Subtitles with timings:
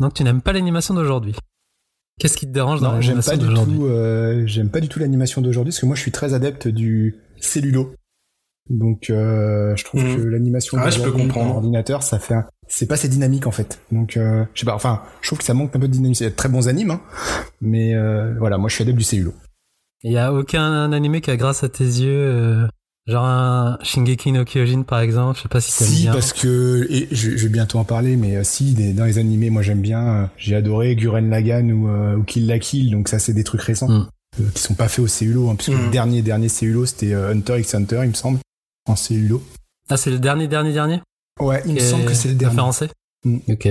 [0.00, 1.34] Donc tu n'aimes pas l'animation d'aujourd'hui.
[2.18, 3.76] Qu'est-ce qui te dérange dans l'animation pas du d'aujourd'hui?
[3.76, 3.84] tout.
[3.86, 7.16] euh, j'aime pas du tout l'animation d'aujourd'hui parce que moi je suis très adepte du
[7.40, 7.94] cellulo.
[8.70, 10.16] Donc euh, je trouve Mhm.
[10.16, 13.80] que l'animation Ah, d'aujourd'hui par ordinateur, ça fait, un- c'est pas assez dynamique en fait.
[13.92, 14.74] Donc euh, je sais pas.
[14.74, 16.24] Enfin, je trouve que ça manque un peu de dynamisme.
[16.24, 17.00] Il y a de très bons animes, hein,
[17.60, 19.34] mais euh, voilà, moi je suis adepte du cellulo.
[20.02, 22.66] Il y a aucun animé qui a grâce à tes yeux, euh,
[23.06, 25.36] genre un Shingeki no Kyojin par exemple.
[25.38, 26.12] Je sais pas si t'aimes Si, bien.
[26.12, 29.18] parce que et je, je vais bientôt en parler, mais euh, si des- dans les
[29.18, 30.06] animés, moi j'aime bien.
[30.06, 33.44] euh, J'ai adoré Guren Lagann ou, euh, ou Kill la Kill, donc ça c'est des
[33.44, 34.08] trucs récents Mm.
[34.40, 35.84] euh, qui sont pas faits au cellulo, hein, puisque Mm.
[35.84, 38.38] le dernier dernier cellulo c'était euh, Hunter x Hunter, il me semble,
[38.88, 39.42] en cellulo.
[39.88, 41.00] Ah, c'est le dernier, dernier, dernier?
[41.40, 42.88] Ouais, il me semble que c'est le dernier, Référencé?
[43.24, 43.38] Mm.
[43.48, 43.68] Ok.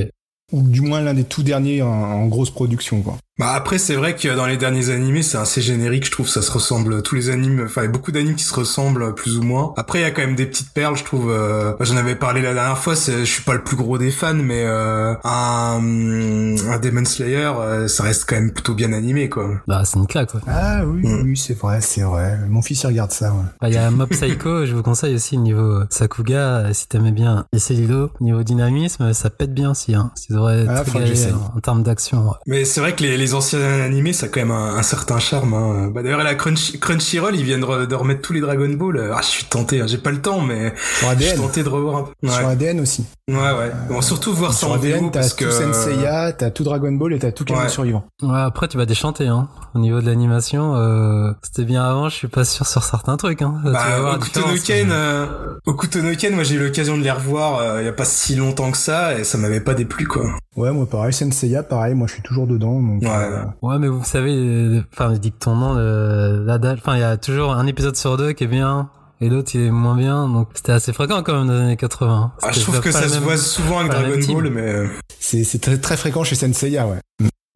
[0.52, 3.18] ou du moins l'un des tout derniers en, en grosse production, quoi.
[3.38, 6.42] Bah après c'est vrai que dans les derniers animés c'est assez générique je trouve ça
[6.42, 9.38] se ressemble tous les animes enfin il y a beaucoup d'animes qui se ressemblent plus
[9.38, 11.98] ou moins après il y a quand même des petites perles je trouve euh, j'en
[11.98, 14.64] avais parlé la dernière fois c'est je suis pas le plus gros des fans mais
[14.66, 19.84] euh, un un Demon Slayer euh, ça reste quand même plutôt bien animé quoi Bah,
[19.86, 20.42] c'est une claque, ouais.
[20.48, 21.22] Ah oui, Mm.
[21.26, 22.40] oui, c'est vrai, c'est vrai.
[22.48, 23.32] Mon fils il regarde ça.
[23.32, 23.44] Ouais.
[23.62, 27.46] Bah, Il y a Mob Psycho, je vous conseille aussi niveau Sakuga, si t'aimais bien.
[27.54, 30.12] Et Cellulo, niveau dynamisme, ça pète bien aussi, hein.
[30.30, 31.34] Ils auraient Ah, j'essaye.
[31.34, 32.26] en, en termes d'action.
[32.30, 32.36] ouais.
[32.48, 35.20] mais c'est vrai que les, les anciens animés ça a quand même un, un certain
[35.20, 35.90] charme hein.
[35.94, 39.12] bah d'ailleurs la Crunchy, Crunchyroll ils viennent de, re- de remettre tous les Dragon Ball
[39.14, 39.86] ah je suis tenté hein.
[39.88, 42.80] j'ai pas le temps mais Sur je suis tenté de revoir un peu sur ADN
[42.80, 43.06] aussi.
[43.28, 46.52] ouais ouais bon surtout voir ça Sur en ADN, t'as parce tout que Senseiya, t'as
[46.52, 47.70] tout Dragon Ball et t'as tout Kamen Ouais.
[47.70, 48.04] Survivant.
[48.22, 49.48] Ouais, après, tu vas déchanter, hein.
[49.74, 53.42] Au niveau de l'animation, euh, c'était bien avant, je suis pas sûr sur certains trucs,
[53.42, 53.56] hein.
[53.64, 54.56] Tu vas Bah, voir la Okuto différence.
[54.60, 57.94] no Ken, euh, Ken, moi j'ai eu l'occasion de les revoir euh, il y a
[57.94, 60.26] pas si longtemps que ça et ça m'avait pas déplu quoi.
[60.56, 62.80] Ouais, moi pareil, Senseiya, pareil, moi je suis toujours dedans.
[62.82, 63.70] Donc, Ouais, euh, ouais.
[63.70, 67.02] Ouais, mais vous savez, euh, enfin, je dis que ton nom, euh, l'adage, enfin, il
[67.02, 68.90] y a toujours un épisode sur deux qui est bien,
[69.22, 71.78] et l'autre, il est moins bien, donc c'était assez fréquent quand même dans les années
[71.78, 72.32] 80.
[72.42, 74.34] Ah, je trouve que ça la se même- voit souvent avec la Dragon.
[74.34, 74.88] Ball mais euh,
[75.20, 77.00] c'est c'est très, très fréquent chez Senseiya, ouais.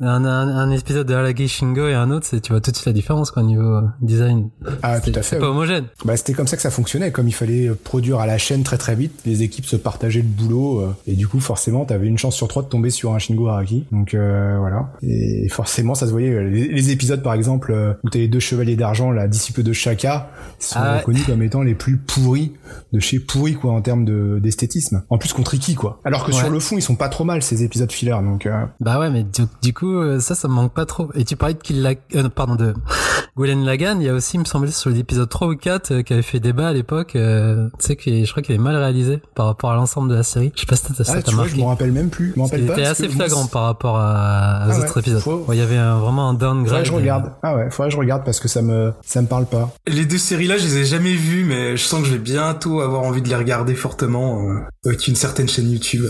[0.02, 2.76] Un, un, un épisode de Alagi Shingo et un autre, c'est, tu vois tout de
[2.78, 4.50] suite la différence, quoi, au niveau euh, design.
[4.82, 5.24] Ah, tout à fait.
[5.36, 5.86] C'est pas homogène.
[6.06, 7.12] Bah, c'était comme ça que ça fonctionnait.
[7.12, 10.22] Comme il fallait euh, produire à la chaîne très très vite, les équipes se partageaient
[10.22, 10.80] le boulot.
[10.80, 13.50] euh, et du coup, forcément, t'avais une chance sur trois de tomber sur un Shingo
[13.50, 13.86] Araki.
[13.92, 14.90] Donc euh, voilà.
[15.02, 16.44] Et forcément, ça se voyait.
[16.50, 20.30] Les, les épisodes, par exemple, où t'as les deux chevaliers d'argent, la disciple de Shaka,
[20.60, 21.00] sont Ah ouais.
[21.00, 22.54] reconnus comme étant les plus pourris
[22.94, 25.04] de chez pourris, quoi, en termes de- d'esthétisme.
[25.10, 26.00] En plus contre Iki, quoi.
[26.06, 26.38] Alors que Ouais.
[26.38, 28.16] sur le fond, ils sont pas trop mal, ces épisodes filler.
[28.24, 31.10] Donc euh, Bah ouais, mais du, du coup, euh, ça, ça me manque pas trop.
[31.16, 31.94] Et tu parlais de Kill la...
[32.16, 32.74] euh, pardon, de
[33.38, 36.02] Gwen Lagan, il y a aussi, il me semblait, sur l'épisode 3 ou 4, euh,
[36.02, 38.76] qui avait fait débat à l'époque, euh, tu sais, que je crois qu'il est mal
[38.76, 40.52] réalisé par rapport à l'ensemble de la série.
[40.56, 41.52] Je sais pas si ça ça ah, t'a marqué.
[41.52, 42.34] je me rappelle même plus.
[42.36, 42.74] Je me rappelle Il pas.
[42.74, 45.22] était parce assez flagrant par rapport à, aux Ah autres ouais, épisodes.
[45.22, 46.66] faut- Ouais, Il y avait un- vraiment un downgrade.
[46.68, 47.32] Faudrait que je regarde.
[47.44, 49.72] Ah ouais, faudrait que je regarde parce que ça me ça me parle pas.
[49.88, 52.20] les deux séries là je les ai jamais vues mais je sens que je vais
[52.20, 56.04] bientôt avoir envie de les regarder fortement euh, avec une certaine chaîne YouTube.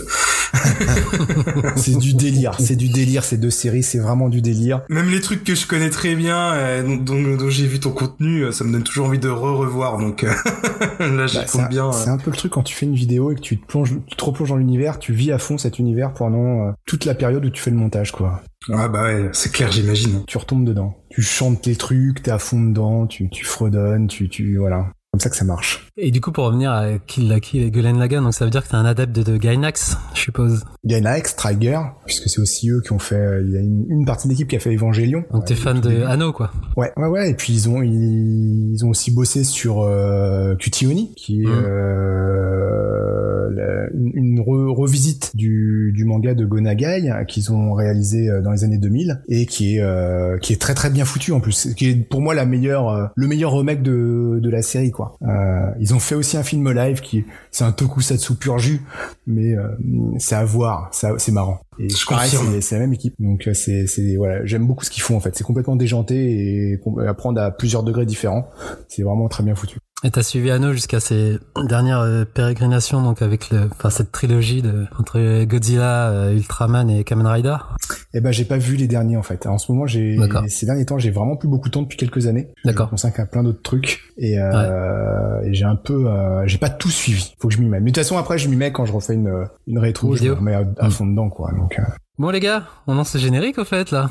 [1.76, 4.82] C'est du délire, c'est du délire ces deux séries, c'est vraiment du délire.
[4.88, 7.90] Même les trucs que je connais très bien euh, dont, dont- dont j'ai vu ton
[7.90, 10.32] contenu euh, ça me donne toujours envie de re-revoir donc euh,
[11.00, 11.92] là j'y Bah, compte bien.
[11.92, 13.94] C'est un peu le truc quand tu fais une vidéo et que tu te plonges,
[14.06, 17.44] tu te replonges dans l'univers, tu vis à fond cet univers pendant toute la période
[17.44, 18.42] où tu fais le montage, quoi.
[18.72, 20.22] Ah bah ouais c'est clair j'imagine.
[20.26, 24.28] Tu retombes dedans, tu chantes tes trucs, t'es à fond dedans, tu, tu fredonnes, tu,
[24.28, 24.86] tu, voilà.
[25.12, 25.88] Comme ça que ça marche.
[26.02, 28.50] Et du coup, pour revenir à Kill la Kill et Gullen Lagan, donc ça veut
[28.50, 30.64] dire que t'es un adepte de, de Gainax, je suppose.
[30.84, 34.04] Gainax, Striker, puisque c'est aussi eux qui ont fait, euh, il y a une, une
[34.06, 35.24] partie de l'équipe qui a fait Evangelion.
[35.32, 36.02] Donc t'es Ouais, fan au tout de.
[36.04, 36.50] Anno, quoi.
[36.76, 37.30] Ouais, ouais, ouais.
[37.30, 41.64] Et puis ils ont ils, ils ont aussi bossé sur euh, Cutioni, qui est Mhm.
[42.30, 48.28] euh, la- une, une re- revisite du, du manga de Gonagai euh, qu'ils ont réalisé
[48.30, 51.32] euh, dans les années 2000 et qui est euh, qui est très très bien foutu
[51.32, 51.74] en plus.
[51.74, 55.16] Qui est pour moi la meilleure le meilleur remake de de la série quoi.
[55.22, 58.80] Euh, ils ont fait aussi un film live qui c'est un tokusatsu pur jus,
[59.26, 59.68] mais euh,
[60.18, 61.60] c'est à voir, c'est marrant.
[61.78, 62.30] Et Je pareil,
[62.62, 65.20] c'est la même équipe, donc euh, c'est c'est voilà, j'aime beaucoup ce qu'ils font en
[65.20, 65.36] fait.
[65.36, 66.14] C'est complètement déjanté
[66.72, 68.48] et apprendre à plusieurs degrés différents.
[68.88, 69.79] C'est vraiment très bien foutu.
[70.02, 71.38] Et t'as suivi Anno jusqu'à ses
[71.68, 77.04] dernières euh, pérégrinations, donc avec le, enfin cette trilogie de entre Godzilla, euh, Ultraman et
[77.04, 77.56] Kamen Rider.
[78.14, 79.46] Eh ben j'ai pas vu les derniers en fait.
[79.46, 80.16] En ce moment, j'ai
[80.48, 82.48] ces derniers temps, j'ai vraiment plus beaucoup de temps depuis quelques années.
[82.64, 82.86] D'accord.
[82.86, 86.56] Je me consacre à plein d'autres trucs et, euh, et j'ai un peu, euh, j'ai
[86.56, 87.34] pas tout suivi.
[87.38, 87.82] Faut que je m'y mette.
[87.82, 90.14] Mais de toute façon, après, je m'y mets quand je refais une une rétro, Une
[90.14, 90.34] je vidéo.
[90.36, 90.90] me remets à, à Mm.
[90.92, 91.52] fond dedans quoi.
[91.52, 91.82] Donc euh,
[92.18, 94.08] Bon les gars, on lance le générique au fait là.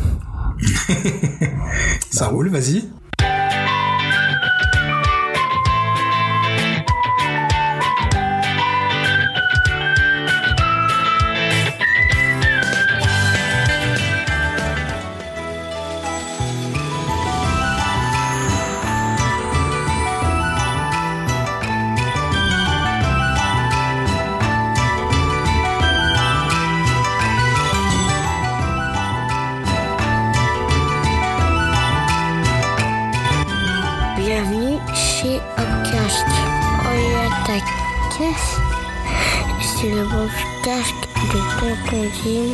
[2.11, 2.83] Ça roule vas-y.
[42.09, 42.53] cuisine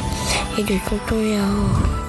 [0.58, 2.06] et du tonton yaourt.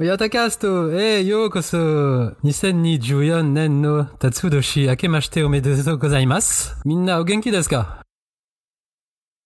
[0.00, 1.78] ヨタキャストへようこそ
[2.42, 6.76] !2024 年の辰年明けましておめでとうございます。
[6.84, 8.03] みんなお元気ですか？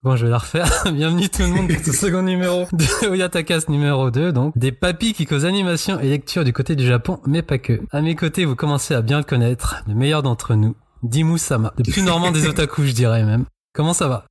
[0.04, 0.84] Bon, je vais la refaire.
[0.92, 5.12] Bienvenue tout le monde pour ce second numéro de Oyatakas numéro 2, donc des papis
[5.12, 7.80] qui causent animation et lecture du côté du Japon, mais pas que.
[7.90, 11.74] À mes côtés, vous commencez à bien le connaître, le meilleur d'entre nous, Dimu Sama,
[11.76, 13.44] le plus normand des otaku, je dirais même.
[13.74, 14.27] Comment ça va?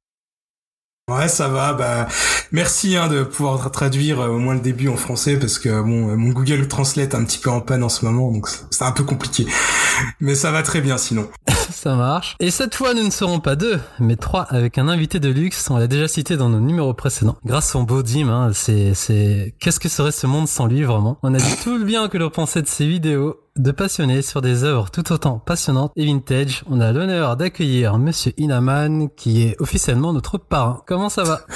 [1.10, 1.72] Ouais, ça va.
[1.72, 2.06] Bah,
[2.52, 6.10] merci hein, de pouvoir traduire euh, au moins le début en français parce que bon,
[6.10, 8.84] euh, mon Google Translate est un petit peu en panne en ce moment, donc c'est
[8.84, 9.48] un peu compliqué.
[10.20, 11.30] Mais ça va très bien sinon.
[11.70, 12.36] Ça marche.
[12.42, 15.70] Et cette fois, nous ne serons pas deux, mais trois avec un invité de luxe.
[15.70, 17.38] On l'a déjà cité dans nos numéros précédents.
[17.46, 20.84] Grâce à son beau Dim, hein, c'est, c'est, qu'est-ce que serait ce monde sans lui
[20.84, 21.20] vraiment?
[21.24, 24.42] On a dit tout le bien que l'on pensait de ses vidéos de passionnés sur
[24.42, 26.64] des œuvres tout autant passionnantes et vintage.
[26.70, 30.82] On a l'honneur d'accueillir Monsieur Inaman, qui est officiellement notre parrain.
[30.88, 31.42] Comment ça va?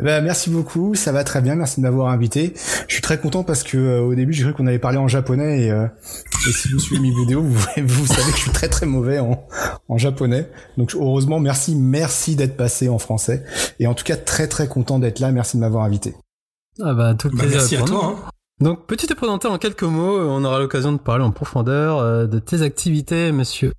[0.00, 2.54] Ben, merci beaucoup, ça va très bien, merci de m'avoir invité.
[2.86, 5.08] Je suis très content parce que euh, au début j'ai cru qu'on allait parler en
[5.08, 5.88] japonais et, euh,
[6.48, 9.18] et si vous suivez mes vidéos, vous, vous savez que je suis très très mauvais
[9.18, 9.44] en,
[9.88, 10.48] en japonais.
[10.76, 13.42] Donc heureusement, merci, merci d'être passé en français.
[13.80, 16.14] Et en tout cas très très content d'être là, merci de m'avoir invité.
[16.80, 17.94] Ah bah, tout le Bah, plaisir merci à pour nous.
[17.98, 18.16] toi.
[18.24, 18.30] Hein.
[18.60, 22.26] Donc, peux-tu te présenter en quelques mots On aura l'occasion de parler en profondeur euh,
[22.26, 23.72] de tes activités, monsieur.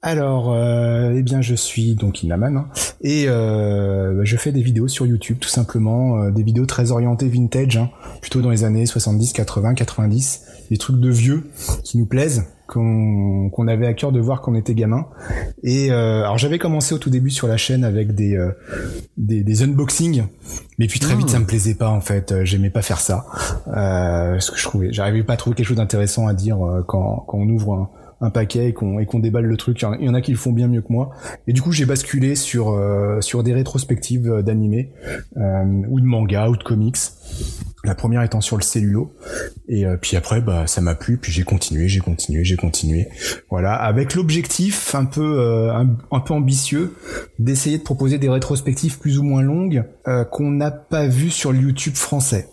[0.00, 2.68] Alors, euh, eh bien, je suis donc Inaman hein,
[3.00, 6.92] et euh, bah, je fais des vidéos sur YouTube, tout simplement, euh, des vidéos très
[6.92, 11.50] orientées vintage, hein, plutôt dans les années 70, 80, 90, des trucs de vieux
[11.82, 15.06] qui nous plaisent, qu'on qu'on avait à cœur de voir quand on était gamin.
[15.62, 18.52] Et euh, alors, j'avais commencé au tout début sur la chaîne avec des euh,
[19.16, 20.24] des, des unboxings,
[20.78, 23.24] mais puis très vite ça me plaisait pas en fait, euh, j'aimais pas faire ça,
[23.68, 26.84] euh, parce que je trouvais, j'arrivais pas à trouver quelque chose d'intéressant à dire euh,
[26.86, 29.80] quand quand on ouvre un un paquet et qu'on qu'on déballe le truc.
[30.00, 31.10] Il y en a- qui le font bien mieux que moi.
[31.46, 34.92] Et du coup, j'ai basculé sur euh, sur des rétrospectives euh, d'animés
[35.36, 36.96] euh, ou de manga ou de comics.
[37.84, 39.12] La première étant sur le cellulo.
[39.68, 41.16] Et euh, puis après, bah ça m'a plu.
[41.16, 43.08] Puis j'ai continué, j'ai continué, j'ai continué.
[43.50, 46.94] Voilà, avec l'objectif un peu euh, un, un peu ambitieux
[47.38, 51.52] d'essayer de proposer des rétrospectives plus ou moins longues euh, qu'on n'a pas vues sur
[51.52, 52.48] le YouTube français.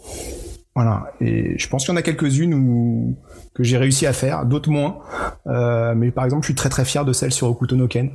[0.75, 3.15] Voilà, et je pense qu'il y en a quelques-unes où
[3.55, 4.97] que j'ai réussi à faire, d'autres moins.
[5.47, 8.11] Euh, mais par exemple, je suis très très fier de celle sur Okuto no Ken.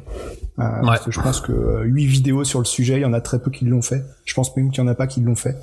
[0.59, 3.15] Euh, Parce que je pense que euh, huit vidéos sur le sujet, il y en
[3.15, 4.05] a très peu qui l'ont fait.
[4.27, 5.57] Je pense même qu'il y en a pas qui l'ont fait.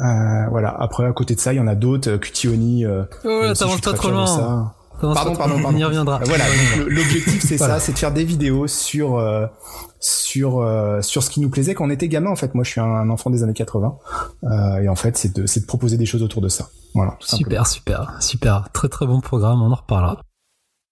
[0.00, 0.68] Euh, voilà.
[0.78, 2.10] Après, à côté de ça, il y en a d'autres.
[2.10, 2.84] euh, Cutioni.
[2.84, 4.72] Euh, Oh t'avances pas trop loin.
[5.00, 5.60] Pardon, pardon, pardon.
[5.66, 6.16] On y reviendra.
[6.20, 6.44] Euh, Voilà,
[6.86, 7.74] l'objectif c'est Voilà.
[7.74, 9.46] ça, c'est de faire des vidéos sur euh,
[10.00, 12.54] sur euh, sur ce qui nous plaisait quand on était gamin en fait.
[12.54, 13.96] Moi, je suis un enfant des années 80
[14.44, 16.68] euh, et en fait, c'est de c'est de proposer des choses autour de ça.
[16.94, 17.16] Voilà.
[17.20, 17.36] tout.
[17.36, 18.68] Super, super, super.
[18.72, 20.20] Très très bon programme, on en reparlera.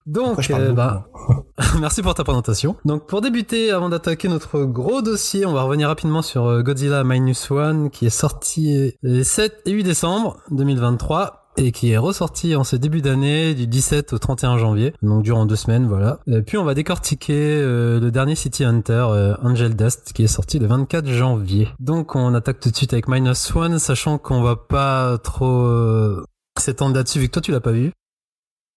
[0.05, 1.07] Donc, Après, euh, bah,
[1.79, 2.75] merci pour ta présentation.
[2.85, 7.03] Donc, pour débuter, avant d'attaquer notre gros dossier, on va revenir rapidement sur euh, Godzilla
[7.03, 12.55] Minus One, qui est sorti les 7 et 8 décembre 2023 et qui est ressorti
[12.55, 16.19] en ce début d'année du 17 au 31 janvier, donc durant deux semaines, voilà.
[16.27, 20.27] Et puis on va décortiquer euh, le dernier City Hunter, euh, Angel Dust, qui est
[20.27, 21.69] sorti le 24 janvier.
[21.79, 26.25] Donc on attaque tout de suite avec Minus One, sachant qu'on va pas trop euh,
[26.59, 27.91] s'étendre là-dessus, vu que toi tu l'as pas vu.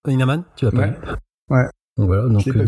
[0.07, 0.93] Inaman, tu l'as pas vu.
[1.49, 1.65] Ouais.
[1.97, 2.65] Donc voilà, donc, euh,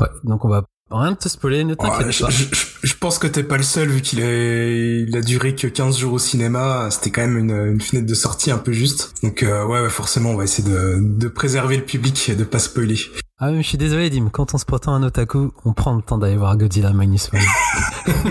[0.00, 2.30] ouais, donc on va rien te spoiler, ne t'inquiète je, pas.
[2.30, 5.66] je- je- je pense que t'es pas le seul vu qu'il il a duré que
[5.66, 6.88] 15 jours au cinéma.
[6.90, 9.14] C'était quand même une, une fenêtre de sortie un peu juste.
[9.22, 12.44] Donc euh, ouais, ouais, forcément, on va essayer de, de préserver le public et de
[12.44, 12.98] pas spoiler.
[13.40, 16.02] Ah mais je suis désolé Dim, quand on se prétend un otaku, on prend le
[16.02, 17.40] temps d'aller voir Godzilla Minus One.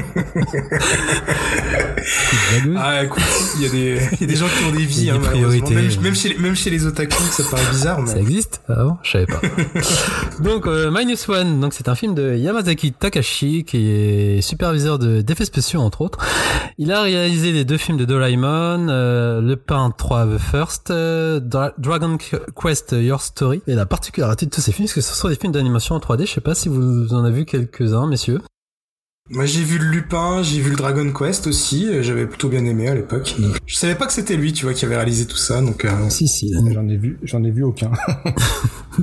[2.78, 3.24] Ah écoute,
[3.58, 5.20] il y a des, il y a des gens qui ont des vies, hein, des
[5.28, 5.74] priorités.
[5.74, 8.84] Même, même chez les, même chez les otaku, ça paraît bizarre, Ça mais existe Ah
[8.84, 8.98] bon?
[9.04, 9.40] Je savais pas.
[10.44, 15.22] donc euh, Minus One, donc c'est un film de Yamazaki Takashi qui est superviseur de
[15.22, 16.20] d'effets spéciaux entre autres.
[16.78, 21.40] Il a réalisé les deux films de Doraemon, euh, Le Pain 3 The First, euh,
[21.40, 22.18] Dra- Dragon
[22.62, 23.62] Quest Your Story.
[23.68, 26.00] Et la particularité de tous ces films, c'est que ce sont des films d'animation en
[26.00, 26.26] 3D.
[26.28, 28.42] Je sais pas si vous en avez vu quelques-uns, messieurs.
[29.30, 31.88] moi j'ai vu le Lupin, j'ai vu le Dragon Quest aussi.
[31.88, 33.36] euh, J'avais plutôt bien aimé à l'époque.
[33.66, 35.62] Je savais pas que c'était lui, tu vois, qui avait réalisé tout ça.
[35.62, 36.54] Donc euh, Si si.
[36.74, 37.92] J'en ai vu, j'en ai vu aucun.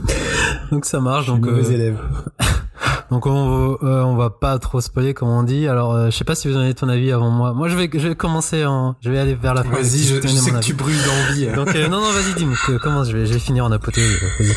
[0.71, 1.27] Donc ça marche.
[1.27, 1.99] Donc mauvais euh, élève.
[3.11, 5.67] Donc on, euh, on va pas trop spoiler comme on dit.
[5.67, 7.53] Alors euh, je sais pas si vous en avez ton avis avant moi.
[7.55, 9.71] Moi je vais je vais commencer en je vais aller vers la fin.
[9.71, 10.73] vas-y, je, je sais mon que tu avis.
[10.75, 11.47] brûles d'envie.
[11.57, 14.15] Donc non non vas-y dis-moi que- comment je vais je vais finir en apothéose.
[14.39, 14.55] Vas-y.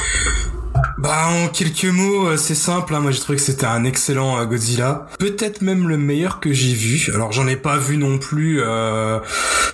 [1.00, 2.94] Bah en quelques mots, euh, c'est simple.
[2.94, 3.00] Hein.
[3.00, 6.74] Moi j'ai trouvé que c'était un excellent euh, Godzilla, peut-être même le meilleur que j'ai
[6.74, 7.10] vu.
[7.14, 9.20] Alors j'en ai pas vu non plus euh,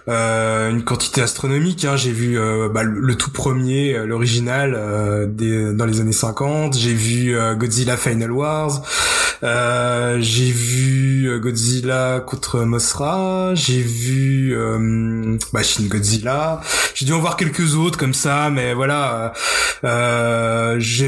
[0.08, 1.84] euh, une quantité astronomique.
[1.84, 1.98] Hein.
[1.98, 2.40] J'ai vu
[2.74, 4.74] bah, le, tout premier, l'original,
[5.36, 6.78] dans les années 50.
[6.78, 8.82] J'ai vu Godzilla Final Wars.
[9.42, 13.52] j'ai vu Godzilla contre Mothra.
[13.56, 14.56] J'ai vu
[15.52, 16.62] bah, Shin Godzilla.
[16.96, 19.34] J'ai dû en voir quelques autres comme ça, mais voilà.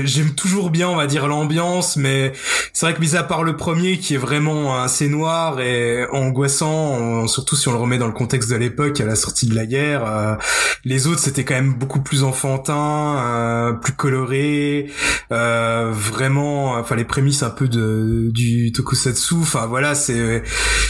[0.06, 2.34] J'aime toujours bien, on va dire, l'ambiance, mais
[2.74, 7.28] c'est vrai que mis à part le premier qui est vraiment assez noir et angoissant,
[7.28, 9.66] surtout si on le remet dans le contexte de l'époque à la sortie de la
[9.66, 10.36] guerre, euh,
[10.84, 14.90] les autres c'était quand même beaucoup plus enfantin, euh, plus coloré,
[15.32, 20.44] euh, vraiment, enfin les prémices un peu de du tokusatsu, enfin voilà, c'est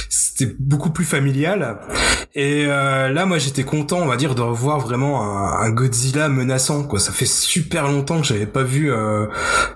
[0.09, 1.79] c'était beaucoup plus familial.
[2.33, 6.83] Et là, moi j'étais content, on va dire, de revoir vraiment un, un Godzilla menaçant,
[6.83, 6.99] quoi.
[6.99, 8.91] Ça fait super longtemps que j'avais pas vu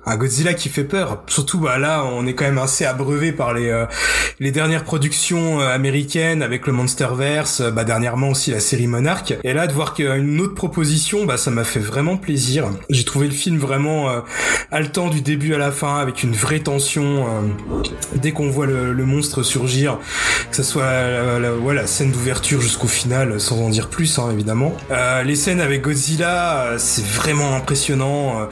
[0.06, 1.24] un Godzilla qui fait peur.
[1.28, 3.86] Surtout bah là, on est quand même assez abreuvé par les euh,
[4.40, 9.34] les dernières productions euh, américaines avec le Monsterverse, euh, bah dernièrement aussi la série Monarch.
[9.44, 12.70] Et là de voir qu'une autre proposition, bah ça m'a fait vraiment plaisir.
[12.90, 14.10] J'ai trouvé le film vraiment
[14.72, 17.26] haletant du début à la fin avec une vraie tension
[18.16, 20.00] dès qu'on voit le, monstre surgir,
[20.50, 24.74] que ce soit la, scène d'ouverture jusqu'au final, sans en dire plus hein, évidemment.
[25.24, 28.48] les scènes avec Godzilla, c'est vraiment impressionnant,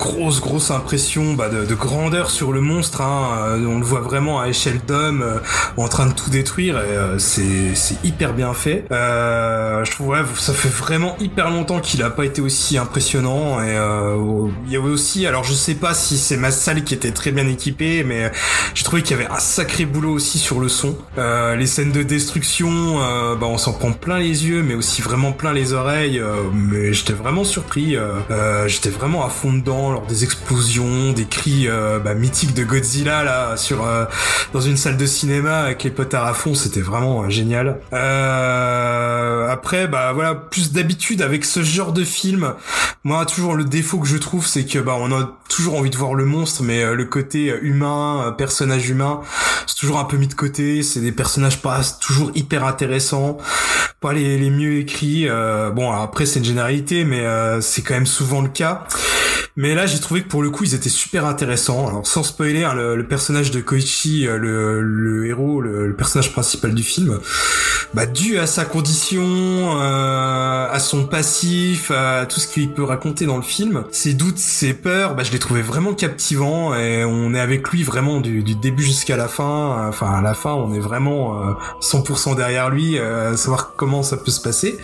[0.00, 3.02] grosse grosse impression bah, de, de, grandeur sur le monstre.
[3.02, 3.58] Hein.
[3.68, 5.38] on le voit vraiment à échelle d'homme euh,
[5.76, 8.84] en train de tout détruire et euh, c'est hyper bien fait.
[8.90, 13.62] Euh, je trouve ouais, ça fait vraiment hyper longtemps qu'il a pas été aussi impressionnant
[13.62, 13.76] et
[14.66, 17.30] il y avait aussi alors je sais pas si c'est ma salle qui était très
[17.30, 18.32] bien équipée mais
[18.74, 20.96] j'ai trouvé qu'il y avait un sacré boulot aussi sur le son.
[21.16, 22.98] les scènes de destruction
[23.36, 27.12] bah on s'en prend plein les yeux mais aussi vraiment plein les oreilles mais j'étais
[27.12, 27.96] vraiment surpris
[28.66, 31.68] j'étais vraiment à fond dedans lors des explosions, des cris
[32.04, 33.84] bah, mythiques de Godzilla là sur
[34.52, 37.80] dans une salle de cinéma avec les potards à fond, c'était vraiment euh, génial.
[37.92, 42.54] Euh, après, bah voilà, plus d'habitude avec ce genre de film.
[43.04, 45.96] Moi, toujours le défaut que je trouve, c'est que bah on a toujours envie de
[45.96, 49.20] voir le monstre, mais euh, le côté humain, personnage humain,
[49.66, 50.82] c'est toujours un peu mis de côté.
[50.82, 53.38] C'est des personnages pas toujours hyper intéressants,
[54.00, 55.28] pas les, les mieux écrits.
[55.74, 57.24] bon, après c'est une généralité, mais
[57.60, 58.86] c'est quand même souvent le cas.
[59.60, 61.86] Mais là, j'ai trouvé que pour le coup, ils étaient super intéressants.
[61.86, 66.74] Alors, sans spoiler, hein, le, personnage de Koichi, euh, le, le héros, le, personnage principal
[66.74, 67.20] du film,
[67.92, 73.26] bah, dû à sa condition, euh, à son passif, à tout ce qu'il peut raconter
[73.26, 77.34] dans le film, ses doutes, ses peurs, bah, je l'ai trouvé vraiment captivant et on
[77.34, 79.88] est avec lui vraiment du, du début jusqu'à la fin.
[79.88, 81.52] Enfin, à la fin, on est vraiment euh,
[81.82, 84.78] 100% derrière lui, euh, à savoir comment ça peut se passer.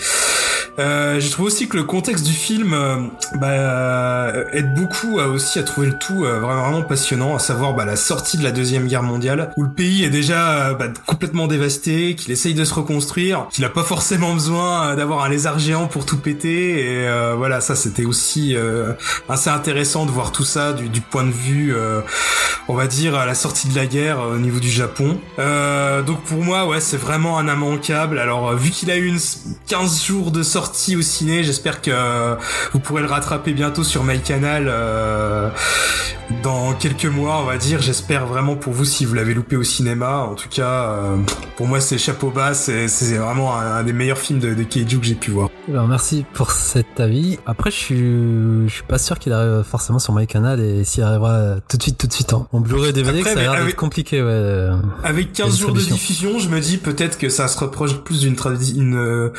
[0.78, 2.96] Euh, j'ai trouvé aussi que le contexte du film euh,
[3.36, 7.84] bah, aide beaucoup à, aussi à trouver le tout euh, vraiment, passionnant, à savoir bah,
[7.84, 12.14] la sortie de la deuxième guerre mondiale, où le pays est déjà bah, complètement dévasté,
[12.14, 16.04] qu'il essaye de se reconstruire, qu'il a pas forcément besoin d'avoir un lézard géant pour
[16.04, 18.56] tout péter, et voilà, ça c'était aussi
[19.28, 21.74] assez intéressant de voir tout ça du, du point de vue,
[22.68, 25.18] on va dire, à la sortie de la guerre au niveau du Japon.
[26.06, 28.18] donc pour moi, ouais, c'est vraiment un immanquable.
[28.18, 29.20] Alors vu qu'il a eu une
[29.68, 30.65] 15 jours de sortie
[30.96, 31.44] au ciné.
[31.44, 32.36] J'espère que euh,
[32.72, 35.50] vous pourrez le rattraper bientôt sur MyCanal euh,
[36.42, 37.82] dans quelques mois, on va dire.
[37.82, 40.18] J'espère vraiment pour vous si vous l'avez loupé au cinéma.
[40.18, 41.16] En tout cas, euh,
[41.56, 42.54] pour moi, c'est chapeau bas.
[42.54, 45.50] C'est vraiment un, des meilleurs films de, de Keiju que j'ai pu voir.
[45.68, 47.38] Eh ben, merci pour cet avis.
[47.46, 51.56] Après, je suis, je suis pas sûr qu'il arrive forcément sur MyCanal et s'il arrivera
[51.68, 52.32] tout de suite, tout de suite.
[52.32, 52.46] Hein.
[52.52, 54.68] On Blu-ray DVD, ça a l'air compliqué, ouais.
[55.04, 58.36] Avec 15 jours de diffusion, je me dis peut-être que ça se reproche plus d'une
[58.76, 59.30] une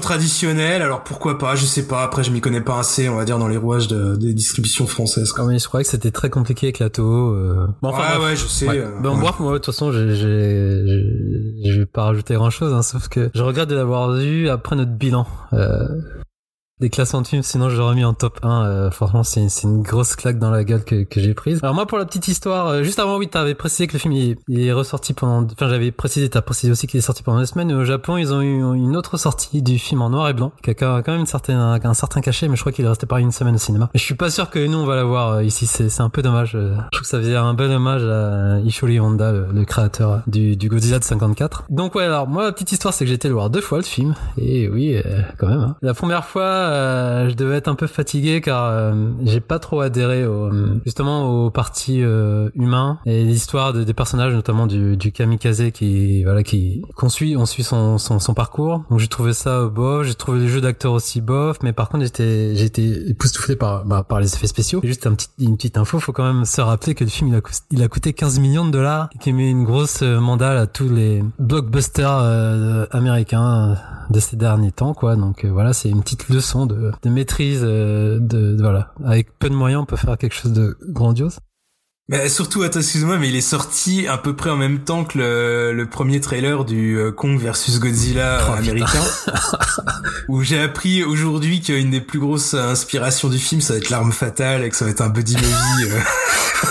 [0.00, 3.16] distribution traditionnel, alors pourquoi pas, je sais pas, après je m'y connais pas assez, on
[3.16, 5.32] va dire, dans les rouages de, des distributions françaises.
[5.32, 5.56] Quoi.
[5.56, 7.34] je croyais que c'était très compliqué avec la Toho.
[7.34, 7.66] Euh...
[7.82, 8.68] Bon, enfin, ouais, ouais, je sais.
[8.68, 13.08] Euh, bon, bref, moi, de toute façon, je vais pas rajouter grand chose, hein, sauf
[13.08, 15.26] que je regrette de l'avoir vu après notre bilan.
[15.52, 15.86] Euh,
[16.80, 18.64] des classements de films, sinon je l'aurais mis en top 1.
[18.64, 21.60] Euh, franchement, c'est une grosse claque dans la gueule que, que j'ai prise.
[21.62, 24.12] Alors moi, pour la petite histoire, euh, juste avant, oui, t'avais précisé que le film
[24.12, 25.46] il, est ressorti pendant...
[25.52, 27.72] Enfin, j'avais précisé, t'as précisé aussi qu'il est sorti pendant deux semaines.
[27.72, 30.70] au Japon, ils ont eu une autre sortie du film en noir et blanc, qui
[30.70, 33.20] a quand même une certaine, un, certain cachet, mais je crois qu'il est resté pas
[33.20, 33.90] une semaine au cinéma.
[33.92, 35.66] Mais je suis pas sûr que nous, on va la voir euh, ici.
[35.66, 36.52] C'est un peu dommage.
[36.52, 40.68] Je trouve que ça faisait un bel hommage à Ishori Honda, le, créateur du, du,
[40.68, 41.64] Godzilla de 54.
[41.68, 43.78] Donc ouais, alors moi, la petite histoire, c'est que j'ai été le voir deux fois
[43.78, 44.14] le film.
[44.38, 44.96] Et oui,
[45.38, 45.60] quand même.
[45.60, 45.76] Hein.
[45.82, 49.80] La première fois euh, je devais être un peu fatigué car euh, j'ai pas trop
[49.80, 50.50] adhéré au,
[50.84, 56.22] justement aux parties euh, humains et l'histoire de, des personnages, notamment du, du kamikaze qui
[56.22, 58.84] voilà qui qu'on suit, on suit son, son, son parcours.
[58.90, 62.04] Donc j'ai trouvé ça bof, j'ai trouvé le jeu d'acteur aussi bof, mais par contre
[62.04, 64.80] j'étais été époustouflé par bah, par les effets spéciaux.
[64.82, 67.28] Et juste un petit, une petite info, faut quand même se rappeler que le film
[67.28, 70.56] il a, il a coûté 15 millions de dollars et qui met une grosse mandale
[70.56, 73.76] à tous les blockbusters américains
[74.10, 75.16] de ces derniers temps quoi.
[75.16, 78.92] Donc voilà, c'est une petite leçon de, maîtrise de, de, voilà.
[79.04, 81.40] Avec peu de moyens on peut faire quelque chose de grandiose
[82.10, 85.16] mais surtout, attends, excuse-moi, mais il est sorti à peu près en même temps que
[85.18, 89.00] le, le premier trailer du euh, Kong versus Godzilla Oh, américain,
[90.28, 94.12] où j'ai appris aujourd'hui qu'une des plus grosses inspirations du film, ça va être l'arme
[94.12, 96.00] fatale et que ça va être un buddy movie euh,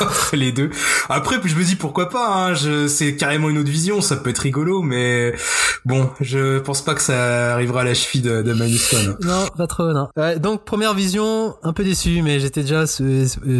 [0.06, 0.70] entre les deux.
[1.10, 4.30] Après, je me dis pourquoi pas, hein, je, c'est carrément une autre vision, ça peut
[4.30, 5.34] être rigolo, mais
[5.86, 8.54] bon, je pense pas que ça arrivera à la cheville de, de.
[9.26, 10.10] Non, pas trop, non.
[10.38, 13.06] Donc première vision, un peu déçu, mais j'étais déjà sou-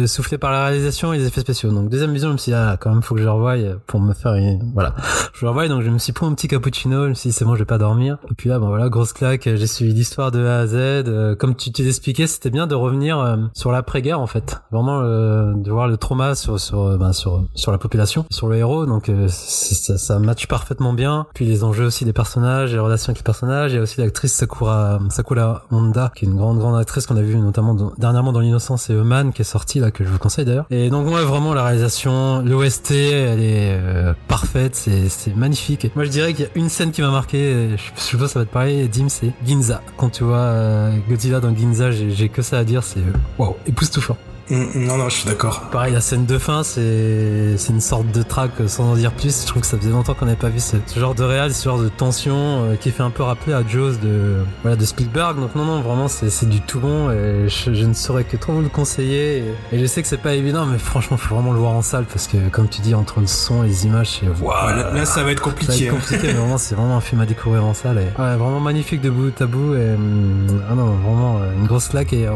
[0.06, 1.69] soufflé par la réalisation et les effets spéciaux.
[1.72, 4.00] Donc deuxième vision, je me suis dit, ah, quand même, faut que je revoie pour
[4.00, 4.72] me faire une...
[4.74, 4.94] Voilà.
[5.32, 7.34] Je le revois, donc je me suis pris un petit cappuccino, je me suis dit,
[7.34, 8.18] c'est bon, je vais pas dormir.
[8.30, 10.74] Et puis là, ben voilà, grosse claque, j'ai suivi l'histoire de A à Z.
[10.74, 14.60] Euh, comme tu t'es expliqué, c'était bien de revenir euh, sur l'après-guerre, en fait.
[14.72, 18.48] Vraiment, euh, de voir le trauma sur, sur, euh, ben, sur, sur la population, sur
[18.48, 18.86] le héros.
[18.86, 21.26] Donc euh, ça, ça parfaitement bien.
[21.34, 23.72] Puis les enjeux aussi des personnages, les relations avec les personnages.
[23.72, 27.16] Il y a aussi l'actrice Sakura, Sakura Honda, qui est une grande, grande actrice qu'on
[27.16, 30.18] a vue notamment dernièrement dans L'Innocence et Eman, qui est sortie là, que je vous
[30.18, 30.66] conseille d'ailleurs.
[30.70, 35.90] Et donc, ouais, vraiment, la réalisation, l'OST, elle est euh, parfaite, c'est, magnifique.
[35.94, 38.32] Moi, je dirais qu'il y a une scène qui m'a marqué, euh, je, suppose que
[38.32, 39.82] ça va te parler, Dim, c'est Ginza.
[39.96, 43.00] Quand tu vois euh, Godzilla dans Ginza, j'ai, que ça à dire, c'est,
[43.38, 44.16] waouh, époustouflant.
[44.50, 45.60] Mm, Non, non, je suis d'accord.
[45.70, 49.42] Pareil, la scène de fin, c'est c'est une sorte de track sans en dire plus.
[49.42, 51.52] Je trouve que ça faisait longtemps qu'on n'avait pas vu ce, ce genre de réal,
[51.54, 54.84] ce genre de tension euh, qui fait un peu rappeler à Jaws de voilà de
[54.84, 55.38] Spielberg.
[55.38, 58.36] Donc non, non, vraiment, c'est c'est du tout bon et je, je ne saurais que
[58.36, 59.44] trop vous le conseiller.
[59.72, 61.82] Et, et je sais que c'est pas évident, mais franchement, faut vraiment le voir en
[61.82, 64.20] salle parce que comme tu dis, entre le son et les images.
[64.40, 65.86] Ouais, là, là, ça va être Ça va compliqué.
[65.86, 65.96] être hein.
[65.96, 67.98] compliqué, mais vraiment, c'est vraiment un film à découvrir en salle.
[67.98, 69.74] Et, ouais, vraiment magnifique de bout à bout.
[69.74, 72.12] Et, hum, ah non, vraiment euh, une grosse claque.
[72.12, 72.32] Et euh,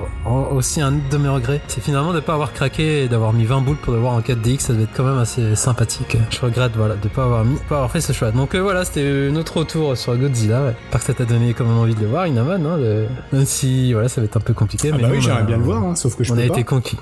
[0.52, 3.60] aussi un de mes regrets, c'est finalement de pas avoir craqué et d'avoir mis 20
[3.62, 4.58] boules pour le voir en 4DX.
[4.60, 6.16] Ça devait être quand même assez sympathique.
[6.30, 8.30] Je regrette, voilà, de pas avoir mis, pas avoir fait ce choix.
[8.32, 10.62] Donc euh, voilà, c'était notre retour sur Godzilla.
[10.64, 10.74] Ouais.
[10.90, 12.66] Pas que ça t'a donné quand même envie de le voir, Inaman.
[12.66, 14.90] Hein, le- Même si, voilà, ça va être un peu compliqué.
[14.92, 16.42] Ah mais bah oui, j'aimerais a- bien le voir, hein, sauf que je on peux
[16.42, 16.52] a pas.
[16.54, 16.98] été conquis.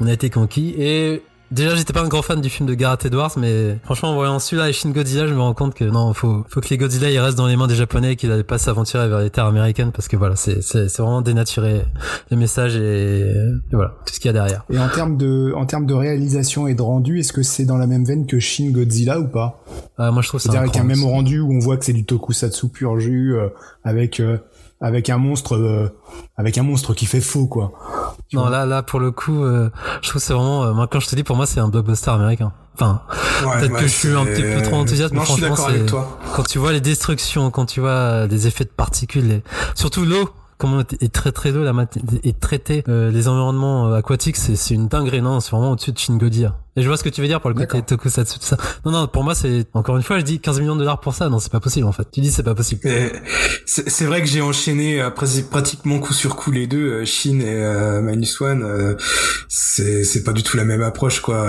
[0.00, 1.22] On a été conquis et
[1.54, 4.38] déjà j'étais pas un grand fan du film de Gareth Edwards mais franchement en voyant
[4.38, 7.10] celui-là et Shin Godzilla je me rends compte que non faut faut que les Godzilla
[7.10, 9.46] ils restent dans les mains des japonais et qu'ils n'allaient pas s'aventurer vers les terres
[9.46, 11.84] américaines parce que voilà c'est c'est c'est vraiment dénaturer
[12.30, 14.64] le message et, et voilà tout ce qu'il y a derrière.
[14.70, 17.76] Et en termes de, en termes de réalisation et de rendu, est-ce que c'est dans
[17.76, 19.62] la même veine que Shin Godzilla ou pas?
[19.98, 21.92] Ah, moi je trouve ça C'est-à-dire avec un même rendu où on voit que c'est
[21.92, 23.48] du tokusatsu pur jus, euh,
[23.84, 24.38] avec euh,
[24.84, 25.88] avec un monstre, euh,
[26.36, 27.72] avec un monstre qui fait faux quoi.
[28.28, 29.70] Tu Non là là pour le coup euh,
[30.02, 31.68] je trouve que c'est vraiment euh, moi quand je te dis pour moi c'est un
[31.68, 32.52] blockbuster américain.
[32.74, 33.02] Enfin
[33.46, 35.42] Ouais, Peut-être ouais, que je suis un petit peu trop enthousiaste, mais Non, je suis
[35.42, 36.18] franchement, c'est- toi.
[36.34, 39.42] quand tu vois les destructions, quand tu vois les effets de particules, les-
[39.74, 43.96] surtout l'eau, comment est très très l'eau la mat- est traité, euh, les environnements euh,
[43.96, 46.56] aquatiques, c'est c'est une dinguerie, non, c'est vraiment au-dessus de Shin Godzilla.
[46.76, 48.56] Et je vois ce que tu veux dire pour le côté tokusatsu tout ça.
[48.84, 51.14] Non non, pour moi c'est encore une fois, je dis 15 millions de dollars pour
[51.14, 52.06] ça, non, c'est pas possible en fait.
[52.12, 52.80] Tu dis c'est pas possible.
[53.66, 57.44] C'est vrai que j'ai enchaîné euh, pratiquement coup sur coup les deux, euh, Shin et
[57.62, 58.62] euh, Minus One.
[58.62, 58.94] euh,
[59.48, 61.48] c'est pas du tout la même approche quoi.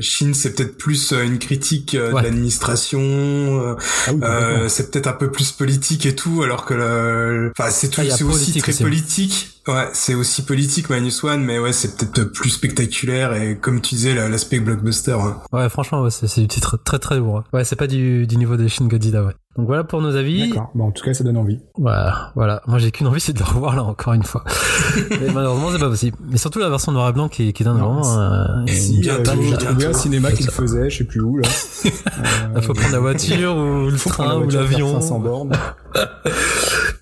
[0.00, 2.20] Shin c'est peut-être plus euh, une critique Ouais.
[2.22, 3.76] de l'administration.
[4.06, 4.20] Ah oui,
[4.68, 8.12] c'est peut-être un peu plus politique et tout, alors que le, enfin c'est tout, Ah,
[8.12, 8.82] a c'est aussi très aussi.
[8.82, 9.59] politique.
[9.68, 13.94] Ouais, c'est aussi politique Minus One, mais ouais, c'est peut-être plus spectaculaire et comme tu
[13.94, 15.12] disais, la- l'aspect blockbuster.
[15.20, 15.36] hein.
[15.52, 17.38] Ouais, franchement, ouais, c'est du titre très très lourd.
[17.38, 17.44] hein.
[17.52, 19.34] Ouais, c'est pas du, du niveau de Shin Godzilla, ouais.
[19.60, 20.48] Donc voilà pour nos avis.
[20.48, 20.70] D'accord.
[20.74, 21.60] Bon, en tout cas, ça donne envie.
[21.76, 22.62] Voilà, voilà.
[22.66, 24.42] Moi, j'ai qu'une envie, c'est de le revoir là encore une fois.
[25.10, 26.16] Et malheureusement, c'est pas possible.
[26.30, 28.18] Mais surtout la version noir et blanc qui, qui donne Non, vraiment.
[28.20, 31.46] euh, Si, euh, trouvé un cinéma qui le faisait, je sais plus où là.
[32.56, 34.98] Il faut prendre la voiture ou le train la ou l'avion.
[34.98, 35.52] 500 bornes.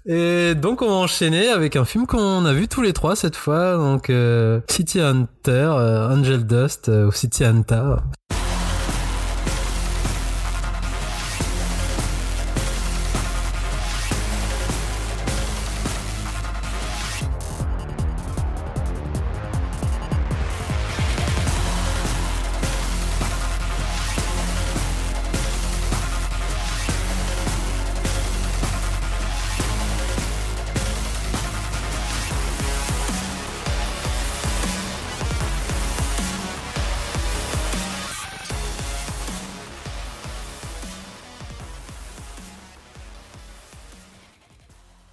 [0.07, 3.37] Et donc on va enchaîner avec un film qu'on a vu tous les trois cette
[3.37, 7.97] fois, donc euh, City Hunter, euh, Angel Dust euh, ou City Hunter.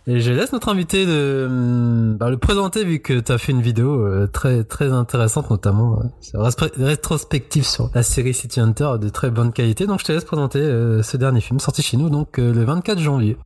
[0.08, 3.52] Et je laisse notre invité de hum, bah, le présenter vu que tu as fait
[3.52, 6.00] une vidéo euh, très très intéressante notamment
[6.36, 9.88] euh, rétrospective sur la série City Hunter de très bonne qualité.
[9.88, 13.00] Donc je te laisse présenter euh, ce dernier film sorti chez nous donc le 24
[13.00, 13.38] janvier.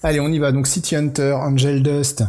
[0.00, 0.52] Allez, on y va.
[0.52, 2.22] Donc City Hunter, Angel Dust,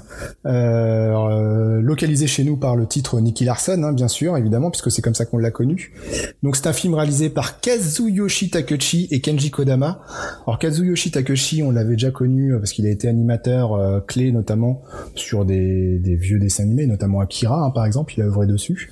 [0.46, 4.90] euh, euh, localisé chez nous par le titre Nicky Larson, hein, bien sûr, évidemment, puisque
[4.90, 5.94] c'est comme ça qu'on l'a connu.
[6.42, 10.02] Donc c'est un film réalisé par Kazuyoshi Takeuchi et Kenji Kodama.
[10.48, 14.82] Alors Kazuyoshi Takeuchi, on l'avait déjà connu euh, parce qu'il a été animateur clé notamment
[15.14, 18.92] sur des, des, vieux dessins animés, notamment Akira, hein, par exemple, il a œuvré dessus.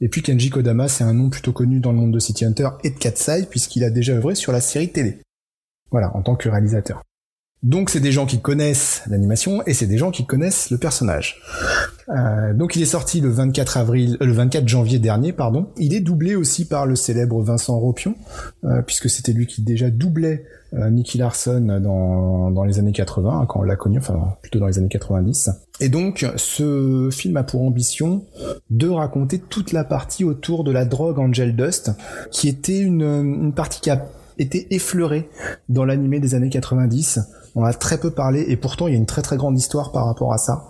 [0.00, 2.70] Et puis Kenji Kodama, c'est un nom plutôt connu dans le monde de City Hunter
[2.82, 5.20] et de Katsai, puisqu'il a déjà œuvré sur la série télé.
[5.92, 7.02] Voilà, en tant que réalisateur.
[7.66, 11.42] Donc c'est des gens qui connaissent l'animation et c'est des gens qui connaissent le personnage.
[12.08, 15.66] Euh, donc il est sorti le 24 avril, euh, le 24 janvier dernier, pardon.
[15.76, 18.14] Il est doublé aussi par le célèbre Vincent Ropion,
[18.62, 23.46] euh, puisque c'était lui qui déjà doublait Nicky Larson dans, dans les années 80, hein,
[23.48, 25.50] quand on l'a connu, enfin plutôt dans les années 90.
[25.80, 28.24] Et donc ce film a pour ambition
[28.70, 31.92] de raconter toute la partie autour de la drogue Angel Dust,
[32.30, 34.06] qui était une, une partie qui a
[34.38, 35.30] été effleurée
[35.68, 37.20] dans l'animé des années 90
[37.56, 39.90] on a très peu parlé et pourtant il y a une très très grande histoire
[39.90, 40.66] par rapport à ça,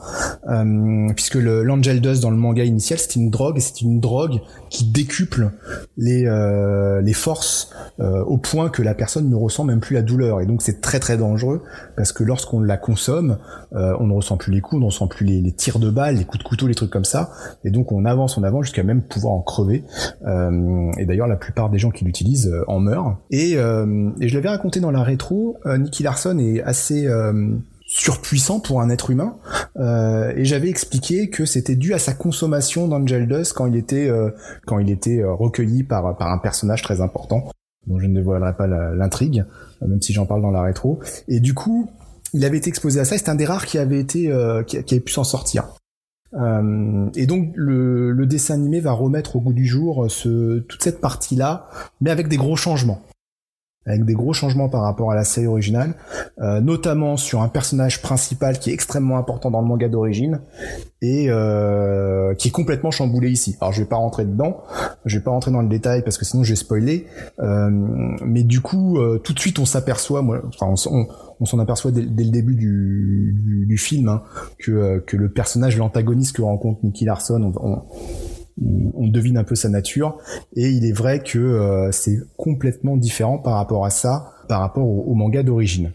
[0.48, 4.84] euh, puisque l'Angel Dust dans le manga initial c'est une drogue c'est une drogue qui
[4.84, 5.50] décuple
[5.96, 10.02] les euh, les forces euh, au point que la personne ne ressent même plus la
[10.02, 10.40] douleur.
[10.40, 11.62] Et donc c'est très très dangereux
[11.96, 13.38] parce que lorsqu'on la consomme,
[13.72, 16.24] on ne ressent plus les coups, on ne ressent plus les, tirs de balles, les
[16.24, 17.30] coups de couteau, les trucs comme ça.
[17.64, 19.82] Et donc on avance en avant jusqu'à même pouvoir en crever.
[20.24, 23.18] Et d'ailleurs la plupart des gens qui l'utilisent en meurent.
[23.30, 28.80] Et, et je l'avais raconté dans la rétro, Nicky Larson est assez euh, surpuissant pour
[28.80, 29.36] un être humain.
[29.76, 34.08] Euh, et j'avais expliqué que c'était dû à sa consommation d'Angel Dust quand il était
[34.08, 34.30] euh,
[34.66, 37.48] quand il était recueilli par par un personnage très important
[37.86, 39.44] dont je ne dévoilerai pas l'intrigue
[39.80, 40.98] même si j'en parle dans la rétro.
[41.28, 41.88] Et du coup
[42.32, 44.22] il avait été exposé à ça c'est un des rares qui avait été
[44.66, 45.68] qui, avait pu s'en sortir.
[46.34, 50.08] Et donc le, dessin animé va remettre au goût du jour
[50.68, 51.68] toute cette partie-là,
[52.00, 53.00] mais avec des gros changements
[53.86, 55.94] avec des gros changements par rapport à la série originale,
[56.40, 60.40] euh, notamment sur un personnage principal qui est extrêmement important dans le manga d'origine
[61.02, 63.56] et euh, qui est complètement chamboulé ici.
[63.60, 64.62] Alors je vais pas rentrer dedans,
[65.04, 67.06] je vais pas rentrer dans le détail parce que sinon je vais spoiler,
[67.40, 67.68] euh,
[68.24, 71.06] mais du coup euh, tout de suite on s'aperçoit, enfin on,
[71.40, 74.22] on, s'en aperçoit dès, le début du, du, du film hein,
[74.58, 77.82] que, euh, que le personnage, l'antagoniste que rencontre Nicky Larson, on, on
[78.58, 80.18] devine un peu sa nature.
[80.54, 84.86] Et il est vrai que euh, c'est complètement différent par rapport à ça par rapport
[84.86, 85.90] au, manga d'origine.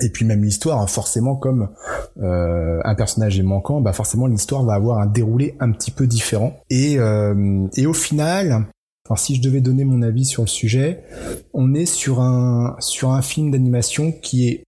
[0.00, 1.70] Et puis même l'histoire hein, forcément comme
[2.22, 6.06] euh, un personnage est manquant bah forcément l'histoire va avoir un déroulé un petit peu
[6.06, 6.60] différent.
[6.70, 8.66] Et, euh, et au final
[9.06, 11.02] alors si je devais donner mon avis sur le sujet
[11.52, 14.64] on est sur un sur un film d'animation qui est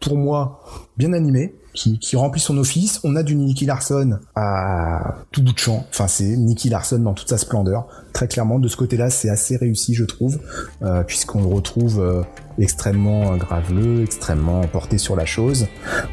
[0.00, 0.64] pour moi
[0.96, 3.00] bien animé qui, qui, remplit son office.
[3.04, 5.86] On a du Nicky Larson à tout bout de champ.
[5.90, 7.86] Enfin, c'est Nicky Larson dans toute sa splendeur.
[8.12, 10.38] Très clairement, de ce côté-là, c'est assez réussi, je trouve,
[10.82, 12.22] euh, puisqu'on le retrouve euh,
[12.58, 15.66] extrêmement graveleux, extrêmement porté sur la chose.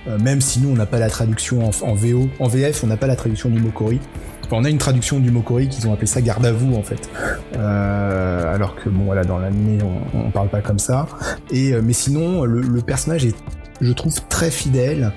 [0.08, 2.98] Euh, même si nous, on n'a pas la traduction en, VO, en VF, on n'a
[2.98, 4.00] pas la traduction du Mokori.
[4.52, 7.08] On a une traduction du Mokori qu'ils ont appelé ça garde à vous en fait.
[7.56, 11.06] Euh, alors que bon voilà dans l'anime on, on, parle pas comme ça.
[11.52, 13.36] Et mais sinon le personnage est
[13.82, 15.12] je trouve très fidèle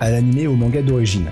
[0.00, 1.30] à l'animé au manga d'origine.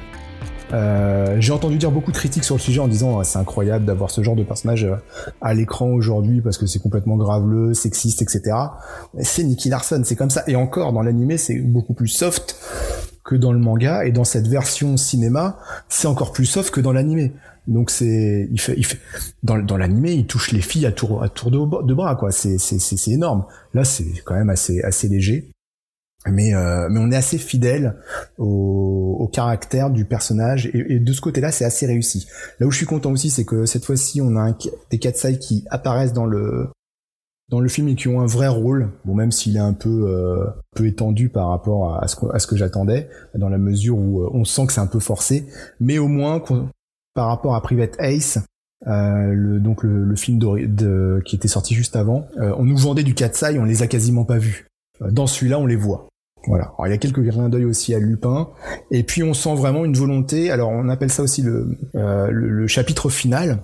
[0.72, 4.10] Euh, j'ai entendu dire beaucoup de critiques sur le sujet en disant c'est incroyable d'avoir
[4.10, 4.96] ce genre de personnage euh,
[5.40, 8.54] à l'écran aujourd'hui parce que c'est complètement graveleux, sexiste, etc.
[9.20, 10.44] C'est Nicky Larson, c'est comme ça.
[10.46, 12.56] Et encore dans l'animé c'est beaucoup plus soft
[13.24, 16.92] que dans le manga et dans cette version cinéma c'est encore plus soft que dans
[16.92, 17.32] l'animé.
[17.66, 18.98] Donc c'est il fait il fait
[19.42, 22.30] dans dans l'animé il touche les filles à tour à tour de, de bras quoi.
[22.30, 23.44] C'est c'est c'est énorme.
[23.72, 25.50] Là c'est quand même assez assez léger
[26.32, 27.96] mais euh, mais on est assez fidèle
[28.36, 32.26] au, caractère du personnage et, de ce côté-là c'est assez réussi.
[32.60, 34.56] Là où je suis content aussi c'est que cette fois-ci on a un,
[34.90, 36.68] des Katsai qui apparaissent dans le
[37.50, 40.06] dans le film et qui ont un vrai rôle, bon même s'il est un peu
[40.08, 43.98] euh, peu étendu par rapport à ce que, à ce que j'attendais, dans la mesure
[43.98, 45.46] où euh, on sent que c'est un peu forcé,
[45.80, 46.42] mais au moins
[47.14, 48.38] par rapport à Private Ace,
[48.86, 50.38] le, donc le, film
[51.24, 54.38] qui était sorti juste avant, on nous vendait du Katsai, on les a quasiment pas
[54.38, 54.68] vus.
[55.00, 56.08] Dans celui-là, on les voit.
[56.48, 56.64] Voilà.
[56.64, 58.48] Alors, il y a quelques clins d'œil aussi à Lupin.
[58.90, 60.50] Et puis on sent vraiment une volonté.
[60.50, 63.58] Alors on appelle ça aussi le, euh, le, chapitre final.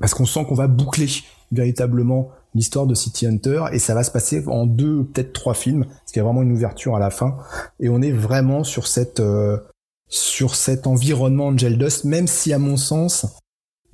[0.00, 1.06] Parce qu'on sent qu'on va boucler
[1.50, 3.64] véritablement l'histoire de City Hunter.
[3.72, 5.86] Et ça va se passer en deux, peut-être trois films.
[5.86, 7.38] Parce qu'il y a vraiment une ouverture à la fin.
[7.80, 9.56] Et on est vraiment sur cette, euh,
[10.08, 12.04] sur cet environnement Angel Dust.
[12.04, 13.26] Même si à mon sens,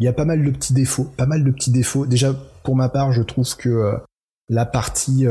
[0.01, 1.07] il y a pas mal de petits défauts.
[1.17, 2.07] Pas mal de petits défauts.
[2.07, 2.35] Déjà,
[2.65, 3.97] pour ma part, je trouve que euh,
[4.49, 5.27] la partie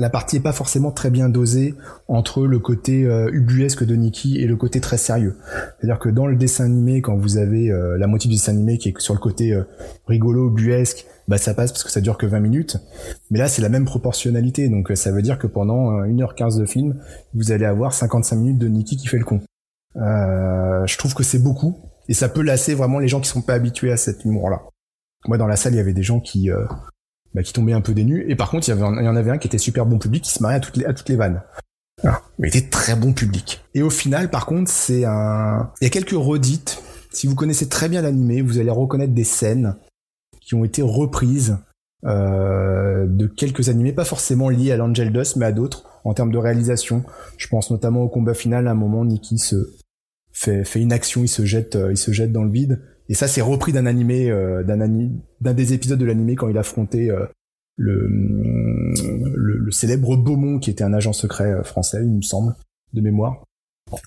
[0.00, 1.74] la partie est pas forcément très bien dosée
[2.08, 5.36] entre le côté euh, ubuesque de Nikki et le côté très sérieux.
[5.78, 8.78] C'est-à-dire que dans le dessin animé, quand vous avez euh, la moitié du dessin animé
[8.78, 9.64] qui est sur le côté euh,
[10.06, 12.78] rigolo, ubuesque, bah ça passe parce que ça dure que 20 minutes.
[13.30, 16.98] Mais là, c'est la même proportionnalité, donc ça veut dire que pendant 1h15 de film,
[17.34, 19.42] vous allez avoir 55 minutes de Nikki qui fait le con.
[19.96, 21.76] je trouve que c'est beaucoup
[22.08, 24.62] et ça peut lasser vraiment les gens qui sont pas habitués à cet humour-là.
[25.28, 26.50] Moi, dans la salle, il y avait des gens qui
[27.34, 28.24] bah, qui tombait un peu nues.
[28.28, 30.42] Et par contre, il y, en avait un qui était super bon public, qui se
[30.42, 31.42] mariait à toutes les, à toutes les vannes.
[32.02, 33.62] Ah, mais il était très bon public.
[33.74, 35.70] Et au final, par contre, c'est un...
[35.80, 36.82] Il y a quelques redites.
[37.12, 39.76] Si vous connaissez très bien l'animé, vous allez reconnaître des scènes
[40.40, 41.58] qui ont été reprises
[42.06, 46.32] euh, de quelques animés, pas forcément liés à l'Angel Dust, mais à d'autres, en termes
[46.32, 47.04] de réalisation.
[47.36, 49.76] Je pense notamment au combat final, à un moment, Nikki se
[50.32, 52.80] fait, fait une action, il se jette, euh, il se jette dans le vide.
[53.10, 57.10] Et ça, c'est repris d'un animé, euh, d'un des épisodes de l'animé quand il affrontait
[57.10, 57.26] euh,
[57.76, 62.54] le, le, célèbre Beaumont, qui était un agent secret euh, français, il me semble,
[62.92, 63.42] de mémoire.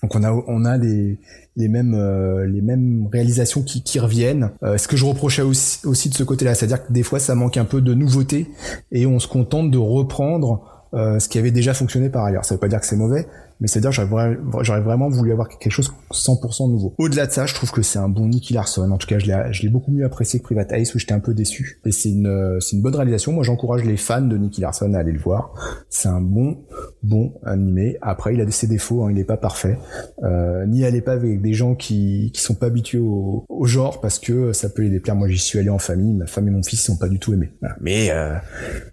[0.02, 1.18] Donc on a on a les
[1.56, 4.50] mêmes réalisations qui, reviennent.
[4.62, 7.66] ce que je reprochais aussi, de ce côté-là, c'est-à-dire que des fois ça manque un
[7.66, 8.46] peu de nouveauté
[8.92, 12.46] et on se contente de reprendre ce qui avait déjà fonctionné par ailleurs.
[12.46, 13.26] Ça veut pas dire que c'est mauvais,
[13.60, 16.94] mais c'est-à-dire j'aurais, vraiment voulu avoir quelque chose 100% nouveau.
[16.98, 18.90] Au-delà de ça, je trouve que c'est un bon Nicky Larson.
[18.90, 21.34] En tout cas, je l'ai, beaucoup mieux apprécié que Private Ice où j'étais un peu
[21.34, 21.80] déçu.
[21.84, 23.32] Et c'est une, une bonne réalisation.
[23.32, 25.54] Moi, j'encourage les fans de Nicky Larson à aller le voir.
[25.90, 26.58] C'est un bon,
[27.02, 27.96] bon animé.
[28.02, 29.78] Après, il a ses défauts, hein, il est pas parfait.
[30.22, 34.00] Euh, ni aller pas avec des gens qui, qui sont pas habitués au, au genre
[34.00, 35.16] parce que ça peut les déplaire.
[35.16, 36.14] Moi, j'y suis allé en famille.
[36.14, 37.52] Ma femme et mon fils sont pas du tout aimés.
[37.80, 38.34] Mais, euh,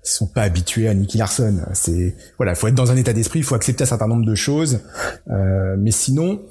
[0.04, 1.58] ils sont pas habitués à Nicky Larson.
[1.74, 4.36] C'est, voilà, faut être dans un état d'esprit, il faut accepter un certain nombre de
[4.36, 4.61] choses
[5.30, 6.42] euh, mais sinon,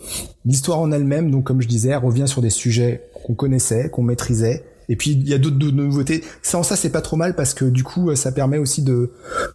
[0.45, 4.65] l'histoire en elle-même, donc comme je disais, revient sur des sujets qu'on connaissait, qu'on maîtrisait.
[4.89, 6.25] Et puis il y a d'autres nouveautés.
[6.43, 9.13] Sans ça, c'est pas trop mal parce que du coup, ça permet aussi de,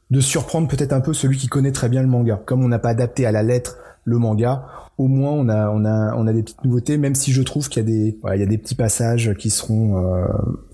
[0.09, 2.41] de surprendre peut-être un peu celui qui connaît très bien le manga.
[2.45, 4.65] Comme on n'a pas adapté à la lettre le manga,
[4.97, 6.97] au moins on a on a on a des petites nouveautés.
[6.97, 9.49] Même si je trouve qu'il y a des il y a des petits passages qui
[9.49, 10.25] seront euh,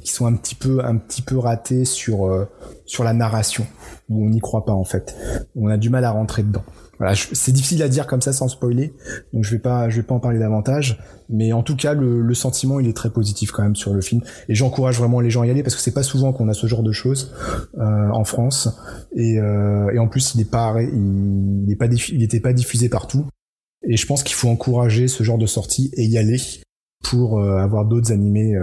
[0.02, 2.48] qui sont un petit peu un petit peu ratés sur euh,
[2.86, 3.66] sur la narration
[4.10, 5.16] où on n'y croit pas en fait.
[5.56, 6.64] On a du mal à rentrer dedans
[7.34, 8.94] c'est difficile à dire comme ça sans spoiler,
[9.34, 11.00] donc je vais pas, je vais pas en parler davantage.
[11.30, 14.22] Mais en tout cas, le, sentiment, il est très positif quand même sur le film,
[14.50, 16.54] et j'encourage vraiment les gens à y aller parce que c'est pas souvent qu'on a
[16.54, 17.34] ce genre de choses
[17.78, 18.70] euh, en France,
[19.16, 22.90] et, euh, et, en plus, il est pas, il, est pas, il était pas diffusé
[22.90, 23.26] partout,
[23.88, 26.38] et je pense qu'il faut encourager ce genre de sortie et y aller
[27.04, 28.54] pour euh, avoir d'autres animés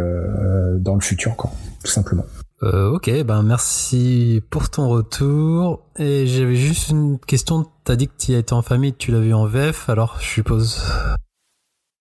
[0.79, 1.51] dans le futur, quoi,
[1.83, 2.25] tout simplement.
[2.65, 5.87] Euh, ok, ben merci pour ton retour.
[5.97, 7.67] Et j'avais juste une question.
[7.85, 10.83] T'as dit que tu été en famille, tu l'as vu en VF, alors je suppose.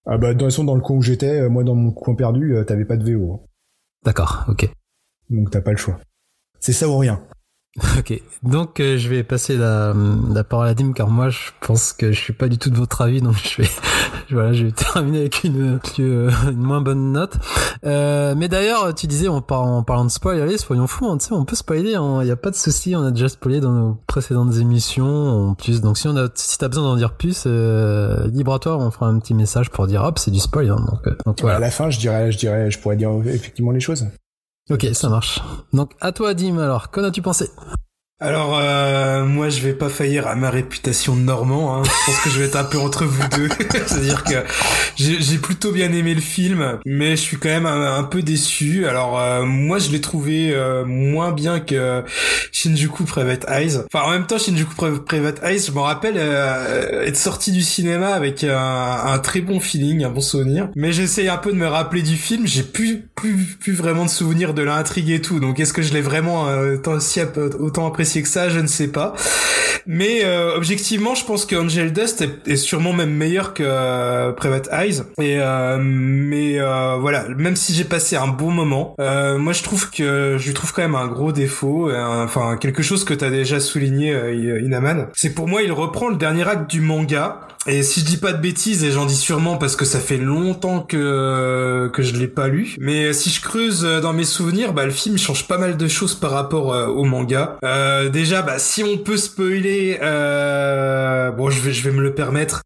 [0.05, 2.63] Ah bah dans, dans le coin où j'étais, euh, moi dans mon coin perdu, euh,
[2.63, 3.43] t'avais pas de VO.
[4.03, 4.69] D'accord, ok.
[5.29, 5.99] Donc t'as pas le choix.
[6.59, 7.21] C'est ça ou rien.
[7.99, 9.93] Ok, donc euh, je vais passer la,
[10.33, 12.75] la, parole à Dim car moi je pense que je suis pas du tout de
[12.75, 13.69] votre avis donc je vais
[14.31, 17.37] voilà je vais terminer avec une, une, moins bonne note.
[17.85, 21.27] Euh, mais d'ailleurs tu disais en, en parlant de spoil, allez soyons fous, hein, tu
[21.27, 23.59] sais on peut spoiler, il hein, y a pas de souci, on a déjà spoilé
[23.59, 27.13] dans nos précédentes émissions en plus donc si on a si t'as besoin d'en dire
[27.13, 30.39] plus, euh, libre à toi, on fera un petit message pour dire hop c'est du
[30.39, 31.57] spoil hein, donc, euh, donc voilà.
[31.57, 34.07] À la fin je dirais je dirais je pourrais dire effectivement les choses.
[34.69, 35.39] Ok, ça marche.
[35.73, 37.49] Donc à toi Dim alors, qu'en as-tu pensé?
[38.19, 41.75] Alors euh, moi je vais pas faillir à ma réputation de normand.
[41.75, 41.83] Hein.
[41.83, 43.47] Je pense que je vais être un peu entre vous deux.
[43.85, 44.43] C'est-à-dire que
[44.95, 48.87] j'ai plutôt bien aimé le film, mais je suis quand même un, peu déçu.
[48.87, 52.03] Alors euh, moi je l'ai trouvé euh, moins bien que
[52.51, 53.77] Shinjuku Private Eyes.
[53.93, 54.73] Enfin en même temps Shinjuku
[55.05, 60.03] Private Eyes, je me rappelle euh, être sorti du cinéma avec un, très bon feeling,
[60.05, 60.69] un bon souvenir.
[60.75, 62.47] Mais j'essaye un peu de me rappeler du film.
[62.47, 65.39] J'ai plus plus plus vraiment de souvenirs de l'intrigue et tout.
[65.39, 67.19] Donc est-ce que je l'ai vraiment autant, si,
[67.59, 69.13] autant apprécié que ça, je ne sais pas.
[69.87, 74.67] Mais euh, objectivement, je pense que Angel Dust est, sûrement même meilleur que euh, Private
[74.71, 75.03] Eyes.
[75.17, 76.59] Et euh, mais
[76.99, 80.73] voilà, même si j'ai passé un bon moment, moi je trouve que je lui trouve
[80.73, 84.13] quand même un gros défaut, enfin quelque chose que t'as déjà souligné,
[84.61, 85.07] Inaman.
[85.13, 87.41] C'est pour moi, il reprend le dernier acte du manga.
[87.69, 90.17] Et si je dis pas de bêtises, et j'en dis sûrement parce que ça fait
[90.17, 94.85] longtemps que que je l'ai pas lu, mais si je creuse dans mes souvenirs, bah
[94.85, 97.57] le film change pas mal de choses par rapport au manga.
[97.63, 101.31] Euh, euh, déjà, bah, si on peut spoiler, euh...
[101.31, 102.61] bon, je vais, je vais me le permettre.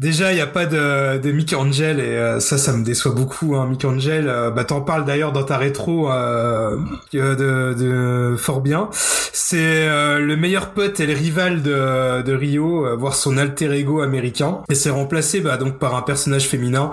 [0.00, 3.12] Déjà, il y a pas de, de Mick Angel et euh, ça, ça me déçoit
[3.12, 3.54] beaucoup.
[3.54, 3.66] Hein.
[3.66, 6.78] Mick Angel, euh, bah t'en parles d'ailleurs dans ta rétro euh,
[7.12, 7.34] de,
[7.74, 8.88] de fort bien.
[9.32, 14.60] C'est le meilleur pote et le rival de, de Rio, voire son alter ego américain.
[14.70, 16.90] Et c'est remplacé bah, donc par un personnage féminin.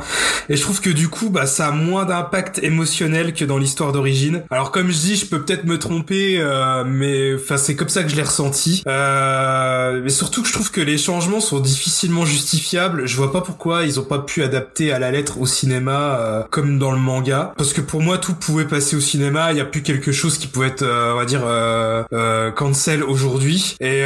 [0.49, 3.91] Et je trouve que du coup, bah ça a moins d'impact émotionnel que dans l'histoire
[3.91, 4.43] d'origine.
[4.49, 6.43] Alors comme je dis, je peux peut-être me tromper,
[6.85, 8.83] mais enfin c'est comme ça que je l'ai ressenti.
[8.85, 13.83] mais surtout que je trouve que les changements sont difficilement justifiables je vois pas pourquoi
[13.83, 17.53] ils ont pas pu adapter à la lettre au cinéma euh, comme dans le manga.
[17.57, 19.51] Parce que pour moi, tout pouvait passer au cinéma.
[19.51, 23.03] Il y a plus quelque chose qui pouvait être, euh, on va dire, euh, cancel
[23.03, 23.75] aujourd'hui.
[23.79, 24.05] Et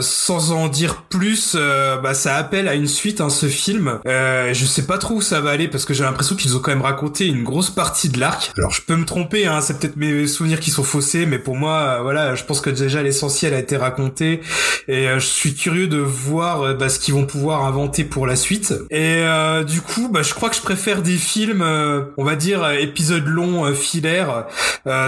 [0.00, 1.56] sans en dire plus,
[2.02, 3.98] bah ça appelle à une suite, hein, ce film.
[4.04, 6.70] je sais pas trop où ça va aller parce que j'ai l'impression qu'ils ont quand
[6.70, 8.52] même raconté une grosse partie de l'arc.
[8.56, 11.56] Alors je peux me tromper, hein, c'est peut-être mes souvenirs qui sont faussés, mais pour
[11.56, 14.40] moi, voilà, je pense que déjà l'essentiel a été raconté.
[14.88, 18.74] Et je suis curieux de voir bah, ce qu'ils vont pouvoir inventer pour la suite.
[18.90, 22.36] Et euh, du coup, bah, je crois que je préfère des films, euh, on va
[22.36, 24.46] dire épisodes longs, euh, filaires,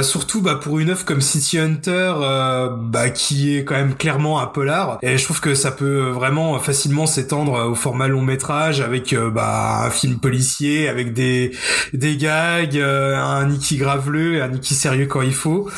[0.02, 2.14] surtout bah, pour une œuvre comme City Hunter,
[2.78, 4.98] bah, qui est quand même clairement un polar.
[5.02, 9.82] Et je trouve que ça peut vraiment facilement s'étendre au format long métrage avec bah,
[9.84, 11.52] un film policier, avec des
[11.92, 15.68] des gags, un Nicky graveleux, un Nicky sérieux quand il faut,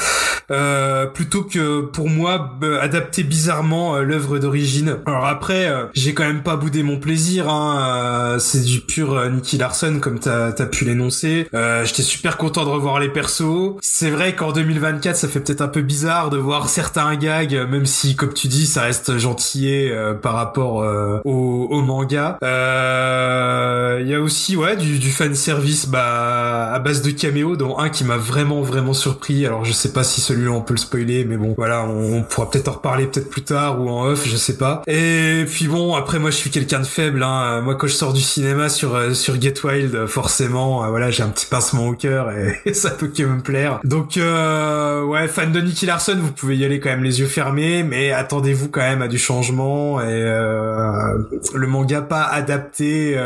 [1.15, 4.99] plutôt que pour moi adapter bizarrement l'œuvre d'origine.
[5.07, 7.14] Alors après, j'ai quand même pas boudé mon plaisir
[7.49, 11.49] Hein, euh, c'est du pur euh, Nicky Larson comme t'as as pu l'énoncer.
[11.55, 13.77] Euh, J'étais super content de revoir les persos.
[13.81, 17.87] C'est vrai qu'en 2024, ça fait peut-être un peu bizarre de voir certains gags, même
[17.87, 20.77] si, comme tu dis, ça reste gentillé euh, par rapport
[21.25, 22.39] au, au, manga.
[22.43, 27.79] Il y a aussi ouais du, du fan service bah à base de caméos, dont
[27.79, 29.47] un qui m'a vraiment vraiment surpris.
[29.47, 32.51] Alors je sais pas si celui-là on peut le spoiler, mais bon voilà, on, pourra
[32.51, 34.83] peut-être en reparler peut-être plus tard ou en off, je sais pas.
[34.87, 37.23] Et puis bon, après moi je suis quelqu'un de faible.
[37.23, 37.61] Hein.
[37.61, 41.23] Moi, quand je sors du cinéma sur euh, sur Get Wild, forcément, euh, voilà, j'ai
[41.23, 43.81] un petit pincement au cœur et, ça peut que me plaire.
[43.85, 47.27] Donc, euh, ouais, fan de Nicky Larson, vous pouvez y aller quand même les yeux
[47.27, 53.19] fermés, mais attendez-vous quand même à du changement et le manga pas adapté,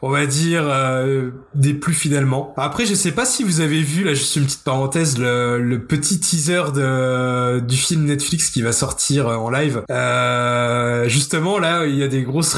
[0.00, 0.64] on va dire,
[1.54, 2.54] des plus finalement.
[2.56, 5.80] Après, je sais pas si vous avez vu, là, juste une petite parenthèse, le, le
[5.80, 9.82] petit teaser de du film Netflix qui va sortir en live.
[11.08, 12.54] justement, là, il y a des grosses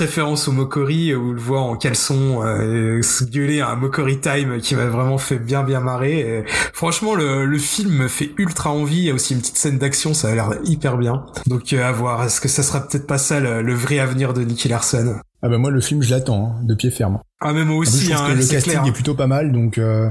[0.49, 4.59] au Mokori où on le voit en caleçon euh, se gueuler à un Mokori Time
[4.61, 6.45] qui m'a vraiment fait bien bien marrer.
[6.73, 8.99] franchement, le, le, film me fait ultra envie.
[8.99, 11.27] Il y a aussi une petite scène d'action, ça a l'air hyper bien.
[11.47, 12.25] Donc euh, à voir.
[12.25, 15.17] Est-ce que ça sera peut-être pas ça le, vrai avenir de Nicky Larson?
[15.43, 17.21] Ah bah moi le film je l'attends hein, de pied ferme.
[17.41, 18.05] Ah mais moi aussi.
[18.05, 19.79] je pense hein, que le casting est plutôt pas mal donc.
[19.79, 20.09] Euh...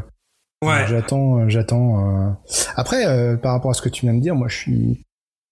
[0.64, 0.86] Ouais.
[0.88, 2.30] J'attends, j'attends.
[2.30, 2.30] Euh.
[2.76, 5.06] Après, euh, par rapport à ce que tu viens de dire, moi, je suis,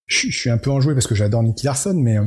[0.07, 2.17] je, suis un peu enjoué parce que j'adore Nicky Larson, mais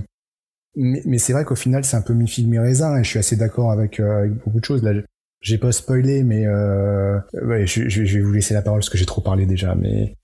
[0.76, 3.36] mais, mais c'est vrai qu'au final, c'est un peu mi-film mi-raisin, et je suis assez
[3.36, 4.82] d'accord avec, euh, avec, beaucoup de choses.
[4.82, 4.92] Là,
[5.40, 8.98] j'ai pas spoilé, mais euh, ouais, je, je, vais vous laisser la parole parce que
[8.98, 9.74] j'ai trop parlé déjà.
[9.74, 10.16] Mais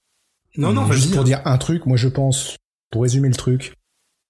[0.56, 2.56] non, non, juste pour dire un truc, moi je pense,
[2.90, 3.74] pour résumer le truc,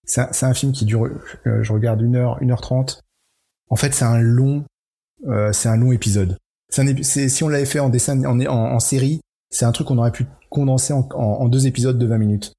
[0.04, 1.08] c'est un, un, film qui dure,
[1.46, 3.02] euh, je regarde une heure, une heure trente.
[3.68, 4.64] En fait, c'est un long,
[5.28, 6.36] euh, c'est un long épisode.
[6.70, 9.98] C'est si on l'avait fait en dessin, en, en, en série, c'est un truc qu'on
[9.98, 12.52] aurait pu condenser en, en, deux épisodes de 20 minutes.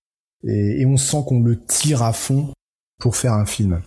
[0.43, 2.53] Et, et on sent qu'on le tire à fond
[3.01, 3.81] pour faire un film.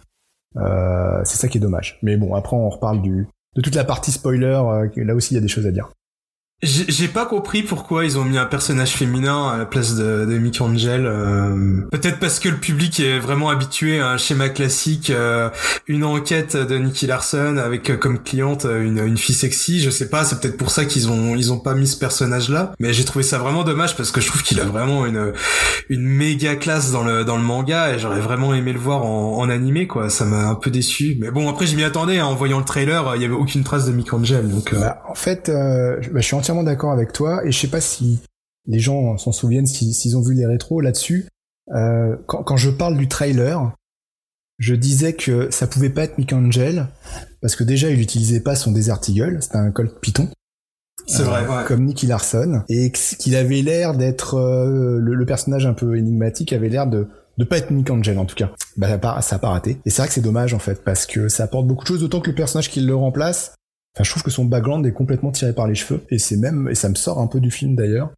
[0.57, 1.99] Euh, c'est ça qui est dommage.
[2.03, 4.47] Mais bon, après on reparle du de toute la partie spoiler.
[4.47, 5.91] Euh, là aussi, il y a des choses à dire.
[6.65, 10.39] J'ai pas compris pourquoi ils ont mis un personnage féminin à la place de, de
[10.39, 11.05] Mick Angel.
[11.07, 15.51] Euh, peut-être parce que le public est vraiment habitué à un schéma classique, euh,
[15.89, 19.81] une enquête de Nicky Larson avec euh, comme cliente une, une fille sexy.
[19.81, 22.73] Je sais pas, c'est peut-être pour ça qu'ils ont ils ont pas mis ce personnage-là.
[22.81, 25.33] Mais j'ai trouvé ça vraiment dommage parce que je trouve qu'il a vraiment une
[25.91, 29.37] une méga classe dans le dans le manga et j'aurais vraiment aimé le voir en,
[29.39, 30.09] en animé quoi.
[30.09, 31.19] Ça m'a un peu déçu.
[31.21, 32.21] Mais bon, après je m'y attendais.
[32.21, 32.27] Hein.
[32.27, 34.49] En voyant le trailer, il y avait aucune trace de Mick Angel.
[34.49, 37.81] Donc bah, en fait, bah, je suis entièrement d'accord avec toi et je sais pas
[37.81, 38.21] si
[38.67, 41.29] les gens s'en souviennent s'ils ont vu les rétros là-dessus.
[41.75, 43.73] Euh, quand, je parle du trailer,
[44.59, 46.89] je disais que ça pouvait pas être Mick Angel
[47.41, 50.29] parce que déjà il utilisait pas son Desert Eagle, c'était un Colt Python.
[51.07, 55.75] C'est vrai, euh, Comme Nicky Larson et qu'il avait l'air d'être euh, le, personnage un
[55.75, 58.51] peu énigmatique avait l'air de de pas être Mick Angel en tout cas.
[58.77, 58.89] Bah
[59.21, 59.79] ça a pas, raté.
[59.85, 62.05] Et c'est vrai que c'est dommage en fait parce que ça apporte beaucoup de choses
[62.05, 63.55] autant que le personnage qui le remplace
[63.95, 66.69] Enfin, je trouve que son background est complètement tiré par les cheveux, et c'est même,
[66.69, 68.11] et ça me sort un peu du film d'ailleurs.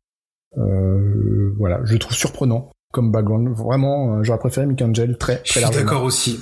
[0.56, 3.48] Euh, voilà, je le trouve surprenant comme background.
[3.54, 6.40] Vraiment, euh, j'aurais préféré Mick Angel très, très Je suis d'accord aussi.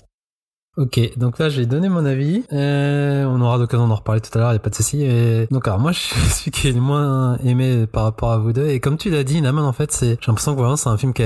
[0.76, 2.44] Ok, donc là j'ai donné mon avis.
[2.52, 5.04] Euh, on aura l'occasion d'en reparler tout à l'heure, il y a pas de souci.
[5.04, 5.46] Et...
[5.52, 8.52] Donc alors moi je suis celui qui est le moins aimé par rapport à vous
[8.52, 8.66] deux.
[8.66, 10.96] Et comme tu l'as dit, Naman en fait, c'est j'ai l'impression que vraiment c'est un
[10.96, 11.22] film qui,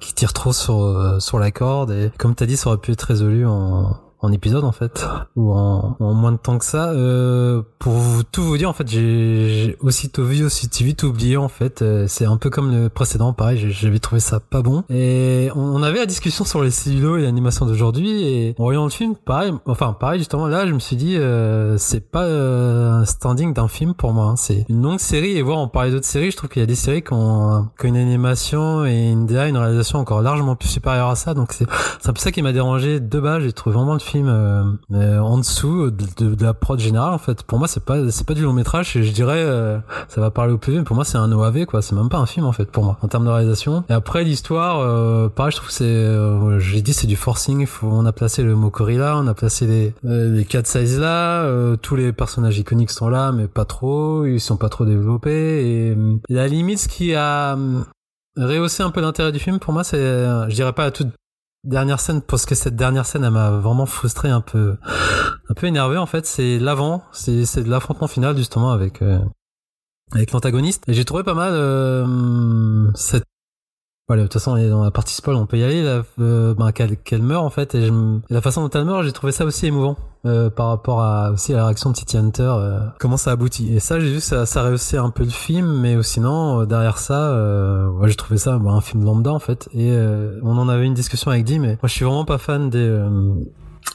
[0.00, 1.92] qui tire trop sur sur la corde.
[1.92, 5.06] Et comme t'as dit, ça aurait pu être résolu en en épisode en fait,
[5.36, 6.90] ou en, en moins de temps que ça.
[6.90, 11.48] Euh, pour vous, tout vous dire, en fait, j'ai aussitôt vu, aussitôt vite oublié en
[11.48, 11.82] fait.
[11.82, 14.84] Euh, c'est un peu comme le précédent, pareil, j'avais trouvé ça pas bon.
[14.88, 18.90] Et on, avait la discussion sur les cellulos et l'animation d'aujourd'hui, et en voyant le
[18.90, 23.04] film, pareil, enfin pareil justement là, je me suis dit, euh, c'est pas euh, un
[23.04, 24.26] standing d'un film pour moi.
[24.26, 24.36] Hein.
[24.36, 26.66] C'est une longue série, et voir on parlait d'autres séries, je trouve qu'il y a
[26.66, 30.68] des séries qui ont, qui ont une animation et une une réalisation encore largement plus
[30.68, 31.34] supérieure à ça.
[31.34, 33.42] Donc c'est un peu ça qui m'a dérangé de base.
[33.42, 37.14] J'ai trouvé vraiment le film euh, euh, en dessous de, la prod générale.
[37.14, 38.92] En fait, pour moi, c'est pas c'est pas du long métrage.
[38.94, 40.84] Je dirais, euh, ça va parler au plus vite.
[40.84, 41.82] Pour moi, c'est un OAV quoi.
[41.82, 43.84] C'est même pas un film en fait pour moi en termes de réalisation.
[43.88, 47.66] Et après l'histoire, pareil, je trouve c'est, j'ai dit c'est du forcing.
[47.82, 51.76] On a placé le mot gorilla, on a placé les les quatre sizes là.
[51.82, 54.26] tous les personnages iconiques sont là, mais pas trop.
[54.26, 55.66] Ils sont pas trop développés.
[55.66, 55.96] Et,
[56.28, 57.56] et à la limite, ce qui a
[58.36, 61.12] rehausser un peu l'intérêt du film pour moi c'est je dirais pas la toute
[61.64, 64.76] dernière scène parce que cette dernière scène elle m'a vraiment frustré un peu
[65.48, 66.26] un peu énervé en fait.
[66.26, 69.18] C'est l'avant c'est c'est l'affrontement final justement avec euh,
[70.12, 70.84] avec l'antagoniste.
[70.88, 73.24] Et j'ai trouvé pas mal euh, cette
[74.06, 75.82] voilà, de toute façon, dans la partie spoil, on peut y aller.
[76.18, 77.92] Euh, ben, qu'elle meurt en fait, et, je,
[78.28, 79.96] la façon dont elle meurt, j'ai trouvé ça aussi émouvant
[80.26, 83.74] euh, par rapport à aussi à la réaction de City Hunter, euh, comment ça aboutit.
[83.74, 86.98] Et ça, j'ai vu ça, ça réussit un peu le film, mais sinon euh, derrière
[86.98, 89.68] ça, euh, ouais, j'ai trouvé ça ben, un film lambda en fait.
[89.72, 89.96] Et
[90.42, 93.04] on en avait une discussion avec Dim, mais moi, je suis vraiment pas fan des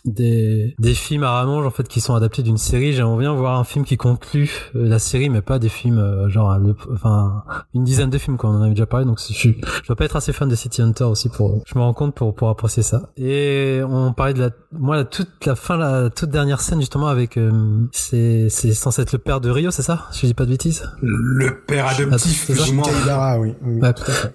[0.06, 2.94] des, des films à rallonge en fait qui sont adaptés d'une série.
[2.94, 6.30] J'aimerais bien voir un film qui conclut euh, la série, mais pas des films euh,
[6.30, 6.58] genre
[6.94, 8.50] enfin une dizaine de films quoi.
[8.50, 10.82] On en avait déjà parlé, donc je, je dois pas être assez fan de City
[10.82, 11.62] Hunter aussi pour.
[11.66, 13.10] Je me rends compte pour pour apprécier ça.
[13.18, 17.08] Et on parlait de la moi la toute la fin la toute dernière scène justement
[17.08, 20.08] avec euh, c'est c'est censé être le père de Rio, c'est ça?
[20.14, 20.90] Je dis pas de bêtises.
[21.02, 23.40] Le père adoptif, c'est ça?
[23.40, 23.56] oui.
[23.64, 23.80] oui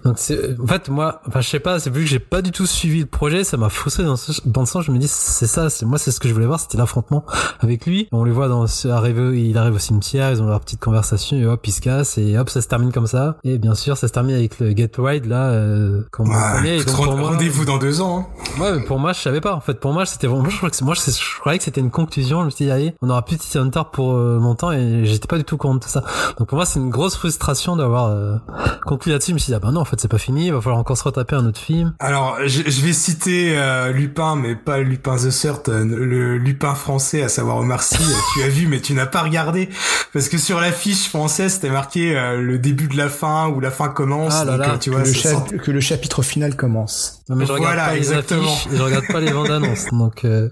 [0.03, 2.51] Donc c'est en fait moi enfin je sais pas, c'est vu que j'ai pas du
[2.51, 5.44] tout suivi le projet, ça m'a frustré dans, dans le sens je me dis c'est
[5.47, 7.25] ça, c'est moi c'est ce que je voulais voir, c'était l'affrontement
[7.59, 8.07] avec lui.
[8.11, 11.37] On les voit dans ce arrive, il arrive au cimetière, ils ont leur petite conversation
[11.37, 13.37] et hop ils se cassent et hop ça se termine comme ça.
[13.43, 17.65] Et bien sûr ça se termine avec le Get Ride là, euh, comme ouais, Rendez-vous
[17.65, 18.19] dans deux ans.
[18.19, 18.61] Hein.
[18.61, 19.55] Ouais, pour moi je savais pas.
[19.55, 21.91] En fait pour moi c'était vraiment, je crois que moi je, croyais que c'était une
[21.91, 22.41] conclusion.
[22.41, 25.05] Je me suis dit allez, on aura plus de City Hunter pour euh, longtemps et
[25.05, 26.03] j'étais pas du tout content de ça.
[26.37, 28.37] Donc pour moi c'est une grosse frustration d'avoir euh,
[28.85, 29.31] conclu là-dessus.
[29.31, 30.79] Je me suis dit ah bah non en fait c'est pas fini, il va falloir
[30.79, 31.93] encore se retaper un autre film.
[31.99, 35.31] Alors je, je vais citer euh, Lupin mais pas Lupin the
[35.67, 37.97] Le Lupin français, à savoir Omar Sy,
[38.33, 39.69] tu as vu mais tu n'as pas regardé
[40.13, 43.71] parce que sur l'affiche française c'était marqué euh, le début de la fin ou la
[43.71, 44.33] fin commence.
[44.35, 47.21] Ah là là, euh, tu vois, que, le que le chapitre final commence.
[47.29, 48.41] Non, mais je regarde pas exactement.
[48.41, 50.25] les affiches et je regarde pas les bandes annonces donc.
[50.25, 50.49] Euh...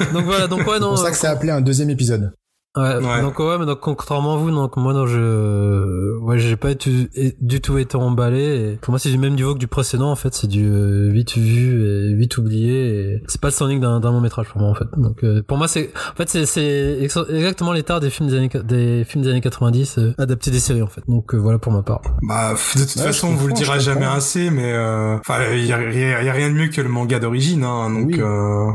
[0.12, 0.96] Donc voilà, donc ouais, non.
[0.96, 2.32] C'est pour ça que c'est appelé un deuxième épisode.
[2.76, 6.74] Ouais, donc ouais, mais donc contrairement à vous, donc moi non, je, ouais, j'ai pas
[6.74, 8.72] du tout été emballé.
[8.72, 10.10] Et pour moi, c'est du même niveau que du précédent.
[10.10, 13.14] En fait, c'est du euh, vite vu et vite oublié.
[13.14, 14.84] Et c'est pas le standing d'un long métrage pour moi en fait.
[14.98, 19.04] Donc euh, pour moi, c'est, en fait, c'est exactement l'état des films des années des
[19.04, 21.02] films des années 90 euh, adaptés des séries en fait.
[21.08, 22.02] Donc voilà pour ma part.
[22.22, 24.72] Bah de toute façon, on vous le dira jamais assez, mais
[25.18, 27.64] enfin, il y a, y a, rien de mieux que le manga d'origine.
[27.64, 28.20] Hein, donc oui.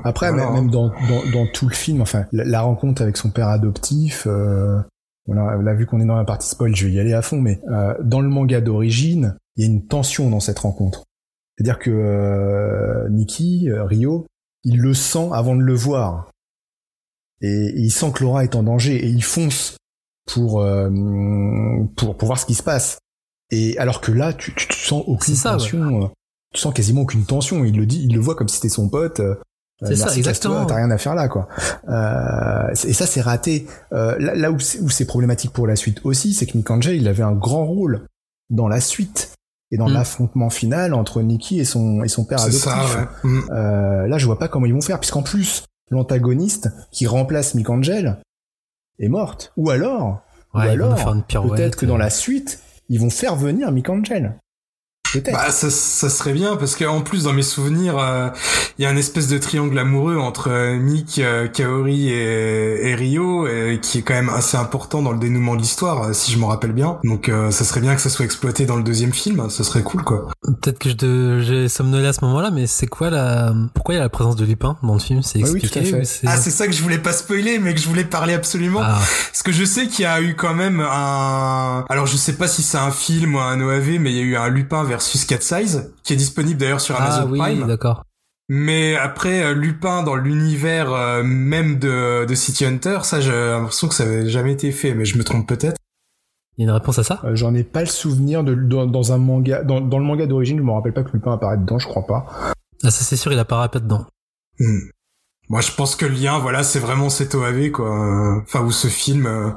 [0.04, 3.48] après, même dans, dans, dans tout le film, enfin, la, la rencontre avec son père
[3.48, 3.91] adoptif
[4.26, 4.80] euh,
[5.26, 7.42] voilà, là, vu qu'on est dans la partie spoil, je vais y aller à fond,
[7.42, 11.04] mais euh, dans le manga d'origine, il y a une tension dans cette rencontre.
[11.58, 14.26] C'est-à-dire que euh, Nikki, Rio,
[14.64, 16.32] il le sent avant de le voir.
[17.42, 19.78] Et, il sent que Laura est en danger et il fonce
[20.32, 20.66] pour,
[21.98, 23.00] pour, pour voir ce qui se passe.
[23.50, 26.12] Et alors que là, tu, tu, sens aucune tension.
[26.54, 27.66] Tu sens quasiment aucune tension.
[27.66, 29.22] Il le dit, il le voit comme si c'était son pote.
[29.84, 30.66] Euh, c'est ça, exactement.
[30.66, 31.48] T'as rien à faire là, quoi.
[31.90, 33.68] Euh, et ça, c'est raté.
[33.94, 37.24] Euh, là, où c'est problématique pour la suite aussi, c'est que Nick Angel, il avait
[37.24, 38.06] un grand rôle
[38.50, 39.34] dans la suite
[39.72, 39.94] et dans mm.
[39.94, 42.62] l'affrontement final entre Nicky et son et son père adoptif.
[42.62, 42.84] Ça,
[43.24, 43.30] ouais.
[43.30, 43.42] Mm.
[43.52, 47.70] euh, là, je vois pas comment ils vont faire, puisqu'en plus, l'antagoniste qui remplace Nick
[47.70, 48.18] Angel
[49.00, 49.54] est morte.
[49.58, 50.22] Ou alors,
[50.54, 50.96] ou alors,
[51.28, 52.60] peut-être que dans la suite,
[52.90, 54.36] ils vont faire venir Mick Angel.
[55.32, 58.30] Bah, ça, ça, serait bien parce qu'en plus dans mes souvenirs, euh,
[58.78, 62.96] il y a un espèce de triangle amoureux entre euh, Mick, euh, Kaori et, et
[62.96, 63.48] Rio
[63.82, 66.72] qui est quand même assez important dans le dénouement de l'histoire, si je me rappelle
[66.72, 67.00] bien.
[67.04, 70.04] Donc ça serait bien que ça soit exploité dans le deuxième film, ça serait cool
[70.04, 70.28] quoi.
[70.44, 74.00] Peut-être que je j'ai somnolé à ce moment-là, mais c'est quoi la pourquoi il y
[74.00, 75.22] a la présence de Lupin dans le film?
[75.24, 78.04] C'est expliqué oui, Ah c'est ça que je voulais pas spoiler, mais que je voulais
[78.04, 78.82] parler absolument.
[78.84, 79.00] Ah.
[79.32, 81.86] Parce que je sais qu'il y a eu quand même un.
[81.90, 84.24] Alors je sais pas si c'est un film ou un OAV, mais il y a
[84.24, 87.64] eu un Lupin vers versus Cat Size, qui est disponible d'ailleurs sur Amazon ah, oui,
[87.66, 88.04] d'accord.
[88.50, 93.88] Mais après euh, Lupin dans l'univers euh, même de, de City Hunter, ça j'ai l'impression
[93.88, 95.78] que ça avait jamais été fait, mais je me trompe peut-être.
[96.58, 97.20] Il y a une réponse à ça?
[97.24, 100.58] Euh, J'en ai pas le souvenir de dans, un manga, dans, dans le manga d'origine,
[100.58, 102.26] je me rappelle pas que Lupin apparaît dedans, je crois pas.
[102.84, 104.06] Ah ça c'est sûr, il apparaît pas dedans.
[104.60, 104.80] Hmm.
[105.50, 108.42] Moi, je pense que le lien, voilà, c'est vraiment cet OAV, quoi.
[108.44, 109.26] Enfin, ou ce film.
[109.26, 109.50] euh,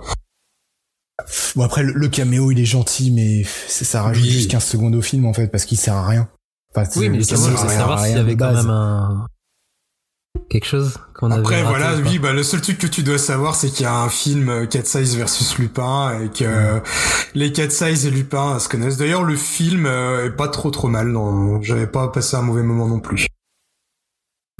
[1.54, 4.30] Bon après le, le caméo il est gentil mais c'est- ça rajoute Oui.
[4.30, 6.28] juste 15 secondes au film en fait parce qu'il sert à rien.
[6.76, 8.56] Enfin, Oui, mais le caméo voulais sert à savoir s'il y avait quand base.
[8.66, 9.26] même un
[10.50, 13.18] quelque chose qu'on avait Après, raté voilà, oui, bah, le seul truc que tu dois
[13.18, 16.80] savoir, c'est qu'il y a un film euh, Cat Size versus Lupin et que euh,
[17.34, 18.96] les Cat Size et Lupin se connaissent.
[18.96, 21.06] D'ailleurs, le film euh, est pas trop trop mal.
[21.08, 23.28] Non, j'avais pas passé un mauvais moment non plus.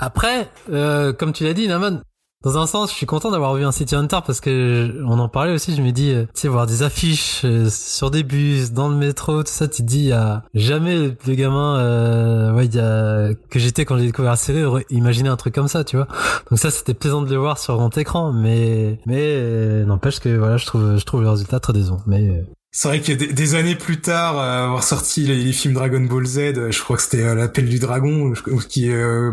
[0.01, 2.03] Après, euh, comme tu l'as dit, Naman,
[2.45, 5.28] dans un sens, je suis content d'avoir vu un City Hunter parce que on en
[5.28, 5.74] parlait aussi.
[5.74, 8.97] Je me dis, euh, tu sais, voir des affiches euh, sur des bus, dans le
[8.97, 12.78] métro, tout ça, tu te dis, il y a jamais le gamin, euh, ouais, y
[12.78, 16.07] a que j'étais quand j'ai découvert la série, imaginé un truc comme ça, tu vois.
[16.51, 20.36] Donc ça, c'était plaisant de le voir sur grand écran, mais mais euh, n'empêche que
[20.36, 22.01] voilà, je trouve je trouve le résultat très décevant.
[22.07, 22.42] Mais euh,
[22.77, 26.01] C'est vrai que des, des années plus tard, euh, avoir sorti les, les films Dragon
[26.01, 28.33] Ball Z, euh, je crois que c'était euh, l'appel du dragon,
[28.68, 29.31] qui euh,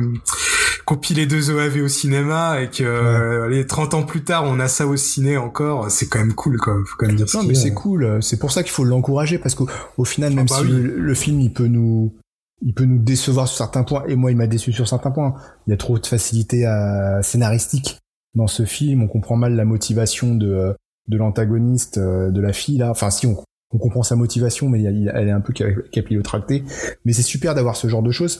[0.85, 4.67] compilé deux OAV au cinéma et que euh, les 30 ans plus tard, on a
[4.67, 5.89] ça au ciné encore.
[5.89, 6.75] C'est quand même cool, quoi.
[6.85, 8.21] Faut quand même dire Non, mais c'est cool.
[8.21, 9.67] C'est pour ça qu'il faut l'encourager parce qu'au
[9.97, 10.73] au final, même bah si oui.
[10.73, 12.13] le, le film il peut nous,
[12.61, 15.33] il peut nous décevoir sur certains points, et moi il m'a déçu sur certains points.
[15.65, 17.97] Il y a trop de facilité à, scénaristique
[18.35, 19.01] dans ce film.
[19.01, 20.75] On comprend mal la motivation de,
[21.07, 22.89] de l'antagoniste, euh, de la fille là.
[22.89, 23.37] Enfin, si on,
[23.73, 26.63] on comprend sa motivation, mais elle est un peu cap- capillotractée.
[27.05, 28.39] Mais c'est super d'avoir ce genre de choses.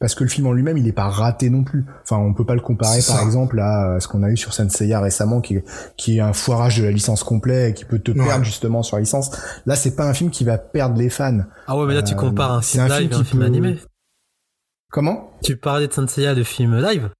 [0.00, 1.84] Parce que le film en lui-même, il est pas raté non plus.
[2.04, 4.54] Enfin, on peut pas le comparer, par exemple, à euh, ce qu'on a eu sur
[4.54, 5.64] Senseiya récemment, qui est,
[5.98, 8.24] qui est un foirage de la licence complet, et qui peut te Ouais.
[8.24, 9.30] perdre justement sur la licence.
[9.66, 11.40] Là, c'est pas un film qui va perdre les fans.
[11.66, 13.40] ah ouais, mais là tu Euh, compares un film un live film et un film
[13.40, 13.76] peut- animé.
[14.90, 15.30] Comment?
[15.44, 17.10] Tu parlais de Senseiya, le film live.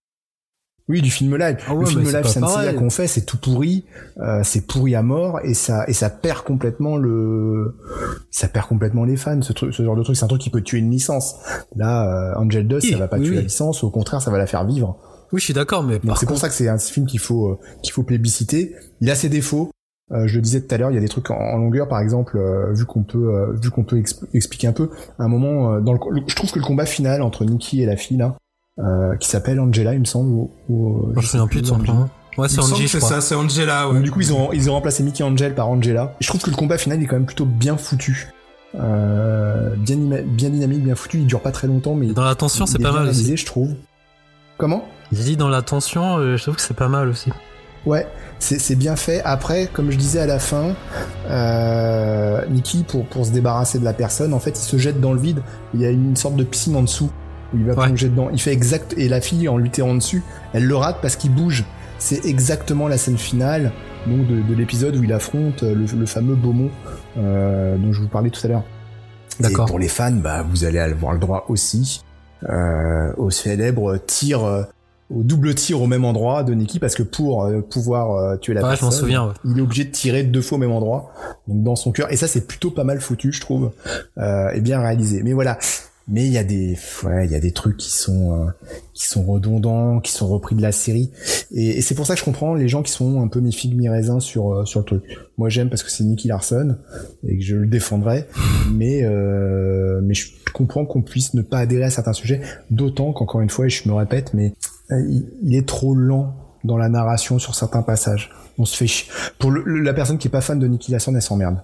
[0.91, 1.57] Oui, du film live.
[1.69, 2.75] Ah ouais, le film c'est live Senseiya pareil.
[2.75, 3.85] qu'on fait, c'est tout pourri,
[4.19, 7.77] euh, c'est pourri à mort, et ça et ça perd complètement le,
[8.31, 9.41] ça perd complètement les fans.
[9.41, 11.37] Ce truc, ce genre de truc, c'est un truc qui peut tuer une licence.
[11.77, 13.37] Là, euh, Angel Dust, Oui, ça va pas oui, tuer oui.
[13.37, 14.99] la licence, au contraire, ça va la faire vivre.
[15.33, 17.59] Oui, je suis d'accord, mais c'est pour ça que c'est un film qu'il faut euh,
[17.83, 18.75] qu'il faut plébisciter.
[19.01, 19.71] Il a ses défauts.
[20.13, 21.87] Euh, je le disais tout à l'heure, il y a des trucs en, en longueur,
[21.87, 24.91] par exemple, euh, vu qu'on peut euh, vu qu'on peut expl- expliquer un peu.
[25.21, 27.87] À un moment, euh, dans le- je trouve que le combat final entre Nikki et
[27.87, 28.35] la fille là,
[28.83, 30.31] euh, qui s'appelle Angela, il me semble.
[30.31, 31.93] Ou, ou, je me sais souviens plus de son Angela.
[31.93, 32.09] prénom.
[32.39, 33.89] Ouais, c'est Angie, je c'est ça, c'est Angela.
[33.89, 33.95] Ouais.
[33.95, 36.15] Donc du coup, ils ont ils ont remplacé Mickey Angel par Angela.
[36.21, 38.29] Et je trouve que le combat final est quand même plutôt bien foutu.
[38.77, 41.19] Euh, bien, bien dynamique, bien foutu.
[41.19, 43.35] Il dure pas très longtemps, mais dans la tension, il c'est est pas mal réalisé,
[43.35, 43.43] aussi.
[43.43, 43.75] je trouve.
[44.59, 44.85] Comment?
[45.13, 47.31] J'ai dit dans la tension, euh, je trouve que c'est pas mal aussi.
[47.87, 48.07] Ouais,
[48.39, 49.23] c'est c'est bien fait.
[49.25, 50.75] Après, comme je disais à la fin,
[51.31, 55.13] euh, Nicky, pour, pour se débarrasser de la personne, en fait, il se jette dans
[55.13, 55.43] le vide.
[55.75, 57.11] Il y a une sorte de piscine en dessous
[57.53, 57.85] où il va Ouais.
[57.87, 58.29] plonger dedans.
[58.33, 58.95] Il fait exact.
[58.97, 60.23] Et la fille, en lui tirant dessus,
[60.53, 61.65] elle le rate parce qu'il bouge.
[61.99, 63.73] C'est exactement la scène finale
[64.07, 66.71] donc de, de l'épisode où il affronte le, le fameux Beaumont
[67.19, 68.65] euh, dont je vous parlais tout à l'heure.
[69.39, 69.67] D'accord.
[69.67, 72.03] pour les fans, bah, vous allez avoir le droit aussi
[72.49, 74.63] euh, au célèbre tir, euh,
[75.15, 78.55] au double tir au même endroit de Nikki, parce que pour euh, pouvoir euh, tuer
[78.55, 79.27] la Ouais, je personne, souviens.
[79.29, 79.33] ouais.
[79.45, 81.13] il est obligé de tirer deux fois au même endroit,
[81.49, 82.11] donc dans son cœur.
[82.13, 83.71] Et ça, c'est plutôt pas mal foutu, je trouve,
[84.19, 85.23] euh, et bien réalisé.
[85.23, 85.59] Mais voilà.
[86.11, 88.51] Mais il y a des, ouais, il y a des trucs qui sont, euh,
[88.95, 91.13] qui sont redondants, qui sont repris de la série.
[91.53, 93.77] Et, c'est pour ça que je comprends les gens qui sont un peu mi figue
[93.77, 95.03] mi raisin sur, euh, sur le truc.
[95.39, 96.77] Moi, j'aime parce que c'est Nicky Larson
[97.27, 98.27] et que je le défendrai.
[98.73, 102.41] Mais, euh, mais je comprends qu'on puisse ne pas adhérer à certains sujets.
[102.71, 104.53] D'autant qu'encore une fois, et je me répète, mais
[104.91, 106.35] euh, il, il est trop lent
[106.65, 108.31] dans la narration sur certains passages.
[108.59, 109.11] On se fait chier.
[109.39, 111.59] Pour le- le- la personne qui est pas fan de Nicky Larson, elle s'emmerde.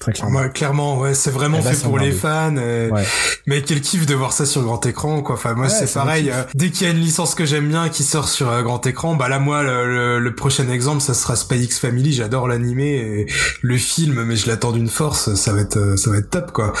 [0.00, 0.32] Très Ah, clairement.
[0.32, 2.56] moi, clairement, ouais, c'est vraiment Elle va fait pour les fans.
[2.56, 3.04] et- Ouais.
[3.46, 5.34] Mais quel kiff de voir ça sur grand écran, quoi.
[5.34, 6.30] Enfin, moi, Ouais, c'est pareil.
[6.30, 8.84] euh, dès qu'il y a une licence que j'aime bien qui sort sur euh, grand
[8.86, 12.14] écran, bah là, moi, le, le- le prochain exemple, ça sera Spy X Family.
[12.14, 13.26] J'adore l'animé et
[13.60, 15.34] le film, mais je l'attends d'une force.
[15.34, 16.72] Ça va être, euh, ça va être top, quoi.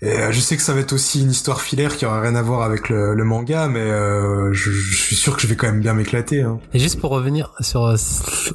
[0.00, 2.36] Et euh, je sais que ça va être aussi une histoire filaire qui aura rien
[2.36, 5.56] à voir avec le, le manga, mais euh, je, je suis sûr que je vais
[5.56, 6.42] quand même bien m'éclater.
[6.42, 6.60] Hein.
[6.72, 7.96] Et juste pour revenir sur euh,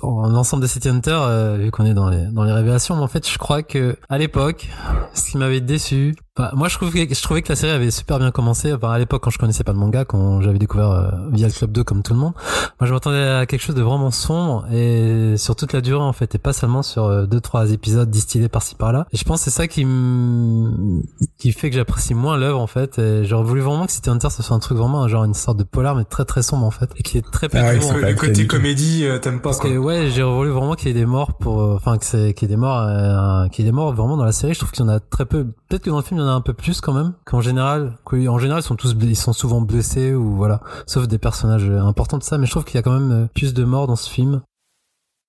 [0.02, 3.02] en- l'ensemble de City Hunter, euh, vu qu'on est dans les dans les révélations, mais
[3.04, 4.70] en fait, je crois que à l'époque,
[5.14, 8.20] ce qui m'avait déçu, enfin, moi je trouvais je trouvais que la série avait super
[8.20, 8.74] bien commencé.
[8.74, 11.54] Enfin, à l'époque, quand je connaissais pas le manga, quand j'avais découvert euh, via le
[11.54, 12.34] club 2 comme tout le monde,
[12.80, 16.14] moi je m'attendais à quelque chose de vraiment sombre et sur toute la durée en
[16.14, 19.06] fait, et pas seulement sur euh, deux trois épisodes distillés par-ci par-là.
[19.12, 21.02] Et je pense que c'est ça qui me
[21.38, 23.00] qui fait que j'apprécie moins l'œuvre en fait.
[23.00, 25.58] Et j'aurais voulu vraiment que City Hunter ce soit un truc vraiment genre une sorte
[25.58, 27.98] de polar mais très très sombre en fait et qui est très peu Ah en
[27.98, 29.70] Le, côté comédie, euh, t'aimes pas, parce quoi.
[29.70, 32.34] que ouais, j'ai voulu vraiment qu'il y ait des morts pour, euh, enfin que c'est
[32.34, 34.54] qu'il y ait des morts, euh, qu'il y ait des morts vraiment dans la série.
[34.54, 35.48] Je trouve qu'il y en a très peu.
[35.74, 37.14] Peut-être que dans le film il y en a un peu plus quand même.
[37.26, 41.08] Qu'en général, que- en général ils sont tous, ils sont souvent blessés ou voilà, sauf
[41.08, 42.38] des personnages importants de ça.
[42.38, 44.44] Mais je trouve qu'il y a quand même euh, plus de morts dans ce film.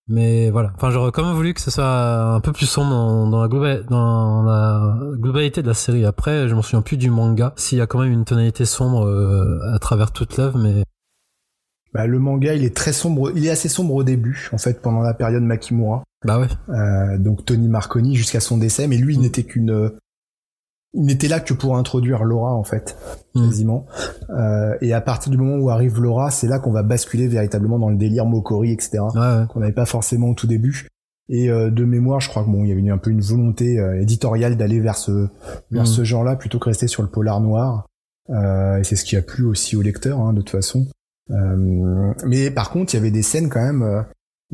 [0.07, 3.27] Mais voilà, enfin j'aurais quand même voulu que ce soit un peu plus sombre dans,
[3.31, 6.05] dans la, globa- dans la globalité de la série.
[6.05, 7.55] Après, je m'en souviens plus du manga.
[7.57, 10.85] S'il y a quand même une tonalité sombre euh, à travers toute l'œuvre, mais
[11.95, 13.33] Bah, le manga, il est très sombre.
[13.35, 16.03] Il est assez sombre au début, en fait, pendant la période Makimura.
[16.27, 16.49] Bah ouais.
[16.69, 19.97] Euh, donc Tony Marconi jusqu'à son décès, mais lui, il n'était qu'une, euh,
[20.95, 22.97] il n'était là que pour introduire Laura, en fait,
[23.35, 23.47] Mm.
[23.49, 23.87] quasiment.
[24.31, 27.79] Euh, et à partir du moment où arrive Laura, c'est là qu'on va basculer véritablement
[27.79, 28.99] dans le délire Mokori, etc.
[29.15, 29.45] Ouais, ouais.
[29.49, 30.89] qu'on n'avait pas forcément au tout début.
[31.29, 33.79] Et euh, de mémoire, je crois que bon, il y avait un peu une volonté
[33.79, 35.29] euh, éditoriale d'aller vers ce
[35.71, 35.87] vers Mhm.
[35.87, 37.87] ce genre-là plutôt que rester sur le polar noir.
[38.31, 40.87] Euh, et c'est ce qui a plu aussi au lecteur, hein, de toute façon.
[41.31, 44.05] Euh, mais par contre, il y avait des scènes quand même.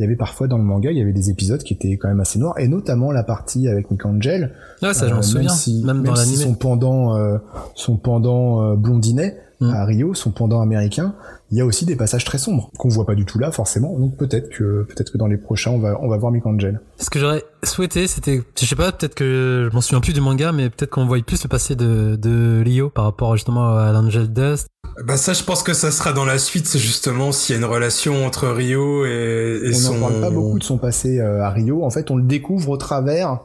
[0.00, 2.08] Il y avait parfois dans le manga, il y avait des épisodes qui étaient quand
[2.08, 4.50] même assez noirs, et notamment la partie avec Mick Angel.
[4.82, 5.50] Ouais, ça, je Euh, souviens.
[5.50, 7.36] si- même dans si son pendant, euh,
[7.74, 9.70] son pendant euh, blondinet Mm.
[9.74, 11.14] à Rio, son pendant américain,
[11.50, 13.98] il y a aussi des passages très sombres qu'on voit pas du tout là forcément.
[13.98, 16.80] Donc peut-être que peut-être que dans les prochains, on va on va voir Mick Angel.
[16.98, 20.22] Ce que j'aurais souhaité, c'était, je sais pas, peut-être que je m'en souviens plus du
[20.22, 23.92] manga, mais peut-être qu'on voit plus le passé de, de Rio par rapport justement à
[23.92, 24.66] l'Angel Dust.
[25.04, 27.60] Bah ça, je pense que ça sera dans la suite, c'est justement s'il y a
[27.60, 29.94] une relation entre Rio et, et on son...
[29.94, 31.84] n'en parle pas beaucoup de son passé euh, à Rio.
[31.84, 33.40] En fait, on le découvre au travers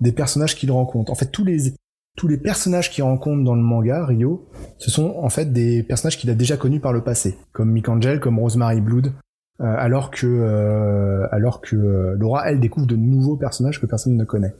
[0.00, 1.10] des personnages qu'il rencontre.
[1.10, 1.68] En fait, tous les
[2.16, 4.48] tous les personnages qu'il rencontre dans le manga Rio,
[4.78, 7.88] ce sont en fait des personnages qu'il a déjà connus par le passé, comme Mick
[7.88, 9.12] Angel, comme Rosemary Blood.
[9.60, 14.16] euh, alors que euh, alors que euh, Laura elle découvre de nouveaux personnages que personne
[14.16, 14.54] ne connaît.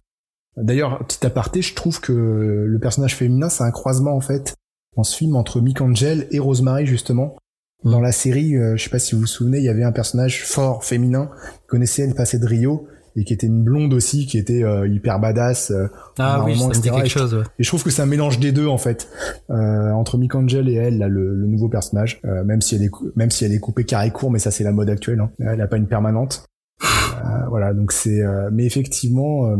[0.57, 4.57] D'ailleurs, petit aparté, je trouve que le personnage féminin c'est un croisement en fait
[4.97, 7.37] dans ce film entre Mick Angel et Rosemary justement.
[7.83, 10.45] Dans la série, je sais pas si vous vous souvenez, il y avait un personnage
[10.45, 11.31] fort féminin
[11.63, 12.87] qui connaissait le passé de Rio
[13.21, 15.71] et qui était une blonde aussi, qui était euh, hyper badass.
[15.71, 17.43] euh, Ah oui, ça me dit quelque Et chose, ouais.
[17.59, 19.09] et je trouve que c'est un mélange des deux en fait,
[19.51, 22.21] euh, entre Mick Angel et elle, là, le, le nouveau personnage.
[22.25, 24.65] Euh, même si elle est même si elle est coupée carré court, mais ça c'est
[24.65, 25.21] la mode actuelle.
[25.21, 25.31] Hein.
[25.39, 26.45] Elle a pas une permanente.
[26.83, 28.23] Euh, voilà, donc c'est.
[28.53, 29.55] mais effectivement,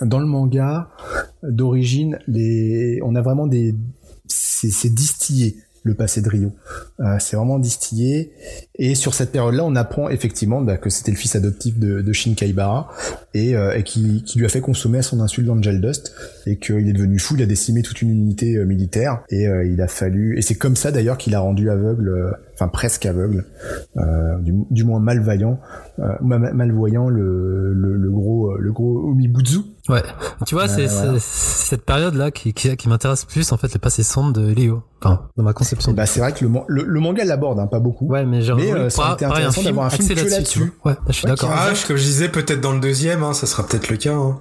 [0.00, 0.88] dans le manga
[1.42, 3.74] d'origine, les, on a vraiment des,
[4.26, 5.56] c'est distillé
[5.86, 6.52] le passé de Rio.
[7.00, 8.32] Euh, c'est vraiment distillé.
[8.74, 12.12] Et sur cette période-là, on apprend effectivement bah, que c'était le fils adoptif de, de
[12.12, 12.90] Shin Kaibara
[13.34, 16.12] et, euh, qui, lui a fait consommer à son insu l'Angel Dust
[16.46, 19.80] et qu'il est devenu fou, il a décimé toute une unité euh, militaire et il
[19.80, 23.44] a fallu et c'est comme ça d'ailleurs qu'il a rendu aveugle, enfin presque aveugle,
[23.98, 25.60] euh, du, du moins malvoyant,
[25.98, 29.58] euh, ma- malvoyant le, le, le gros euh, le gros Omibutsu.
[29.88, 30.02] Ouais.
[30.46, 31.12] Tu vois, c'est Euh, voilà.
[31.20, 34.82] c'est cette période-là qui, qui, qui m'intéresse plus, en fait, le passé sombre de Léo.
[35.02, 35.92] Enfin, dans ma conception.
[35.92, 38.06] Bah c'est vrai que le, le, le manga l'aborde hein, pas beaucoup.
[38.06, 40.72] ouais, mais j'ai mais, euh, ça été intéressant d'avoir un film que là-dessus.
[40.84, 41.50] Ouais, là, je suis Ouais, d'accord.
[41.52, 44.14] Ah, je- comme je disais, peut-être dans le deuxième, hein, ça sera peut-être le cas.
[44.14, 44.38] Hein.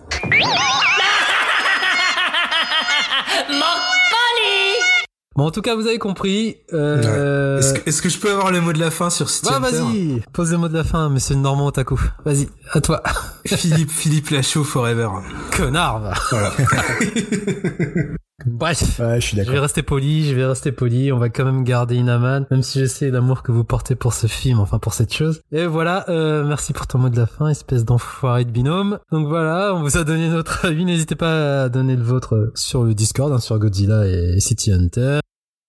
[5.36, 6.58] Bon, en tout cas, vous avez compris.
[6.72, 7.60] Euh...
[7.60, 9.58] Est-ce que, est-ce que je peux avoir le mot de la fin sur City Bah,
[9.58, 12.00] Hunter vas-y, pose le mot de la fin, monsieur Normand Otaku.
[12.24, 13.04] Vas-y, à toi.
[13.46, 15.10] Philippe, Philippe Lachaud forever.
[15.52, 16.14] Connard, va.
[16.32, 16.54] Voilà.
[18.46, 19.00] Bref.
[19.00, 21.64] Ouais, je suis Je vais rester poli, je vais rester poli, on va quand même
[21.64, 24.94] garder Inaman, même si je sais l'amour que vous portez pour ce film, enfin pour
[24.94, 25.42] cette chose.
[25.52, 29.00] Et voilà, euh, merci pour ton mot de la fin, espèce d'enfoiré de binôme.
[29.12, 32.84] Donc voilà, on vous a donné notre avis, n'hésitez pas à donner le vôtre sur
[32.84, 35.20] le Discord, hein, sur Godzilla et City Hunter.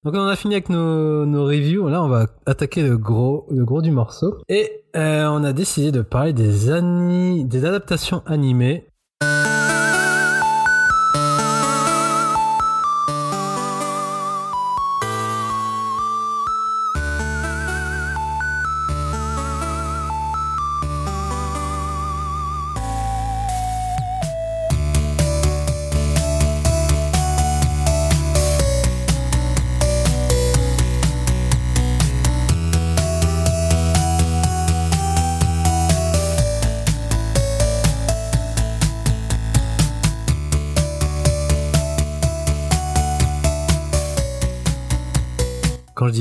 [0.07, 3.65] Donc on a fini avec nos, nos reviews, là on va attaquer le gros, le
[3.65, 4.37] gros du morceau.
[4.49, 8.87] Et euh, on a décidé de parler des, ani- des adaptations animées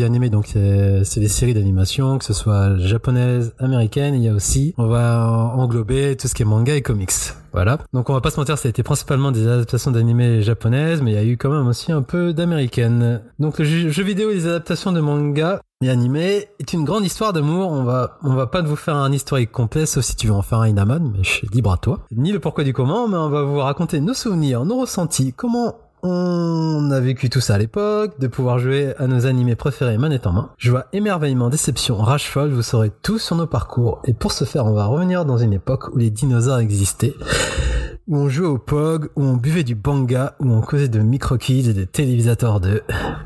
[0.06, 0.46] Quand je dis animé, donc
[1.04, 4.14] c'est des séries d'animation, que ce soit japonaises, américaines.
[4.14, 7.10] Il y a aussi, on va englober tout ce qui est manga et comics.
[7.54, 7.80] Voilà.
[7.92, 11.14] Donc on va pas se mentir, ça a été principalement des adaptations d'animés japonaises, mais
[11.14, 13.24] il y a eu quand même aussi un peu d'américaines.
[13.40, 17.34] Donc le jeu vidéo et les adaptations de manga et animés est une grande histoire
[17.34, 17.72] d'amour.
[17.72, 20.44] On va, on va pas vous faire un historique complet, sauf si tu veux en
[20.44, 22.02] faire un Inaman, mais je suis libre à toi.
[22.12, 25.78] Ni le pourquoi du comment, mais on va vous raconter nos souvenirs, nos ressentis, comment
[26.08, 30.28] on a vécu tout ça à l'époque, de pouvoir jouer à nos animés préférés manette
[30.28, 30.50] en main.
[30.58, 34.02] Joie, émerveillement, déception, rage folle, vous saurez tout sur nos parcours.
[34.06, 37.16] Et pour ce faire, on va revenir dans une époque où les dinosaures existaient.
[38.08, 41.70] Où on jouait au POG, où on buvait du banga, où on causait de micro-kids
[41.70, 42.82] et des télévisateurs 2.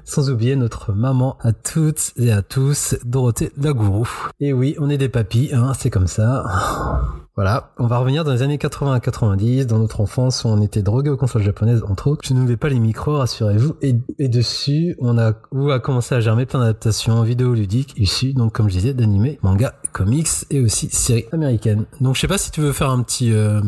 [0.05, 4.07] Sans oublier notre maman à toutes et à tous, Dorothée Lagourou.
[4.39, 6.43] Et oui, on est des papis, hein, c'est comme ça.
[7.35, 10.61] Voilà, on va revenir dans les années 80 à 90, dans notre enfance où on
[10.61, 12.27] était drogué aux consoles japonaises, entre autres.
[12.27, 13.77] Je n'oublie pas les micros, rassurez-vous.
[13.81, 18.51] Et, et dessus, on a, où a commencé à germer plein d'adaptations vidéoludiques issues, donc
[18.51, 21.85] comme je disais, d'animés, manga, comics et aussi séries américaines.
[22.01, 23.61] Donc je sais pas si tu veux faire un petit euh,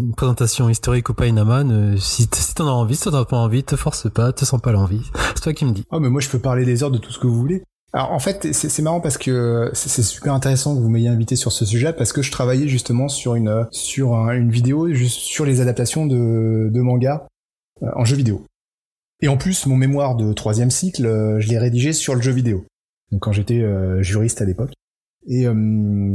[0.00, 1.70] une présentation historique ou pas, Inaman.
[1.70, 4.60] Euh, si t'en as envie, si t'en as pas envie, te force pas, te sens
[4.60, 5.02] pas l'envie.
[5.34, 5.84] C'est toi qui me dis.
[5.90, 7.62] Ah mais moi je peux parler des heures de tout ce que vous voulez.
[7.92, 11.50] Alors en fait c'est marrant parce que c'est super intéressant que vous m'ayez invité sur
[11.50, 15.44] ce sujet parce que je travaillais justement sur une sur un- une vidéo juste sur
[15.44, 17.26] les adaptations de, de manga
[17.82, 18.44] euh, en jeu vidéo.
[19.22, 22.30] Et en plus mon mémoire de troisième cycle euh, je l'ai rédigé sur le jeu
[22.32, 22.64] vidéo.
[23.10, 23.60] Donc quand j'étais
[24.02, 24.70] juriste à l'époque
[25.26, 25.46] et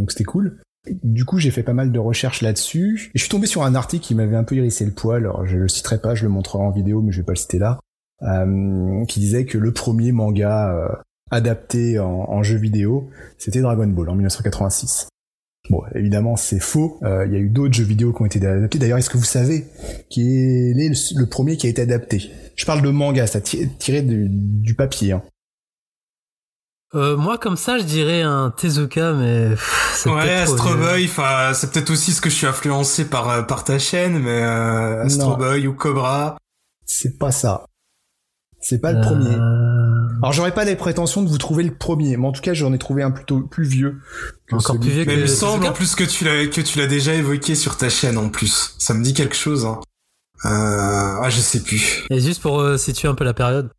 [0.09, 0.61] c'était cool.
[1.03, 3.09] Du coup, j'ai fait pas mal de recherches là-dessus.
[3.13, 5.23] Et je suis tombé sur un article qui m'avait un peu hérissé le poil.
[5.23, 7.37] Alors, je le citerai pas, je le montrerai en vidéo, mais je vais pas le
[7.37, 7.79] citer là.
[8.21, 10.87] Euh, qui disait que le premier manga euh,
[11.31, 15.09] adapté en, jeu vidéo, c'était Dragon Ball en 1986.
[15.69, 16.99] Bon, évidemment, c'est faux.
[17.03, 18.77] Euh, Il y a eu d'autres jeux vidéo qui ont été adaptés.
[18.77, 19.65] D'ailleurs, est-ce que vous savez
[20.09, 22.31] quel est le, premier qui a été adapté?
[22.55, 25.13] Je parle de manga, ça ti- tiré du, du papier.
[25.13, 25.23] Hein.
[26.93, 30.75] Euh, moi, comme ça, je dirais un Tezuka, mais pff, c'est Ouais, Astro.
[30.75, 34.19] Boy, enfin, c'est peut-être aussi ce que je suis influencé par, euh, par ta chaîne,
[34.19, 35.37] mais euh, Astro Non.
[35.37, 36.37] Boy ou Cobra.
[36.85, 37.65] C'est pas ça.
[38.61, 39.35] C'est pas le Euh, premier.
[40.21, 42.71] Alors, j'aurais pas les prétentions de vous trouver le premier, mais en tout cas, j'en
[42.71, 43.99] ai trouvé un plutôt plus vieux.
[44.47, 46.45] que Encore celui- plus vieux Mais il me que semble en plus que tu l'as
[46.47, 48.75] que tu l'as déjà évoqué sur ta chaîne en plus.
[48.79, 49.65] Ça me dit quelque chose.
[49.65, 49.81] Hein.
[50.45, 50.49] Euh,
[51.21, 52.05] ah, je sais plus.
[52.11, 53.69] Et juste pour euh, situer un peu la période.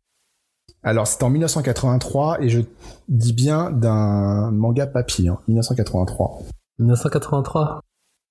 [0.87, 2.61] Alors, c'était en 1983, et je
[3.09, 6.43] dis bien d'un manga papier, hein, 1983.
[6.79, 7.81] 1983.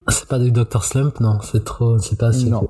[0.09, 2.49] C'est pas du Dr Slump, non, c'est trop, c'est pas assez.
[2.49, 2.67] Non.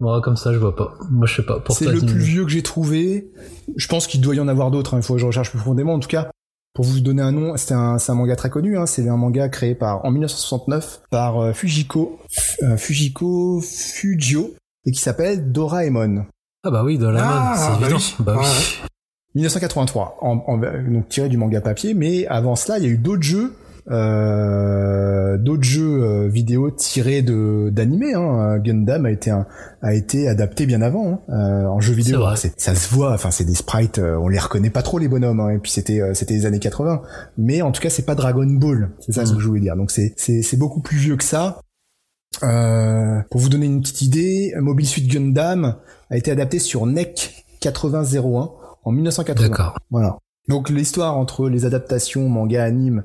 [0.00, 0.94] Bon, comme ça, je vois pas.
[1.12, 1.62] Moi, je sais pas.
[1.70, 3.30] C'est le plus vieux que j'ai trouvé.
[3.76, 5.58] Je pense qu'il doit y en avoir d'autres, hein, il faut que je recherche plus
[5.58, 5.94] profondément.
[5.94, 6.32] En tout cas,
[6.74, 9.48] pour vous donner un nom, c'est un, un manga très connu, hein, c'est un manga
[9.48, 12.18] créé par, en 1969 par euh, Fujiko,
[12.64, 14.54] euh, Fujiko Fujio,
[14.86, 16.26] et qui s'appelle Doraemon.
[16.64, 17.96] Ah bah oui, Doraemon, Ah, c'est bah évident.
[17.98, 18.14] oui.
[18.24, 18.44] Bah oui.
[18.44, 18.88] Ouais.
[19.34, 22.98] 1983, en, en- donc tiré du manga papier, mais avant cela, il y a eu
[22.98, 23.54] d'autres jeux,
[23.90, 28.14] euh, d'autres jeux euh, vidéo tirés de d'animés.
[28.14, 28.58] Hein.
[28.58, 29.46] Gundam a été un-
[29.80, 32.20] a été adapté bien avant hein, euh, en jeu vidéo.
[32.56, 35.40] Ça se voit, enfin c'est des sprites, euh, on les reconnaît pas trop les bonhommes.
[35.40, 37.02] Hein, et puis c'était c'était les années 80,
[37.38, 39.74] mais en tout cas c'est pas Dragon Ball, c'est ça ce que je voulais dire.
[39.76, 41.58] Donc c'est c'est c'est beaucoup plus vieux que ça.
[42.42, 45.76] Euh, pour vous donner une petite idée, Mobile Suit Gundam
[46.12, 48.50] a été adapté sur NEC 8001
[48.84, 49.48] en 1980.
[49.48, 49.78] D'accord.
[49.90, 50.18] Voilà.
[50.48, 53.04] Donc l'histoire entre les adaptations manga anime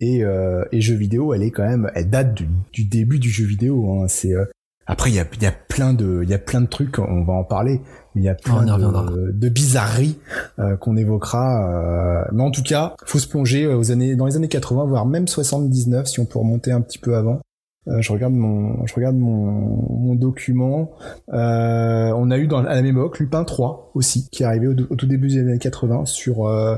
[0.00, 3.28] et, euh, et jeux vidéo, elle est quand même, elle date du, du début du
[3.28, 3.90] jeu vidéo.
[3.92, 4.06] Hein.
[4.08, 4.46] C'est euh,
[4.86, 6.98] après il y a, il y a plein de il y a plein de trucs,
[6.98, 7.82] on va en parler,
[8.14, 10.18] mais il y a plein de, de bizarreries
[10.58, 12.22] euh, qu'on évoquera.
[12.22, 15.04] euh, mais en tout cas, faut se plonger aux années dans les années 80, voire
[15.04, 17.40] même 79 si on peut remonter un petit peu avant.
[17.88, 20.90] Euh, je regarde mon, je regarde mon, mon document.
[21.32, 24.66] Euh, on a eu dans, à la même époque Lupin 3 aussi, qui est arrivé
[24.66, 26.76] au, au tout début des années 80 sur euh,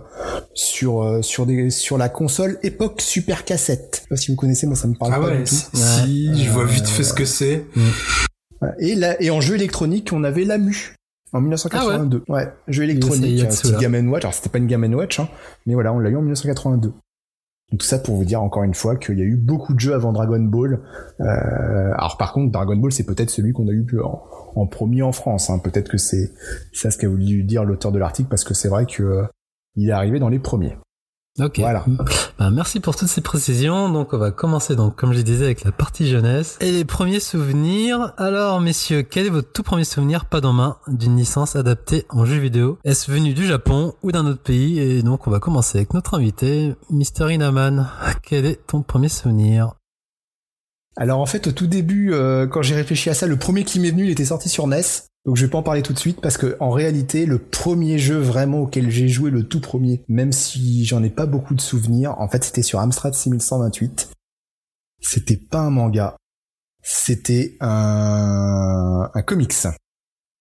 [0.54, 3.96] sur euh, sur des sur la console époque Super Cassette.
[3.96, 5.54] Je sais pas si vous connaissez, moi ça me parle Ah pas ouais, du tout.
[5.54, 7.64] si, si, je vois vite fait ce que c'est.
[8.60, 8.74] Voilà.
[8.80, 10.94] Et là, et en jeu électronique, on avait la Mu.
[11.32, 12.24] En 1982.
[12.28, 12.48] ouais.
[12.68, 13.82] jeu électronique, c'est un petit.
[13.82, 14.24] Game Watch.
[14.24, 15.28] Alors c'était pas une Game Watch, hein,
[15.66, 16.92] mais voilà, on l'a eu en 1982.
[17.76, 19.94] Tout ça pour vous dire encore une fois qu'il y a eu beaucoup de jeux
[19.94, 20.80] avant Dragon Ball.
[21.20, 24.22] Euh, alors par contre, Dragon Ball, c'est peut-être celui qu'on a eu en,
[24.56, 25.50] en premier en France.
[25.50, 25.58] Hein.
[25.58, 26.32] Peut-être que c'est
[26.72, 29.26] ça ce qu'a voulu dire l'auteur de l'article, parce que c'est vrai que euh,
[29.76, 30.78] il est arrivé dans les premiers.
[31.40, 31.58] Ok.
[31.60, 31.84] Voilà.
[32.38, 33.88] Bah, merci pour toutes ces précisions.
[33.88, 36.56] Donc, on va commencer, donc, comme je disais, avec la partie jeunesse.
[36.60, 38.12] Et les premiers souvenirs.
[38.16, 42.24] Alors, messieurs, quel est votre tout premier souvenir, pas d'en main, d'une licence adaptée en
[42.24, 42.78] jeu vidéo?
[42.84, 44.78] Est-ce venu du Japon ou d'un autre pays?
[44.80, 47.32] Et donc, on va commencer avec notre invité, Mr.
[47.32, 47.88] Inaman.
[48.22, 49.74] Quel est ton premier souvenir?
[51.00, 53.78] Alors en fait, au tout début, euh, quand j'ai réfléchi à ça, le premier qui
[53.78, 54.82] m'est venu, il était sorti sur NES.
[55.24, 57.98] Donc je vais pas en parler tout de suite parce que en réalité, le premier
[57.98, 61.60] jeu vraiment auquel j'ai joué, le tout premier, même si j'en ai pas beaucoup de
[61.60, 64.10] souvenirs, en fait, c'était sur Amstrad 6128.
[65.00, 66.16] C'était pas un manga,
[66.82, 69.54] c'était un, un comics.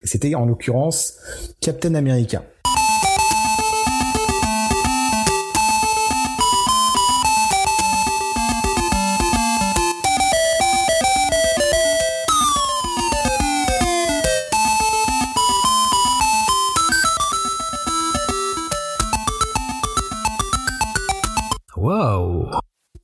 [0.02, 1.14] C'était en l'occurrence
[1.60, 2.44] Captain America.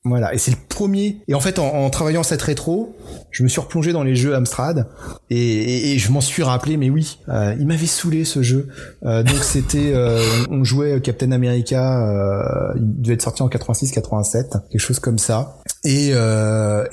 [0.07, 1.23] Voilà, et c'est le premier.
[1.29, 2.95] Et en fait, en, travaillant cette rétro,
[3.31, 4.87] je me suis replongé dans les jeux Amstrad
[5.31, 6.77] et, je m'en suis rappelé.
[6.77, 8.69] Mais oui, euh, il m'avait saoulé ce jeu.
[9.05, 12.75] Euh, donc c'était, euh, on jouait Captain America.
[12.77, 15.59] Il devait être sorti en 86-87, quelque chose comme ça.
[15.85, 16.13] Et,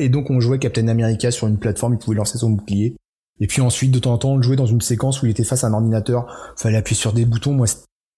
[0.07, 1.95] donc on jouait Captain America sur une plateforme.
[1.95, 2.95] Il pouvait lancer son bouclier.
[3.41, 5.43] Et puis ensuite, de temps en temps, on jouait dans une séquence où il était
[5.43, 6.53] face à un ordinateur.
[6.55, 7.53] Fallait appuyer sur des boutons.
[7.53, 7.65] Moi,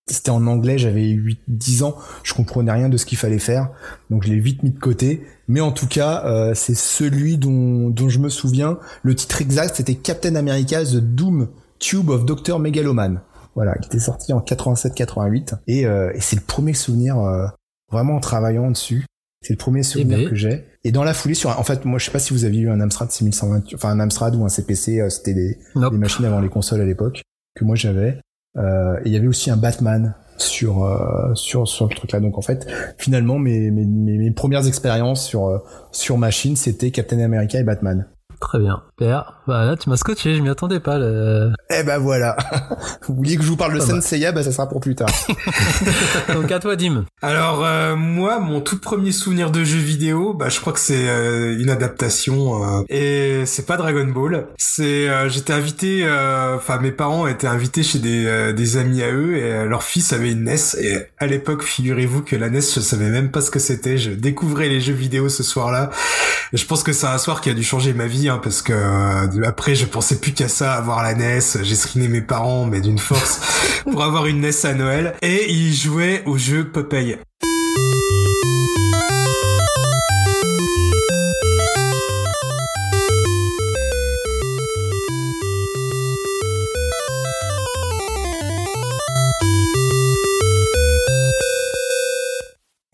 [0.08, 3.70] c'était en anglais, j'avais 8 10 ans, je comprenais rien de ce qu'il fallait faire.
[4.10, 7.90] Donc je l'ai vite mis de côté, mais en tout cas, euh, c'est celui dont,
[7.90, 8.80] dont je me souviens.
[9.04, 11.50] Le titre exact, c'était Captain America The Doom
[11.80, 13.22] Tube of Dr Megaloman.
[13.56, 17.46] Voilà, qui était sorti en 87-88 et, euh, et c'est le premier souvenir euh,
[17.92, 19.06] vraiment en travaillant dessus.
[19.42, 20.30] C'est le premier souvenir ben.
[20.30, 20.66] que j'ai.
[20.84, 22.70] Et dans la foulée sur en fait, moi je sais pas si vous aviez eu
[22.70, 25.94] un Amstrad 6128 enfin un Amstrad ou un CPC, euh, c'était des, Nope.
[25.94, 27.22] des machines avant les consoles à l'époque
[27.56, 28.20] que moi j'avais.
[28.58, 32.20] Euh, il y avait aussi un Batman sur euh, sur sur le truc là.
[32.20, 35.58] Donc en fait, finalement mes mes, mes, mes premières expériences sur euh,
[35.92, 38.08] sur machine, c'était Captain America et Batman.
[38.44, 38.84] Très bien.
[38.98, 40.98] Père, bah là tu m'as scotché, je m'y attendais pas.
[41.00, 41.52] Le...
[41.70, 42.36] Eh ben voilà.
[43.08, 43.88] Vous vouliez que je vous parle de mal.
[43.88, 45.08] Senseiya, bah ça sera pour plus tard.
[46.34, 47.06] Donc à toi Dim.
[47.22, 51.08] Alors euh, moi, mon tout premier souvenir de jeu vidéo, bah je crois que c'est
[51.08, 54.48] euh, une adaptation euh, et c'est pas Dragon Ball.
[54.58, 59.02] C'est euh, j'étais invité, euh, enfin mes parents étaient invités chez des euh, des amis
[59.04, 62.50] à eux et euh, leur fils avait une NES et à l'époque, figurez-vous que la
[62.50, 63.98] NES, je savais même pas ce que c'était.
[63.98, 65.90] Je découvrais les jeux vidéo ce soir-là.
[66.52, 68.62] Et je pense que c'est un soir qui a dû changer ma vie hein, parce
[68.62, 71.40] que euh, après je pensais plus qu'à ça, avoir la NES.
[71.62, 73.40] J'ai screené mes parents mais d'une force
[73.92, 77.18] pour avoir une NES à Noël et ils jouaient au jeu Popeye.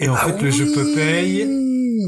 [0.01, 1.45] Et en fait, le jeu Popeye,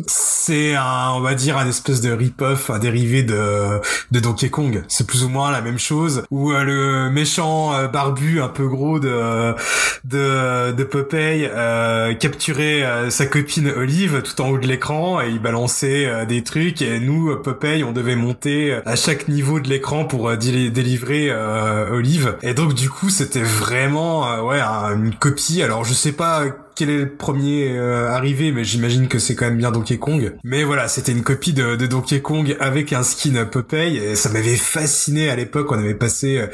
[0.07, 3.79] c'est un, on va dire, un espèce de rip-off, un dérivé de,
[4.11, 4.83] de Donkey Kong.
[4.87, 8.67] C'est plus ou moins la même chose, où euh, le méchant euh, barbu un peu
[8.67, 9.53] gros de,
[10.05, 15.29] de, de Popeye euh, capturait euh, sa copine Olive tout en haut de l'écran et
[15.29, 19.59] il balançait euh, des trucs et nous, euh, Popeye, on devait monter à chaque niveau
[19.59, 22.37] de l'écran pour euh, déli- délivrer euh, Olive.
[22.41, 25.61] Et donc, du coup, c'était vraiment, euh, ouais, un- une copie.
[25.61, 26.43] Alors, je sais pas
[26.75, 30.33] quel est le premier euh, arrivé, mais j'imagine que c'est quand même bien Donkey Kong.
[30.43, 34.29] Mais voilà, c'était une copie de, de Donkey Kong avec un skin Popeye, et ça
[34.29, 35.71] m'avait fasciné à l'époque.
[35.71, 36.47] On avait passé euh,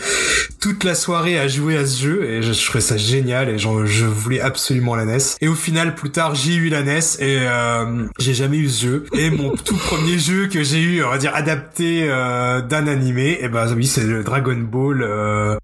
[0.60, 3.58] toute la soirée à jouer à ce jeu, et je, je trouvais ça génial, et
[3.58, 5.18] j'en- je voulais absolument la NES.
[5.42, 8.82] Et au final, plus tard, j'ai eu la NES, et euh, j'ai jamais eu ce
[8.86, 9.06] jeu.
[9.18, 13.40] Et mon tout premier jeu que j'ai eu, on va dire, adapté euh, d'un animé,
[13.42, 15.58] et ben oui, c'est le Dragon Ball.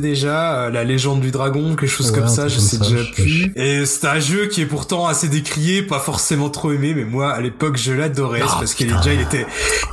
[0.00, 2.84] Déjà euh, la légende du dragon, quelque chose Ouais, comme ça, je comme sais ça,
[2.84, 3.52] déjà je- plus.
[3.56, 7.30] Et c'est un jeu qui est pourtant assez décrié, pas forcément trop aimé, mais moi
[7.32, 9.46] à l'époque je l'adorais, Oh, parce qu'il déjà il était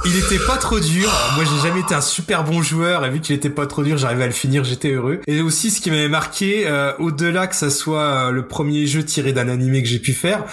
[0.06, 1.10] il était pas trop dur.
[1.10, 3.84] Alors, moi j'ai jamais été un super bon joueur et vu qu'il était pas trop
[3.84, 5.22] dur, j'arrivais à le finir, j'étais heureux.
[5.28, 9.04] Et aussi ce qui m'avait marqué, euh, au-delà que ça soit euh, le premier jeu
[9.04, 10.44] tiré d'un animé que j'ai pu faire,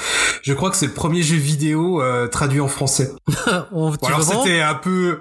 [0.42, 3.12] je crois que c'est le premier jeu vidéo euh, traduit en français.
[3.72, 5.18] On, tu Bon, alors c'était un peu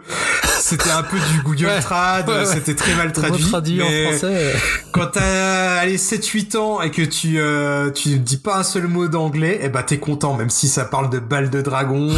[0.59, 1.79] c'était un peu du Google Ouais.
[1.81, 2.45] Trad, Ouais, ouais.
[2.45, 3.43] c'était très mal traduit.
[3.49, 4.53] traduit mais- en français
[4.91, 9.07] quand t'as allez 7-8 ans et que tu euh, tu dis pas un seul mot
[9.07, 12.09] d'anglais, eh ben t'es content, même si ça parle de balles de dragon,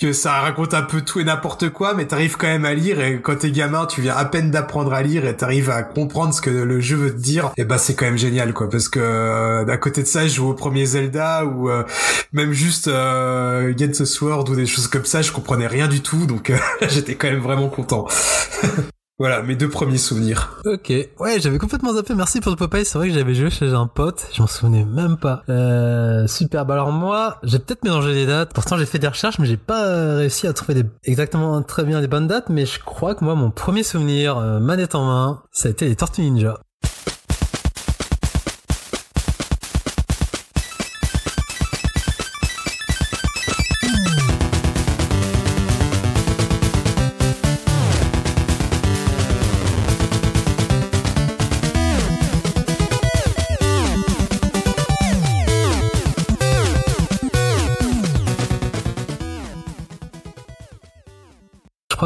[0.00, 3.00] que ça raconte un peu tout et n'importe quoi, mais t'arrives quand même à lire
[3.00, 6.32] et quand t'es gamin, tu viens à peine d'apprendre à lire et t'arrives à comprendre
[6.32, 8.88] ce que le jeu veut te dire, et ben c'est quand même génial quoi, parce
[8.88, 11.82] que euh, à côté de ça, je joue au premier Zelda ou euh,
[12.32, 16.02] même juste euh, Get the Sword ou des choses comme ça, je comprenais rien du
[16.02, 16.56] tout, donc euh,
[16.88, 18.06] j'étais quand même vraiment content.
[19.22, 20.50] Voilà, mes deux premiers souvenirs.
[20.64, 20.92] Ok.
[21.20, 22.12] Ouais, j'avais complètement zappé.
[22.16, 22.84] Merci pour le Popeye.
[22.84, 24.26] C'est vrai que j'avais joué chez un pote.
[24.34, 25.44] Je m'en souvenais même pas.
[25.48, 26.66] Euh, super.
[26.66, 28.52] Bah alors moi, j'ai peut-être mélangé les dates.
[28.52, 32.08] Pourtant, j'ai fait des recherches, mais j'ai pas réussi à trouver exactement très bien les
[32.08, 32.48] bonnes dates.
[32.48, 35.86] Mais je crois que moi, mon premier souvenir, euh, manette en main, ça a été
[35.86, 36.58] les Tortues Ninja.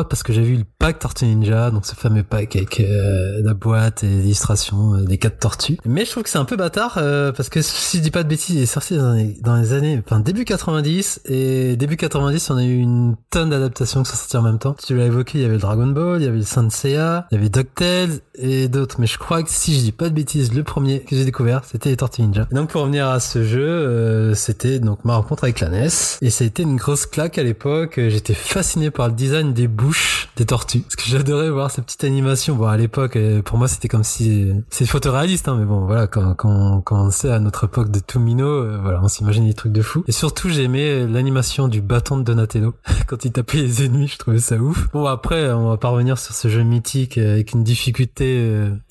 [0.09, 3.55] Parce que j'ai vu le pack Tortue Ninja, donc ce fameux pack avec euh, la
[3.55, 5.79] boîte et l'illustration euh, des quatre tortues.
[5.85, 8.23] Mais je trouve que c'est un peu bâtard euh, parce que si je dis pas
[8.23, 12.57] de bêtises, il est sorti dans les, années, enfin début 90 et début 90, on
[12.57, 14.77] a eu une tonne d'adaptations qui sont sorties en même temps.
[14.87, 16.91] Tu l'as évoqué, il y avait le Dragon Ball, il y avait le Saint il
[16.91, 18.97] y avait DuckTales et d'autres.
[19.01, 21.63] Mais je crois que si je dis pas de bêtises, le premier que j'ai découvert,
[21.65, 22.47] c'était les Tortues Ninja.
[22.51, 25.89] Et donc pour revenir à ce jeu, c'était donc ma rencontre avec la NES
[26.23, 27.95] et ça a été une grosse claque à l'époque.
[27.97, 30.81] J'étais fasciné par le design des bouches des tortues.
[30.81, 32.55] Parce que j'adorais voir ces petites animations.
[32.55, 36.07] Bon, à l'époque, euh, pour moi, c'était comme si c'est photoréaliste, hein, mais bon, voilà,
[36.07, 39.55] quand, quand, quand on sait à notre époque de Tomino, euh, voilà, on s'imagine des
[39.55, 40.05] trucs de fou.
[40.07, 42.75] Et surtout, j'aimais l'animation du bâton de Donatello.
[43.07, 44.89] quand il tapait les ennemis, je trouvais ça ouf.
[44.93, 48.26] Bon, après, on va pas revenir sur ce jeu mythique euh, avec une difficulté,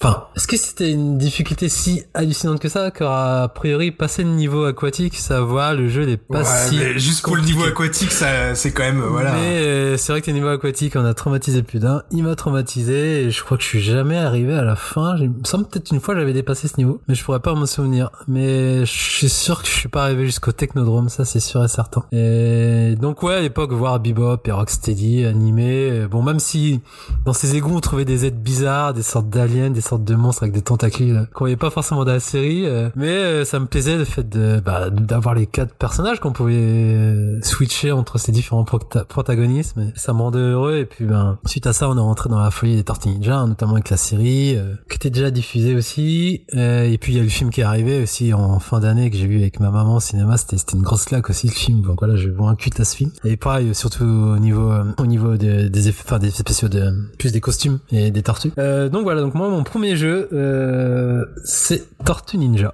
[0.02, 4.66] enfin, est-ce que c'était une difficulté si hallucinante que ça, qu'à priori, passer le niveau
[4.66, 6.78] aquatique, ça va, le jeu n'est pas si...
[6.78, 9.34] Mais juste pour le niveau aquatique, ça, c'est quand même, voilà.
[9.34, 12.04] Mais c'est vrai que les niveaux aquatiques, on a traumatisé plus d'un.
[12.12, 15.16] Il m'a traumatisé et je crois que je suis jamais arrivé à la fin.
[15.18, 17.66] Il me semble peut-être une fois j'avais dépassé ce niveau, mais je pourrais pas m'en
[17.66, 18.10] souvenir.
[18.28, 21.68] Mais je suis sûr que je suis pas arrivé jusqu'au Technodrome, ça c'est sûr et
[21.68, 22.04] certain.
[22.12, 26.82] Et donc ouais, à l'époque, voir Bebop et Rocksteady animé, bon même si
[27.26, 30.44] dans ces égouts on trouvait des êtres bizarres, des sortes d'aliens, des sortes de monstres
[30.44, 33.66] avec des tentacules qu'on voyait pas forcément dans la série, euh, mais euh, ça me
[33.66, 38.32] plaisait le fait de bah, d'avoir les quatre personnages qu'on pouvait euh, switcher entre ces
[38.32, 39.76] différents protagonistes.
[39.96, 42.52] Ça me rendait heureux et puis ben suite à ça on est rentré dans la
[42.52, 46.44] folie des Tortues Ninja, notamment avec la série euh, qui était déjà diffusée aussi.
[46.56, 49.10] Euh, et puis il y a le film qui est arrivé aussi en fin d'année
[49.10, 50.38] que j'ai vu avec ma maman au cinéma.
[50.38, 51.82] C'était une grosse claque aussi le film.
[51.82, 53.12] Donc voilà, je vois un culte à ce film.
[53.24, 56.92] Et pareil surtout au niveau euh, au niveau des effets, enfin des effets spéciaux de
[57.18, 58.52] plus des costumes et des tortues.
[58.92, 60.30] donc voilà, donc moi mon premier jeu
[61.44, 62.74] c'est Tortue Ninja.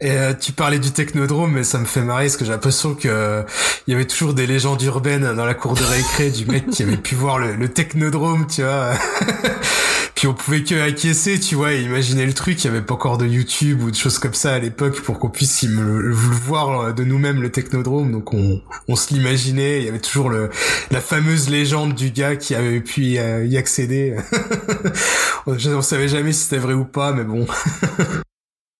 [0.00, 2.94] Et euh, tu parlais du technodrome, mais ça me fait marrer parce que j'ai l'impression
[2.94, 3.44] que
[3.86, 6.82] il y avait toujours des légendes urbaines dans la cour de récré du mec qui
[6.82, 8.90] avait pu voir le, technodrome, tu vois.
[10.14, 12.62] Puis on pouvait que acquiescer, tu vois, et imaginer le truc.
[12.64, 15.18] Il y avait pas encore de YouTube ou de choses comme ça à l'époque pour
[15.18, 18.10] qu'on puisse le, le, voir de nous-mêmes le technodrome.
[18.10, 19.80] Donc on, on se l'imaginait.
[19.80, 20.50] Il y avait toujours le,
[20.90, 24.16] la fameuse légende du gars qui avait pu y, y accéder.
[25.46, 27.46] on savait jamais si c'était vrai ou pas, mais bon.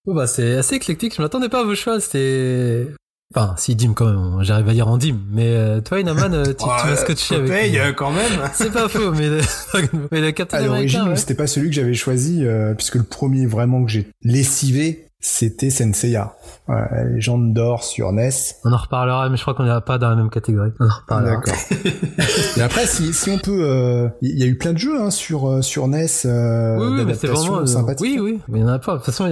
[0.06, 2.86] Oh bah c'est assez éclectique, je m'attendais pas à vos choix, c'était...
[3.34, 6.44] Enfin, si Dim quand même, j'arrive à dire en Dim, mais euh, toi Inaman, euh,
[6.44, 7.50] tu, tu vas scotcher avec...
[7.50, 8.30] paye euh, quand même.
[8.52, 9.40] C'est pas faux, mais le,
[10.12, 12.44] mais le Captain À l'origine, c'était pas celui que j'avais choisi,
[12.76, 16.34] puisque le premier vraiment que j'ai lessivé, c'était Senseiya.
[16.68, 18.30] Ouais, Légende d'or sur NES.
[18.64, 20.70] On en reparlera, mais je crois qu'on n'est pas dans la même catégorie.
[20.78, 21.36] On en reparlera.
[21.36, 21.54] D'accord.
[22.58, 23.56] et après, si, si on peut,
[24.20, 26.98] il euh, y a eu plein de jeux hein, sur euh, sur NES euh, oui,
[26.98, 28.92] oui, mais c'est vraiment euh, Oui, oui, mais il y en a pas.
[28.92, 29.24] De toute façon,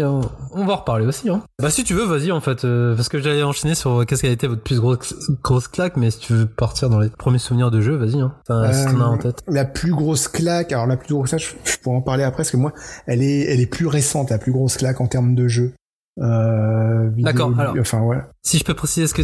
[0.52, 1.28] on va en reparler aussi.
[1.28, 1.42] Hein.
[1.60, 2.62] Bah si tu veux, vas-y en fait,
[2.96, 6.10] parce que j'allais enchaîner sur qu'est-ce qui a été votre plus grosse grosse claque, mais
[6.10, 8.18] si tu veux partir dans les premiers souvenirs de jeu, vas-y.
[8.18, 8.32] Hein.
[8.48, 9.42] Enfin, si t'en as en tête.
[9.46, 12.38] La plus grosse claque, alors la plus grosse claque, je, je pourrais en parler après,
[12.38, 12.72] parce que moi,
[13.06, 15.74] elle est elle est plus récente, la plus grosse claque en termes de jeu.
[16.20, 17.52] Euh, D'accord.
[17.58, 18.18] Alors, enfin ouais.
[18.42, 19.22] Si je peux préciser, est-ce que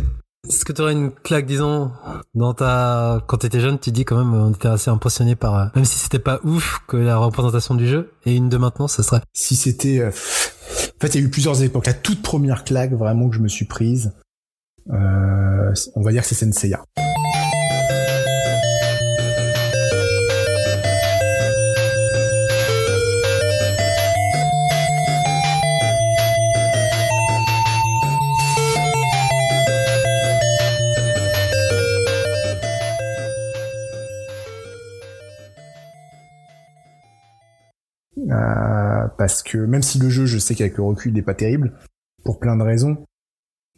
[0.49, 1.91] est-ce que tu aurais une claque, disons,
[2.35, 5.67] dans ta quand t'étais jeune, tu dis quand même, on était assez impressionné par, euh,
[5.75, 9.03] même si c'était pas ouf que la représentation du jeu, et une de maintenant, ce
[9.03, 9.21] serait?
[9.35, 11.87] Si c'était, euh, en fait, il y a eu plusieurs époques.
[11.87, 14.13] La toute première claque vraiment que je me suis prise,
[14.91, 16.83] euh, on va dire que c'est Senseiya.
[38.29, 41.73] Parce que même si le jeu, je sais qu'avec le recul, il n'est pas terrible,
[42.25, 43.05] pour plein de raisons,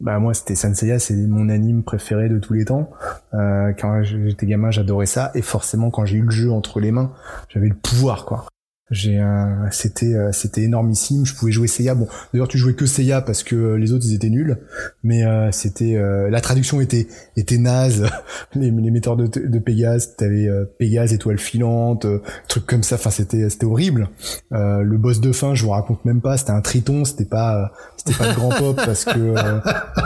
[0.01, 2.89] bah moi c'était Senseiya, c'est mon anime préféré de tous les temps.
[3.33, 6.91] Euh, quand j'étais gamin, j'adorais ça, et forcément quand j'ai eu le jeu entre les
[6.91, 7.13] mains,
[7.49, 8.47] j'avais le pouvoir quoi.
[8.91, 11.25] J'ai un, c'était euh, c'était énormissime.
[11.25, 11.95] Je pouvais jouer Seiya.
[11.95, 14.57] Bon, d'ailleurs tu jouais que Seiya parce que les autres ils étaient nuls.
[15.01, 18.05] Mais euh, c'était euh, la traduction était était naze.
[18.53, 22.05] les, les metteurs de, de Pégase, t'avais euh, Pégase étoile filante,
[22.49, 22.95] trucs comme ça.
[22.95, 24.09] Enfin c'était c'était horrible.
[24.51, 26.35] le boss de fin, je vous raconte même pas.
[26.35, 27.05] C'était un triton.
[27.05, 29.35] C'était pas c'était pas le grand pop parce que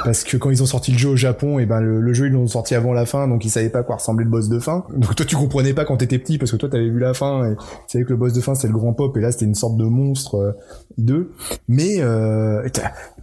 [0.04, 2.28] parce que quand ils ont sorti le jeu au Japon, et eh ben le, jeu
[2.28, 4.60] ils l'ont sorti avant la fin, donc ils savaient pas quoi ressemblait le boss de
[4.60, 4.86] fin.
[4.96, 7.52] Donc toi tu comprenais pas quand t'étais petit parce que toi t'avais vu la fin
[7.52, 9.56] et tu savais que le boss de fin c'est grand pop et là c'était une
[9.56, 10.52] sorte de monstre euh,
[10.98, 11.34] d'eux
[11.68, 12.68] mais euh,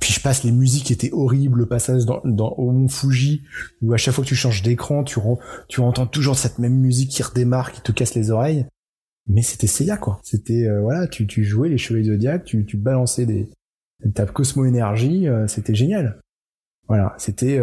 [0.01, 3.43] puis je passe les musiques étaient horribles le passage dans, dans au Mont Fuji
[3.81, 5.19] où à chaque fois que tu changes d'écran tu
[5.69, 8.67] tu entends toujours cette même musique qui redémarre qui te casse les oreilles.
[9.29, 10.19] Mais c'était Seiya quoi.
[10.25, 13.49] C'était euh, voilà tu, tu jouais les chevaliers zodiac tu, tu balançais des
[14.15, 16.21] ta Cosmo énergie c'était génial.
[16.89, 17.61] Voilà c'était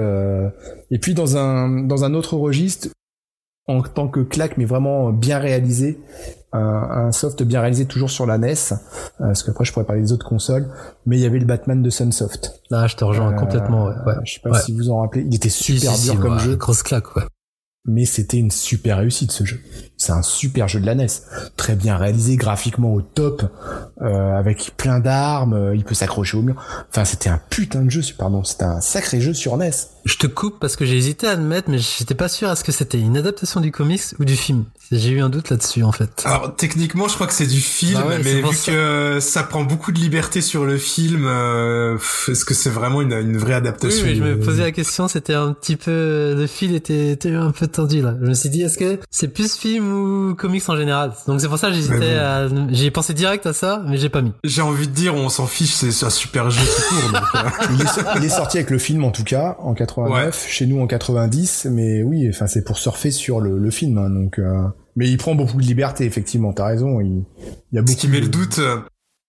[0.89, 2.89] et puis dans un dans un autre registre
[3.69, 5.99] en tant que claque, mais vraiment bien réalisé.
[6.52, 6.60] Un,
[7.08, 8.76] un soft bien réalisé toujours sur la NES, euh,
[9.20, 10.68] parce qu'après je pourrais parler des autres consoles,
[11.06, 12.60] mais il y avait le Batman de Sunsoft.
[12.72, 13.86] Là, je te rejoins Euh, complètement.
[13.86, 13.93] Ouais.
[14.08, 14.14] ouais.
[14.26, 14.60] Je sais pas Ouais.
[14.60, 16.82] si vous en rappelez, il était Si, super si, dur si, comme ouais, jeu, Grosse
[16.82, 17.24] claque, ouais.
[17.86, 19.60] mais c'était une super réussite ce jeu.
[20.02, 21.08] C'est un super jeu de la NES,
[21.58, 23.43] très bien réalisé, graphiquement au top,
[24.02, 26.56] euh, avec plein d'armes, euh, il peut s'accrocher au mur.
[26.89, 29.72] Enfin, c'était un putain de jeu, pardon, c'était un sacré jeu sur NES.
[30.06, 32.72] Je te coupe parce que j'ai hésité à admettre, mais j'étais pas sûr est-ce que
[32.72, 34.64] c'était une adaptation du comics ou du film?
[34.89, 36.24] J'ai eu un doute là-dessus, en fait.
[36.26, 38.72] Alors techniquement, je crois que c'est du film, Bah ouais, mais vu ça.
[38.72, 41.97] que ça prend beaucoup de liberté sur le film, euh,
[42.30, 45.08] est-ce que c'est vraiment une, une vraie Oui, adaptation mais je me posais la question,
[45.10, 48.16] c'était un petit peu, le fil était, était un peu tendu là.
[48.22, 51.47] Je me suis dit, est-ce que c'est plus film ou comics en général Donc c'est
[51.47, 52.17] pour ça que j'hésitais
[52.69, 54.31] j'ai pensé direct à ça, mais j'ai pas mis.
[54.43, 57.11] J'ai envie de dire, on s'en fiche, c'est un super jeu tout court.
[57.11, 59.73] donc, euh, Il est, so- il est sorti avec le film en tout cas en
[59.73, 63.97] 89, chez nous en 90, mais oui, enfin c'est pour surfer sur le, le film,
[63.97, 64.39] hein, donc.
[64.39, 64.63] euh,
[64.95, 66.53] Mais il prend beaucoup de liberté, effectivement.
[66.53, 66.99] T'as raison.
[67.01, 67.23] Il,
[67.71, 67.91] il y a beaucoup.
[67.95, 68.77] Ce qui met le doute, euh,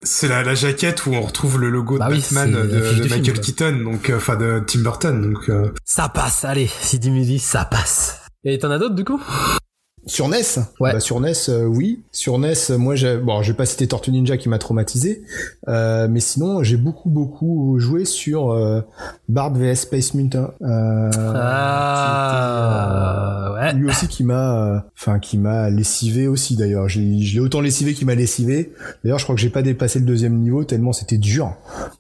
[0.03, 3.09] c'est la, la jaquette où on retrouve le logo de Bah oui, Batman de, film,
[3.11, 3.41] Michael.
[3.41, 5.33] Keaton, donc enfin de Tim Burton.
[5.33, 8.21] Donc euh, Ça passe, allez, si Dim dit ça passe.
[8.45, 9.21] Et t'en as d'autres du coup?
[10.11, 10.43] Sur NES.
[10.81, 10.93] Ouais.
[10.93, 12.03] Bah, sur NES, euh, oui.
[12.11, 15.23] Sur NES, euh, moi, j'ai, bon, j'ai pas cité Tortue Ninja qui m'a traumatisé,
[15.69, 18.81] euh, mais sinon, j'ai beaucoup, beaucoup joué sur euh,
[19.29, 20.51] Bard vs Space Mutant.
[20.63, 22.51] Euh, Ah,
[23.47, 23.73] euh, ouais.
[23.75, 26.89] Lui aussi qui m'a, euh, enfin, qui m'a lessivé aussi d'ailleurs.
[26.89, 28.73] J'ai, je l'ai autant lessivé qu'il m'a lessivé.
[29.05, 31.53] D'ailleurs, je crois que j'ai pas dépassé le deuxième niveau tellement c'était dur.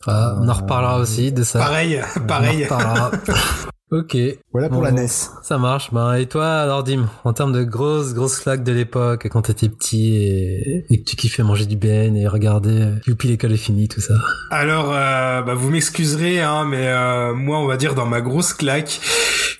[0.08, 1.60] Ah, on en reparlera aussi de ça.
[1.60, 2.66] pareil, pareil.
[2.68, 3.10] On en reparlera.
[3.90, 4.16] ok.
[4.52, 4.92] Voilà pour Bon, la.
[4.92, 5.06] NES.
[5.42, 5.92] Ça marche.
[5.92, 9.68] Ben, et toi, alors, Dim, en termes de grosses, grosses claques de l'époque, quand t'étais
[9.68, 13.56] petit et, et que tu kiffais manger du BN et regarder euh, Youpi l'école est
[13.56, 14.14] finie, tout ça.
[14.50, 18.52] Alors, euh, bah, vous m'excuserez, hein, mais euh, moi, on va dire dans ma grosse
[18.52, 19.00] claque,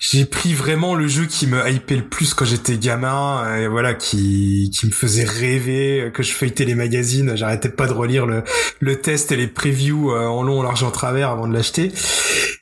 [0.01, 3.95] j'ai pris vraiment le jeu qui me hypait le plus quand j'étais gamin, et voilà,
[3.95, 8.43] qui qui me faisait rêver, que je feuilletais les magazines, j'arrêtais pas de relire le
[8.81, 11.93] le test et les previews euh, en long, en large, en travers avant de l'acheter.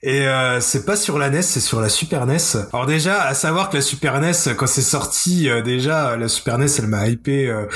[0.02, 2.36] Et euh, c'est pas sur la NES, c'est sur la Super NES.
[2.72, 6.56] Alors déjà, à savoir que la Super NES, quand c'est sorti, euh, déjà la Super
[6.56, 7.66] NES, elle m'a hypé euh,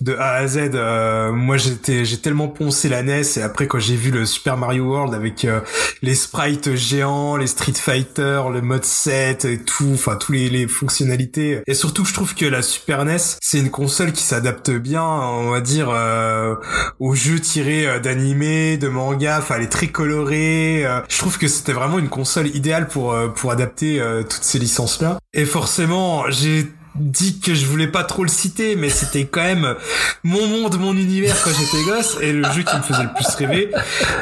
[0.00, 0.70] de A à Z.
[0.74, 4.56] Euh, moi, j'étais, j'ai tellement poncé la NES et après quand j'ai vu le Super
[4.56, 5.60] Mario World avec euh,
[6.02, 10.66] les sprites géants, les Street Fighter, le mode 7 et tout, enfin tous les, les
[10.66, 11.62] fonctionnalités.
[11.66, 15.50] Et surtout, je trouve que la Super NES, c'est une console qui s'adapte bien, on
[15.50, 16.54] va dire, euh,
[16.98, 19.38] aux jeux tirés d'animés, de mangas.
[19.40, 20.86] Enfin, elle est très colorée.
[21.08, 25.00] je trouve que c'était vraiment une console idéale pour pour adapter euh, toutes ces licences
[25.00, 25.18] là.
[25.32, 26.66] Et forcément, j'ai
[26.96, 29.76] dit que je voulais pas trop le citer, mais c'était quand même
[30.24, 33.28] mon monde, mon univers quand j'étais gosse, et le jeu qui me faisait le plus
[33.36, 33.70] rêver,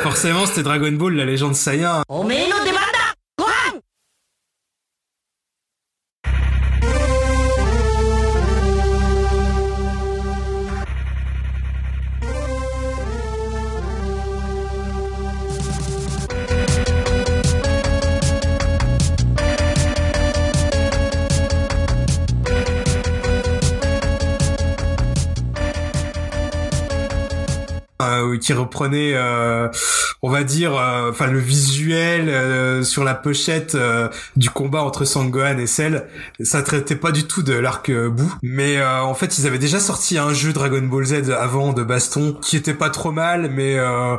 [0.03, 2.03] forcément, c'était Dragon Ball, la légende Saiyan.
[28.41, 29.69] Qui reprenait, euh,
[30.23, 35.05] on va dire, euh, enfin le visuel euh, sur la pochette euh, du combat entre
[35.05, 36.07] Sangohan et Cell.
[36.41, 39.59] Ça traitait pas du tout de l'arc euh, bout, mais euh, en fait ils avaient
[39.59, 43.51] déjà sorti un jeu Dragon Ball Z avant de baston qui était pas trop mal,
[43.55, 44.17] mais euh,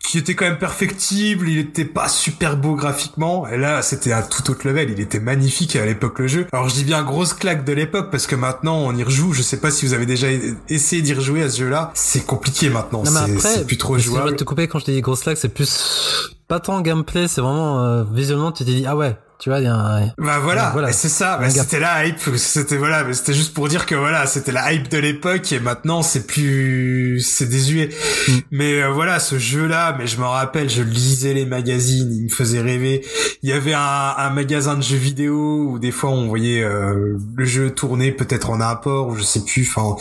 [0.00, 1.48] qui était quand même perfectible.
[1.48, 4.90] Il était pas super beau graphiquement, et là c'était un tout autre level.
[4.90, 6.46] Il était magnifique à l'époque le jeu.
[6.52, 9.32] Alors je dis bien grosse claque de l'époque parce que maintenant on y rejoue.
[9.32, 10.28] Je sais pas si vous avez déjà
[10.68, 11.90] essayé d'y rejouer à ce jeu-là.
[11.94, 13.02] C'est compliqué maintenant.
[13.14, 14.30] Mais C'est- après, c'est plus trop jouable.
[14.32, 17.40] de te couper quand je t'ai dit grosse claque, c'est plus pas tant gameplay, c'est
[17.40, 20.38] vraiment euh, visuellement tu t'es dit ah ouais, tu vois, il y a un Bah
[20.42, 20.92] voilà, Voilà.
[20.92, 24.26] C'est ça, bah, c'était la hype, c'était voilà, mais c'était juste pour dire que voilà,
[24.26, 27.88] c'était la hype de l'époque et maintenant c'est plus c'est désuet.
[28.28, 28.32] Mm.
[28.50, 32.28] Mais euh, voilà, ce jeu-là, mais je me rappelle, je lisais les magazines, il me
[32.28, 33.04] faisait rêver.
[33.42, 37.16] Il y avait un, un magasin de jeux vidéo où des fois on voyait euh,
[37.36, 39.96] le jeu tourner peut-être en import ou je sais plus, enfin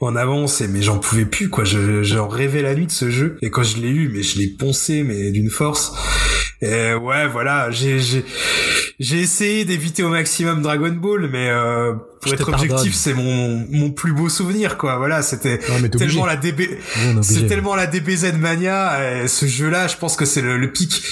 [0.00, 1.64] en avance, mais j'en pouvais plus quoi.
[1.64, 4.38] Je j'en rêvais la nuit de ce jeu et quand je l'ai eu, mais je
[4.38, 5.92] l'ai poncé mais d'une force.
[6.62, 8.24] Et ouais, voilà, j'ai j'ai
[8.98, 11.92] j'ai essayé d'éviter au maximum Dragon Ball, mais euh,
[12.22, 14.96] pour Je être objectif, c'est mon mon plus beau souvenir quoi.
[14.96, 15.58] Voilà, c'était
[15.98, 16.78] tellement la DB
[17.22, 19.22] c'est tellement la DBZ mania.
[19.22, 21.02] et ce jeu-là, je pense que c'est le, le pic.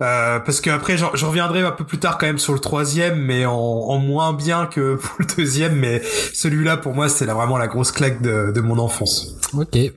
[0.00, 2.58] Euh, parce que après, j'en- je reviendrai un peu plus tard quand même sur le
[2.58, 5.76] troisième, mais en, en moins bien que pour le deuxième.
[5.76, 6.02] Mais
[6.32, 9.36] celui-là, pour moi, c'était là vraiment la grosse claque de, de mon enfance.
[9.56, 9.76] Ok.
[9.76, 9.92] Ouais,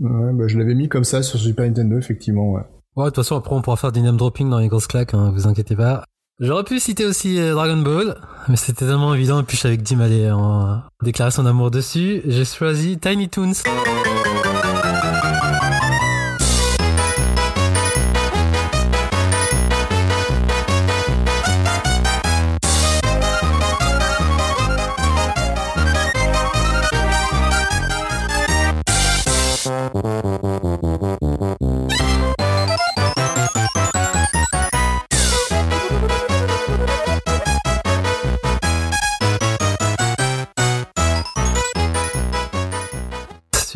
[0.00, 2.50] bah, je l'avais mis comme ça sur Super Nintendo, effectivement.
[2.52, 2.62] Ouais.
[2.96, 5.12] Ouais, de toute façon, après, on pourra faire du name dropping dans les grosses claques,
[5.12, 6.04] hein, vous inquiétez pas.
[6.40, 8.16] J'aurais pu citer aussi euh, Dragon Ball,
[8.48, 11.70] mais c'était tellement évident, et puis je savais que Dim allait en déclarer son amour
[11.70, 12.22] dessus.
[12.26, 13.52] J'ai choisi Tiny Toons.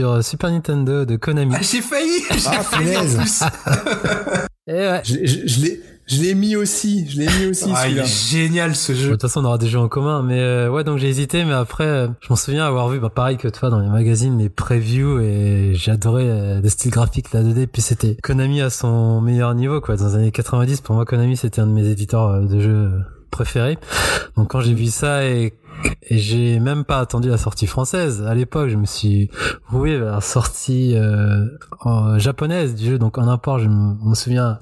[0.00, 1.52] Sur euh, Super Nintendo de Konami.
[1.54, 3.42] Ah, j'ai failli J'ai Ah, failli en plus
[4.66, 5.00] Et ouais.
[5.04, 7.06] Je, je, je l'ai, je l'ai mis aussi.
[7.10, 9.10] Je l'ai mis aussi Ah, il est génial ce De jeu.
[9.10, 11.52] toute façon, on aura des jeux en commun, mais euh, ouais, donc j'ai hésité, mais
[11.52, 14.48] après, euh, je m'en souviens avoir vu, bah, pareil que toi, dans les magazines, les
[14.48, 19.20] previews, et j'ai adoré euh, le style graphique, la 2D, puis c'était Konami à son
[19.20, 19.96] meilleur niveau, quoi.
[19.96, 22.90] Dans les années 90, pour moi, Konami, c'était un de mes éditeurs euh, de jeux
[23.30, 23.78] préférés.
[24.36, 25.52] Donc quand j'ai vu ça et
[26.02, 28.22] et j'ai même pas attendu la sortie française.
[28.26, 29.30] À l'époque, je me suis
[29.68, 31.46] roué vers la sortie euh,
[32.18, 33.58] japonaise du jeu, donc en import.
[33.58, 34.58] Je me, souviens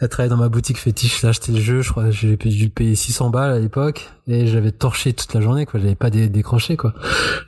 [0.00, 1.82] être travaillé dans ma boutique fétiche, j'ai le jeu.
[1.82, 5.40] Je crois que j'ai dû payer 600 balles à l'époque et j'avais torché toute la
[5.40, 5.66] journée.
[5.66, 5.80] quoi.
[5.80, 6.94] J'avais pas dé- décroché quoi.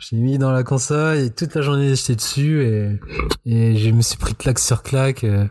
[0.00, 3.00] J'ai mis dans la console et toute la journée j'étais dessus et
[3.46, 5.44] et je me suis pris claque sur claque, euh,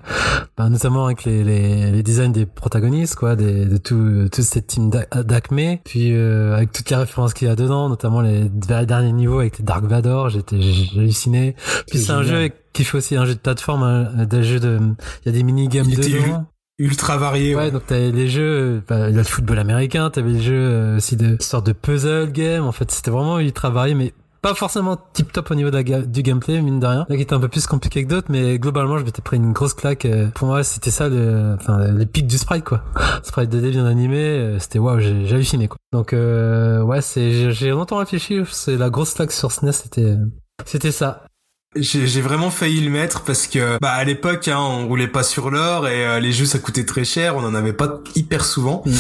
[0.57, 4.89] bah, notamment avec les, les les designs des protagonistes quoi, de tout toute cette team
[4.89, 9.11] d'A- d'Acme, puis euh, avec toutes les références qu'il y a dedans, notamment les derniers
[9.11, 10.55] niveaux avec les Dark Vador, j'étais
[10.95, 11.55] halluciné.
[11.89, 14.79] Puis C'est un jeu qui fait aussi un jeu de plateforme, un, des jeux de,
[14.79, 16.45] il y a des mini games dedans.
[16.79, 17.53] Ultra varié.
[17.55, 17.71] Ouais, ouais.
[17.71, 20.97] donc t'avais les jeux, bah, il y a le football américain, t'avais les jeux euh,
[20.97, 22.65] aussi de sorte de puzzle game.
[22.65, 24.13] En fait, c'était vraiment ultra varié, mais
[24.43, 27.05] pas forcément tip top au niveau du gameplay, mine de rien.
[27.09, 29.53] Là, qui était un peu plus compliqué que d'autres, mais globalement, je m'étais pris une
[29.53, 30.05] grosse claque.
[30.05, 32.83] euh, Pour moi, c'était ça, le, enfin, les du sprite, quoi.
[33.23, 35.77] Sprite 2D bien animé, euh, c'était waouh, j'ai halluciné, quoi.
[35.93, 38.41] Donc, euh, ouais, c'est, j'ai- longtemps réfléchi.
[38.51, 40.15] C'est la grosse claque sur SNES, c'était,
[40.65, 41.23] c'était ça.
[41.75, 45.49] J'ai vraiment failli le mettre parce que bah à l'époque hein, on roulait pas sur
[45.49, 48.83] l'or et euh, les jeux ça coûtait très cher, on en avait pas hyper souvent.
[48.85, 48.91] Mm.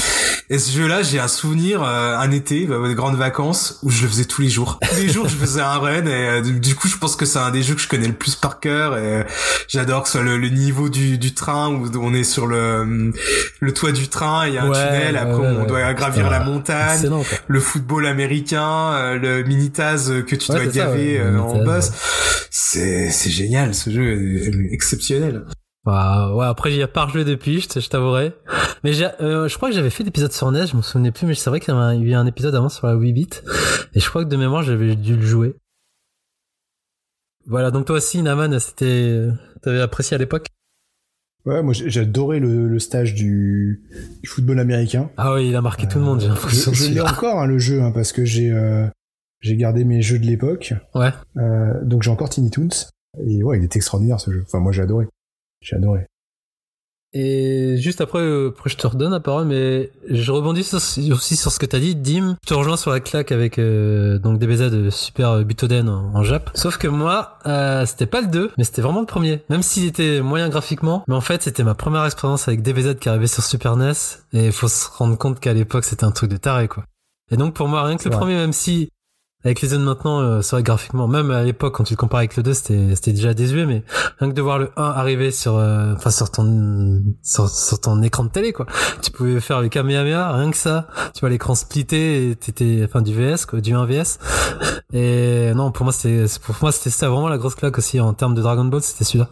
[0.49, 4.01] Et ce jeu-là, j'ai un souvenir euh, un été, bah, des grandes vacances où je
[4.03, 4.79] le faisais tous les jours.
[4.89, 7.39] Tous les jours je faisais un run et euh, du coup je pense que c'est
[7.39, 9.23] un des jeux que je connais le plus par cœur et euh,
[9.67, 13.11] j'adore que ce soit le, le niveau du, du train où on est sur le
[13.59, 15.67] le toit du train, il y a un Ouais, tunnel, après ouais, on ouais.
[15.67, 17.09] doit gravir C'était la montagne
[17.47, 21.91] le football américain, euh, le mini-taz que tu dois gaver euh, en boss.
[22.65, 25.43] C'est, c'est génial, ce jeu est exceptionnel.
[25.83, 28.33] Bah, ouais, après, j'y ai pas rejoué depuis, je, je t'avouerai.
[28.85, 31.25] Mais j'ai, euh, je crois que j'avais fait l'épisode sur NES, je me souvenais plus,
[31.27, 32.87] mais c'est vrai qu'il y avait un- il y a eu un épisode avant sur
[32.87, 33.43] la 8 bit.
[33.93, 35.55] Et je crois que de mémoire, j'avais dû le jouer.
[37.45, 39.27] Voilà, donc toi aussi, Naman, c'était,
[39.61, 40.47] t'avais apprécié à l'époque?
[41.45, 43.81] Ouais, moi j'ai- j'adorais le, le stage du,
[44.21, 45.11] du football américain.
[45.17, 46.71] Ah oui, il a marqué tout le monde, j'ai Je, l'impression.
[46.71, 47.11] je l'ai celui-là.
[47.11, 48.87] encore hein, le jeu hein, parce que j'ai euh,
[49.43, 50.73] j'ai gardé mes jeux de l'époque.
[50.95, 51.11] Ouais.
[51.37, 52.69] Euh, donc j'ai encore Tiny Toons.
[53.27, 54.41] Et ouais, il est extraordinaire ce jeu.
[54.47, 55.05] Enfin moi j'ai adoré.
[55.61, 56.07] J'ai adoré.
[57.15, 60.79] Et juste après, euh, après, je te redonne la parole, mais je rebondis sur-
[61.13, 62.37] aussi sur ce que t'as dit, Dim.
[62.43, 66.23] Je te rejoins sur la claque avec euh, donc DBZ de Super Butoden en, en
[66.23, 66.49] Jap.
[66.55, 69.43] Sauf que moi, euh, c'était pas le 2, mais c'était vraiment le premier.
[69.51, 73.09] Même s'il était moyen graphiquement, mais en fait, c'était ma première expérience avec DBZ qui
[73.09, 73.91] arrivait sur Super NES.
[74.33, 76.83] Et il faut se rendre compte qu'à l'époque, c'était un truc de taré, quoi.
[77.31, 78.89] Et donc pour moi, rien que le premier, même si
[79.45, 81.97] avec les zones maintenant, euh, c'est vrai que graphiquement, même à l'époque quand tu le
[81.97, 83.83] compares avec le 2, c'était c'était déjà désuet, mais
[84.19, 87.49] rien que de voir le 1 arriver sur euh, enfin sur ton sur,
[87.81, 88.65] ton écran de télé quoi.
[89.01, 90.87] Tu pouvais faire le kamehameha rien que ça.
[91.13, 94.19] Tu vois l'écran splitté t'étais enfin du VS quoi du 1 VS
[94.93, 98.13] et non pour moi c'était pour moi c'était ça vraiment la grosse claque aussi en
[98.13, 99.29] termes de Dragon Ball c'était celui-là.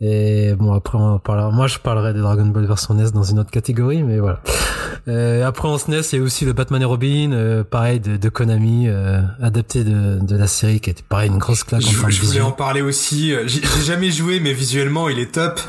[0.00, 1.50] Et bon après on parlera.
[1.50, 4.40] Moi je parlerai de Dragon Ball version NES dans une autre catégorie mais voilà.
[5.08, 8.16] Euh, après en SNES il y a aussi le Batman et Robin euh, pareil de,
[8.16, 9.11] de Konami euh,
[9.42, 12.22] adapté de, de la série qui était pareil une grosse claque en Je, termes je
[12.22, 13.34] voulais en parler aussi.
[13.46, 15.60] J'ai j'ai jamais joué, mais visuellement, il est top.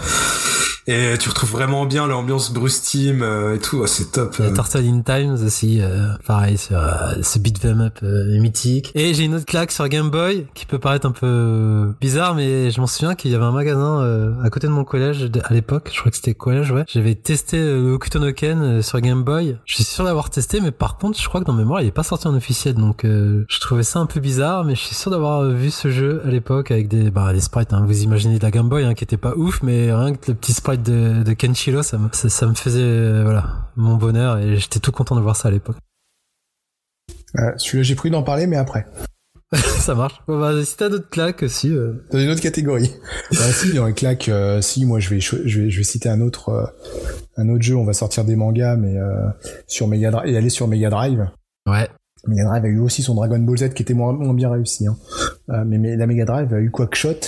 [0.86, 3.82] Et tu retrouves vraiment bien l'ambiance Bruce Team euh, et tout.
[3.84, 4.36] Ah, c'est top.
[4.40, 8.38] Y a Turtle in Times aussi, euh, pareil, sur euh, ce beat them up euh,
[8.40, 8.92] mythique.
[8.94, 12.36] Et j'ai une autre claque sur Game Boy qui peut paraître un peu euh, bizarre,
[12.36, 15.30] mais je m'en souviens qu'il y avait un magasin euh, à côté de mon collège
[15.44, 15.90] à l'époque.
[15.94, 16.84] Je crois que c'était collège, ouais.
[16.92, 19.58] J'avais testé euh, le Hokuto no Ken euh, sur Game Boy.
[19.66, 21.92] Je suis sûr d'avoir testé, mais par contre, je crois que dans mémoire, il est
[21.92, 24.96] pas sorti en officiel, donc euh, je trouvais ça un peu bizarre, mais je suis
[24.96, 27.72] sûr d'avoir euh, vu ce jeu à l'époque avec des bah les sprites.
[27.72, 30.32] Hein, vous imaginez de la Game Boy, hein, qui était pas ouf, mais rien que
[30.32, 33.96] le petit sprite de, de Kenshiro, ça me ça, ça me faisait euh, voilà mon
[33.96, 35.78] bonheur et j'étais tout content de voir ça à l'époque.
[37.40, 38.86] Euh, Celui-là j'ai pris d'en parler mais après.
[39.54, 40.20] ça marche.
[40.28, 41.70] Bon, bah, si t'as d'autres claques aussi.
[41.72, 41.94] euh.
[42.12, 42.92] Dans une autre catégorie.
[43.32, 45.84] bah, si, dans les claques, euh, si, moi je vais, cho- je vais, je vais
[45.84, 46.66] citer un autre, euh,
[47.38, 47.76] un autre jeu.
[47.76, 49.28] On va sortir des mangas, mais euh,
[49.68, 51.28] sur Mega Drive et aller sur Mega Drive.
[51.70, 51.88] Ouais.
[52.26, 54.88] Mega Drive a eu aussi son Dragon Ball Z qui était moins, bien réussi.
[54.88, 54.96] Hein.
[55.50, 57.20] Euh, mais, la Mega Drive a eu Quackshot,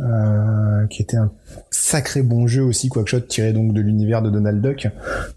[0.00, 1.30] euh, qui était un
[1.70, 4.88] sacré bon jeu aussi, Quackshot tiré donc de l'univers de Donald Duck,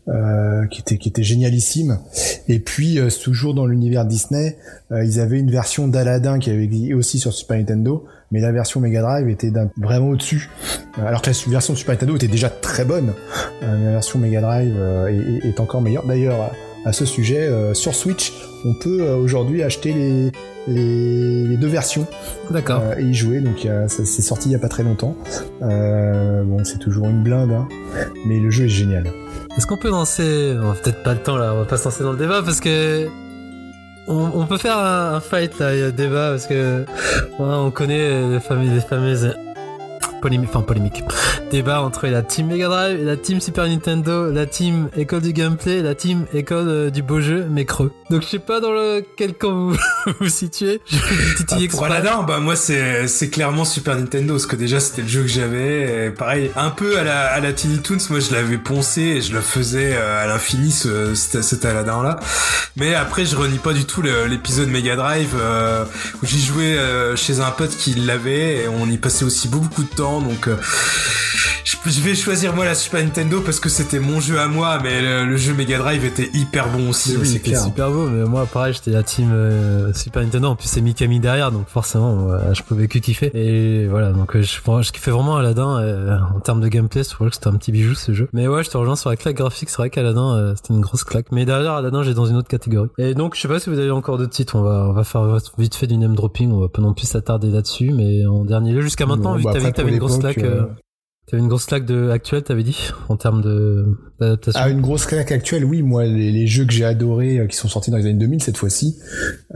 [0.08, 2.00] euh, qui était génialissime.
[2.48, 4.58] Et puis toujours dans l'univers Disney,
[4.90, 8.80] ils avaient une version d'Aladdin qui avait existé aussi sur Super Nintendo, mais la version
[8.80, 10.50] Mega Drive était vraiment au-dessus.
[10.98, 13.14] Alors que la version Super Nintendo était déjà très bonne,
[13.62, 14.76] mais la version Mega Drive
[15.44, 16.06] est, encore meilleure.
[16.06, 16.52] D'ailleurs,
[16.84, 18.34] à, ce sujet, sur Switch,
[18.66, 20.32] on peut euh, aujourd'hui acheter les,
[20.68, 22.08] les, les deux versions
[22.50, 22.82] D'accord.
[22.84, 23.40] euh, et y jouer.
[23.40, 25.16] Donc c'est sorti il y a pas très longtemps.
[25.62, 27.68] Euh, bon, c'est toujours une blinde, hein,
[28.28, 29.06] mais le jeu est génial.
[29.58, 31.86] Est-ce qu'on peut lancer On va peut-être pas le temps là, on va pas se
[31.86, 33.08] lancer dans le débat parce que.
[34.08, 36.82] On, on peut faire un, un fight là, il y a débat parce que.
[36.82, 36.86] ouais,
[37.40, 38.72] on connaît les fameuses.
[38.74, 39.34] Les fameuses
[40.22, 41.04] polémiques, enfin polémique.
[41.52, 45.82] Débat entre la team Mega Drive la team Super Nintendo, la team école du gameplay,
[45.82, 47.92] la team école euh, du beau jeu, mais creux.
[48.10, 49.78] Donc je sais pas dans lequel camp vous
[50.20, 50.82] vous situez.
[51.50, 51.86] Ah, pour.
[51.86, 55.28] Aladdin, bah moi c'est c'est clairement Super Nintendo parce que déjà c'était le jeu que
[55.28, 56.12] j'avais.
[56.12, 59.34] Pareil, un peu à la à la Tiny Toons, moi je l'avais poncé et je
[59.34, 62.20] le faisais euh, à l'infini ce cet, cet Aladdin là.
[62.78, 65.86] Mais après je renie pas du tout l'épisode Mega Drive euh,
[66.22, 69.84] où j'y jouais euh, chez un pote qui l'avait et on y passait aussi beaucoup
[69.84, 70.48] de temps donc.
[70.48, 70.56] euh,
[71.86, 75.02] je, vais choisir moi la Super Nintendo parce que c'était mon jeu à moi, mais
[75.02, 77.16] le, le jeu Mega Drive était hyper bon aussi.
[77.18, 80.50] Oui, c'est c'était super beau, mais moi, pareil, j'étais la team euh, Super Nintendo.
[80.50, 83.32] En plus, c'est Mikami derrière, donc forcément, euh, je pouvais que kiffer.
[83.34, 86.20] Et voilà, donc euh, je, je kiffais vraiment Aladdin.
[86.36, 88.30] en termes de gameplay, je trouvais que c'était un petit bijou ce jeu.
[88.34, 89.70] Mais ouais, je te rejoins sur la claque graphique.
[89.70, 91.28] C'est vrai qu'Aladdin, c'était une grosse claque.
[91.32, 92.90] Mais derrière Aladdin, j'ai dans une autre catégorie.
[92.98, 94.56] Et donc, je sais pas si vous avez encore d'autres titres.
[94.56, 96.52] On va, on va faire vite fait du name dropping.
[96.52, 97.92] On va pas non plus s'attarder là-dessus.
[97.92, 100.38] Mais en dernier lieu, jusqu'à maintenant, Bon, bah, que t'avais une grosse claque.
[100.40, 100.66] euh, euh,
[101.28, 103.86] T'avais une grosse claque de actuelle, t'avais dit, en termes de
[104.20, 104.60] d'adaptation.
[104.62, 105.82] Ah, une grosse claque actuelle, oui.
[105.82, 108.42] Moi, les, les jeux que j'ai adorés, euh, qui sont sortis dans les années 2000
[108.44, 108.98] cette fois-ci,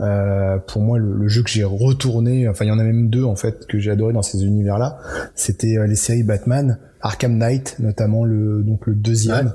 [0.00, 3.10] euh, pour moi, le, le jeu que j'ai retourné, enfin, il y en a même
[3.10, 4.98] deux en fait que j'ai adoré dans ces univers-là,
[5.34, 9.52] c'était euh, les séries Batman, Arkham Knight, notamment le donc le deuxième,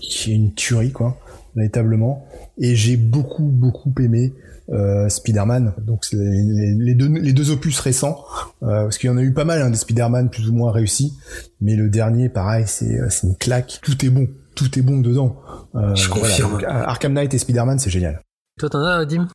[0.00, 1.18] qui est une tuerie, quoi,
[1.54, 2.26] véritablement.
[2.56, 4.32] Et j'ai beaucoup beaucoup aimé
[4.70, 5.74] euh, Spider-Man.
[5.78, 8.24] Donc les, deux les deux opus récents,
[8.62, 10.72] euh, parce qu'il y en a eu pas mal hein, des Spider-Man plus ou moins
[10.72, 11.14] réussis,
[11.60, 13.80] mais le dernier, pareil, c'est euh, c'est une claque.
[13.82, 15.36] Tout est bon, tout est bon dedans.
[15.74, 16.22] Euh, Je voilà.
[16.22, 16.52] confirme.
[16.52, 18.20] Donc, Arkham Knight et Spider-Man, c'est génial.
[18.58, 19.28] Toi, t'en as, Dim?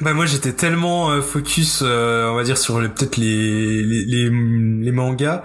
[0.00, 4.04] Bah moi j'étais tellement euh, focus, euh, on va dire sur les- peut-être les, les
[4.04, 5.42] les les mangas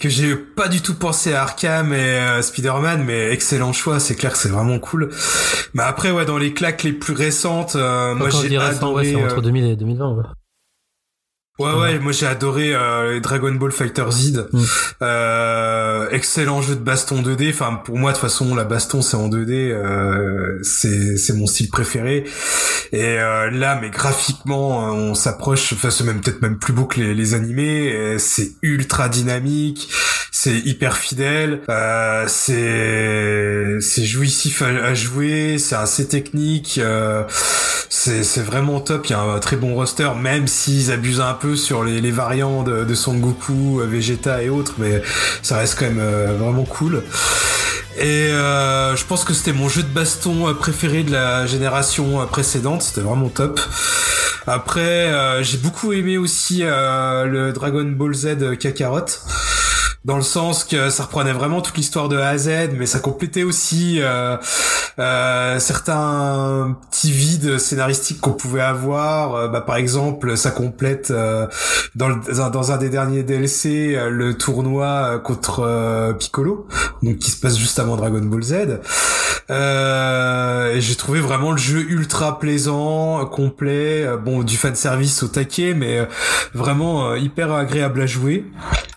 [0.00, 4.16] que j'ai pas du tout pensé à Arkham et euh, Spider-Man, mais excellent choix, c'est
[4.16, 5.10] clair que c'est vraiment cool.
[5.74, 9.04] Mais après ouais dans les claques les plus récentes, euh, moi j'ai récent, ouais, adoré.
[9.12, 10.14] c'est euh, entre 2000 et 2020.
[10.16, 10.24] ouais.
[11.58, 14.46] Ouais ouais, moi j'ai adoré euh, Dragon Ball Fighter Z.
[14.52, 14.62] Mm.
[15.02, 17.48] Euh, excellent jeu de baston 2D.
[17.50, 21.46] Enfin pour moi de toute façon la baston c'est en 2D, euh, c'est c'est mon
[21.46, 22.24] style préféré.
[22.92, 25.72] Et euh, là mais graphiquement euh, on s'approche.
[25.72, 28.16] Enfin c'est même peut-être même plus beau que les, les animés.
[28.18, 29.88] C'est ultra dynamique,
[30.32, 36.78] c'est hyper fidèle, euh, c'est c'est jouissif à, à jouer, c'est assez technique.
[36.82, 37.22] euh,
[37.88, 39.06] c'est c'est vraiment top.
[39.06, 42.62] Il y a un très bon roster, même s'ils abusent un peu sur les, variants
[42.62, 45.02] de, Son Goku, Vegeta et autres, mais
[45.42, 47.02] ça reste quand même euh, vraiment cool.
[47.98, 52.26] Et euh, je pense que c'était mon jeu de baston euh, préféré de la génération
[52.26, 52.82] précédente.
[52.82, 53.60] C'était vraiment top.
[54.46, 55.12] Après,
[55.42, 59.06] j'ai beaucoup aimé aussi le Dragon Ball Z Kakarot
[60.06, 63.00] dans le sens que ça reprenait vraiment toute l'histoire de A à Z, mais ça
[63.00, 64.36] complétait aussi euh,
[65.00, 69.34] euh, certains petits vides scénaristiques qu'on pouvait avoir.
[69.34, 71.48] Euh, bah, par exemple, ça complète euh,
[71.96, 76.68] dans, le- dans un- des derniers DLC euh, le tournoi contre Piccolo,
[77.02, 78.54] donc qui se passe juste avant Dragon Ball Z.
[79.50, 85.74] Et j'ai trouvé vraiment le jeu ultra plaisant, complet, bon du fan service au taquet,
[85.74, 86.06] mais
[86.54, 88.44] vraiment hyper agréable à jouer.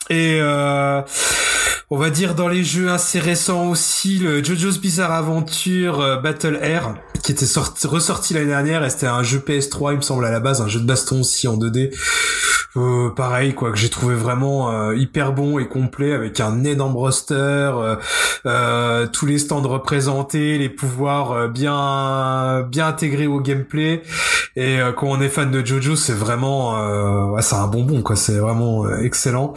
[0.09, 1.01] Et euh,
[1.91, 6.59] on va dire dans les jeux assez récents aussi, le JoJo's Bizarre Adventure euh, Battle
[6.61, 6.93] Air,
[7.23, 10.31] qui était sorti, ressorti l'année dernière, et c'était un jeu PS3, il me semble à
[10.31, 11.91] la base, un jeu de baston aussi en 2D.
[12.77, 16.95] Euh, pareil quoi, que j'ai trouvé vraiment euh, hyper bon et complet, avec un énorme
[16.95, 17.95] roster, euh,
[18.45, 24.03] euh, tous les stands représentés, les pouvoirs bien bien intégrés au gameplay.
[24.55, 28.37] Et quand on est fan de JoJo, c'est vraiment, ouais, c'est un bonbon quoi, c'est
[28.37, 29.53] vraiment excellent.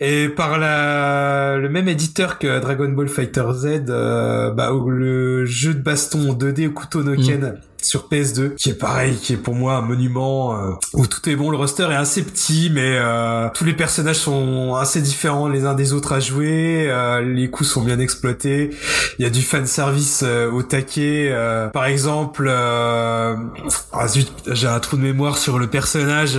[0.00, 5.74] Et par la, le même éditeur que Dragon Ball Fighter Z, euh, bah, le jeu
[5.74, 9.54] de baston en 2D Okuto no Ken, sur PS2, qui est pareil, qui est pour
[9.54, 11.50] moi un monument euh, où tout est bon.
[11.50, 15.74] Le roster est assez petit, mais euh, tous les personnages sont assez différents les uns
[15.74, 16.86] des autres à jouer.
[16.88, 18.70] Euh, les coups sont bien exploités.
[19.18, 21.32] Il y a du fan service au taquet.
[21.72, 26.38] par exemple, ah zut, j'ai un trou de mémoire sur le personnage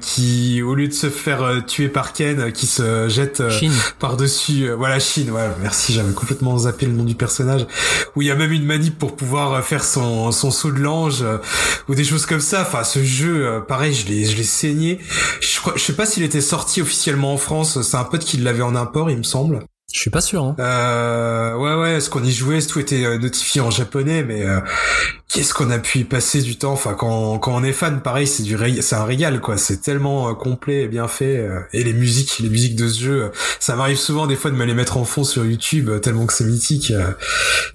[0.00, 3.42] qui, au lieu de se faire tuer par Ken, qui se jette
[3.98, 4.70] par dessus.
[4.70, 5.28] voilà, Shin.
[5.30, 5.92] Ouais, merci.
[5.92, 7.66] J'avais complètement zappé le nom du personnage.
[8.16, 11.24] Où il y a même une manip pour pouvoir faire son son saut de l'ange
[11.88, 12.62] ou des choses comme ça.
[12.62, 14.98] Enfin, ce jeu, euh, pareil, je l'ai, je l'ai saigné.
[15.40, 17.80] Je je sais pas s'il était sorti officiellement en France.
[17.82, 19.60] C'est un pote qui l'avait en import, il me semble.
[19.94, 20.42] Je suis pas sûr.
[20.42, 20.56] Hein.
[20.58, 24.58] Euh, ouais, ouais, ce qu'on y jouait, tout était euh, notifié en japonais, mais euh,
[25.28, 26.72] qu'est-ce qu'on a pu y passer du temps?
[26.72, 29.56] Enfin, quand, quand on est fan, pareil, c'est du c'est un régal, quoi.
[29.56, 31.48] C'est tellement euh, complet et bien fait.
[31.72, 33.30] et les musiques, les musiques de ce jeu,
[33.60, 36.32] ça m'arrive souvent des fois de me les mettre en fond sur YouTube, tellement que
[36.32, 36.92] c'est mythique.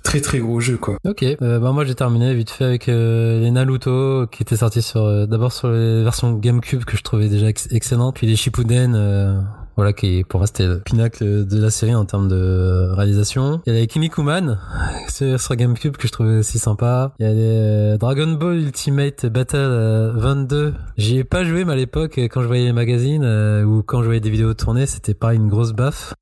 [0.03, 0.97] très très gros jeu, quoi.
[1.07, 5.53] Ok, bah moi j'ai terminé vite fait avec les Naruto qui étaient sortis sur d'abord
[5.53, 9.47] sur les versions GameCube que je trouvais déjà excellentes, puis les Shippuden
[9.79, 13.61] voilà, qui pour moi c'était le pinacle de la série en termes de réalisation.
[13.65, 14.59] Il y a les Kimikuman
[15.07, 17.13] sur, sur GameCube que je trouvais aussi sympa.
[17.17, 20.57] Il y a les euh, Dragon Ball Ultimate Battle 22.
[20.57, 23.81] Euh, J'y ai pas joué, mais à l'époque, quand je voyais les magazines euh, ou
[23.81, 26.13] quand je voyais des vidéos tournées, c'était pas une grosse baffe.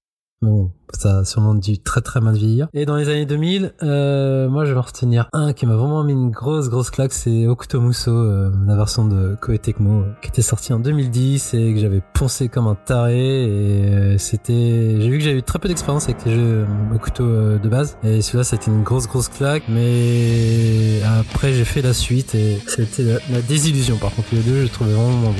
[0.41, 2.67] Bon, ça a sûrement dû très très mal vieillir.
[2.73, 6.03] Et dans les années 2000, euh, moi je vais en retenir un qui m'a vraiment
[6.03, 10.41] mis une grosse grosse claque, c'est Octomuso, euh, la version de Koei Tecmo, qui était
[10.41, 13.17] sortie en 2010 et que j'avais poncé comme un taré.
[13.17, 17.23] Et euh, c'était, j'ai vu que j'avais eu très peu d'expérience avec les jeux Okuto
[17.23, 17.97] euh, de base.
[18.03, 19.63] Et celui-là c'était une grosse grosse claque.
[19.69, 23.97] Mais après j'ai fait la suite et c'était la, la, désillusion.
[23.97, 25.33] Par contre les deux je trouvais vraiment bon.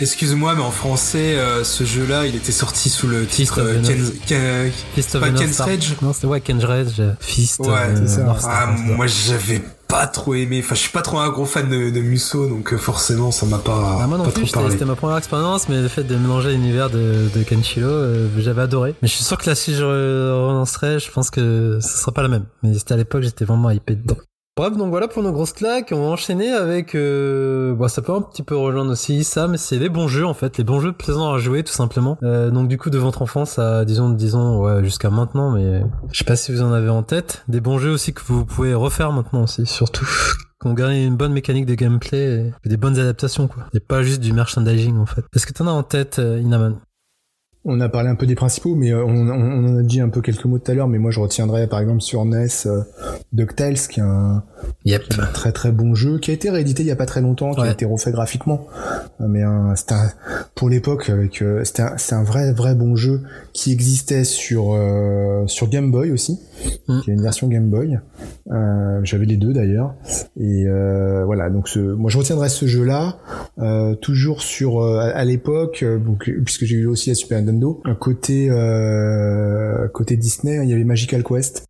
[0.00, 3.80] Excuse-moi, mais en français, euh, ce jeu-là, il était sorti sous le titre euh,
[4.26, 7.60] Ken, Ken, pas Ken's Rage Non, c'était ouais, Ken's Rage, Fist.
[7.60, 8.36] Ouais, c'est ça.
[8.44, 10.60] Ah, moi, j'avais pas trop aimé.
[10.64, 13.46] Enfin, je suis pas trop un gros fan de, de Musso, donc euh, forcément, ça
[13.46, 14.46] m'a pas, ah, moi non pas plus.
[14.46, 18.62] C'était ma première expérience, mais le fait de mélanger l'univers de, de Kenshiro, euh, j'avais
[18.62, 18.94] adoré.
[19.02, 22.22] Mais je suis sûr que là, si je relancerais, je pense que ce sera pas
[22.22, 22.46] la même.
[22.62, 24.16] Mais c'était à l'époque, j'étais vraiment hypé dedans.
[24.56, 25.88] Bref, donc voilà pour nos grosses claques.
[25.90, 26.94] On va enchaîner avec.
[26.94, 27.74] Euh...
[27.74, 30.32] Bon, ça peut un petit peu rejoindre aussi ça, mais c'est les bons jeux en
[30.32, 32.16] fait, les bons jeux plaisants à jouer tout simplement.
[32.22, 35.82] Euh, donc du coup de votre enfance à disons disons ouais jusqu'à maintenant, mais
[36.12, 37.42] je sais pas si vous en avez en tête.
[37.48, 40.08] Des bons jeux aussi que vous pouvez refaire maintenant aussi, surtout.
[40.60, 43.64] Qu'on gagne une bonne mécanique de gameplay et des bonnes adaptations quoi.
[43.74, 45.24] Et pas juste du merchandising en fait.
[45.34, 46.76] Est-ce que t'en as en tête, euh, Inaman?
[47.66, 50.10] On a parlé un peu des principaux, mais euh, on, on, en a dit un
[50.10, 52.82] peu quelques mots tout à l'heure, mais moi je retiendrai par exemple sur NES euh,
[53.32, 54.42] DuckTales, qui est, un,
[54.84, 55.02] yep.
[55.32, 57.62] très très bon jeu, qui a été réédité il y a pas très longtemps, qui
[57.62, 58.66] a été refait graphiquement,
[59.20, 59.42] euh, mais
[59.76, 59.94] c'était
[60.54, 63.22] pour l'époque avec c'était un, un, vrai vrai bon jeu
[63.54, 64.78] qui existait sur
[65.46, 66.38] sur Game Boy aussi,
[66.88, 67.00] mm.
[67.00, 67.98] qui est une version Game Boy.
[69.04, 69.94] J'avais les deux d'ailleurs,
[70.38, 70.66] et
[71.24, 73.16] voilà donc ce, moi je retiendrai ce jeu-là
[74.02, 75.82] toujours sur à, l'époque,
[76.44, 77.53] puisque j'ai eu aussi la Super Nintendo
[77.84, 81.64] un côté euh, côté Disney, il y avait Magical Quest.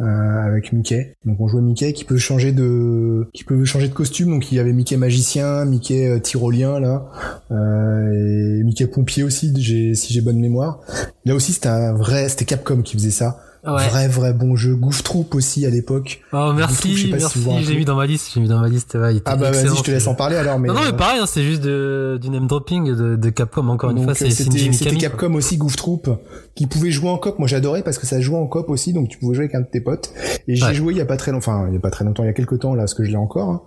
[0.00, 1.16] Euh, avec Mickey.
[1.24, 4.30] Donc on jouait Mickey qui peut changer de qui peut changer de costume.
[4.30, 7.08] Donc il y avait Mickey magicien, Mickey euh, tyrolien là,
[7.50, 9.52] et Mickey pompier aussi,
[9.96, 10.78] si j'ai bonne mémoire.
[11.24, 13.40] Là aussi c'était un vrai, c'était Capcom qui faisait ça.
[13.64, 14.74] Vrai, vrai bon jeu.
[14.74, 16.20] Goof Troop aussi à l'époque.
[16.32, 17.40] Oh, merci, merci.
[17.62, 18.94] j'ai mis dans ma liste, j'ai mis dans ma liste.
[18.94, 20.58] Ouais, ah bah vas-y, je te laisse en parler alors.
[20.58, 23.30] Mais non, non, mais euh, pareil, hein, c'est juste de, du name dropping de, de
[23.30, 24.14] Capcom encore une fois.
[24.14, 26.08] C'était Capcom aussi, Goof Troop,
[26.54, 27.38] qui pouvait jouer en cop.
[27.38, 29.60] Moi, j'adorais parce que ça jouait en cop aussi, donc tu pouvais jouer avec un
[29.60, 30.12] de tes potes.
[30.46, 32.04] Et j'ai joué il y a pas très longtemps, enfin, il y a pas très
[32.04, 33.50] longtemps, il y a quelques temps là, parce que je l'ai encore.
[33.50, 33.62] Hein.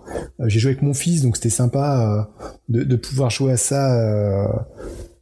[0.46, 3.94] J'ai joué avec mon fils, donc c'était sympa euh, de, de pouvoir jouer à ça.
[3.94, 4.46] Euh,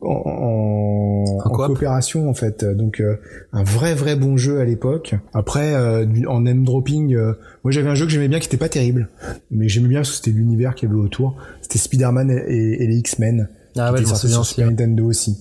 [0.02, 2.64] en, en, coopération en fait.
[2.64, 3.16] Donc euh,
[3.52, 5.14] un vrai vrai bon jeu à l'époque.
[5.34, 8.56] Après euh, en name dropping, euh, moi j'avais un jeu que j'aimais bien qui était
[8.56, 9.08] pas terrible,
[9.50, 11.36] mais j'aimais bien parce que c'était l'univers qu'il y avait autour.
[11.60, 13.48] C'était Spider-Man et, les X-Men.
[13.76, 15.38] Ah ouais, sur Super Nintendo aussi.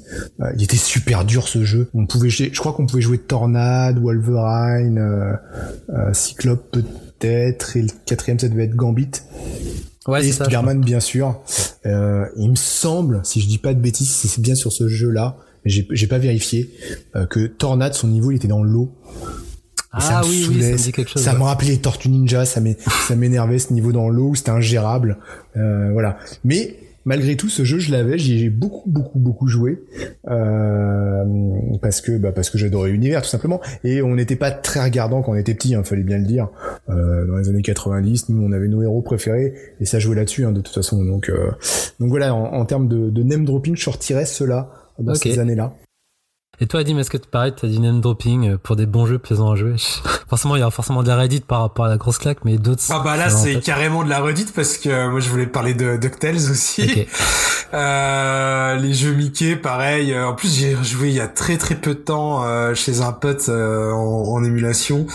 [0.55, 1.89] il était super dur ce jeu.
[1.95, 5.35] On pouvait, je crois qu'on pouvait jouer Tornade, Wolverine,
[6.13, 9.09] Cyclope peut-être, et le quatrième ça devait être Gambit.
[10.09, 11.39] Ouais, et Spider-Man, bien sûr.
[11.85, 15.37] Euh, il me semble, si je dis pas de bêtises, c'est bien sur ce jeu-là,
[15.65, 16.69] mais j'ai pas vérifié,
[17.15, 18.91] euh, que Tornade, son niveau, il était dans l'eau.
[19.91, 21.21] Ah ça oui, oui, ça me dit quelque chose.
[21.21, 22.61] Ça me rappelait Tortue Ninja, ça
[23.15, 25.17] m'énervait ce niveau dans l'eau, c'était ingérable.
[25.57, 26.17] Euh, voilà.
[26.43, 29.83] Mais malgré tout, ce jeu, je l'avais, j'y ai beaucoup, beaucoup, beaucoup joué
[30.29, 31.23] euh,
[31.81, 33.61] parce que, bah, parce que j'adorais l'univers tout simplement.
[33.83, 36.25] Et on n'était pas très regardant quand on était petit, il hein, fallait bien le
[36.25, 36.49] dire.
[36.89, 40.45] Euh, dans les années 90, nous, on avait nos héros préférés et ça jouait là-dessus,
[40.45, 41.03] hein, de toute façon.
[41.03, 41.51] Donc, euh,
[41.99, 45.73] donc voilà, en, termes de, name dropping, je sortirais cela dans ces années-là.
[46.61, 49.19] Et toi, Adim, est-ce que pareil, t'as du name dropping euh, pour des bons jeux
[49.19, 49.75] plaisants à jouer?
[50.29, 52.57] Forcément, il y aura forcément de la Reddit par rapport à la grosse claque, mais
[52.57, 52.83] d'autres.
[52.89, 55.97] Ah bah là, c'est carrément de la Reddit parce que moi, je voulais parler de
[55.97, 56.83] DuckTales aussi.
[56.83, 57.07] Ok.
[57.73, 60.17] Euh, les jeux Mickey, pareil.
[60.17, 63.11] En plus, j'ai joué il y a très très peu de temps euh, chez un
[63.11, 65.05] pote euh, en, en émulation.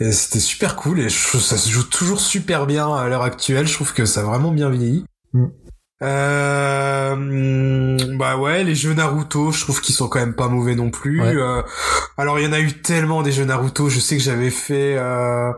[0.00, 3.08] Et c'était super cool et je trouve que ça se joue toujours super bien à
[3.08, 3.66] l'heure actuelle.
[3.66, 5.04] Je trouve que ça a vraiment bien vieilli.
[5.34, 5.46] Mm.
[6.00, 10.90] Euh, bah ouais, les jeux Naruto, je trouve qu'ils sont quand même pas mauvais non
[10.90, 11.20] plus.
[11.20, 11.34] Ouais.
[11.34, 11.62] Euh,
[12.16, 13.88] alors il y en a eu tellement des jeux Naruto.
[13.88, 15.50] Je sais que j'avais fait, euh,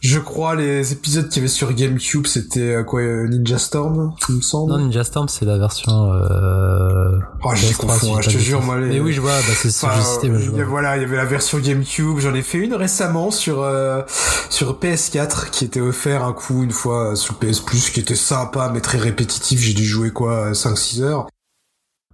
[0.00, 4.12] je crois les épisodes qu'il y avait sur GameCube, c'était euh, quoi euh, Ninja Storm,
[4.28, 4.72] il me semble.
[4.72, 6.12] Non, Ninja Storm, c'est la version.
[6.12, 7.18] Euh...
[7.44, 9.54] Oh, j'ai PS3, confondu, hein, je te jure, moi, les- Mais oui, je vois, bah,
[9.56, 9.96] c'est Enfin,
[10.28, 10.64] moi, je vois.
[10.64, 12.18] voilà, il y avait la version GameCube.
[12.18, 14.02] J'en ai fait une récemment sur euh,
[14.48, 18.70] sur PS4 qui était offert un coup une fois sur PS Plus, qui était sympa
[18.72, 19.60] mais très répétitif.
[19.72, 21.26] J'ai dû jouer quoi 5-6 heures.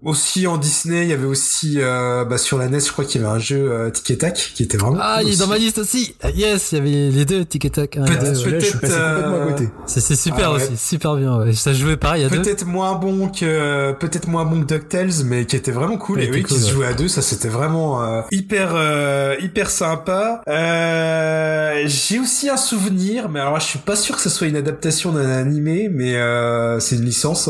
[0.03, 3.20] Aussi en Disney, il y avait aussi euh, bah, sur la NES, je crois qu'il
[3.20, 4.99] y avait un jeu euh, Tic et Tac qui était vraiment.
[5.01, 6.15] Ah, cool il est dans ma liste aussi.
[6.23, 7.91] Ah, Yes, il y avait les deux, Tic et Tac.
[7.93, 8.35] Peut-être- ouais.
[8.37, 9.69] Celui-là, je suis passé Peut-être, complètement à euh, côté.
[9.87, 10.62] C'est c'est super Ah ouais.
[10.62, 11.37] aussi, super bien.
[11.39, 11.53] Ouais.
[11.53, 12.41] Ça jouait pareil à deux.
[12.43, 16.19] Peut-être moins bon que peut-être moins bon que DuckTales, mais qui était vraiment cool.
[16.19, 16.70] Ouais, et oui, qui cool, se ouais.
[16.73, 20.43] jouait à deux, ça c'était vraiment euh, hyper euh, hyper sympa.
[20.49, 24.47] Euh, J'ai aussi un souvenir, mais alors là, je suis pas sûr que ce soit
[24.47, 27.49] une adaptation d'un animé, mais euh, c'est une licence.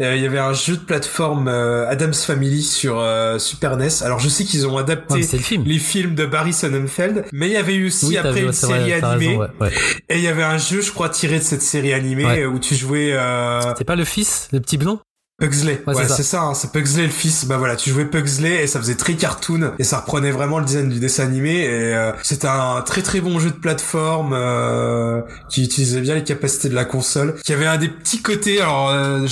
[0.00, 3.88] Euh, Il y avait un jeu de plateforme euh, Adam's Family sur euh, Super NES.
[4.02, 5.64] Alors je sais qu'ils ont adapté le film.
[5.66, 8.44] les films de Barry Sonnenfeld, mais il y avait eu aussi Oui, après vu, une
[8.46, 9.72] vrai, série animée, raison, ouais, ouais.
[10.08, 12.58] et il y avait un jeu, je crois, tiré de cette série animée euh, où
[12.58, 13.12] tu jouais.
[13.12, 15.00] Euh, C'est pas le fils, le petit blond?
[15.40, 16.42] Pugsley, Ouais, ouais, c'est ça.
[16.42, 17.44] hein, c'est Pugsley le fils.
[17.46, 20.64] Bah voilà, tu jouais Pugsley et ça faisait très cartoon et ça reprenait vraiment le
[20.64, 25.22] design du dessin animé et euh, c'était un très très bon jeu de plateforme euh,
[25.50, 28.60] qui utilisait bien les capacités de la console, qui avait un des petits côtés.
[28.60, 29.26] Alors euh,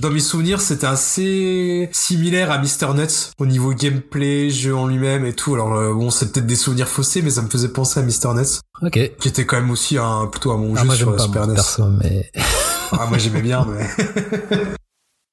[0.00, 5.24] dans mes souvenirs, c'était assez similaire à Mr Nuts au niveau gameplay, jeu en lui-même
[5.24, 5.54] et tout.
[5.54, 8.34] Alors euh, bon, c'est peut-être des souvenirs faussés, mais ça me faisait penser à Mr
[8.34, 8.98] Nuts, Ok.
[9.20, 11.16] qui était quand même aussi un plutôt un bon Ah, jeu moi sur j'aime la
[11.18, 11.54] pas Super moi, NES.
[11.54, 12.30] perso, mais.
[12.90, 13.86] Ah, moi j'aimais bien, mais.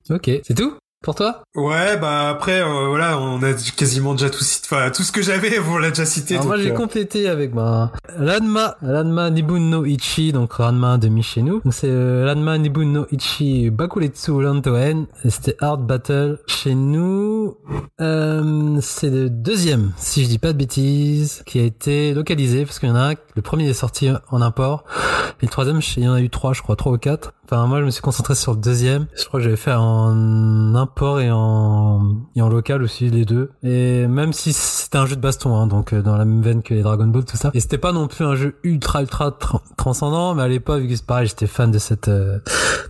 [0.10, 0.78] Ok, c'est tout?
[1.06, 1.44] Pour toi?
[1.56, 4.68] Ouais, bah après, euh, voilà, on a quasiment déjà tout cité.
[4.72, 6.34] Enfin, tout ce que j'avais, on l'a déjà cité.
[6.34, 11.08] Alors moi j'ai euh, complété avec ma Ranma, Ranma Nibun no Ichi, donc Ranma de
[11.08, 11.62] Michenu.
[11.64, 15.06] Donc c'est euh, Ranma Nibun no Ichi Bakuretsu Lantoen.
[15.24, 17.56] Et C'était Hard Battle chez nous.
[18.02, 22.80] Euh, c'est le deuxième, si je dis pas de bêtises, qui a été localisé parce
[22.80, 24.84] qu'il y en a un, le premier est sorti en import.
[25.42, 27.34] Et le troisième, il y en a eu trois, je crois, trois ou quatre.
[27.46, 29.06] Enfin, moi, je me suis concentré sur le deuxième.
[29.16, 33.52] Je crois que j'avais fait en import et en, et en local aussi, les deux.
[33.64, 36.64] Et même si c'était un jeu de baston, hein, donc euh, dans la même veine
[36.64, 37.52] que les Dragon Ball, tout ça.
[37.54, 41.06] Et c'était pas non plus un jeu ultra, ultra tra- transcendant, mais à l'époque, c'est
[41.06, 42.42] pareil, j'étais fan de cette, euh, de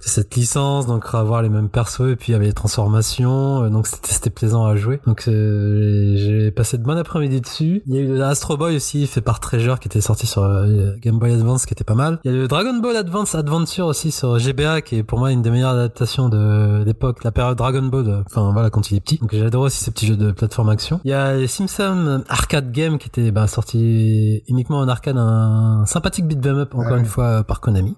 [0.02, 3.70] cette licence, donc avoir les mêmes persos, et puis il y avait les transformations, euh,
[3.70, 5.00] donc c'était plaisant à jouer.
[5.08, 7.82] Donc euh, j'ai passé de bon après-midi dessus.
[7.88, 10.94] Il y a eu Astro Boy aussi, fait par Treasure, qui était sorti sur euh,
[11.02, 12.20] Game Boy Advance, qui était pas mal.
[12.24, 15.32] Il y a le Dragon Ball Advance Adventure aussi sur GBA, qui est pour moi
[15.32, 18.98] une des meilleures adaptations de l'époque, la période Dragon Ball, euh, enfin voilà, quand il
[18.98, 19.18] est petit.
[19.18, 21.00] Donc j'adore aussi ces petits jeux de plateforme action.
[21.04, 25.84] Il y a les Simpsons Arcade Game, qui était bah, sorti uniquement en arcade, un
[25.86, 27.00] sympathique beat 'em up, encore Ouais.
[27.00, 27.96] une fois, par Konami.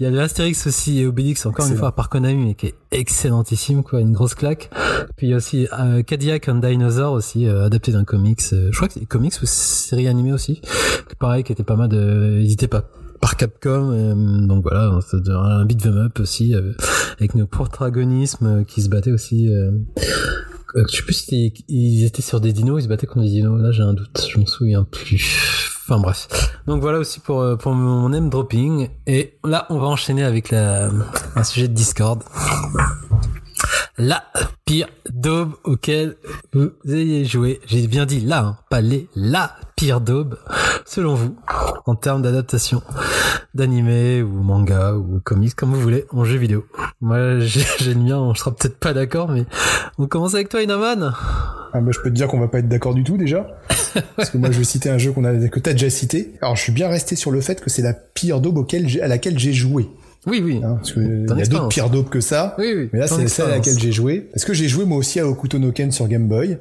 [0.00, 2.66] Il y a le Astérix aussi et Obélix, encore une fois par Konami, mais qui
[2.66, 4.70] est excellentissime, quoi, une grosse claque.
[5.16, 8.40] Puis il y a aussi euh, Cadillac and Dinosaur aussi, euh, adapté d'un comics.
[8.52, 10.60] euh, je crois que c'est comics ou série animée aussi.
[11.18, 12.84] Pareil, qui était pas mal de, édité pas
[13.20, 13.92] par Capcom.
[13.92, 16.72] euh, donc voilà, un beat 'em up aussi euh,
[17.18, 19.48] avec nos protagonismes qui se battaient aussi.
[19.48, 19.70] Euh,
[20.74, 23.60] je sais plus si ils étaient sur des dinos, ils se battaient contre des dinos.
[23.60, 25.70] Là, j'ai un doute, je m'en souviens plus.
[25.88, 26.28] Enfin bref.
[26.66, 28.88] Donc voilà aussi pour pour mon name dropping.
[29.06, 30.90] Et là, on va enchaîner avec la
[31.34, 32.22] un sujet de Discord.
[33.96, 34.22] La
[34.64, 36.16] pire daube auquel
[36.52, 37.60] vous ayez joué.
[37.66, 39.08] J'ai bien dit là, hein, pas les.
[39.16, 40.36] La pire daube,
[40.84, 41.36] selon vous,
[41.86, 42.82] en termes d'adaptation
[43.54, 46.66] d'animé ou manga ou comics, comme vous voulez, en jeu vidéo.
[47.00, 49.44] Moi, j'ai le mien, on sera peut-être pas d'accord, mais
[49.96, 51.14] on commence avec toi, Inaman.
[51.72, 53.46] Ah bah, je peux te dire qu'on va pas être d'accord du tout déjà.
[54.16, 56.34] Parce que moi je vais citer un jeu qu'on a, que t'as déjà cité.
[56.42, 59.06] Alors je suis bien resté sur le fait que c'est la pire daube auquel à
[59.06, 59.86] laquelle j'ai joué.
[60.26, 60.60] Oui, oui.
[60.64, 62.56] hein, parce que il y a d'autres pires daubes que ça.
[62.58, 62.90] Oui, oui.
[62.92, 64.28] Mais là c'est celle à laquelle j'ai joué.
[64.32, 66.58] Parce que j'ai joué moi aussi à Okuto no Ken sur Game Boy?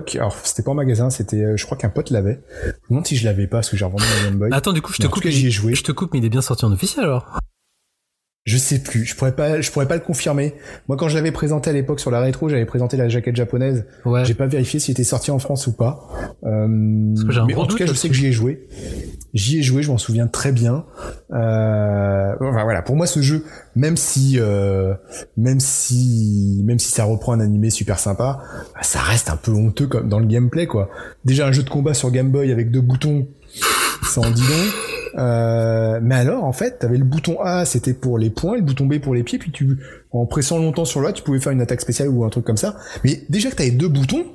[0.00, 0.16] L'époque.
[0.16, 2.40] Alors c'était pas en magasin, c'était, euh, je crois qu'un pote l'avait.
[2.64, 4.50] Je me demande si je l'avais pas parce que j'ai revendu Game Boy.
[4.52, 5.22] Attends, du coup, je te Mais coupe.
[5.22, 5.74] cas, j'y ai joué.
[5.74, 7.39] Je te coupe, mais il est bien sorti en officiel alors.
[8.50, 10.54] Je sais plus, je pourrais pas, je pourrais pas le confirmer.
[10.88, 13.86] Moi, quand je l'avais présenté à l'époque sur la rétro, j'avais présenté la jaquette japonaise.
[14.04, 14.24] Ouais.
[14.24, 16.08] J'ai pas vérifié s'il était sorti en France ou pas.
[16.42, 18.66] Euh, mais en tout cas, je sais que j'y ai joué.
[19.34, 20.84] J'y ai joué, je m'en souviens très bien.
[21.32, 23.44] Euh, enfin voilà, pour moi, ce jeu,
[23.76, 24.94] même si, euh,
[25.36, 28.40] même si, même si ça reprend un animé super sympa,
[28.80, 30.90] ça reste un peu honteux comme dans le gameplay, quoi.
[31.24, 33.28] Déjà un jeu de combat sur Game Boy avec deux boutons,
[34.02, 34.42] ça en dit.
[35.18, 38.86] Euh, mais alors, en fait, t'avais le bouton A, c'était pour les poings, le bouton
[38.86, 39.78] B pour les pieds, puis tu,
[40.12, 42.56] en pressant longtemps sur le tu pouvais faire une attaque spéciale ou un truc comme
[42.56, 42.76] ça.
[43.04, 44.26] Mais déjà que t'avais deux boutons,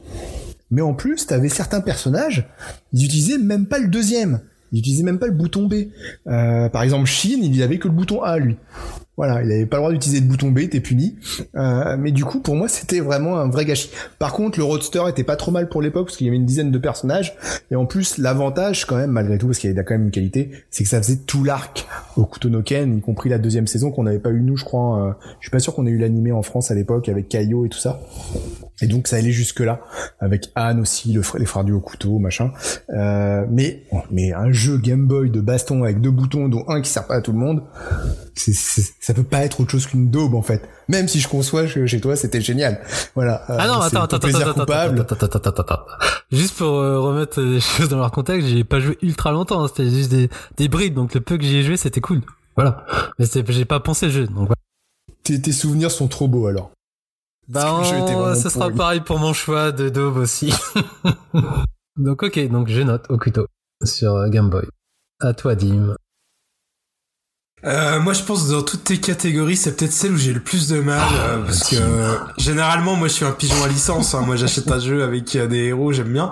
[0.72, 2.50] mais en plus, t'avais certains personnages,
[2.94, 4.42] ils utilisaient même pas le deuxième.
[4.76, 5.86] Ils utilisaient même pas le bouton B.
[6.28, 8.58] Euh, par exemple, Shin, il avait que le bouton A, lui.
[9.16, 11.16] Voilà, il avait pas le droit d'utiliser le bouton B, t'es puni.
[11.56, 13.90] Euh, mais du coup, pour moi, c'était vraiment un vrai gâchis.
[14.20, 16.46] Par contre, le Roadster était pas trop mal pour l'époque, parce qu'il y avait une
[16.46, 17.38] dizaine de personnages.
[17.72, 20.12] Et en plus, l'avantage, quand même, malgré tout, parce qu'il y avait quand même une
[20.12, 21.88] qualité, c'est que ça faisait tout l'arc
[22.18, 25.08] au Kutonoken, y compris la deuxième saison qu'on n'avait pas eu nous, je crois.
[25.08, 27.66] Euh, je suis pas sûr qu'on ait eu l'animé en France à l'époque, avec Kaio
[27.66, 28.02] et tout ça.
[28.82, 29.80] Et donc ça allait jusque là,
[30.20, 32.52] avec Anne aussi, le fr- les frères du haut couteau, machin.
[32.90, 36.90] Euh, mais mais un jeu Game Boy de baston avec deux boutons, dont un qui
[36.90, 37.64] sert pas à tout le monde,
[38.36, 40.62] c'est, c'est- ça peut pas être autre chose qu'une daube en fait.
[40.90, 42.82] Même si je conçois que chez toi c'était génial.
[43.16, 43.44] Voilà.
[43.50, 45.86] Euh, Ah non, attends, attends, attends, attends, attends, attends, attends, attends, attends, attends.
[46.32, 49.68] Juste pour euh, remettre les choses dans leur contexte, j'ai pas joué ultra longtemps, hein,
[49.70, 52.22] c'était juste des, des brides, donc le peu que j'y ai joué, c'était cool.
[52.58, 52.86] Voilà.
[53.20, 54.56] Mais j'ai pas pensé le jeu, donc voilà.
[55.24, 56.72] Tes, tes souvenirs sont trop beaux alors.
[57.48, 60.54] Bah, on- vraiment ça sera pareil pour mon choix de Daube aussi.
[61.98, 63.48] donc ok, donc je note au couteau
[63.84, 64.66] sur euh, Game Boy.
[65.22, 65.96] À toi, Dim.
[67.64, 70.40] Euh, moi, je pense que dans toutes tes catégories, c'est peut-être celle où j'ai le
[70.40, 74.14] plus de mal, euh, parce que euh, généralement, moi, je suis un pigeon à licence.
[74.14, 74.22] hein.
[74.22, 76.30] moi, j'achète un jeu avec euh, des héros, j'aime bien.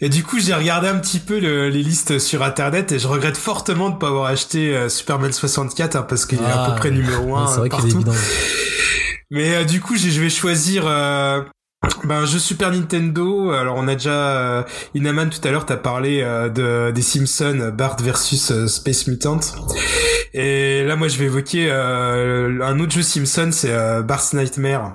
[0.00, 3.06] Et du coup, j'ai regardé un petit peu le- les listes sur Internet et je
[3.06, 6.70] regrette fortement de pas avoir acheté euh, Superman 64 hein, parce qu'il est à Ah,
[6.70, 7.96] peu près numéro Ouais, 1 c'est vrai qu'il est partout.
[7.96, 8.12] évident.
[9.30, 11.42] Mais euh, du coup, je vais choisir euh,
[12.04, 13.50] ben, un jeu Super Nintendo.
[13.50, 14.62] Alors, on a déjà euh,
[14.94, 19.40] Inaman tout à l'heure, t'as parlé euh, de des Simpsons, Bart versus Space Mutant.
[20.32, 24.94] Et là, moi, je vais évoquer un autre jeu Simpson, c'est Bart's Nightmare.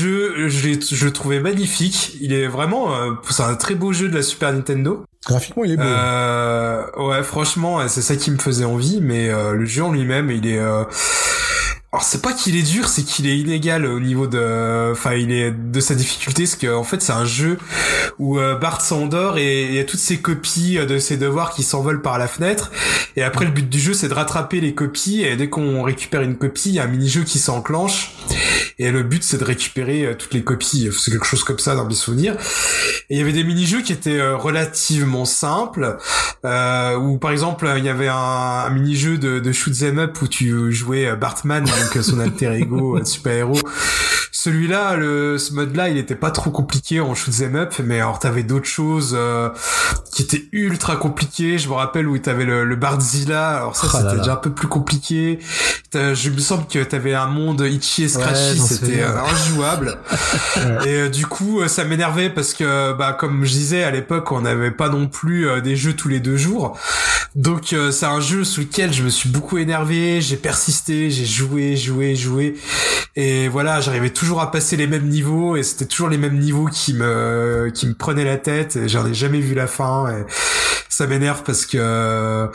[0.00, 2.16] Jeu, je le trouvais magnifique.
[2.20, 5.04] Il est vraiment, euh, c'est un très beau jeu de la Super Nintendo.
[5.26, 5.82] Graphiquement, il est beau.
[5.82, 10.30] Euh, ouais, franchement, c'est ça qui me faisait envie, mais euh, le jeu en lui-même,
[10.30, 10.60] il est.
[11.92, 15.32] Alors c'est pas qu'il est dur, c'est qu'il est inégal au niveau de, enfin il
[15.32, 17.58] est de sa difficulté, parce qu'en fait c'est un jeu
[18.20, 21.50] où euh, Bart s'endort et il y a toutes ses copies euh, de ses devoirs
[21.52, 22.70] qui s'envolent par la fenêtre.
[23.16, 26.20] Et après le but du jeu c'est de rattraper les copies et dès qu'on récupère
[26.22, 28.12] une copie, il y a un mini-jeu qui s'enclenche.
[28.78, 30.90] Et le but c'est de récupérer euh, toutes les copies.
[30.96, 32.36] C'est quelque chose comme ça dans mes souvenirs.
[33.10, 35.98] Et il y avait des mini-jeux qui étaient relativement simples,
[36.44, 40.28] euh, où par exemple il y avait un, mini-jeu de, de shoot 'em up où
[40.28, 43.58] tu jouais Bartman, donc son alter ego euh, super-héros.
[44.42, 48.18] Celui-là, le, ce mode-là, il était pas trop compliqué en shoot 'em up, mais alors
[48.18, 49.50] t'avais d'autres choses euh,
[50.14, 51.58] qui étaient ultra compliquées.
[51.58, 54.48] Je me rappelle où t'avais le, le Bardzilla, alors ça Oh c'était déjà un peu
[54.48, 55.40] plus compliqué.
[55.92, 59.98] Je me semble que t'avais un monde itchy et scratchy, c'était euh, injouable.
[60.86, 64.30] Et euh, du coup, euh, ça m'énervait parce que, bah, comme je disais à l'époque,
[64.32, 66.78] on n'avait pas non plus euh, des jeux tous les deux jours.
[67.34, 70.20] Donc, c'est un jeu sous lequel je me suis beaucoup énervé.
[70.20, 72.56] J'ai persisté, j'ai joué, joué, joué,
[73.14, 76.66] et voilà, j'arrivais toujours à passer les mêmes niveaux et c'était toujours les mêmes niveaux
[76.66, 78.76] qui me qui me prenaient la tête.
[78.76, 80.08] Et j'en ai jamais vu la fin.
[80.16, 80.24] Et
[80.88, 82.46] ça m'énerve parce que, euh,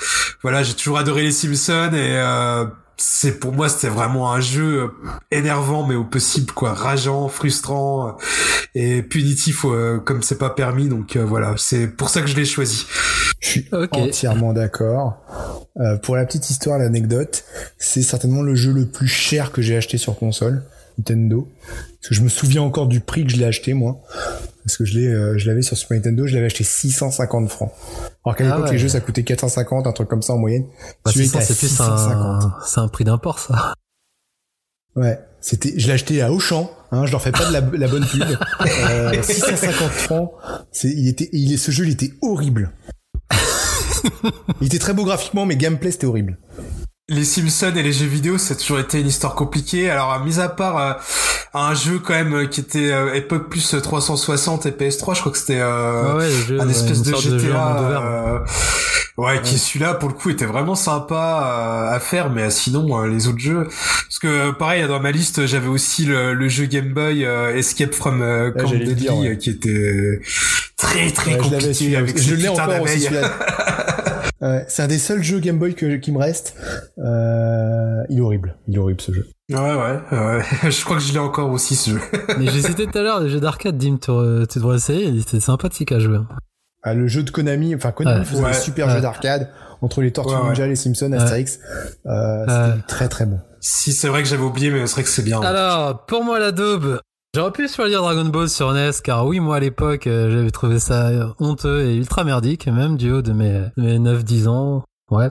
[0.44, 2.66] voilà, j'ai toujours adoré les Simpsons et euh,
[2.98, 4.90] c'est pour moi c'était vraiment un jeu
[5.30, 8.16] énervant mais au possible quoi rageant frustrant
[8.74, 12.38] et punitif euh, comme c'est pas permis donc euh, voilà c'est pour ça que je
[12.38, 12.86] l'ai choisi
[13.42, 13.90] Je suis Ok.
[13.98, 15.18] entièrement d'accord.
[15.78, 17.44] Euh, pour la petite histoire, l'anecdote,
[17.78, 20.64] c'est certainement le jeu le plus cher que j'ai acheté sur console
[20.98, 21.48] Nintendo.
[22.02, 24.02] Parce que je me souviens encore du prix que je l'ai acheté moi.
[24.66, 27.72] Parce que je l'ai, euh, je l'avais sur Super Nintendo, je l'avais acheté 650 francs.
[28.26, 28.72] Alors qu'à Ah l'époque ouais.
[28.74, 30.66] les jeux ça coûtait 450, un truc comme ça en moyenne.
[31.04, 32.44] Bah, Celui 600, était à c'est plus 650.
[32.44, 33.74] un, c'est un prix d'import, ça.
[34.96, 37.88] Ouais, c'était, je l'ai acheté à Auchan, Hein, je leur fais pas de la, la
[37.88, 38.24] bonne pub.
[38.90, 40.32] Euh, 650 francs.
[40.72, 42.72] C'est, il était, il est, ce jeu, il était horrible.
[44.62, 46.38] il était très beau graphiquement, mais gameplay, c'était horrible.
[47.08, 49.92] Les Simpsons et les jeux vidéo, ça a toujours été une histoire compliquée.
[49.92, 50.94] Alors, mis à part euh,
[51.54, 55.32] un jeu quand même euh, qui était euh, époque plus 360 et PS3, je crois
[55.32, 56.26] que c'était euh, Ouais,
[56.56, 58.02] ouais, un espèce de GTA.
[58.04, 58.40] euh,
[59.20, 63.00] ouais, qui celui-là pour le coup était vraiment sympa euh, à faire, mais euh, sinon
[63.00, 66.66] euh, les autres jeux, parce que pareil dans ma liste j'avais aussi le, le jeu
[66.66, 70.22] Game Boy euh, Escape from euh, Camp Deadly, dire, euh, qui était
[70.76, 73.08] très très compliqué celui-là avec Je l'ai encore aussi
[74.42, 76.56] Ouais, c'est un des seuls jeux Game Boy que, qui me reste.
[76.98, 78.56] Euh, il est horrible.
[78.68, 79.28] Il est horrible ce jeu.
[79.50, 80.44] Ouais ouais, ouais.
[80.72, 82.00] je crois que je l'ai encore aussi ce jeu.
[82.40, 84.12] Mais j'ai cité tout à l'heure le jeu d'arcade, Dim, tu,
[84.50, 86.18] tu devrais essayer, c'était sympathique à jouer.
[86.84, 88.26] Ah, le jeu de Konami, enfin Konami Ouais.
[88.26, 88.52] faisait Ouais.
[88.52, 88.94] des super Ouais.
[88.94, 89.50] jeux d'arcade
[89.82, 90.48] entre les Tortues Ouais, ouais.
[90.50, 91.60] Ninja, les Simpsons, Astérix.
[92.06, 92.84] Euh, c'était Ouais.
[92.88, 93.40] très très bon.
[93.60, 95.42] Si c'est vrai que j'avais oublié, mais c'est vrai que c'est bien.
[95.42, 97.00] Alors, pour moi, la daube.
[97.36, 100.80] J'aurais pu choisir Dragon Ball sur NES, car oui, moi à l'époque, euh, j'avais trouvé
[100.80, 101.10] ça
[101.42, 104.84] honteux et ultra merdique, même du haut de mes, mes 9-10 ans.
[105.12, 105.28] Ouais.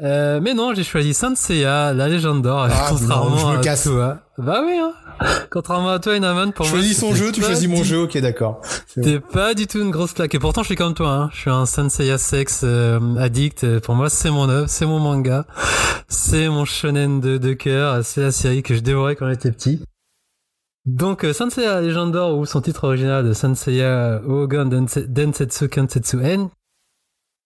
[0.00, 3.58] Euh, mais non, j'ai choisi Saint Seiya, la légende d'or, Ah, contrairement non, je me
[3.58, 3.82] à casse.
[3.82, 4.18] toi.
[4.38, 4.92] Bah oui, hein.
[5.50, 6.76] Contrairement à toi, Inaman, pour moi.
[6.76, 8.60] choisis son jeu, tu choisis mon jeu, ok d'accord.
[8.86, 10.32] C'était pas du tout une grosse claque.
[10.36, 11.30] Et pourtant, je suis comme toi, hein.
[11.32, 13.80] Je suis un Senseiya sex euh, addict.
[13.80, 15.44] Pour moi, c'est mon œuvre, c'est mon manga.
[16.08, 18.04] C'est mon shonen de, de cœur.
[18.04, 19.82] C'est la série que je dévorais quand j'étais petit.
[20.86, 26.48] Donc, euh, Senseiya Legend ou son titre original de Senseiya Ogan Dense- Densetsu Kansetsu N,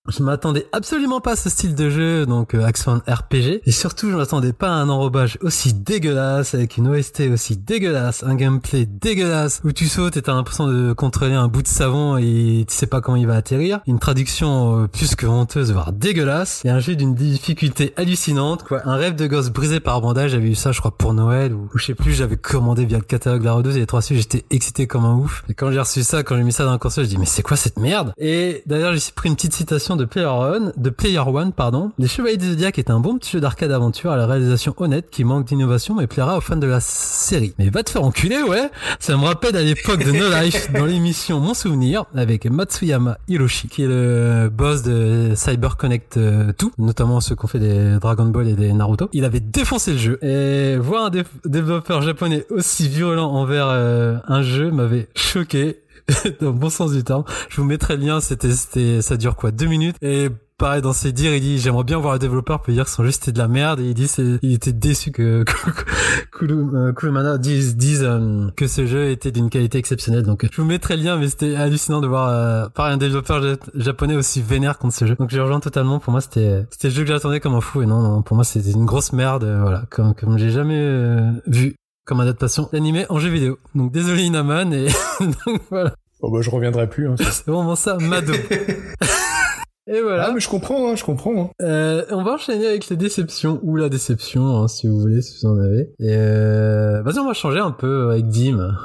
[0.09, 3.61] je m'attendais absolument pas à ce style de jeu, donc euh, action RPG.
[3.67, 8.25] Et surtout, je m'attendais pas à un enrobage aussi dégueulasse, avec une OST aussi dégueulasse,
[8.25, 12.17] un gameplay dégueulasse, où tu sautes et t'as l'impression de contrôler un bout de savon
[12.17, 13.81] et tu sais pas comment il va atterrir.
[13.87, 16.65] Une traduction euh, plus que honteuse, voire dégueulasse.
[16.65, 18.81] Et un jeu d'une difficulté hallucinante, quoi.
[18.87, 20.31] Un rêve de gosse brisé par bandage.
[20.31, 23.05] J'avais eu ça, je crois, pour Noël, ou, je sais plus, j'avais commandé via le
[23.05, 25.45] catalogue La Redoute et les trois suites, j'étais excité comme un ouf.
[25.51, 27.27] Et quand j'ai reçu ça, quand j'ai mis ça dans la console, je dis, mais
[27.27, 28.15] c'est quoi cette merde?
[28.17, 31.93] Et d'ailleurs, j'ai pris une petite citation de Player One, de Player One, pardon.
[31.99, 35.09] Les Chevaliers du Zodiac est un bon petit jeu d'arcade aventure à la réalisation honnête
[35.11, 37.55] qui manque d'innovation mais plaira aux fans de la série.
[37.59, 38.71] Mais va te faire enculer, ouais!
[38.99, 43.69] Ça me rappelle à l'époque de No Life dans l'émission Mon Souvenir avec Matsuyama Hiroshi
[43.69, 47.99] qui est le boss de Cyber Connect euh, 2, notamment ceux qui ont fait des
[48.01, 49.09] Dragon Ball et des Naruto.
[49.13, 54.17] Il avait défoncé le jeu et voir un dé- développeur japonais aussi virulent envers euh,
[54.29, 55.81] un jeu m'avait choqué
[56.41, 57.25] dans le bon sens du terme.
[57.49, 59.97] Je vous mettrai le lien, c'était, c'était, ça dure quoi, deux minutes.
[60.03, 60.29] Et
[60.59, 63.03] pareil, dans ses dires, il dit, j'aimerais bien voir le développeur peut dire que son
[63.05, 63.81] jeu c'était de la merde.
[63.81, 65.45] Et il dit, c'est, il était déçu que,
[66.33, 70.23] Kulu- euh, dise, dise euh, que ce jeu était d'une qualité exceptionnelle.
[70.25, 73.43] Donc, je vous mettrai le lien, mais c'était hallucinant de voir, euh, pareil, un développeur
[73.43, 75.17] ja- japonais aussi vénère contre ce jeu.
[75.17, 75.99] Donc, je rejoins totalement.
[75.99, 77.83] Pour moi, c'était, c'était le jeu que j'attendais comme un fou.
[77.83, 80.79] Et non, non, pour moi, c'était une grosse merde, euh, voilà, comme, comme j'ai jamais
[80.79, 81.75] euh, vu
[82.07, 83.59] comme adaptation d'animé en jeu vidéo.
[83.75, 84.89] Donc, désolé Inaman, et
[85.21, 85.95] donc voilà.
[86.23, 87.09] Oh bah je reviendrai plus.
[87.09, 87.15] Hein.
[87.19, 88.33] C'est vraiment ça, Mado.
[89.87, 90.27] Et voilà.
[90.29, 91.43] Ah mais je comprends, hein, je comprends.
[91.43, 91.51] Hein.
[91.63, 95.39] Euh, on va enchaîner avec les déceptions ou la déception, hein, si vous voulez, si
[95.41, 95.91] vous en avez.
[95.99, 97.03] Et euh...
[97.03, 98.77] vas-y, on va changer un peu avec Dim.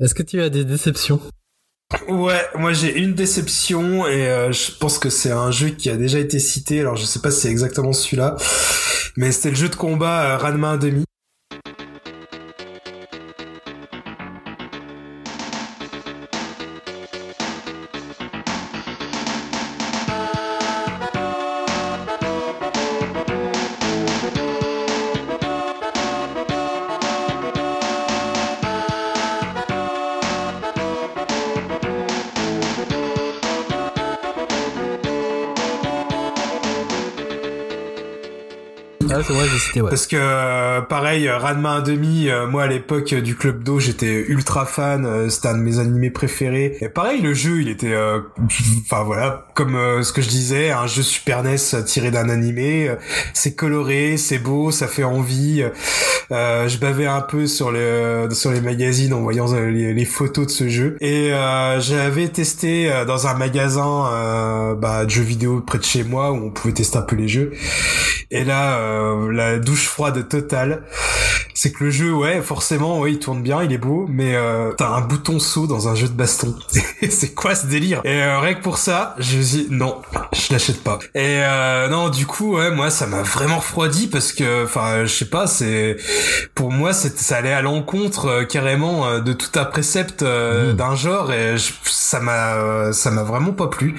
[0.00, 1.20] Est-ce que tu as des déceptions?
[2.08, 5.96] Ouais, moi j'ai une déception et euh, je pense que c'est un jeu qui a
[5.96, 6.80] déjà été cité.
[6.80, 8.36] Alors je sais pas si c'est exactement celui-là,
[9.16, 11.02] mais c'était le jeu de combat euh, Ranma 1.5.
[39.74, 44.24] Parce que euh, pareil, euh, Ranma 1.5, euh, moi à l'époque du club d'eau, j'étais
[44.28, 46.76] ultra fan, c'était un de mes animés préférés.
[46.80, 47.94] Et pareil, le jeu, il était,
[48.82, 52.90] enfin voilà, comme ce que je disais, un jeu Super NES tiré d'un animé.
[53.34, 55.64] c'est coloré, c'est beau, ça fait envie.
[56.32, 60.04] Euh, je bavais un peu sur les sur les magazines en voyant euh, les, les
[60.04, 60.96] photos de ce jeu.
[61.00, 66.32] Et euh, j'avais testé dans un magasin bah, de jeux vidéo près de chez moi
[66.32, 67.52] où on pouvait tester un peu les jeux.
[68.30, 68.78] Et là,
[69.30, 70.84] la douche froide totale,
[71.54, 74.36] c'est que le jeu, ouais, forcément, ouais, il tourne bien, il est beau, mais
[74.76, 76.54] t'as un bouton saut dans un jeu de baston.
[77.10, 78.00] c'est quoi ce délire?
[78.04, 80.00] Et rien que pour ça, je dis non,
[80.32, 80.98] je l'achète pas.
[81.14, 85.14] Et euh, non, du coup, ouais, moi, ça m'a vraiment refroidi parce que, enfin, je
[85.14, 85.96] sais pas, c'est
[86.54, 90.76] pour moi, ça allait à l'encontre euh, carrément euh, de tout un précepte euh, Mmh.
[90.76, 93.94] d'un genre et je- ça m'a, euh, ça m'a vraiment pas plu.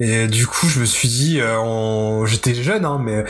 [0.00, 3.24] Et du coup, je me suis dit, euh, en- j'étais jeune, hein, mais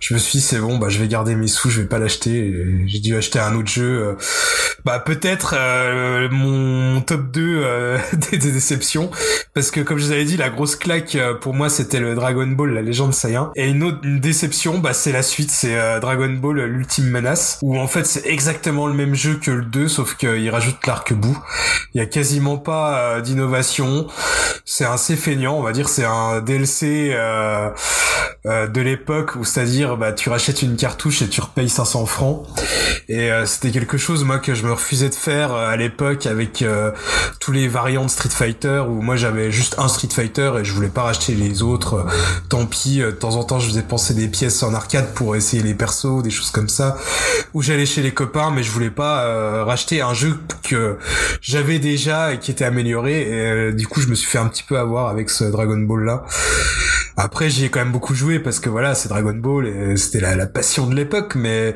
[0.00, 1.98] je me suis dit, c'est bon, bah, je vais garder mes sous, je vais pas
[1.98, 2.30] l'acheter.
[2.48, 3.84] Et J'ai dû acheter un autre jeu.
[3.84, 4.14] euh,
[4.84, 7.98] bah peut-être euh, mon top 2 euh,
[8.30, 9.10] des, des déceptions
[9.52, 12.14] parce que comme je vous avais dit la grosse claque euh, pour moi c'était le
[12.14, 15.74] Dragon Ball la légende Saiyan et une autre une déception bah c'est la suite c'est
[15.76, 19.64] euh, Dragon Ball l'ultime menace où en fait c'est exactement le même jeu que le
[19.64, 21.36] 2 sauf qu'il rajoute l'arc-bout.
[21.94, 24.06] Il y a quasiment pas euh, d'innovation.
[24.64, 27.70] C'est assez feignant, on va dire c'est un DLC euh,
[28.46, 32.46] euh, de l'époque où c'est-à-dire bah tu rachètes une cartouche et tu repayes 500 francs
[33.08, 36.26] et euh, c'était quelque chose moi que je me refusais de faire euh, à l'époque
[36.26, 36.64] avec
[37.40, 40.72] tous les variants de Street Fighter où moi j'avais juste un Street Fighter et je
[40.72, 42.06] voulais pas racheter les autres
[42.48, 45.64] tant pis de temps en temps je faisais penser des pièces en arcade pour essayer
[45.64, 46.98] les persos des choses comme ça
[47.56, 50.98] où j'allais chez les copains mais je voulais pas euh, racheter un jeu que
[51.40, 54.46] j'avais déjà et qui était amélioré et euh, du coup je me suis fait un
[54.48, 56.24] petit peu avoir avec ce Dragon Ball là
[57.16, 60.20] après j'y ai quand même beaucoup joué parce que voilà c'est Dragon Ball et c'était
[60.20, 61.74] la, la passion de l'époque mais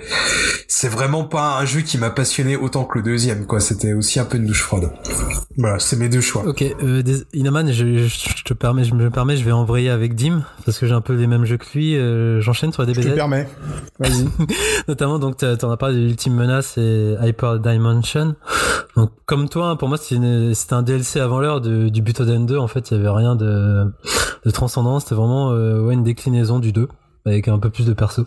[0.68, 4.20] c'est vraiment pas un jeu qui m'a passionné autant que le deuxième quoi c'était aussi
[4.20, 4.90] un peu une douche froide
[5.56, 7.02] voilà c'est mes deux choix Ok, euh,
[7.32, 10.86] Inaman, je, je te permets, je me permets, je vais envoyer avec Dim parce que
[10.86, 11.96] j'ai un peu les mêmes jeux que lui.
[11.96, 13.48] euh, J'enchaîne sur la Je te DBZ, permets.
[13.98, 14.26] Vas-y.
[14.88, 18.34] notamment donc t'as- t'en as parlé de l'ultime menace et Hyper Dimension.
[18.96, 22.58] Donc comme toi, hein, pour moi c'était un DLC avant l'heure de- du Butoden 2.
[22.58, 23.84] En fait, il y avait rien de,
[24.44, 24.98] de transcendant.
[25.00, 26.88] C'était vraiment euh, ouais une déclinaison du 2
[27.26, 28.26] avec un peu plus de perso.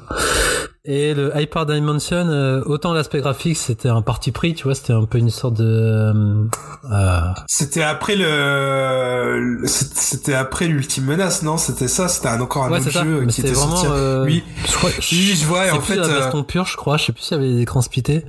[0.86, 4.92] Et le Hyper Dimension, euh, autant l'aspect graphique, c'était un parti pris, tu vois, c'était
[4.92, 6.44] un peu une sorte de euh,
[6.92, 11.56] euh, c'était après le c'était après l'ultime menace non?
[11.56, 13.78] C'était ça c'était encore un ouais, autre jeu Mais qui était vraiment.
[13.78, 16.66] sorti euh, oui je crois, oui je vois et en fait la euh, baston pure,
[16.66, 16.98] je crois.
[16.98, 18.26] Je sais plus s'il y avait des écrans splittés.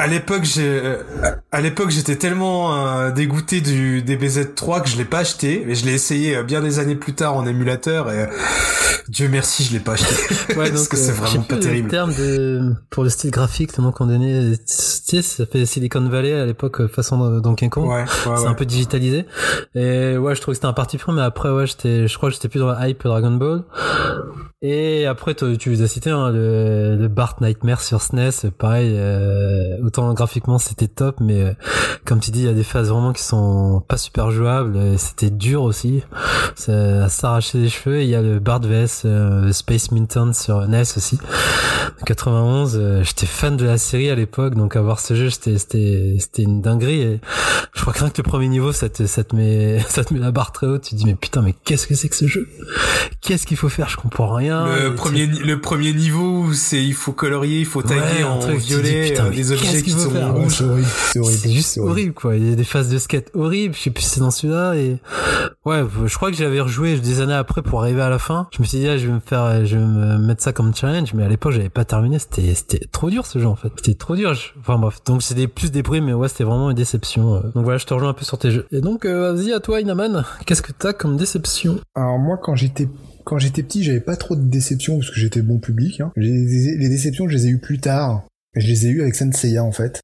[0.00, 1.02] À l'époque, j'ai, euh,
[1.50, 5.84] à l'époque, j'étais tellement euh, dégoûté du DBZ3 que je l'ai pas acheté, mais je
[5.86, 8.26] l'ai essayé euh, bien des années plus tard en émulateur et euh,
[9.08, 10.14] Dieu merci, je l'ai pas acheté
[10.50, 11.88] Ouais, parce donc que c'est euh, vraiment pas le terrible.
[11.88, 14.52] terme de pour le style graphique, le nom qu'on donnait.
[14.58, 17.88] Tu sais, ça fait Silicon Valley à l'époque, euh, façon Donkey Kong.
[17.88, 18.46] Ouais, ouais, c'est ouais.
[18.46, 19.26] un peu digitalisé.
[19.74, 22.28] Et ouais, je trouve que c'était un parti pris, mais après, ouais, j'étais, je crois
[22.28, 23.64] que j'étais plus dans la hype Dragon Ball.
[24.60, 28.92] Et après, tu tu les as cités, hein, le, le Bart Nightmare sur SNES, pareil,
[28.96, 31.52] euh, autant graphiquement c'était top, mais euh,
[32.04, 34.96] comme tu dis, il y a des phases vraiment qui sont pas super jouables, et
[34.98, 36.02] c'était dur aussi,
[36.54, 40.32] ça à s'arracher les cheveux, et il y a le Bart vs euh, Space Minton
[40.32, 41.18] sur NES aussi,
[42.06, 46.16] 91, euh, j'étais fan de la série à l'époque, donc avoir ce jeu, c'était, c'était,
[46.18, 47.20] c'était une dinguerie, et
[47.74, 50.14] je crois que rien que le premier niveau, ça te, ça te met, ça te
[50.14, 52.16] met la barre très haute, tu te dis, mais putain, mais qu'est-ce que c'est que
[52.16, 52.48] ce jeu?
[53.20, 53.88] Qu'est-ce qu'il faut faire?
[53.88, 54.66] Je comprends rien.
[54.66, 58.38] Le tu- premier, le premier niveau, c'est il faut colorier, il faut taguer Ouais, en
[58.38, 60.54] truc, dis, violet putain, euh, des objets qu'est-ce qui qu'il sont faire Ouais, rouges.
[60.56, 60.88] c'est horrible.
[61.12, 61.38] C'est horrible.
[61.42, 62.36] C'est juste horrible, quoi.
[62.36, 63.74] Il y a des phases de skate horribles.
[63.74, 64.98] Je sais plus si c'est dans celui-là et
[65.64, 68.48] ouais, je crois que j'avais rejoué des années après pour arriver à la fin.
[68.56, 70.74] Je me suis dit, ah, je vais me faire, je vais me mettre ça comme
[70.74, 72.18] challenge, mais à l'époque, j'avais pas terminé.
[72.18, 73.70] C'était, c'était trop dur ce jeu en fait.
[73.76, 74.34] C'était trop dur.
[74.34, 74.98] Je- Enfin bref.
[75.06, 77.34] Donc c'était plus des bruits, mais ouais, c'était vraiment une déception.
[77.36, 77.40] euh.
[77.54, 78.66] Donc voilà, je te rejoins un peu sur tes jeux.
[78.72, 80.24] Et donc, euh, vas-y à toi, Inaman.
[80.46, 81.78] Qu'est-ce que t'as comme déception?
[81.94, 82.88] Alors moi, quand j'étais
[83.24, 86.00] quand j'étais petit, j'avais pas trop de déceptions parce que j'étais bon public.
[86.00, 86.12] Hein.
[86.16, 88.22] Les, les déceptions, je les ai eues plus tard.
[88.58, 90.00] Je les ai eues avec Senseiya en fait.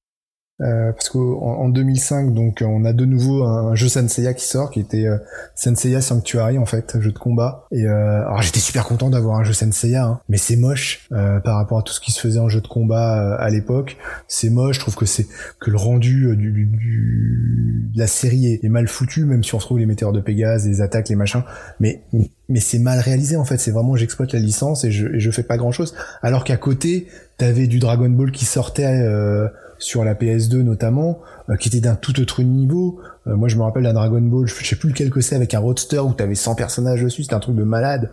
[0.60, 4.70] Euh, parce qu'en en 2005, donc on a de nouveau un, jeu Senseiya qui sort,
[4.70, 5.18] qui était euh,
[5.56, 7.66] Senseiya Sanctuary en fait, jeu de combat.
[7.72, 11.40] Et euh, alors j'étais super content d'avoir un jeu Senseiya, hein, mais c'est moche euh,
[11.40, 13.97] par rapport à tout ce qui se faisait en jeu de combat euh, à l'époque.
[14.28, 15.26] C'est moche, je trouve que c'est
[15.60, 19.43] que le rendu euh, du, du- du- de la série est, est mal foutu, même
[19.43, 21.43] si on retrouve les météores de Pégase, les attaques, les machins.
[21.81, 22.02] Mais
[22.48, 23.59] mais c'est mal réalisé en fait.
[23.59, 25.94] C'est vraiment j'exploite la licence et je, et je fais pas grand chose.
[26.22, 27.09] Alors qu'à côté,
[27.39, 29.48] t'avais du Dragon Ball qui sortait euh,
[29.79, 31.21] sur la PS2 notamment,
[31.51, 33.01] euh, qui était d'un tout autre niveau.
[33.27, 35.55] Euh, moi je me rappelle d'un Dragon Ball, je sais plus lequel que c'est, avec
[35.55, 37.23] un roadster où t'avais 100 personnages dessus.
[37.23, 38.11] C'était un truc de malade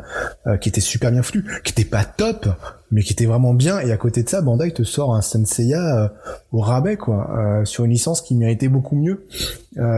[0.48, 2.48] euh, qui était super bien foutu, qui était pas top,
[2.92, 3.80] mais qui était vraiment bien.
[3.80, 6.14] Et à côté de ça, Bandai te sort un Senseiya
[6.52, 9.26] au rabais quoi, sur une licence qui méritait beaucoup mieux.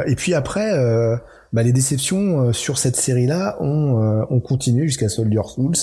[0.05, 0.71] Et puis après.
[1.53, 5.73] Euh, bah, les déceptions euh, sur cette série-là ont, euh, ont continué jusqu'à Soldier Souls.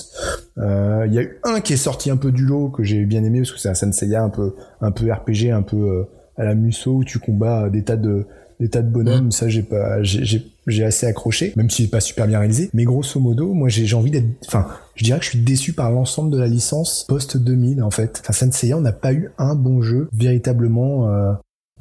[0.58, 3.04] Euh, Il y a eu un qui est sorti un peu du lot que j'ai
[3.04, 6.04] bien aimé parce que c'est un Senseiya un peu un peu RPG, un peu euh,
[6.36, 8.26] à la Musso où tu combats des tas de
[8.58, 9.30] des tas de bonhommes.
[9.30, 12.68] Ça j'ai pas j'ai assez accroché, même s'il est pas super bien réalisé.
[12.74, 15.72] Mais grosso modo, moi j'ai j'ai envie d'être, enfin, je dirais que je suis déçu
[15.72, 18.20] par l'ensemble de la licence post 2000 en fait.
[18.20, 21.08] Enfin, Senseiya, on n'a pas eu un bon jeu véritablement.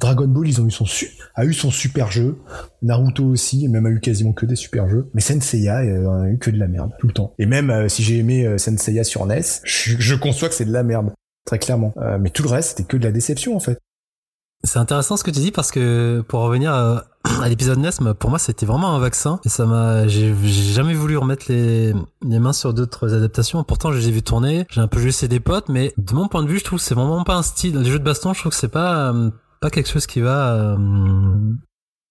[0.00, 0.86] Euh, Dragon Ball, ils ont eu son
[1.34, 2.38] a eu son super jeu.
[2.82, 5.10] Naruto aussi, même a eu quasiment que des super jeux.
[5.14, 7.34] Mais Senseiya, euh, a eu que de la merde tout le temps.
[7.38, 10.64] Et même euh, si j'ai aimé euh, Senseiya sur NES, je, je conçois que c'est
[10.64, 11.12] de la merde,
[11.46, 11.94] très clairement.
[11.98, 13.78] Euh, mais tout le reste, c'était que de la déception en fait.
[14.62, 17.04] C'est intéressant ce que tu dis parce que pour revenir à,
[17.42, 20.92] à l'épisode NES, pour moi c'était vraiment un vaccin et ça m'a, j'ai j'ai jamais
[20.92, 21.94] voulu remettre les,
[22.26, 23.64] les mains sur d'autres adaptations.
[23.64, 26.14] Pourtant, je les ai vu tourner, j'ai un peu joué chez des potes, mais de
[26.14, 27.78] mon point de vue, je trouve que c'est vraiment pas un style.
[27.78, 30.54] Les jeux de baston, je trouve que c'est pas euh, pas quelque chose qui va
[30.54, 30.76] euh,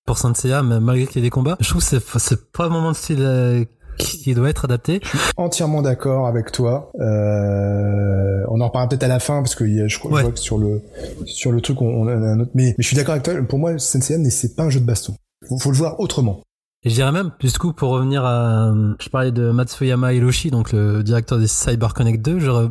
[0.05, 1.57] pour Saint malgré qu'il y ait des combats.
[1.59, 3.63] Je trouve que c'est c'est pas vraiment le style euh,
[3.97, 5.01] qui doit être adapté.
[5.35, 6.91] entièrement d'accord avec toi.
[6.99, 10.21] Euh, on en reparlera peut-être à la fin parce que je, crois, je Ouais.
[10.23, 10.81] vois que sur le
[11.25, 12.51] sur le truc on, on a un autre.
[12.53, 13.33] Mais, mais je suis d'accord avec toi.
[13.47, 15.15] Pour moi, Sensei n'est c'est pas un jeu de baston.
[15.47, 16.41] Faut, faut le voir autrement.
[16.83, 20.71] Et je dirais même, du coup, pour revenir à, je parlais de Matsuyama Hiroshi, donc
[20.71, 22.69] le directeur des Cyber Connect 2, j'aurais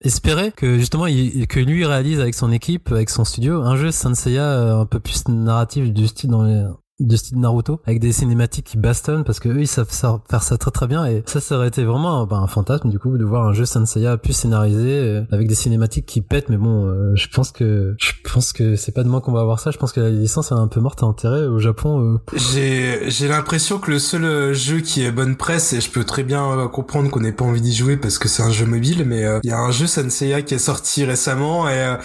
[0.00, 3.90] espéré que justement, il, que lui réalise avec son équipe, avec son studio, un jeu
[3.90, 6.64] Senseiya euh, un peu plus narratif du style dans les,
[7.00, 10.58] du style Naruto, avec des cinématiques qui bastonnent, parce que eux, ils savent faire ça
[10.58, 13.24] très très bien, et ça, ça aurait été vraiment bah, un fantasme, du coup, de
[13.24, 17.12] voir un jeu Senseiya plus scénarisé, euh, avec des cinématiques qui pètent, mais bon, euh,
[17.14, 19.92] je pense que, je pense que c'est pas demain qu'on va avoir ça, je pense
[19.92, 23.78] que la licence est un peu morte à enterrer au Japon, euh, J'ai j'ai l'impression
[23.78, 26.68] que le seul euh, jeu qui est bonne presse et je peux très bien euh,
[26.68, 29.48] comprendre qu'on n'ait pas envie d'y jouer parce que c'est un jeu mobile mais il
[29.48, 31.96] y a un jeu Senseiya qui est sorti récemment et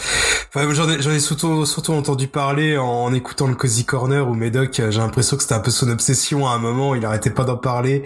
[0.54, 4.28] enfin j'en ai j'en ai surtout surtout entendu parler en, en écoutant le Cozy Corner
[4.28, 7.06] où Médoc euh, j'ai l'impression que c'était un peu son obsession à un moment il
[7.06, 8.04] arrêtait pas d'en parler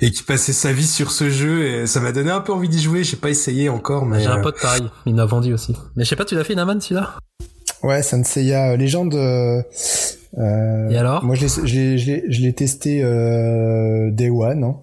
[0.00, 2.68] et qui passait sa vie sur ce jeu et ça m'a donné un peu envie
[2.68, 5.52] d'y jouer j'ai pas essayé encore mais J'ai un euh, pote pareil, il m'a vendu
[5.52, 5.74] aussi.
[5.96, 7.14] Mais je sais pas, tu l'as fait Naman celui-là?
[7.82, 9.14] Ouais, Senseiya euh, Légende.
[9.14, 9.62] Euh,
[10.38, 11.22] euh, Et alors?
[11.24, 14.64] Moi, je l'ai- je l'ai- je l'ai je l'ai testé euh, Day One.
[14.64, 14.76] hein.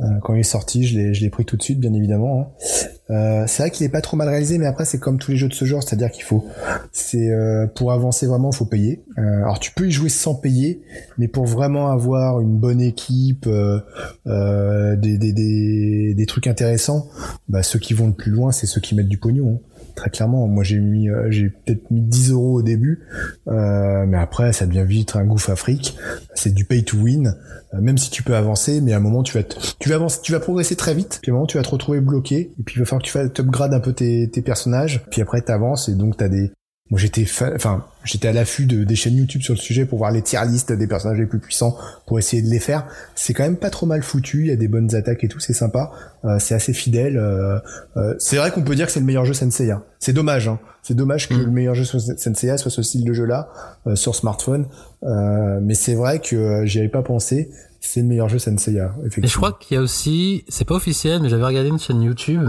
[0.00, 2.54] Euh, quand il est sorti, je l'ai je l'ai pris tout de suite, bien évidemment.
[2.62, 2.66] hein.
[3.10, 5.36] Euh, c'est vrai qu'il est pas trop mal réalisé, mais après c'est comme tous les
[5.36, 6.44] jeux de ce genre, c'est-à-dire qu'il faut,
[6.92, 9.02] c'est euh, pour avancer vraiment, faut payer.
[9.18, 10.82] Euh, alors tu peux y jouer sans payer,
[11.16, 13.80] mais pour vraiment avoir une bonne équipe, euh,
[14.26, 17.08] euh, des, des, des, des trucs intéressants,
[17.48, 19.60] bah ceux qui vont le plus loin, c'est ceux qui mettent du pognon.
[19.64, 19.77] hein.
[19.98, 23.00] Très clairement, moi j'ai mis, euh, j'ai peut-être mis 10 euros au début,
[23.48, 25.96] euh, mais après ça devient vite un gouffre Afrique.
[26.36, 27.34] C'est du pay to win,
[27.74, 29.96] euh, même si tu peux avancer, mais à un moment tu vas, te- tu vas
[29.96, 32.52] avancer, tu vas progresser très vite, puis à un moment tu vas te retrouver bloqué,
[32.56, 35.20] et puis il va falloir que tu fasses upgrade un peu tes, tes personnages, puis
[35.20, 36.52] après t'avances et donc t'as des,
[36.90, 39.98] moi j'étais, fa- enfin j'étais à l'affût de des chaînes YouTube sur le sujet pour
[39.98, 42.86] voir les tier listes des personnages les plus puissants pour essayer de les faire.
[43.14, 45.40] C'est quand même pas trop mal foutu, il y a des bonnes attaques et tout,
[45.40, 45.90] c'est sympa,
[46.24, 47.16] Euh, c'est assez fidèle.
[47.16, 47.58] euh,
[47.96, 49.82] euh, c'est vrai qu'on peut dire que c'est le meilleur jeu Senseiya.
[50.00, 50.58] C'est dommage, hein.
[50.82, 51.44] C'est dommage que Mm.
[51.44, 53.48] le meilleur jeu Senseiya soit ce style de jeu-là
[53.86, 54.66] euh, sur smartphone.
[55.04, 57.50] Euh, mais c'est vrai que euh, j'y avais pas pensé.
[57.90, 59.24] C'est le meilleur jeu Senseiya, effectivement.
[59.24, 62.02] Et je crois qu'il y a aussi, c'est pas officiel, mais j'avais regardé une chaîne
[62.02, 62.42] YouTube.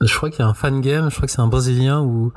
[0.00, 2.32] Je crois qu'il y a un fan game, je crois que c'est un Brésilien ou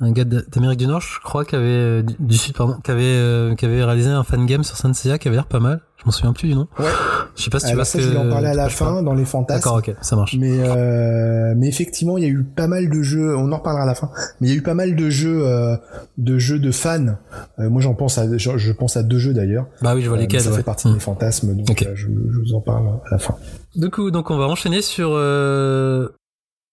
[0.00, 3.02] un gars d'Amérique du Nord, je crois, qui avait, euh, du- Sud, pardon, qui avait,
[3.04, 5.80] euh, qui avait réalisé un fan game sur Senseiya qui avait l'air pas mal.
[6.02, 6.66] Je m'en souviens plus du nom.
[6.78, 6.86] Ouais.
[7.36, 9.02] Je sais pas si tu Alors vois ça, je vais en parler à la fin,
[9.02, 9.58] dans les fantasmes.
[9.60, 10.34] D'accord, ok, ça marche.
[10.38, 13.34] Mais euh, mais effectivement, il y a eu pas mal de jeux.
[13.36, 14.10] On en reparlera à la fin.
[14.40, 15.76] Mais il y a eu pas mal de jeux, euh,
[16.18, 17.16] de jeux de fans.
[17.58, 19.66] Euh, moi, j'en pense à, je, je pense à deux jeux d'ailleurs.
[19.80, 20.42] Bah oui, je vois Euh, lesquels.
[20.42, 20.56] ça ouais.
[20.58, 20.96] fait partie de Hmm.
[20.96, 23.36] mes fantasmes, donc euh, je, je vous en parle à la fin.
[23.76, 26.08] Du coup, donc on va enchaîner sur euh,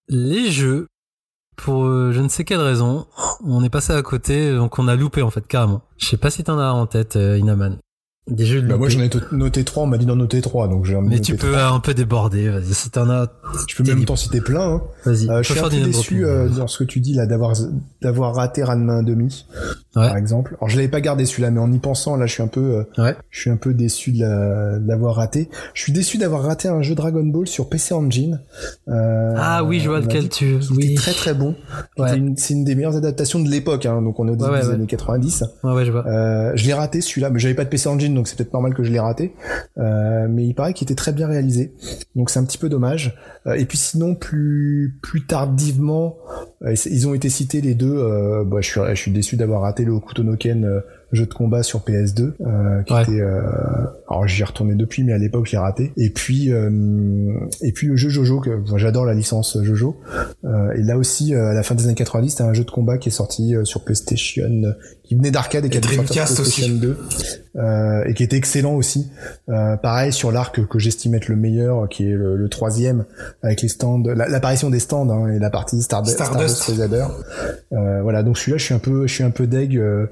[0.10, 0.88] les jeux.
[1.56, 3.06] Pour je ne sais quelle raison,
[3.45, 5.81] on est passé à côté, donc on a loupé en fait carrément.
[5.97, 7.77] Je sais pas si t'en as en tête, Inaman.
[8.30, 9.84] Des jeux Bah, moi, j'en ai noté trois.
[9.84, 12.73] On m'a dit d'en noter trois, donc j'ai Mais tu peux un peu déborder, vas-y.
[12.73, 13.27] Si t'en as,
[13.68, 14.76] Je peux même t'en citer plein.
[14.76, 14.81] Hein.
[15.06, 15.30] vas-y.
[15.30, 17.53] Euh, je suis un peu déçu euh, dans ce que tu dis là d'avoir
[18.01, 19.45] d'avoir raté Ranma 1,5
[19.95, 20.07] Ouais.
[20.07, 20.56] par exemple.
[20.60, 22.85] Alors je l'avais pas gardé celui-là, mais en y pensant là, je suis un peu
[22.97, 23.15] euh, Ouais.
[23.31, 25.49] je suis un peu déçu de la- de l'avoir raté.
[25.73, 28.39] Je suis déçu d'avoir raté un jeu Dragon Ball sur PC Engine.
[28.88, 30.56] Euh, Ah oui, je vois lequel dit tu.
[30.72, 30.85] Oui.
[30.91, 31.56] était très très bon.
[31.97, 32.15] Ouais.
[32.18, 34.69] une- C'est une des meilleures adaptations de l'époque, hein, donc on est au début des
[34.69, 35.43] années 90.
[35.64, 36.06] Ouais, ouais, je vois.
[36.07, 38.73] Euh, je l'ai raté celui-là, mais j'avais pas de PC Engine, donc c'est peut-être normal
[38.73, 39.33] que je l'ai raté.
[39.77, 41.73] Euh, mais il paraît qu'il était très bien réalisé,
[42.15, 43.17] donc c'est un petit peu dommage.
[43.47, 46.17] Euh, et puis sinon, plus plus tardivement,
[46.90, 47.95] ils ont été cités les deux.
[47.98, 50.80] Euh, bah, je suis je suis déçu d'avoir raté le Hokuto no Ken euh,
[51.11, 53.02] jeu de combat sur PS2, euh, qui Ouais.
[53.03, 53.19] était.
[53.22, 53.41] euh,
[54.10, 55.91] alors j'y ai retourné depuis, mais à l'époque j'ai raté.
[55.98, 56.69] Et puis euh,
[57.61, 59.98] et puis le jeu Jojo, que j'adore la licence Jojo.
[60.45, 62.72] Euh, et là aussi, euh, à la fin des années 90, c'était un jeu de
[62.72, 64.73] combat qui est sorti euh, sur PlayStation, euh,
[65.03, 66.98] qui venait d'arcade et qui a dû sortir sur PlayStation 2,
[67.56, 69.07] euh, et qui était excellent aussi.
[69.49, 73.06] Euh, pareil sur l'arc que j'estime être le meilleur, qui est le, le troisième,
[73.41, 76.48] avec les stands, la- l'apparition des stands hein, et la partie Stardust, Stardust.
[77.73, 80.07] Euh, voilà, donc celui-là, je suis un peu, je suis un peu deg euh,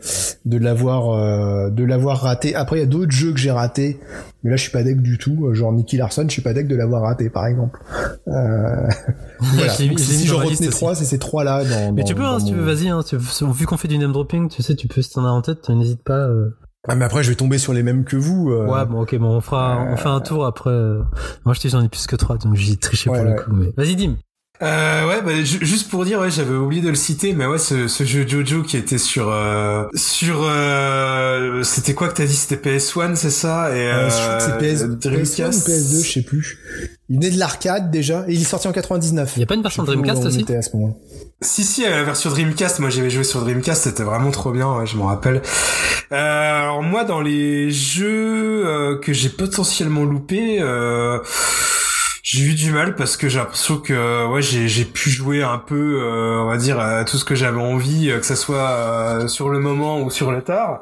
[0.45, 2.55] de l'avoir, euh, de l'avoir raté.
[2.55, 3.99] Après, il y a d'autres jeux que j'ai ratés,
[4.43, 5.53] mais là, je suis pas deg du tout.
[5.53, 7.79] Genre Nicky Larson, je suis pas deg de l'avoir raté, par exemple.
[8.27, 8.87] Euh,
[9.39, 9.73] voilà.
[9.79, 11.63] Mis- Donc, si je retenais trois, c'est ces trois-là.
[11.63, 12.89] Dans, Mais dans- tu peux, hein, si tu veux, vas-y.
[12.89, 15.29] Hein, tu- vu qu'on fait du name dropping, tu sais, tu peux, si t'en as
[15.29, 16.19] en tête, n'hésite pas.
[16.27, 16.49] euh.
[16.89, 18.49] Ah, mais après, je vais tomber sur les mêmes que vous.
[18.51, 20.69] euh, Ouais, bon, ok, bon, on fera, on fait un tour après.
[20.69, 21.01] euh.
[21.43, 23.35] Moi, je dis, j'en ai plus que trois, donc j'ai triché Ouais, pour ouais.
[23.35, 23.51] le coup.
[23.53, 24.15] Mais vas-y, Dim.
[24.63, 27.59] Euh, ouais, bah, ju- juste pour dire, ouais, j'avais oublié de le citer, mais ouais,
[27.59, 32.35] ce, ce jeu Jojo qui était sur euh, sur euh, c'était quoi que t'as dit?
[32.35, 33.69] C'était PS1, c'est ça?
[33.75, 35.67] Et Euh, je crois que c'est PS, euh, PS1 Dreamcast?
[35.67, 36.57] ou PS2, je sais plus.
[37.09, 39.33] Il venait de l'arcade déjà, et il est sorti en 99.
[39.37, 40.93] Il y a pas une version plus Dreamcast aussi à ce moment-là.
[41.41, 44.87] Si si, la version Dreamcast, moi j'avais joué sur Dreamcast, c'était vraiment trop bien, ouais,
[44.87, 45.43] je m'en rappelle.
[46.11, 50.57] Euh, alors moi, dans les jeux euh, que j'ai potentiellement loupés.
[50.61, 51.19] Euh,
[52.29, 55.59] j'ai eu du mal parce que j'ai l'impression que ouais j'ai j'ai pu jouer un
[55.59, 58.69] peu euh, on va dire à tout ce que j'avais envie euh, que ça soit
[58.69, 60.81] euh, sur le moment ou sur le tard.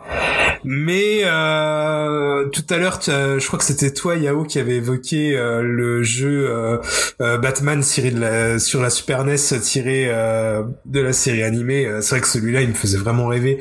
[0.64, 5.38] Mais euh, tout à l'heure as- je crois que c'était toi Yao qui avait évoqué
[5.38, 6.78] euh, le jeu euh,
[7.22, 11.86] euh, Batman tiré de la, sur la Super NES tiré euh, de la série animée.
[11.86, 13.60] Euh, c'est vrai que celui-là il me faisait vraiment rêver.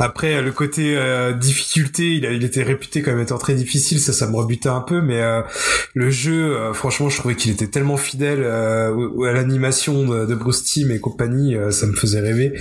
[0.00, 4.12] Après le côté euh, difficulté il, a, il était réputé comme étant très difficile ça
[4.12, 5.42] ça me rebutait un peu mais euh,
[5.94, 10.34] le jeu euh, franchement je trouvais qu'il était tellement fidèle euh, à l'animation de, de
[10.34, 12.54] Bruce Timm et compagnie euh, ça me faisait rêver.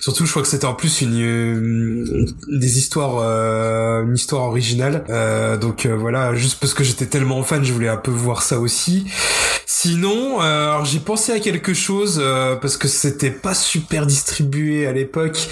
[0.00, 5.04] Surtout je crois que c'était en plus une, euh, des histoires euh, une histoire originale.
[5.10, 8.42] Euh, donc euh, voilà juste parce que j'étais tellement fan je voulais un peu voir
[8.42, 9.06] ça aussi.
[9.66, 12.22] Sinon alors j'ai pensé à quelque chose
[12.60, 15.48] parce que c'était pas super distribué à l'époque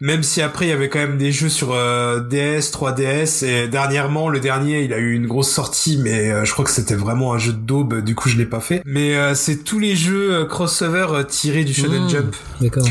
[0.00, 4.30] même si après il y avait quand même des jeux sur DS 3DS et dernièrement
[4.30, 7.38] le dernier il a eu une grosse sortie mais je crois que c'était vraiment un
[7.38, 10.32] jeu de daube du coup je l'ai pas fait mais euh, c'est tous les jeux
[10.34, 12.08] euh, crossover euh, tirés du Shonen Mmh.
[12.08, 12.88] Jump D'accord.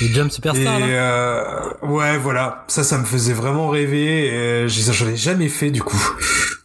[0.00, 1.42] Les Jump Superstar, et euh,
[1.82, 4.26] ouais, voilà, ça, ça me faisait vraiment rêver.
[4.26, 6.10] Et j'en ai jamais fait du coup.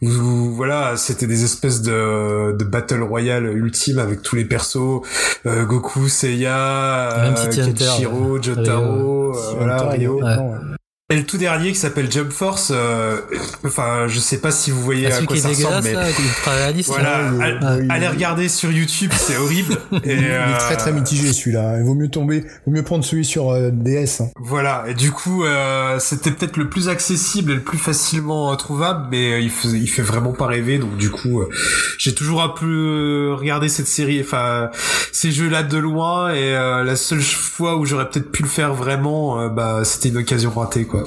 [0.02, 5.00] Où, où, voilà, c'était des espèces de, de battle royale ultime avec tous les persos,
[5.46, 8.42] euh, Goku, Seiya, Kenshiro.
[8.42, 10.76] Jotaro, voilà, ouais.
[11.12, 12.70] Et le tout dernier qui s'appelle Jump Force.
[12.74, 13.20] euh,
[13.66, 16.12] enfin, je sais pas si vous voyez Ah, à quoi ça ressemble, mais là, là.
[16.86, 19.76] voilà, allez, allez regarder sur YouTube, c'est horrible.
[20.04, 21.76] et, Il est très très euh, mitigé celui-là.
[21.78, 24.20] Il vaut mieux tomber, vaut mieux prendre celui sur euh, DS.
[24.22, 24.28] hein.
[24.40, 28.56] Voilà, et du coup, euh, c'était peut-être le plus accessible et le plus facilement euh,
[28.56, 31.48] trouvable, mais euh, il, fait, il fait vraiment pas rêver, donc du coup, euh,
[31.98, 34.70] j'ai toujours un peu regardé cette série, enfin,
[35.12, 38.72] ces jeux-là de loin, et euh, la seule fois où j'aurais peut-être pu le faire
[38.74, 41.01] vraiment, euh, bah, c'était une occasion ratée, quoi.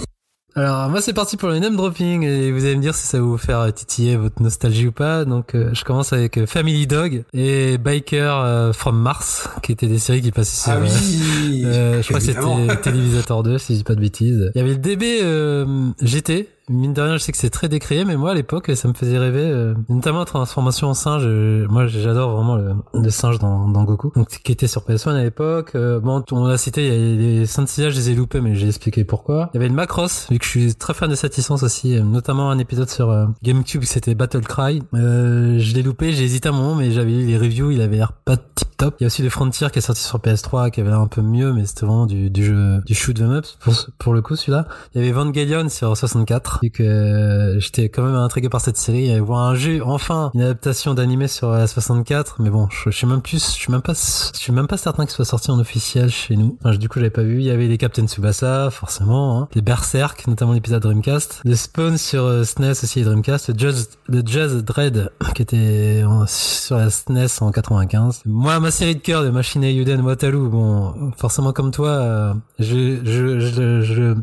[0.57, 3.17] Alors moi c'est parti pour le name dropping et vous allez me dire si ça
[3.17, 5.25] va vous faire titiller votre nostalgie ou pas.
[5.25, 9.87] Donc euh, je commence avec euh, Family Dog et Biker euh, from Mars qui étaient
[9.87, 13.57] des séries qui passaient sur Ah euh, oui euh, je crois que c'était Télévisateur 2
[13.57, 14.51] si je dis pas de bêtises.
[14.55, 16.47] Il y avait le DB euh, GT.
[16.67, 18.93] Mine de rien, je sais que c'est très décrié, mais moi à l'époque, ça me
[18.95, 21.21] faisait rêver, euh, notamment la transformation en singe.
[21.23, 25.11] euh, moi, j'adore vraiment le, le singe dans, dans Goku, donc qui était sur PS1
[25.11, 25.73] à l'époque.
[25.75, 28.55] Euh, bon, on l'a cité, il y a les Saint-Seiya, je les ai loupés, mais
[28.55, 29.51] j'ai expliqué pourquoi.
[29.53, 31.95] Il y avait le Macross, vu que je suis très fan de cette licence aussi,
[31.97, 34.81] euh, notamment un épisode sur euh, GameCube, c'était Battle Cry.
[34.95, 37.97] Euh, je l'ai loupé, j'ai hésité un moment, mais j'avais lu les reviews, il avait
[37.97, 38.95] l'air pas tip top.
[38.99, 41.07] Il y a aussi le Frontier qui est sorti sur PS3, qui avait l'air un
[41.07, 44.23] peu mieux, mais c'était vraiment du, du jeu, du shoot 'em up pour, pour le
[44.23, 44.67] coup celui-là.
[44.95, 48.77] Il y avait Evangelion sur 64, vu que euh, j'étais quand même intrigué par cette
[48.77, 49.09] série.
[49.09, 52.95] Et voir un jeu, enfin, une adaptation d'animé sur la 64, mais bon, je, je
[52.95, 55.51] suis même plus, je suis même pas, je suis même pas certain qu'il soit sorti
[55.51, 56.57] en officiel chez nous.
[56.79, 57.37] Du coup, j'avais pas vu.
[57.37, 59.47] Il y avait les Captain Tsubasa, forcément, hein.
[59.55, 63.89] les Berserk, notamment l'épisode Dreamcast, le Spawn sur euh, SNES aussi et Dreamcast, le Jazz,
[64.07, 68.21] le Jazz Dread qui était en- sur la SNES en 95.
[68.25, 72.97] Moi, ma série de cœur de Machine Yuden Wataru, bon, forcément comme toi, euh, je,
[73.03, 74.13] je, je, je,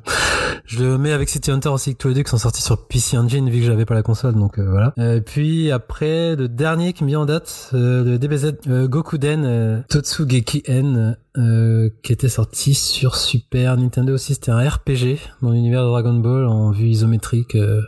[0.67, 2.87] je le mets avec City Hunter aussi que tous les deux qui sont sortis sur
[2.87, 4.93] PC Engine vu que j'avais pas la console donc euh, voilà.
[4.99, 9.45] Euh, puis après le dernier qui me vient en date euh, de DBZ euh, Gokuden
[9.45, 15.51] euh, Totsugeki N euh, qui était sorti sur Super Nintendo aussi c'était un RPG dans
[15.51, 17.83] l'univers de Dragon Ball en vue isométrique euh,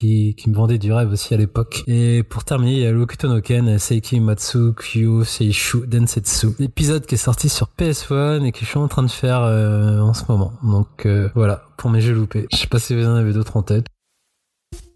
[0.00, 1.84] qui, qui me vendait du rêve aussi à l'époque.
[1.86, 6.48] Et pour terminer, il y a Lokuto no Ken, Seiki Matsu, Kyo, Seishu, Densetsu.
[6.58, 10.00] L'épisode qui est sorti sur PS1 et que je suis en train de faire euh,
[10.00, 10.52] en ce moment.
[10.62, 12.46] Donc euh, voilà, pour mes jeux loupés.
[12.50, 13.84] Je sais pas si vous en avez d'autres en tête.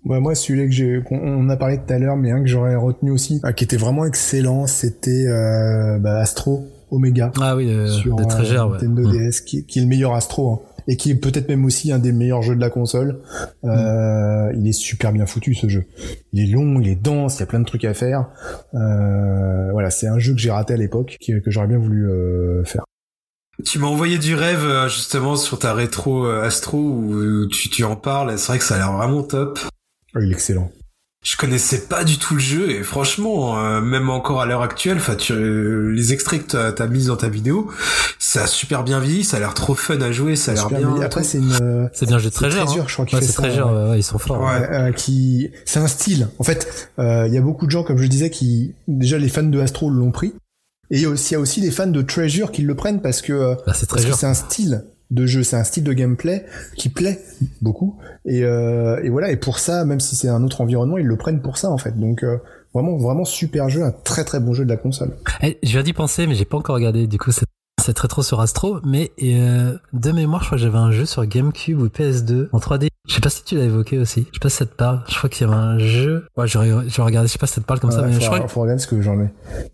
[0.06, 2.46] Ouais, moi, celui-là que j'ai, qu'on on a parlé tout à l'heure, mais un que
[2.46, 7.70] j'aurais retenu aussi, ah, qui était vraiment excellent, c'était euh, bah, Astro Omega Ah oui,
[7.70, 8.72] euh, sur de euh, ouais.
[8.72, 9.12] Nintendo Mm.
[9.12, 11.98] DS, qui, qui est le meilleur Astro, hein, et qui est peut-être même aussi un
[11.98, 13.20] des meilleurs jeux de la console.
[13.64, 15.84] Euh, Il est super bien foutu ce jeu.
[16.32, 18.28] Il est long, il est dense, il y a plein de trucs à faire.
[18.74, 22.64] Euh, voilà, c'est un jeu que j'ai raté à l'époque, que j'aurais bien voulu euh,
[22.64, 22.84] faire.
[23.64, 27.96] Tu m'as envoyé du rêve euh, justement sur ta rétro Astro où tu, tu en
[27.96, 28.32] parles.
[28.32, 29.58] et C'est vrai que ça a l'air vraiment top.
[30.14, 30.70] Oh, il est excellent.
[31.24, 34.98] Je connaissais pas du tout le jeu et franchement, euh, même encore à l'heure actuelle,
[34.98, 37.70] enfin, tu, euh, les extraits que t'as- t'as mis dans ta vidéo,
[38.18, 40.68] ça a super bien vieilli, ça a l'air trop fun à jouer, ça a l'air
[40.68, 41.00] bien.
[41.00, 41.56] Après, c'est une.
[41.62, 42.34] euh, C'est bien le jeu de.
[42.34, 42.84] Treasure, hein.
[42.86, 43.72] je crois qu'il Ouais, fait c'est ça, Trégère, ouais.
[43.84, 44.42] ouais, ouais, ils sont forts.
[44.42, 44.68] Ouais.
[44.70, 47.96] euh, qui c'est un style en fait euh, il y a beaucoup de gens comme
[47.96, 50.34] je le disais qui déjà les fans de Astro l'ont pris
[50.90, 52.74] Et il y a aussi, il y a aussi des fans de Treasure qui le
[52.74, 54.16] prennent parce que euh, Bah, c'est parce que Treasure.
[54.16, 54.84] c'est un style
[55.14, 56.44] de jeu, c'est un style de gameplay
[56.76, 57.20] qui plaît
[57.62, 57.96] beaucoup.
[58.24, 59.30] Et, euh, et voilà.
[59.30, 61.78] Et pour ça, même si c'est un autre environnement, ils le prennent pour ça en
[61.78, 61.98] fait.
[61.98, 62.38] Donc euh,
[62.74, 65.16] vraiment, vraiment super jeu, un très très bon jeu de la console.
[65.42, 67.48] Eh, je viens d'y penser, mais j'ai pas encore regardé du coup cette,
[67.80, 68.80] cette rétro sur Astro.
[68.84, 72.58] Mais euh, de mémoire, je crois que j'avais un jeu sur GameCube ou PS2 en
[72.58, 72.88] 3D.
[73.06, 74.26] Je sais pas si tu l'as évoqué aussi.
[74.30, 75.02] Je sais pas si ça te parle.
[75.08, 76.26] Je crois qu'il y avait un jeu.
[76.36, 77.28] Ouais, j'aurais, j'aurais regardé.
[77.28, 78.48] Je sais pas si ça te parle comme ça, mais faut, je crois.
[78.48, 79.28] faut regarder ce que j'en ai.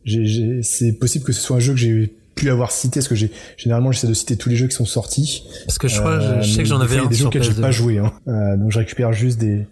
[0.05, 3.15] J'ai, c'est possible que ce soit un jeu que j'ai pu avoir cité, parce que
[3.15, 5.45] j'ai généralement j'essaie de citer tous les jeux qui sont sortis.
[5.67, 7.17] Parce que je crois, Euh, je, sais que j'en avais il y a un des
[7.17, 7.61] jeux auxquels j'ai PS2.
[7.61, 8.12] pas joué, hein.
[8.29, 9.67] Euh, donc je récupère juste des.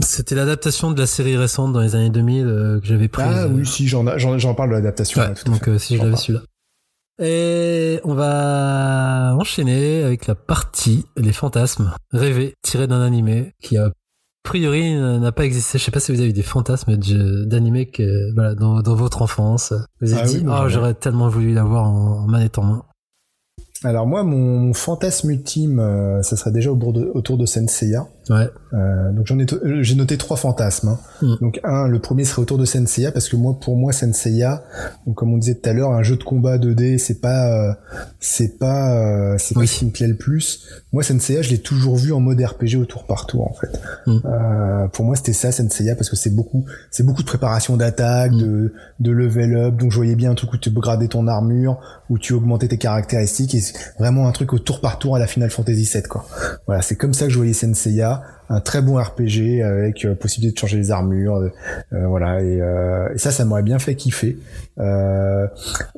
[0.00, 3.26] C'était l'adaptation de la série récente dans les années 2000 euh, que j'avais prise.
[3.28, 5.20] Ah oui, si j'en, j'en, j'en parle de l'adaptation.
[5.20, 6.42] Ouais, donc euh, si je l'avais celui-là.
[7.20, 13.90] Et on va enchaîner avec la partie les fantasmes rêvés tirés d'un animé qui a
[14.48, 15.78] priori n'a pas existé.
[15.78, 18.94] Je sais pas si vous avez eu des fantasmes de- d'animé que voilà dans, dans
[18.94, 19.72] votre enfance.
[20.00, 22.82] Vous avez Ah dit oui, oh j'aurais tellement voulu l'avoir en, en manette en main.
[23.84, 28.08] Alors moi, mon, fantasme ultime, euh, ça serait déjà au de- autour de Senseiya.
[28.30, 28.48] Ouais.
[28.74, 30.88] Euh, donc j'en ai, euh, j'ai noté trois fantasmes.
[30.88, 30.98] hein.
[31.22, 31.34] Mm.
[31.40, 34.62] Donc un, le premier serait autour de Senseiya parce que moi, pour moi, Senseiya,
[35.06, 37.72] donc comme on disait tout à l'heure, un jeu de combat 2D, c'est pas, euh,
[38.20, 40.66] c'est pas, euh, c'est pas ce qui me plaît le plus.
[40.92, 43.80] Moi, Senseiya, je l'ai toujours vu en mode RPG au tour par tour en fait.
[44.06, 44.18] Mm.
[44.24, 48.32] Euh, pour moi, c'était ça Senseiya parce que c'est beaucoup, c'est beaucoup de préparation d'attaque,
[48.32, 49.76] de, de level up.
[49.76, 51.78] Donc je voyais bien un truc où tu gradais ton armure,
[52.10, 55.18] où tu augmentais tes caractéristiques et c'est vraiment un truc au tour par tour à
[55.18, 56.26] la Final Fantasy VII quoi.
[56.66, 60.14] Voilà, c'est comme ça que je voyais Senseiya, Torah un très bon RPG avec euh,
[60.14, 61.50] possibilité de changer les armures, euh,
[61.92, 64.38] euh, voilà et, euh, et ça, ça m'aurait bien fait kiffer.
[64.78, 65.46] Euh,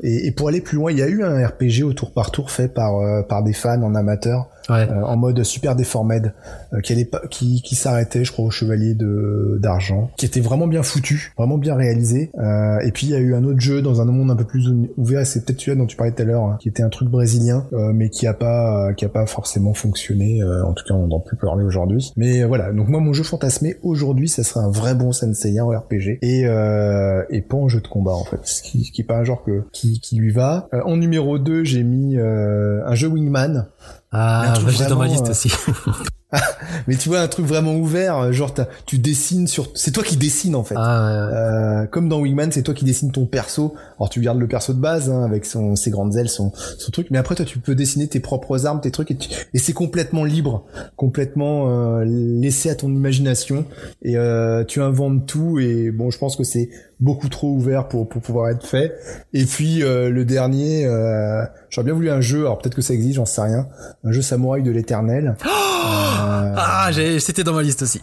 [0.02, 2.31] et, et pour aller plus loin, il y a eu un RPG au tour par
[2.31, 4.89] tour fait par euh, par des fans en amateur Ouais.
[4.89, 6.32] euh, en mode super déformed
[6.74, 10.68] euh, qui allait qui, qui s'arrêtait je crois au chevalier de d'argent qui était vraiment
[10.68, 13.82] bien foutu vraiment bien réalisé euh, et puis il y a eu un autre jeu
[13.82, 16.22] dans un monde un peu plus ou- ouvert c'est peut-être celui-là dont tu parlais tout
[16.22, 19.09] à l'heure hein, qui était un truc brésilien euh, mais qui a pas qui a
[19.09, 22.46] pas forcément fonctionné euh, en tout cas on n'en peut plus parler aujourd'hui mais euh,
[22.46, 22.72] voilà.
[22.72, 26.46] Donc moi mon jeu fantasmé aujourd'hui ça serait un vrai bon Sensei en RPG et
[26.46, 28.40] euh, et pas en jeu de combat en fait.
[28.44, 30.68] Ce qui, ce qui est pas un genre que qui, qui lui va.
[30.74, 33.68] Euh, en numéro 2 j'ai mis euh, un jeu Wingman.
[34.12, 35.52] Ah, bah, j'ai dans ma vraiment, liste euh, aussi.
[36.86, 38.55] mais tu vois un truc vraiment ouvert, euh, genre
[38.86, 40.74] tu dessines sur, c'est toi qui dessines en fait.
[40.78, 41.39] ah, ouais, ouais.
[41.39, 43.74] Euh, comme dans Wingman, c'est toi qui dessines ton perso.
[43.98, 46.90] Alors tu gardes le perso de base hein, avec son ses grandes ailes, son son
[46.93, 47.09] truc.
[47.11, 49.73] Mais après toi tu peux dessiner tes propres armes, tes trucs et, tu- et c'est
[49.73, 50.65] complètement libre,
[50.97, 53.65] complètement euh, laissé à ton imagination
[54.02, 55.59] et euh, tu inventes tout.
[55.59, 56.70] Et bon, je pense que c'est
[57.01, 58.94] beaucoup trop ouvert pour pour pouvoir être fait.
[59.32, 62.40] Et puis euh, le dernier, euh, j'aurais bien voulu un jeu.
[62.40, 63.66] Alors peut-être que ça existe, j'en sais rien.
[64.05, 65.36] Un jeu samouraï de l'éternel.
[65.82, 68.01] Euh, Ah, j'ai- c'était dans ma liste aussi.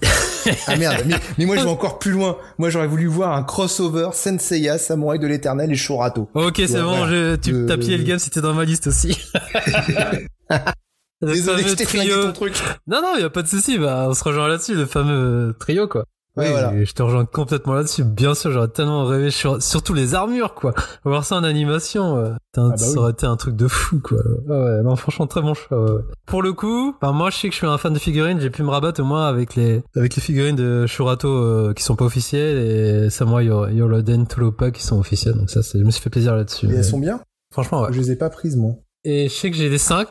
[0.65, 2.37] ah merde, mais, mais moi je vais encore plus loin.
[2.57, 6.27] Moi j'aurais voulu voir un crossover Senseiya, Samouraï de l'éternel et Shorato.
[6.33, 7.09] ok, c'est bon, voilà.
[7.11, 9.15] je, tu Euh, t'as le game, c'était dans ma liste aussi.
[11.21, 12.53] Désolé, je t'ai ton truc.
[12.87, 13.77] Non, non, y a pas de souci.
[13.77, 16.05] Bah, on se rejoint là-dessus, le fameux trio, quoi.
[16.37, 16.83] Ouais, oui, voilà.
[16.85, 18.03] je te rejoins complètement là-dessus.
[18.03, 20.73] Bien sûr, j'aurais tellement rêvé sur, surtout les armures, quoi.
[21.03, 22.97] Voir ça en animation, euh, Ah bah ça oui.
[22.97, 24.17] aurait été un truc de fou, quoi.
[24.47, 25.95] Ouais, ouais, non, franchement, très bon choix.
[25.95, 26.01] ouais.
[26.25, 28.39] Pour le coup, moi, je sais que je suis un fan de figurines.
[28.39, 31.83] J'ai pu me rabattre au moins avec les, avec les figurines de Shurato euh, qui
[31.83, 35.35] sont pas officielles et Samurai Yoroden Tulopa qui sont officielles.
[35.35, 36.65] Donc ça, c'est, je me suis fait plaisir là-dessus.
[36.65, 37.19] Et Mais elles sont bien?
[37.51, 37.89] Franchement, ouais.
[37.91, 38.71] Je les ai pas prises moi.
[39.03, 40.07] Et je sais que j'ai les 5.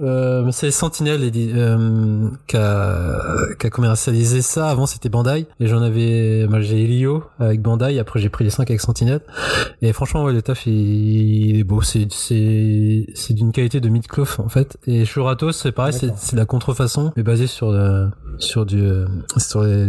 [0.00, 3.18] Euh, c'est les Sentinelles édi- euh, qui a,
[3.60, 4.68] a commercialisé ça.
[4.70, 5.46] Avant, c'était Bandai.
[5.58, 7.98] Et j'en avais, moi, j'ai Elio avec Bandai.
[7.98, 9.20] Après, j'ai pris les 5 avec Sentinelle.
[9.82, 11.82] Et franchement, ouais, le taf, il, il est beau.
[11.82, 14.78] C'est, c'est, c'est d'une qualité de mid-cloth, en fait.
[14.86, 18.80] Et Shurato, c'est pareil, c'est, c'est de la contrefaçon, mais basé sur, le- sur du,
[18.80, 19.06] euh,
[19.38, 19.86] sur les.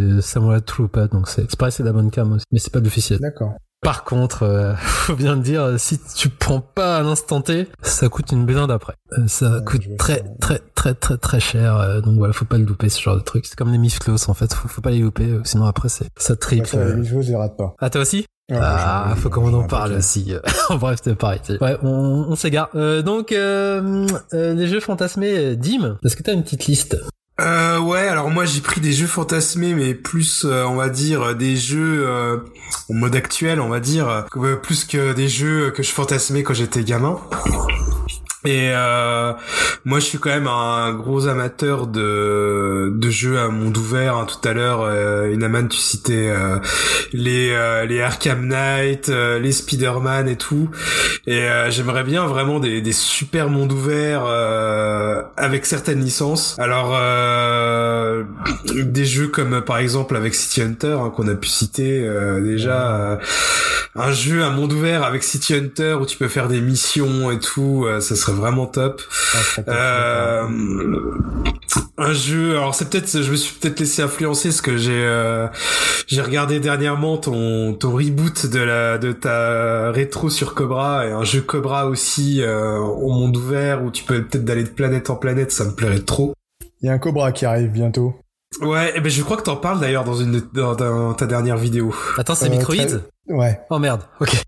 [1.11, 2.45] Donc c'est, c'est pareil, c'est de la bonne cam aussi.
[2.52, 3.19] Mais c'est pas de l'officiel.
[3.19, 3.53] D'accord.
[3.81, 8.09] Par contre, euh, faut bien le dire, si tu prends pas à l'instant T, ça
[8.09, 8.93] coûte une blinde après.
[9.17, 11.75] Euh, ça Ouais, coûte très, très, très, très, très cher.
[11.77, 13.45] euh, donc voilà, faut pas le louper ce genre de truc.
[13.47, 16.05] C'est comme les Mifclos en fait, faut, faut pas les louper, euh, sinon après c'est
[16.15, 16.67] ça Ouais, triple.
[16.67, 16.95] ça, euh.
[16.95, 17.75] les je les rate pas.
[17.79, 18.25] Ah toi aussi?
[18.51, 20.33] Ouais, Ah, faut qu'on en parle aussi.
[20.69, 21.39] Bref, c'est pareil.
[21.61, 22.69] Ouais, on, on s'égare.
[22.75, 26.97] Euh, donc euh, euh, les jeux fantasmés, euh, Dim, est-ce que t'as une petite liste?
[27.39, 31.21] Euh, ouais, alors moi j'ai pris des jeux fantasmés, mais plus, euh, on va dire,
[31.21, 32.37] euh, des jeux euh,
[32.89, 36.53] en mode actuel, on va dire, euh, plus que des jeux que je fantasmais quand
[36.53, 37.19] j'étais gamin.
[38.43, 39.34] Et euh,
[39.85, 44.15] moi, je suis quand même un gros amateur de de jeux à monde ouvert.
[44.18, 44.26] hein.
[44.26, 46.57] Tout à l'heure, euh, Inaman, tu citais euh,
[47.13, 50.69] les euh, les Arkham Knight, euh, les Spider-Man et tout.
[51.27, 56.55] Et euh, j'aimerais bien vraiment des des super mondes ouverts euh, avec certaines licences.
[56.57, 56.97] Alors,
[58.73, 62.07] des jeux comme par exemple avec City Hunter hein, qu'on a pu citer
[62.43, 63.19] déjà
[63.95, 67.39] un jeu un monde ouvert avec City Hunter où tu peux faire des missions et
[67.39, 69.01] tout ça serait vraiment top
[69.67, 70.43] euh,
[71.97, 75.47] un jeu alors c'est peut-être je me suis peut-être laissé influencer parce que j'ai euh,
[76.07, 81.23] j'ai regardé dernièrement ton ton reboot de la de ta rétro sur Cobra et un
[81.23, 85.15] jeu Cobra aussi euh, au monde ouvert où tu peux peut-être d'aller de planète en
[85.15, 86.33] planète ça me plairait trop
[86.81, 88.15] Il y a un Cobra qui arrive bientôt.
[88.61, 91.55] Ouais, eh ben je crois que t'en parles d'ailleurs dans une dans, dans ta dernière
[91.55, 91.95] vidéo.
[92.17, 93.61] Attends, c'est Euh, Microïd très- Ouais.
[93.69, 94.43] Oh merde, ok.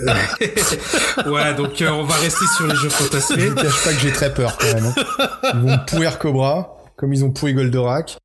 [1.26, 3.48] ouais, donc euh, on va rester sur les jeux Je fantasmés.
[3.48, 4.84] vous cache pas que j'ai très peur quand même.
[4.96, 5.28] hein.
[5.54, 8.16] Ils vont pourrir Cobra, comme ils ont pourri Goldorak.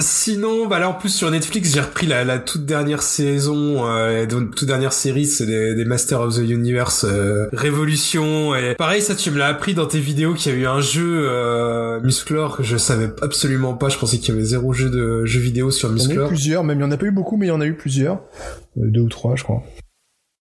[0.00, 4.26] Sinon, bah là en plus sur Netflix, j'ai repris la, la toute dernière saison, euh,
[4.26, 8.54] donc, toute dernière série, c'est des, des Masters of the Universe euh, Révolution.
[8.54, 10.80] Et pareil, ça tu me l'as appris dans tes vidéos qu'il y a eu un
[10.80, 13.88] jeu euh, Musclor que je savais absolument pas.
[13.88, 16.04] Je pensais qu'il y avait zéro jeu de jeu vidéo sur Il y en a
[16.04, 16.28] eu Musclor.
[16.28, 17.74] plusieurs, même il y en a pas eu beaucoup, mais il y en a eu
[17.74, 18.20] plusieurs.
[18.76, 19.64] Euh, deux ou trois, je crois.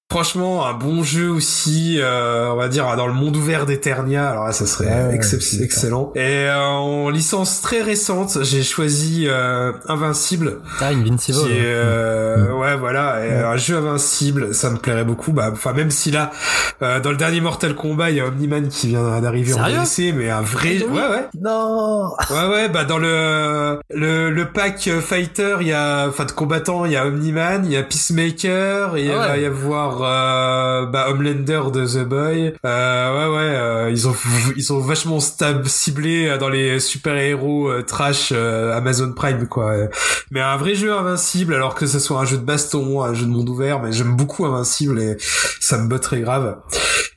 [0.10, 4.30] Franchement, un bon jeu aussi, euh, on va dire dans le monde ouvert d'Eternia.
[4.30, 5.36] Alors là, ça serait Ah ouais, ça.
[5.62, 6.14] excellent.
[6.16, 11.38] Et euh, en licence très récente, j'ai choisi euh, Invincible, Ah, Invincible.
[11.40, 11.62] qui est ouais.
[11.66, 15.34] euh, ouais voilà, et un jeu Invincible, ça me plairait beaucoup.
[15.34, 16.32] Bah, enfin même si là,
[16.82, 20.14] euh, dans le dernier Mortal Kombat, il y a Omniman qui vient d'arriver en DLC,
[20.14, 21.26] mais un vrai, ouais ouais.
[21.42, 26.32] Non Ouais ouais bah dans le le, le pack fighter il y a enfin de
[26.32, 29.28] combattants il y a Omniman il y a Peacemaker et il Ah ouais.
[29.28, 34.16] va y avoir euh, bah Homelander de The Boy euh, ouais ouais euh, ils ont
[34.56, 39.74] ils ont vachement stab ciblé euh, dans les super héros trash Amazon Prime quoi.
[40.32, 43.26] Mais un vrai jeu invincible alors que ce soit un jeu de baston un jeu
[43.26, 45.18] de monde ouvert mais j'aime beaucoup invincible et
[45.60, 46.58] ça me botterait grave.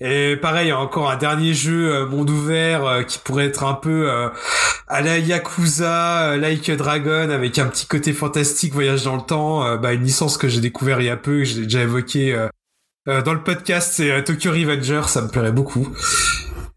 [0.01, 4.11] Et pareil encore un dernier jeu monde ouvert qui pourrait être un peu
[4.89, 9.77] à la Yakuza, Like a Dragon, avec un petit côté fantastique, voyage dans le temps,
[9.77, 12.49] bah, une licence que j'ai découvert il y a peu, que j'ai déjà évoqué
[13.11, 15.89] euh, dans le podcast, c'est euh, Tokyo Revenger, ça me plairait beaucoup.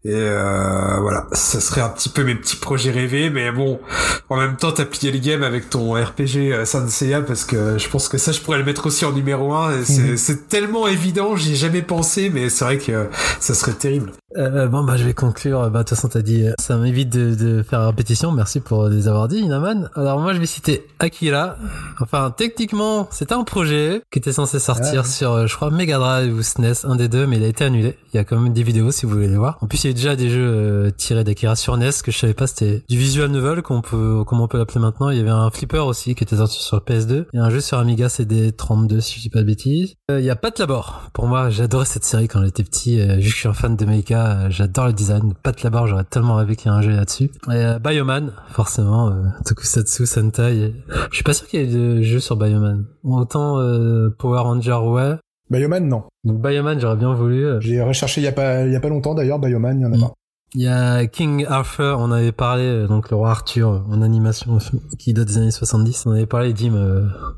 [0.06, 3.80] Et euh, voilà, ça serait un petit peu mes petits projets rêvés, mais bon,
[4.28, 7.78] en même temps, t'as plié le game avec ton RPG euh, Saint Seiya parce que
[7.78, 9.82] je pense que ça, je pourrais le mettre aussi en numéro 1.
[9.84, 10.16] C'est Mhm.
[10.18, 13.06] c'est tellement évident, j'y ai jamais pensé, mais c'est vrai que
[13.40, 14.12] ça serait terrible.
[14.36, 15.60] Euh, bon bah je vais conclure.
[15.70, 18.32] Bah de toute façon t'as dit, euh, ça m'évite de, de faire répétition.
[18.32, 19.88] Merci pour les avoir dit, Inaman.
[19.94, 21.56] Alors moi je vais citer Akira.
[22.00, 25.08] Enfin techniquement c'était un projet qui était censé sortir Ouais.
[25.08, 27.64] sur, euh, je crois Mega Drive ou SNES, un des deux, mais il a été
[27.64, 27.96] annulé.
[28.12, 29.58] Il y a quand même des vidéos si vous voulez les voir.
[29.60, 32.18] En plus il y a déjà des jeux euh, tirés d'Akira sur NES que je
[32.18, 32.46] savais pas.
[32.46, 35.10] C'était du visual novel qu'on peut, comment on peut l'appeler maintenant.
[35.10, 37.60] Il y avait un flipper aussi qui était sorti sur le PS2 et un jeu
[37.60, 39.94] sur Amiga CD32 si je dis pas de bêtises.
[40.10, 41.02] Euh, Il y a Pat Labor.
[41.12, 43.00] Pour moi j'adorais cette série quand j'étais petit.
[43.00, 45.34] Euh, je suis un fan de Mecha, j'adore le design.
[45.42, 47.30] Pat Labor, j'aurais tellement rêvé qu'il y ait un jeu là-dessus.
[47.48, 50.56] Et euh, Bioman, forcément, euh, Tokusatsu, Sentai.
[50.56, 50.74] et-
[51.10, 52.84] Je suis pas sûr qu'il y ait de jeu sur Bioman.
[53.02, 55.14] Autant euh, Power Ranger, ouais.
[55.50, 56.04] Bioman, non.
[56.24, 57.44] Donc Bioman, j'aurais bien voulu.
[57.44, 57.60] euh.
[57.60, 59.86] J'ai recherché il y a pas, il y a pas longtemps d'ailleurs, Bioman, il y
[59.86, 60.14] en a pas.
[60.56, 64.58] Il y a King Arthur, on avait parlé, euh, donc le roi Arthur en animation
[65.00, 66.04] qui date des années 70.
[66.06, 66.74] On avait parlé Dim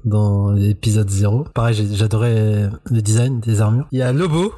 [0.05, 1.47] dans l'épisode 0.
[1.55, 3.87] Pareil, j'adorais le design des armures.
[3.91, 4.53] Il y a Lobo.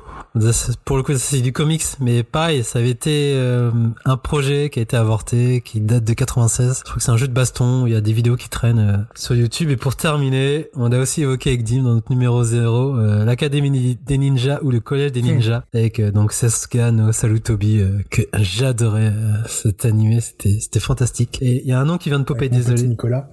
[0.84, 3.70] Pour le coup, c'est du comics, mais pareil, ça avait été euh,
[4.04, 6.78] un projet qui a été avorté, qui date de 96.
[6.78, 7.86] Je crois que c'est un jeu de baston.
[7.86, 9.70] Il y a des vidéos qui traînent euh, sur YouTube.
[9.70, 13.96] Et pour terminer, on a aussi évoqué avec Dim dans notre numéro 0 euh, l'Académie
[14.04, 18.22] des Ninjas ou le Collège des Ninjas avec euh, donc Sasuke no Salutobi euh, que
[18.38, 20.20] j'adorais euh, cet animé.
[20.20, 21.38] C'était fantastique.
[21.42, 22.82] Et il y a un nom qui vient de popper, Avec désolé.
[22.84, 23.28] Nicolas.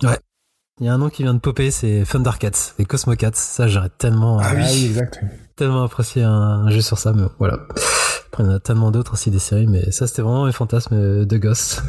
[0.81, 3.31] Il y a un nom qui vient de popper, c'est Thundercats et Cosmocats.
[3.35, 4.85] Ça, j'aurais tellement, Ah oui.
[4.87, 5.21] exact.
[5.55, 7.59] Tellement apprécié un, un jeu sur ça, mais voilà.
[8.27, 10.51] Après, il y en a tellement d'autres aussi des séries, mais ça, c'était vraiment mes
[10.51, 11.81] fantasmes de gosse.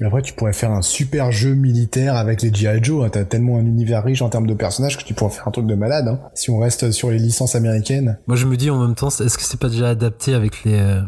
[0.00, 2.82] Après, tu pourrais faire un super jeu militaire avec les G.I.
[2.82, 3.04] Joe.
[3.04, 3.10] hein.
[3.12, 5.66] T'as tellement un univers riche en termes de personnages que tu pourrais faire un truc
[5.66, 6.08] de malade.
[6.08, 6.18] hein.
[6.34, 8.18] Si on reste sur les licences américaines.
[8.26, 10.80] Moi, je me dis en même temps, est-ce que c'est pas déjà adapté avec les
[10.80, 11.02] euh,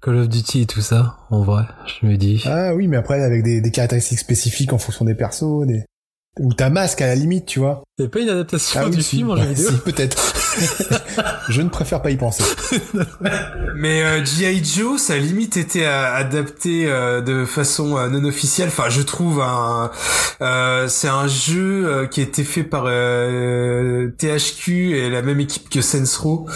[0.00, 1.64] Call of Duty et tout ça En vrai,
[2.00, 2.42] je me dis.
[2.46, 5.84] Ah oui, mais après, avec des, des caractéristiques spécifiques en fonction des persos, des...
[6.40, 7.82] ou ta masque à la limite, tu vois.
[7.96, 9.16] C'est pas une adaptation Ah oui, du si.
[9.18, 10.34] film en jeu Ouais, vidéo si, peut-être.
[11.48, 12.42] je ne préfère pas y penser.
[13.76, 14.64] Mais euh, G.I.
[14.64, 18.66] Joe, ça a limite été euh, adapté euh, de façon euh, non officielle.
[18.66, 19.92] Enfin, je trouve un,
[20.40, 25.38] euh, c'est un jeu euh, qui a été fait par euh, THQ et la même
[25.38, 26.48] équipe que Sensro.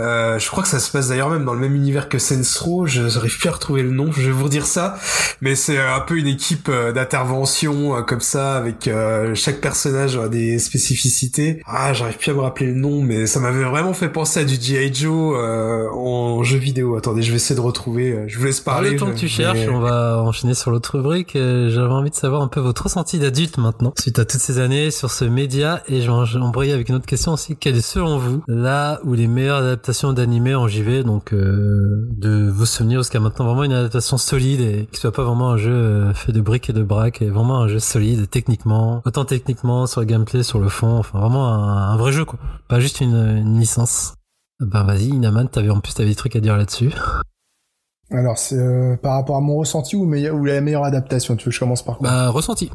[0.00, 2.86] Euh, je crois que ça se passe d'ailleurs même dans le même univers que Sensro.
[2.86, 4.10] Je n'arrive plus à retrouver le nom.
[4.10, 4.96] Je vais vous redire ça,
[5.42, 10.16] mais c'est un peu une équipe euh, d'intervention euh, comme ça avec euh, chaque personnage
[10.16, 11.60] a des spécificités spécificité.
[11.66, 14.44] Ah, j'arrive plus à me rappeler le nom, mais ça m'avait vraiment fait penser à
[14.44, 14.92] du G.I.
[14.94, 16.96] Joe euh, en jeu vidéo.
[16.96, 18.12] Attendez, je vais essayer de retrouver.
[18.12, 18.90] euh, Je vous laisse parler.
[18.90, 21.36] le temps que tu mais- cherches, on va enchaîner sur l'autre rubrique.
[21.36, 24.58] Euh, J'avais envie de savoir un peu votre ressenti d'adulte maintenant, suite à toutes ces
[24.58, 25.82] années sur ce média.
[25.88, 27.56] Et je vais embrayer avec une autre question aussi.
[27.56, 32.48] Quelle est selon vous là où les meilleures adaptations d'animés en JV, donc euh, de
[32.48, 35.72] vos souvenirs jusqu'à maintenant, vraiment une adaptation solide et qui soit pas vraiment un jeu
[35.72, 39.86] euh, fait de briques et de braques, et vraiment un jeu solide techniquement, autant techniquement
[39.86, 42.38] sur le gameplay, sur le fond, enfin vraiment un, un vrai jeu quoi,
[42.68, 44.14] pas juste une, une licence.
[44.60, 46.92] Ben vas-y, Inaman, t'avais en plus t'avais des trucs à dire là-dessus.
[48.10, 51.36] Alors, c'est euh, par rapport à mon ressenti ou, la meilleure adaptation?
[51.36, 52.08] Tu veux que je commence par quoi?
[52.08, 52.70] Bah ressenti.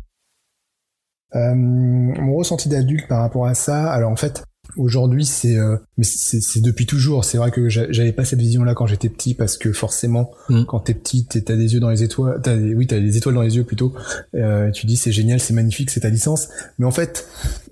[1.36, 4.44] Euh, mon ressenti d'adulte par rapport à ça, alors en fait,
[4.78, 7.26] aujourd'hui c'est, euh, mais c'est, depuis toujours.
[7.26, 10.64] C'est vrai que j'a- j'avais pas cette vision-là quand j'étais petit parce que forcément, Mm.
[10.66, 13.36] quand t'es petit, t'as des yeux dans les étoiles, t'as des, oui, t'as des étoiles
[13.36, 13.94] dans les yeux plutôt.
[14.36, 16.50] Euh, tu dis c'est génial, c'est magnifique, c'est ta licence.
[16.80, 17.28] Mais en fait,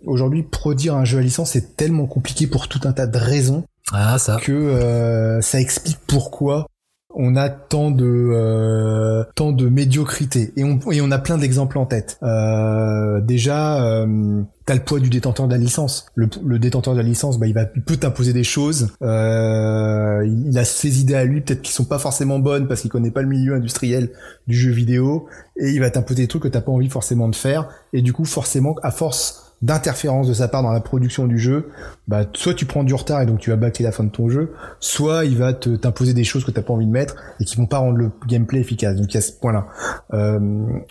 [0.06, 3.64] aujourd'hui, produire un jeu à licence c'est tellement compliqué pour tout un tas de raisons
[3.94, 4.40] Ah ça.
[4.42, 6.68] que euh, ça explique pourquoi
[7.16, 12.18] on a tant de euh, tant de médiocrité et on a plein d'exemples en tête.
[12.24, 16.06] Euh, déjà, euh, t'as le poids du détenteur de la licence.
[16.16, 16.28] Le,
[16.60, 18.90] détenteur de la licence, bah, il va peut t'imposer des choses.
[19.02, 22.90] Euh, il a ses idées à lui, peut-être qui sont pas forcément bonnes parce qu'il
[22.90, 24.10] connaît pas le milieu industriel
[24.48, 25.28] du jeu vidéo
[25.58, 27.70] et il va t'imposer des trucs que t'as pas envie forcément de faire.
[27.94, 31.70] Et du coup, forcément, à force d'interférence de sa part dans la production du jeu,
[32.08, 34.28] bah soit tu prends du retard et donc tu vas bâcler la fin de ton
[34.28, 37.46] jeu, soit il va te t'imposer des choses que t'as pas envie de mettre et
[37.46, 38.96] qui vont pas rendre le gameplay efficace.
[38.96, 39.68] Donc il y a ce point-là.
[40.14, 40.40] Euh,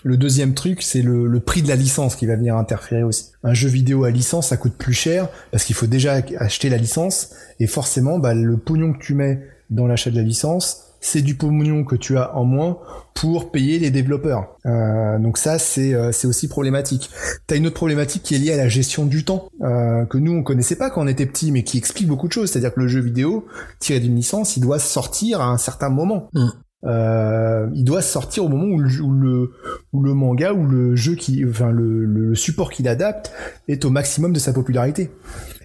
[0.04, 3.32] le deuxième truc, c'est le, prix de la licence qui va venir interférer aussi.
[3.42, 6.76] Un jeu vidéo à licence, ça coûte plus cher parce qu'il faut déjà acheter la
[6.76, 9.40] licence et forcément, bah, le pognon que tu mets
[9.70, 12.78] dans l'achat de la licence, c'est du pognon que tu as en moins
[13.14, 14.56] pour payer les développeurs.
[14.66, 17.10] Euh, donc ça, c'est euh, c'est aussi problématique.
[17.46, 20.32] T'as une autre problématique qui est liée à la gestion du temps euh, que nous
[20.32, 22.50] on connaissait pas quand on était petit, mais qui explique beaucoup de choses.
[22.50, 23.46] C'est-à-dire que le jeu vidéo
[23.78, 26.28] tiré d'une licence, il doit sortir à un certain moment.
[26.34, 26.48] Mm.
[26.84, 29.52] Euh, il doit sortir au moment où le, où le
[29.92, 33.32] où le manga ou le jeu qui, enfin le, le support qu'il adapte
[33.68, 35.10] est au maximum de sa popularité.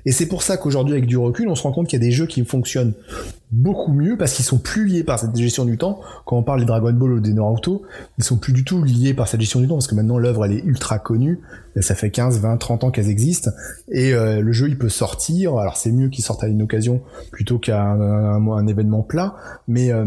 [0.06, 2.06] Et c'est pour ça qu'aujourd'hui, avec du recul, on se rend compte qu'il y a
[2.06, 2.94] des jeux qui fonctionnent
[3.52, 6.02] beaucoup mieux parce qu'ils sont plus liés par cette gestion du temps.
[6.26, 7.84] Quand on parle des Dragon Ball ou des Naruto,
[8.18, 10.46] ils sont plus du tout liés par cette gestion du temps parce que maintenant l'œuvre
[10.46, 11.40] elle est ultra connue.
[11.82, 13.52] Ça fait 15, 20, 30 ans qu'elles existent
[13.90, 15.58] et euh, le jeu il peut sortir.
[15.58, 17.02] Alors c'est mieux qu'il sorte à une occasion
[17.32, 19.36] plutôt qu'à un, événement plat,
[19.68, 20.06] mais euh,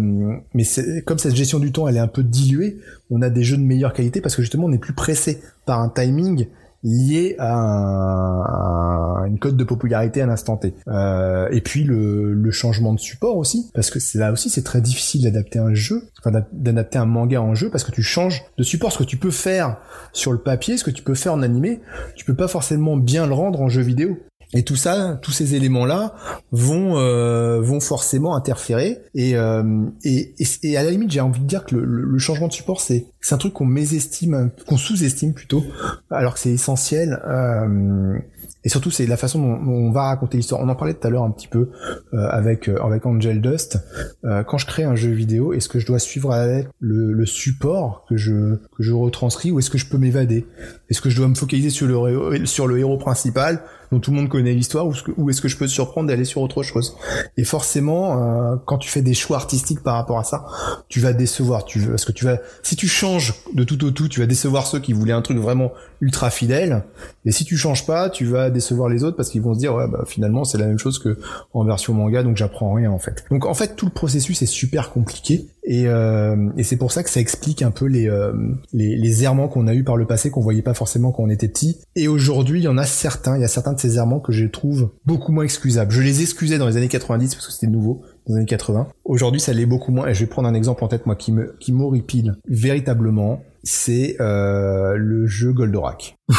[0.55, 0.65] mais
[1.07, 2.79] comme cette gestion du temps elle est un peu diluée,
[3.11, 5.81] on a des jeux de meilleure qualité parce que justement on est plus pressé par
[5.81, 6.47] un timing
[6.83, 10.75] lié à, un- une cote de popularité à l'instant T.
[10.89, 14.81] Euh, et puis le, le changement de support aussi, parce que là aussi c'est très
[14.81, 16.05] difficile d'adapter un jeu,
[16.53, 18.93] d'adapter un manga en jeu, parce que tu changes de support.
[18.93, 19.77] Ce que tu peux faire
[20.13, 21.81] sur le papier, ce que tu peux faire en animé,
[22.17, 24.19] tu peux pas forcément bien le rendre en jeu vidéo.
[24.55, 26.15] Et tout ça, tous ces éléments-là
[26.53, 28.99] vont euh, vont forcément interférer.
[29.15, 32.49] Et, euh, et, et, à la limite, j'ai envie de dire que le, le- changement
[32.49, 35.65] de support, c'est c'est un truc qu'on mésestime, qu'on sous-estime plutôt,
[36.11, 37.21] alors que c'est essentiel.
[37.27, 38.19] Euh,
[38.65, 40.61] et surtout, c'est la façon dont, on va raconter l'histoire.
[40.61, 41.71] On en parlait tout à l'heure un petit peu
[42.13, 43.79] euh, avec euh, avec Angel Dust.
[44.25, 47.27] Euh, quand je crée un jeu vidéo, est-ce que je dois suivre à le, le
[47.27, 50.47] support que je que je retranscris ou est-ce que je peux m'évader?
[50.91, 54.19] Est-ce que je dois me focaliser sur le sur le héros principal dont tout le
[54.19, 56.97] monde connaît l'histoire ou est-ce que, je peux surprendre d'aller sur autre chose?
[57.37, 60.45] Et forcément, euh, quand tu fais des choix artistiques par rapport à ça,
[60.89, 61.65] tu vas décevoir.
[61.65, 64.67] Tu parce que tu vas si tu changes de tout au tout, tu vas décevoir
[64.67, 66.85] ceux qui voulaient un truc vraiment ultra fidèle.
[67.25, 69.75] Et si tu changes pas, tu vas décevoir les autres parce qu'ils vont se dire
[69.75, 71.19] ouais bah finalement c'est la même chose que
[71.53, 73.25] en version manga donc j'apprends rien en fait.
[73.31, 77.03] Donc en fait tout le processus est super compliqué et, euh, et c'est pour ça
[77.03, 78.33] que ça explique un peu les euh,
[78.73, 81.29] les, les errements qu'on a eu par le passé qu'on voyait pas forcément quand on
[81.29, 81.79] était petit.
[81.97, 84.33] Et aujourd'hui il y en a certains, il y a certains de ces errements que
[84.33, 85.93] je trouve beaucoup moins excusables.
[85.93, 88.89] Je les excusais dans les années 90 parce que c'était nouveau dans les années 80.
[89.05, 90.07] Aujourd'hui, ça l'est beaucoup moins.
[90.09, 93.43] Et je vais prendre un exemple en tête, moi, qui me, qui m'horripile véritablement.
[93.65, 96.17] C'est euh, le jeu Goldorak.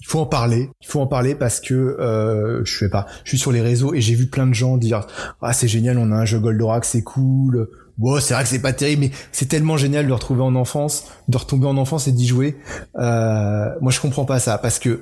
[0.00, 0.70] Il faut en parler.
[0.80, 3.06] Il faut en parler parce que euh, je sais pas.
[3.24, 5.06] Je suis sur les réseaux et j'ai vu plein de gens dire
[5.42, 7.68] ah c'est génial, on a un jeu Goldorak, c'est cool.
[7.98, 11.06] Bon, c'est vrai que c'est pas terrible, mais c'est tellement génial de retrouver en enfance,
[11.26, 12.56] de retomber en enfance et d'y jouer.
[12.96, 15.00] Euh, moi, je comprends pas ça parce que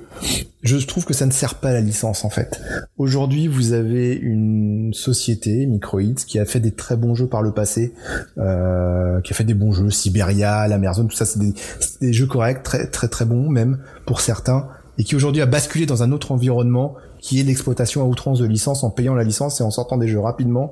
[0.63, 2.59] je trouve que ça ne sert pas à la licence en fait.
[2.97, 7.51] Aujourd'hui, vous avez une société, Microids, qui a fait des très bons jeux par le
[7.51, 7.93] passé,
[8.39, 11.53] euh, qui a fait des bons jeux, Siberia, la tout ça, c'est des,
[12.01, 15.85] des jeux corrects, très très très bons même pour certains, et qui aujourd'hui a basculé
[15.85, 16.95] dans un autre environnement
[17.27, 20.07] qui est l'exploitation à outrance de licence en payant la licence et en sortant des
[20.07, 20.71] jeux rapidement,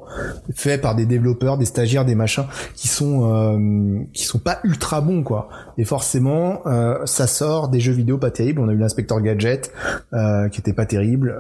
[0.53, 2.45] faits par des développeurs, des stagiaires, des machins
[2.75, 5.49] qui sont euh, qui sont pas ultra bons quoi.
[5.77, 8.61] Et forcément, euh, ça sort des jeux vidéo pas terribles.
[8.61, 9.73] On a eu l'inspecteur gadget
[10.13, 11.35] euh, qui était pas terrible.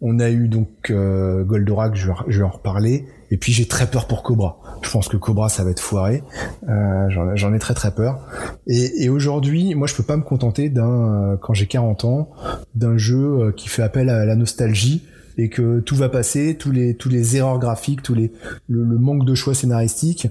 [0.00, 3.04] On a eu donc Goldorak, je vais en reparler.
[3.30, 4.58] Et puis j'ai très peur pour Cobra.
[4.82, 6.22] Je pense que Cobra ça va être foiré.
[6.68, 8.20] Euh, j'en- ai très très peur.
[8.66, 12.30] Et, aujourd'hui, moi je peux pas me contenter d'un, euh, quand j'ai 40 ans,
[12.74, 15.04] d'un jeu euh, qui fait appel à la nostalgie
[15.38, 18.32] et que tout va passer, tous les tous les erreurs graphiques, tous les
[18.68, 20.28] le, manque de choix scénaristique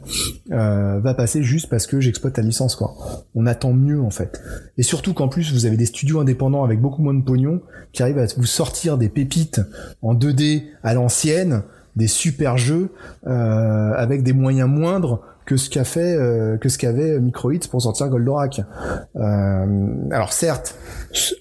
[0.49, 2.95] va passer juste parce que j'exploite la licence quoi.
[3.33, 4.41] On attend mieux en fait.
[4.77, 7.61] Et surtout qu'en plus vous avez des studios indépendants avec beaucoup moins de pognon
[7.91, 9.61] qui arrivent à vous sortir des pépites
[10.01, 11.63] en 2D à l'ancienne,
[11.99, 12.89] des super jeux
[13.27, 17.81] euh, avec des moyens moindres que ce qu'a fait euh, que ce qu'avait Microids pour
[17.81, 18.61] sortir Goldorak.
[19.15, 20.75] Euh, alors certes,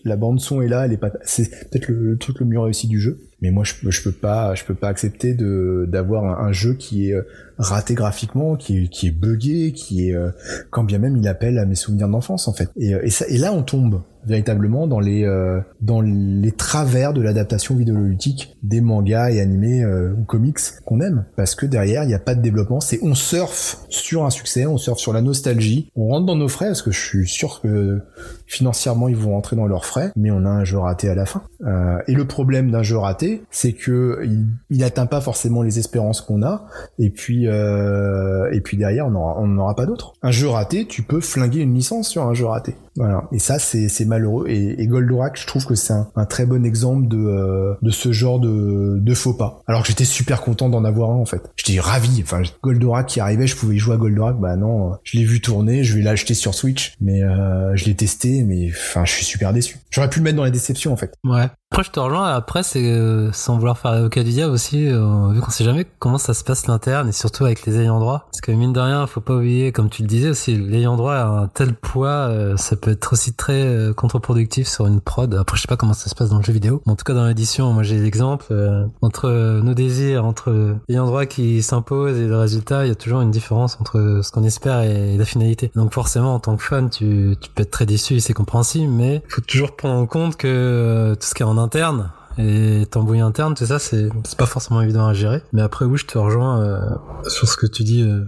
[0.04, 2.88] la bande son est là, elle est pas c'est peut-être le, truc le mieux réussi
[2.88, 6.52] du jeu, mais moi je je peux pas je peux pas accepter de d'avoir un,
[6.52, 7.16] jeu qui est
[7.58, 10.30] raté graphiquement, qui est qui est buggé, qui est euh,
[10.70, 12.70] quand bien même il appelle à mes souvenirs d'enfance en fait.
[12.76, 17.12] Et, euh, et ça et là on tombe véritablement dans les euh, dans les travers
[17.12, 21.24] de l'adaptation vidéoludique des mangas et animés euh, ou comics qu'on aime.
[21.36, 24.66] Parce que derrière il n'y a pas de développement c'est on surfe sur un succès
[24.66, 25.90] on surfe sur la nostalgie.
[25.96, 28.00] On rentre dans nos frais parce que je suis sûr que
[28.46, 31.26] financièrement ils vont rentrer dans leurs frais mais on a un jeu raté à la
[31.26, 31.42] fin.
[31.64, 35.78] Euh, et le problème d'un jeu raté c'est que il, il atteint pas forcément les
[35.78, 36.66] espérances qu'on a.
[36.98, 40.48] Et puis euh, et puis derrière on aura on n'en aura pas d'autres un jeu
[40.48, 43.24] raté tu peux flinguer une licence sur un jeu raté voilà.
[43.32, 44.46] Et ça c'est malheureux.
[44.48, 47.90] Et, et Goldorak je trouve que c'est un, un très bon exemple de euh, de
[47.90, 49.62] ce genre de de faux pas.
[49.66, 51.50] Alors que j'étais super content d'en avoir un en fait.
[51.56, 52.20] J'étais ravi.
[52.22, 54.38] Enfin Goldorak qui arrivait je pouvais y jouer à Goldorak.
[54.38, 56.94] Bah non je l'ai vu tourner je vais l'acheter sur Switch.
[57.00, 59.78] Mais euh, je l'ai testé mais enfin je suis super déçu.
[59.90, 61.14] J'aurais pu le mettre dans la déception en fait.
[61.24, 61.48] Ouais.
[61.70, 62.34] Après, je te rejoins.
[62.34, 65.86] Après, c'est euh, sans vouloir faire l'avocat du diable aussi, euh, vu qu'on sait jamais
[65.98, 68.26] comment ça se passe l'interne et surtout avec les ayants droit.
[68.32, 71.14] Parce que mine de rien, faut pas oublier, comme tu le disais aussi, l'ayant droit
[71.14, 75.34] a un tel poids, euh, ça peut être aussi très euh, contre-productif sur une prod.
[75.34, 76.82] Après, je sais pas comment ça se passe dans le jeu vidéo.
[76.86, 80.76] Mais en tout cas, dans l'édition, moi j'ai l'exemple euh, entre euh, nos désirs, entre
[80.88, 84.30] l'ayant droit qui s'impose et le résultat, il y a toujours une différence entre ce
[84.30, 85.70] qu'on espère et la finalité.
[85.74, 89.22] Donc forcément, en tant que fan, tu, peux être très déçu et c'est compréhensible, mais
[89.28, 93.20] faut toujours prendre en compte que euh, tout ce qui est en interne et tambouille
[93.20, 95.42] interne, tout ça, c'est pas forcément évident à gérer.
[95.52, 96.78] Mais après, oui, je te rejoins euh,
[97.26, 98.24] sur ce que tu dis euh,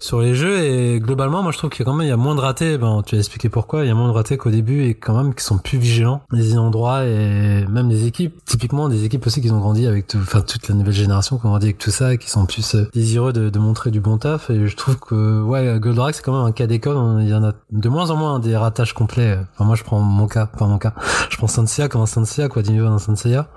[0.00, 2.12] sur les jeux et globalement, moi, je trouve qu'il y a quand même il y
[2.12, 2.76] a moins de ratés.
[2.78, 3.84] Ben, tu as expliqué pourquoi.
[3.84, 6.22] Il y a moins de ratés qu'au début et quand même qui sont plus vigilants,
[6.30, 8.34] les endroits et même les équipes.
[8.44, 11.46] Typiquement, des équipes aussi qui ont grandi avec tout, enfin toute la nouvelle génération qui
[11.46, 14.00] ont grandi avec tout ça et qui sont plus euh, désireux de, de montrer du
[14.00, 14.50] bon taf.
[14.50, 16.96] Et je trouve que ouais, Goldorak, c'est quand même un cas d'école.
[17.22, 19.38] Il y en a de moins en moins des ratages complets.
[19.54, 20.92] Enfin, moi, je prends mon cas, enfin mon cas.
[21.30, 23.48] Je prends Sanseiya comme un Sanseiya, quoi, du niveau d'un Sanseiya.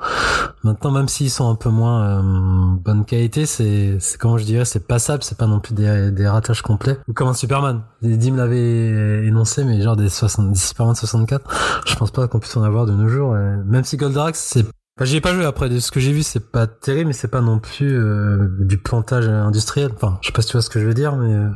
[0.63, 4.65] Maintenant, même s'ils sont un peu moins euh, bonne qualité, c'est, c'est comment je dirais,
[4.65, 6.97] c'est passable, c'est pas non plus des, des ratages complets.
[7.07, 7.81] Ou comme un Superman.
[8.01, 12.57] Dim l'avait énoncé, mais genre des, 60, des Superman 64, je pense pas qu'on puisse
[12.57, 13.35] en avoir de nos jours.
[13.37, 14.65] et même si Goldrax, c'est
[14.99, 17.13] Enfin, j'y ai pas joué après, de ce que j'ai vu, c'est pas terrible, mais
[17.13, 19.91] c'est pas non plus euh, du plantage industriel.
[19.93, 21.31] Enfin, je sais pas si tu vois ce que je veux dire, mais...
[21.33, 21.49] euh,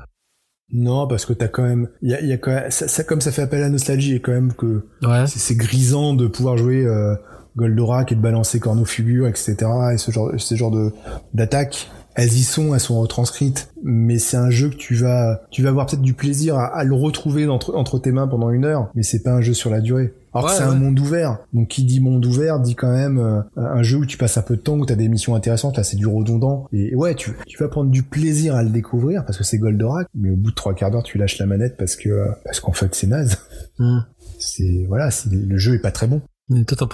[0.74, 3.04] non parce que t'as quand même il y a, y a quand même ça, ça-
[3.04, 5.26] comme ça fait appel à la nostalgie et quand même que Ouais.
[5.28, 7.16] c'est c'est grisant de pouvoir jouer euh,
[7.56, 10.94] Goldorak et de balancer corno figure etc et ce genre ce genre de
[11.34, 13.70] d'attaques elles y sont elles sont retranscrites.
[13.84, 16.84] Mais c'est un jeu que tu vas tu vas avoir peut-être du plaisir à, à
[16.84, 19.70] le retrouver entre entre tes mains pendant une heure mais c'est pas un jeu sur
[19.70, 20.14] la durée.
[20.34, 21.40] Alors Ouais, c'est un monde ouvert.
[21.54, 24.42] Donc qui dit monde ouvert dit quand même euh, un jeu où tu passes un
[24.42, 25.78] peu de temps où t'as des missions intéressantes.
[25.78, 26.68] Là c'est du redondant.
[26.74, 30.08] Et ouais tu tu vas prendre du plaisir à le découvrir parce que c'est Goldorak
[30.14, 32.60] mais au bout de trois quarts d'heure tu lâches la manette parce que euh, parce
[32.60, 33.38] qu'en fait c'est naze.
[33.80, 34.00] Hmm.
[34.38, 36.88] c'est voilà c'est le jeu est pas très bon Et toi,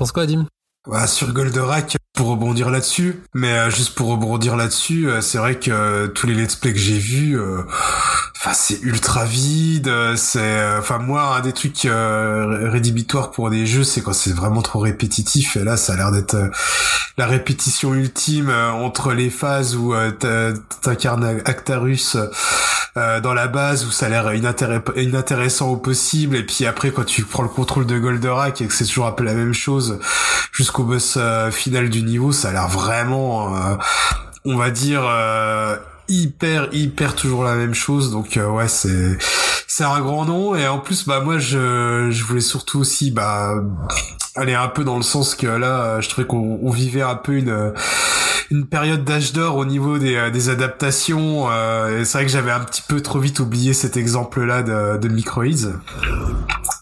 [0.89, 5.59] Bah, sur Goldorak, pour rebondir là-dessus, mais euh, juste pour rebondir là-dessus, euh, c'est vrai
[5.59, 7.37] que euh, tous les let's play que j'ai vus,
[8.35, 14.01] enfin c'est ultra vide, c'est, enfin moi un des trucs rédhibitoires pour des jeux, c'est
[14.01, 15.57] quand c'est vraiment trop répétitif.
[15.57, 16.37] Et là, ça a l'air d'être
[17.17, 19.93] la répétition ultime entre les phases où
[20.81, 22.17] t'incarnes Actarus
[22.95, 27.23] dans la base où ça a l'air inintéressant au possible, et puis après quand tu
[27.23, 29.99] prends le contrôle de Goldorak et que c'est toujours un peu la même chose
[30.51, 33.75] jusqu'au boss euh, final du niveau, ça a l'air vraiment, euh,
[34.45, 35.75] on va dire, euh,
[36.09, 38.11] hyper hyper toujours la même chose.
[38.11, 39.17] Donc euh, ouais, c'est
[39.67, 43.53] c'est un grand nom et en plus bah moi je je voulais surtout aussi bah
[44.35, 47.33] aller un peu dans le sens que là je trouvais qu'on on vivait un peu
[47.33, 47.73] une
[48.49, 51.47] une période d'âge d'or au niveau des, des adaptations.
[51.51, 54.97] euh, et c'est vrai que j'avais un petit peu trop vite oublié cet exemple-là de,
[54.97, 55.73] de Microids.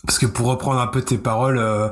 [0.06, 1.90] Parce que pour reprendre un peu tes paroles, euh,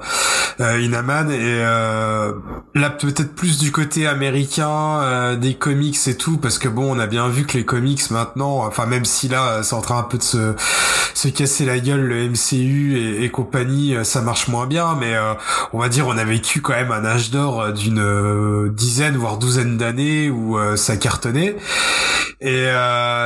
[0.60, 2.34] euh, Inaman, et euh,
[2.76, 7.00] là peut-être plus du côté américain euh, des comics et tout, parce que bon, on
[7.00, 10.04] a bien vu que les comics maintenant, enfin même si là c'est en train un
[10.04, 10.56] peu de se
[11.16, 15.16] se casser la gueule, le MCU et, et compagnie, ça marche moins bien, mais
[15.72, 19.78] on va dire on a vécu quand même un âge d'or d'une dizaine voire douzaine
[19.78, 21.56] d'années où ça cartonnait,
[22.42, 22.68] et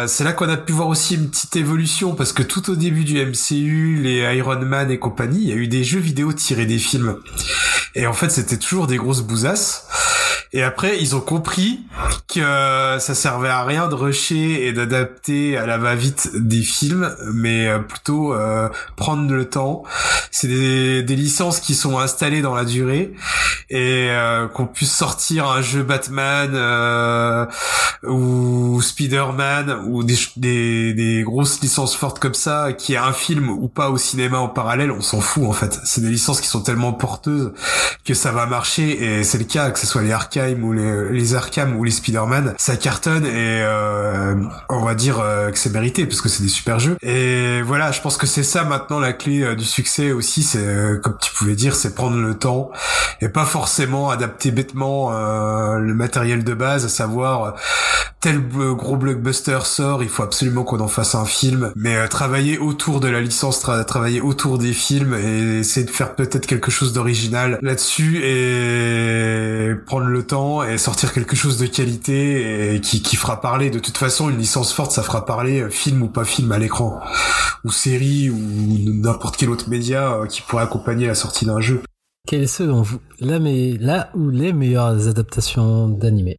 [0.07, 3.05] c'est là qu'on a pu voir aussi une petite évolution, parce que tout au début
[3.05, 6.65] du MCU, les Iron Man et compagnie, il y a eu des jeux vidéo tirés
[6.65, 7.17] des films.
[7.95, 9.87] Et en fait, c'était toujours des grosses bousasses.
[10.53, 11.81] Et après, ils ont compris
[12.27, 17.67] que ça servait à rien de rusher et d'adapter à la va-vite des films, mais
[17.67, 19.83] euh, plutôt euh, prendre le temps.
[20.31, 23.13] C'est des, des, licences qui sont installées dans la durée
[23.69, 27.45] et euh, qu'on puisse sortir un jeu Batman euh,
[28.03, 33.49] ou Spider-Man ou des, des, des, grosses licences fortes comme ça, qui a un film
[33.49, 35.79] ou pas au cinéma en parallèle, on s'en fout en fait.
[35.83, 37.53] C'est des licences qui sont tellement porteuses
[38.05, 41.35] que ça va marcher et c'est le cas que ce soit les Arkham ou les,
[41.35, 44.35] Arkham ou les Spider-Man, ça cartonne et euh,
[44.69, 46.97] on va dire euh, que c'est mérité parce que c'est des super jeux.
[47.01, 50.65] Et voilà, je pense que c'est ça maintenant la clé euh, du succès aussi, c'est
[50.65, 52.71] euh, comme tu pouvais dire, c'est prendre le temps
[53.21, 57.55] et pas forcément adapter bêtement le matériel de base, à savoir
[58.19, 62.99] tel gros blockbuster sort, il faut absolument qu'on en fasse un film, mais travailler autour
[62.99, 67.59] de la licence, travailler autour des films et essayer de faire peut-être quelque chose d'original
[67.61, 73.41] là-dessus et prendre le temps et sortir quelque chose de qualité et qui, qui fera
[73.41, 73.69] parler.
[73.69, 76.59] De toute façon, une licence forte, ça fera parler euh, film ou pas film à
[76.59, 76.99] l'écran,
[77.63, 81.81] ou série ou n'importe quel autre média euh, qui pourrait accompagner la sortie d'un jeu.
[82.27, 86.37] Quelles sont selon vous là, mais, là ou les meilleures adaptations d'animé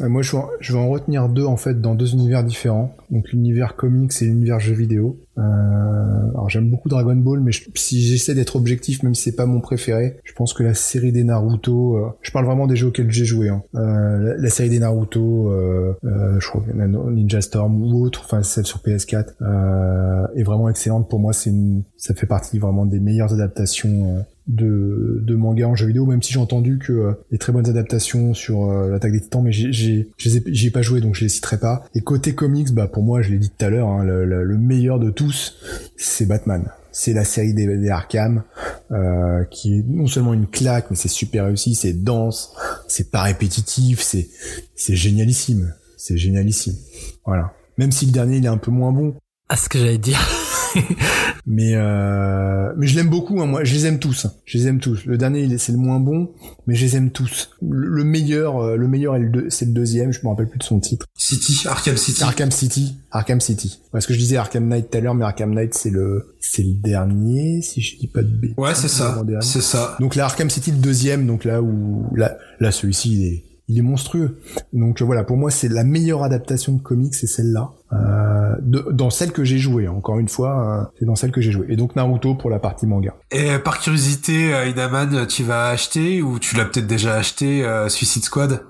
[0.00, 0.36] euh, moi, je
[0.72, 2.96] vais, en, retenir deux en fait dans deux univers différents.
[3.10, 5.18] Donc l'univers comics et l'univers jeux vidéo.
[5.38, 9.46] Euh, alors j'aime beaucoup Dragon Ball, mais si j'essaie d'être objectif, même si c'est pas
[9.46, 11.96] mon préféré, je pense que la série des Naruto.
[11.96, 13.48] Euh, je parle vraiment des jeux auxquels j'ai joué.
[13.48, 13.62] Hein.
[13.74, 18.80] Euh, la, série des Naruto, euh, je crois Ninja Storm ou autre, enfin celle sur
[18.80, 19.34] PS4,
[20.36, 21.32] est vraiment excellente pour moi.
[21.32, 21.52] C'est
[21.96, 26.32] ça fait partie vraiment des meilleures adaptations de, de manga en jeu vidéo, même si
[26.32, 29.72] j'ai entendu que euh, les très bonnes adaptations sur euh, l'attaque des titans, mais j'ai
[29.72, 31.84] j'y ai pas joué donc je les citerai pas.
[31.94, 34.98] Et côté comics, bah moi, je l'ai dit tout à l'heure, hein, le, le, meilleur
[34.98, 35.56] de tous,
[35.96, 36.70] c'est Batman.
[36.92, 38.42] C'est la série des, des Arkham,
[38.90, 42.54] euh, qui est non seulement une claque, mais c'est super réussi, c'est dense,
[42.88, 44.28] c'est pas répétitif, c'est
[44.74, 46.74] c'est génialissime, c'est génialissime.
[47.24, 47.52] Voilà.
[47.76, 49.14] Même si le dernier il est un peu moins bon.
[49.48, 50.18] Ah, ce que j'allais dire.
[51.46, 53.40] mais euh, mais je l'aime beaucoup.
[53.40, 54.26] Hein, moi, je les aime tous.
[54.26, 54.32] Hein.
[54.44, 55.04] Je les aime tous.
[55.06, 56.30] Le dernier, c'est le moins bon,
[56.66, 57.50] mais je les aime tous.
[57.62, 59.16] Le, meilleur, euh, le meilleur,
[59.48, 60.12] c'est le deuxième.
[60.12, 61.06] Je me rappelle plus de son titre.
[61.16, 62.22] City, Arkham City.
[62.22, 63.80] Arkham City, Arkham City.
[63.92, 66.62] Parce que je disais Arkham Knight tout à l'heure, mais Arkham Knight, c'est le, c'est
[66.62, 68.58] le dernier, si je dis pas de bêtises.
[68.58, 69.22] Ouais, c'est ça.
[69.40, 69.96] C'est ça.
[70.00, 71.26] Donc là, Arkham City, le deuxième.
[71.26, 74.40] Donc là où, là, là, celui-ci, il est il est monstrueux.
[74.72, 77.70] Donc voilà, pour moi, c'est la meilleure adaptation de comics, c'est celle-là.
[77.92, 78.56] Euh,
[78.92, 81.66] dans celle que j'ai jouée, encore une fois, euh, c'est dans celle que j'ai jouée.
[81.68, 83.14] Et donc Naruto pour la partie manga.
[83.30, 87.64] Et euh, par curiosité, euh, Inaman, tu vas acheter ou tu l'as peut-être déjà acheté
[87.88, 88.64] Suicide Squad?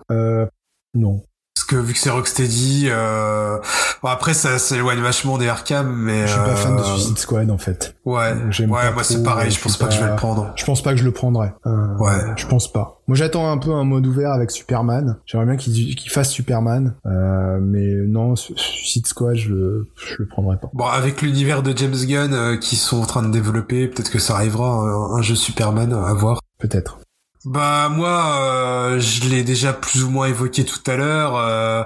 [0.95, 1.23] Non.
[1.59, 3.59] Parce que vu que c'est Rocksteady, euh...
[4.01, 7.51] bon, après ça s'éloigne vachement des Arkham, mais je suis pas fan de Suicide Squad
[7.51, 7.97] en fait.
[8.05, 9.51] Ouais, ouais, moi c'est pareil.
[9.51, 10.53] Je pense pas, que je vais le prendre.
[10.55, 11.51] Je pense pas que je le prendrai.
[11.67, 13.01] Euh, ouais, je pense pas.
[13.09, 15.17] Moi j'attends un peu un mode ouvert avec Superman.
[15.27, 20.59] J'aimerais bien qu'il fasse Superman, euh, mais non, Suicide Squad, je le, je le prendrai
[20.59, 20.71] pas.
[20.75, 24.21] Bon, avec l'univers de James Gunn euh, qui sont en train de développer, peut-être que
[24.21, 26.39] ça arrivera un, un jeu Superman à voir.
[26.61, 27.01] Peut-être.
[27.45, 31.37] Bah moi, euh, je l'ai déjà plus ou moins évoqué tout à l'heure.
[31.37, 31.85] Euh,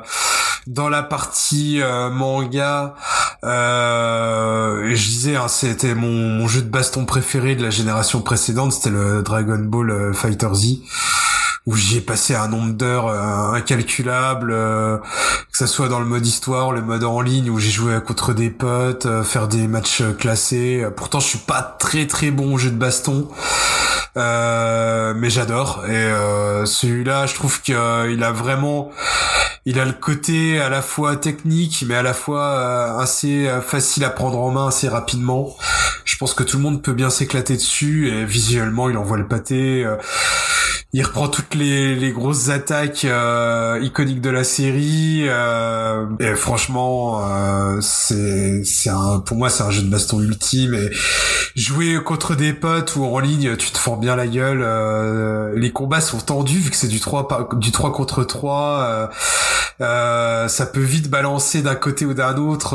[0.66, 2.94] dans la partie euh, manga,
[3.42, 8.90] je disais, hein, c'était mon, mon, jeu de baston préféré de la génération précédente, c'était
[8.90, 10.78] le Dragon Ball Fighter Z
[11.66, 16.06] où j'y ai passé un nombre d'heures euh, incalculable, euh, que ça soit dans le
[16.06, 19.68] mode histoire, le mode en ligne où j'ai joué contre des potes, euh, faire des
[19.68, 20.84] matchs classés.
[20.96, 23.28] Pourtant, je suis pas très très bon au jeu de baston,
[24.16, 25.84] mais j'adore.
[25.86, 26.12] Et
[26.66, 28.90] celui-là, je trouve qu'il a vraiment,
[29.64, 34.10] il a le côté à la fois technique, mais à la fois assez facile à
[34.10, 35.56] prendre en main assez rapidement.
[36.04, 39.28] Je pense que tout le monde peut bien s'éclater dessus et visuellement, il envoie le
[39.28, 39.86] pâté
[40.94, 47.22] il reprend toutes les, les grosses attaques euh, iconiques de la série euh, et franchement
[47.24, 50.90] euh, c'est un pour moi c'est un jeu de baston ultime et
[51.56, 55.72] jouer contre des potes ou en ligne tu te fends bien la gueule euh, les
[55.72, 59.06] combats sont tendus vu que c'est du 3 du 3 contre 3 euh,
[59.80, 62.74] ça peut vite balancer d'un côté ou d'un autre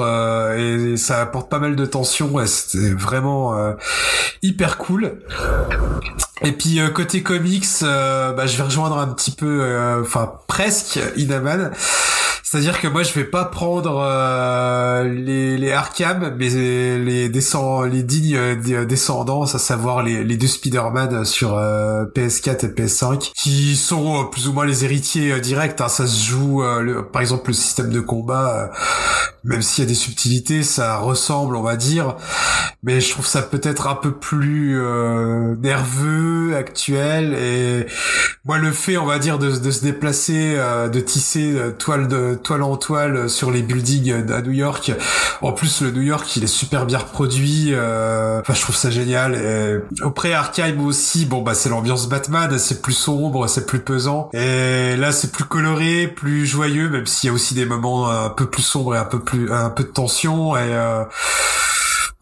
[0.57, 3.75] et ça apporte pas mal de tension ouais, c'était vraiment
[4.41, 5.19] hyper cool.
[6.43, 10.33] Et puis euh, côté comics, euh, bah, je vais rejoindre un petit peu, euh, enfin
[10.47, 11.71] presque Inaman.
[12.43, 14.01] C'est-à-dire que moi je vais pas prendre
[15.03, 21.25] les, les Arkham, mais les descend, les dignes descendants, à savoir les, les deux Spider-Man
[21.25, 25.81] sur PS4 et PS5, qui sont plus ou moins les héritiers directs.
[25.81, 25.89] Hein.
[25.89, 26.63] Ça se joue,
[27.11, 28.71] par exemple le système de combat,
[29.43, 32.15] même s'il y a des subtilités, ça ressemble, on va dire,
[32.81, 34.81] mais je trouve ça peut-être un peu plus
[35.59, 37.85] nerveux actuel et
[38.45, 42.35] moi le fait on va dire de, se déplacer euh, de tisser euh, toile de
[42.35, 44.91] toile en toile sur les buildings à New York.
[45.41, 48.89] En plus le New York il est super bien reproduit euh, enfin je trouve ça
[48.89, 49.35] génial.
[49.35, 54.29] Et auprès Arkham aussi bon bah c'est l'ambiance Batman c'est plus sombre c'est plus pesant.
[54.33, 58.29] Et là c'est plus coloré plus joyeux même s'il y a aussi des moments un
[58.29, 60.55] peu plus sombres et un peu plus un peu de tension.
[60.55, 60.73] Et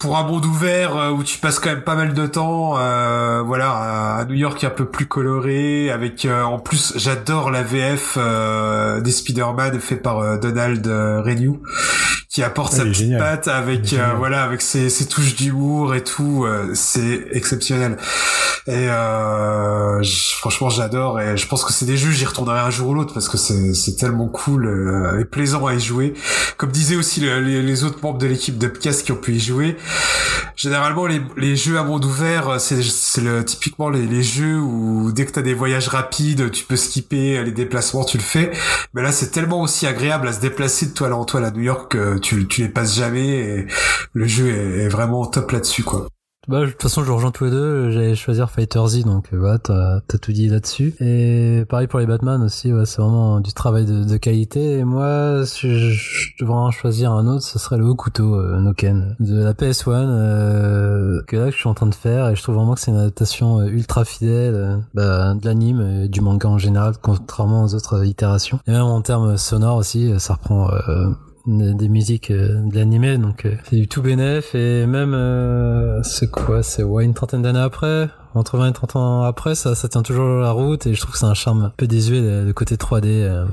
[0.06, 3.42] pour un monde ouvert euh, où tu passes quand même pas mal de temps, euh,
[3.42, 3.72] voilà,
[4.18, 8.16] à New York un peu plus coloré, avec euh, en plus j'adore la VF
[9.02, 11.60] des Spider-Man fait par Donald Renew
[12.36, 17.28] qui apporte sa petite patte avec voilà avec ses, ses touches d'humour et tout, c'est
[17.32, 17.96] exceptionnel.
[18.68, 18.88] Et
[20.42, 23.14] franchement j'adore et je pense que c'est des jeux j'y retournerai un jour ou l'autre
[23.14, 26.14] parce que c'est c'est tellement cool et plaisant à y jouer.
[26.58, 29.78] Comme disaient aussi les, les autres membres de l'équipe d'Upcast qui ont pu y jouer,
[30.58, 35.14] généralement les, les jeux à monde ouvert, c'est c'est le typiquement les, les jeux où
[35.14, 38.52] dès que t'as des voyages rapides, tu peux skipper les déplacements, tu le fais.
[38.94, 41.62] Mais là, c'est tellement aussi agréable à se déplacer de toile en toile à New
[41.62, 43.68] York que tu tu les passes jamais et
[44.14, 46.08] le jeu est, est vraiment top là-dessus quoi.
[46.48, 47.90] Bah, de toute façon, je rejoins tous les deux.
[47.90, 50.94] J'allais choisir Fighter Z, donc euh, voilà, t'as as tout dit là-dessus.
[51.00, 54.78] Et pareil pour les Batman aussi, ouais, c'est vraiment du travail de, de, qualité.
[54.78, 58.60] Et moi, si je, devrais en choisir un autre, ce serait le haut couteau euh,
[58.60, 62.30] Noken de la PS1, euh, que là que je suis en train de faire.
[62.30, 66.10] Et je trouve vraiment que c'est une adaptation euh, ultra fidèle bah, de l'anime et
[66.10, 68.60] du manga en général, contrairement aux autres itérations.
[68.68, 70.70] Et même en termes sonores aussi, ça reprend
[71.48, 76.30] des, musiques euh, de l'animé, donc euh, c'est du tout bénef et même euh, c'est
[76.30, 79.88] quoi, c'est ouais une trentaine d'années après, entre 20 et 30 ans après, ça, ça
[79.88, 82.52] tient toujours la route et je trouve que c'est un charme un peu désuet le,
[82.54, 83.46] côté 3D, euh,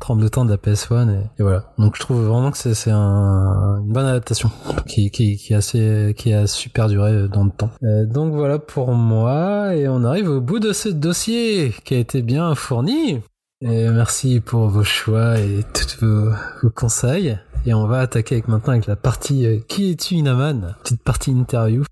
[0.00, 1.64] tremblotant de la PS1 et, voilà.
[1.78, 4.50] Donc je trouve vraiment que c'est, un, une bonne adaptation
[4.86, 7.70] qui, qui, qui, assez, qui a super duré dans le temps.
[7.82, 12.22] donc voilà pour moi et on arrive au bout de ce dossier qui a été
[12.22, 13.20] bien fourni.
[13.62, 17.38] Et merci pour vos choix et tous vos, conseils.
[17.66, 20.76] Et on va attaquer avec maintenant avec la partie euh, Qui es-tu Inaman?
[20.82, 21.84] Petite partie interview.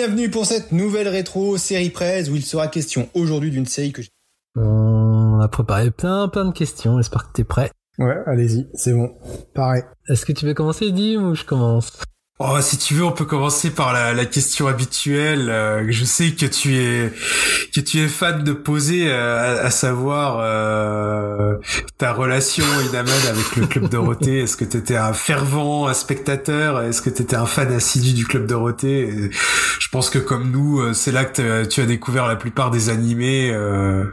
[0.00, 4.00] Bienvenue pour cette nouvelle rétro série presse où il sera question aujourd'hui d'une série que
[4.56, 7.70] On a préparé plein plein de questions, j'espère que t'es prêt.
[7.98, 9.14] Ouais, allez-y, c'est bon.
[9.54, 9.82] Pareil.
[10.08, 12.00] Est-ce que tu veux commencer, Dim, ou je commence?
[12.42, 15.50] Oh, si tu veux, on peut commencer par la, la question habituelle.
[15.50, 17.12] Euh, je sais que tu es
[17.74, 21.58] que tu es fan de poser, euh, à, savoir euh,
[21.98, 24.40] ta relation, Inaman, avec le club Dorothée.
[24.40, 26.80] Est-ce que tu étais un fervent spectateur?
[26.80, 29.30] Est-ce que tu étais un fan assidu du club Dorothée?
[29.78, 33.54] Je pense que comme nous, c'est là que tu as découvert la plupart des animés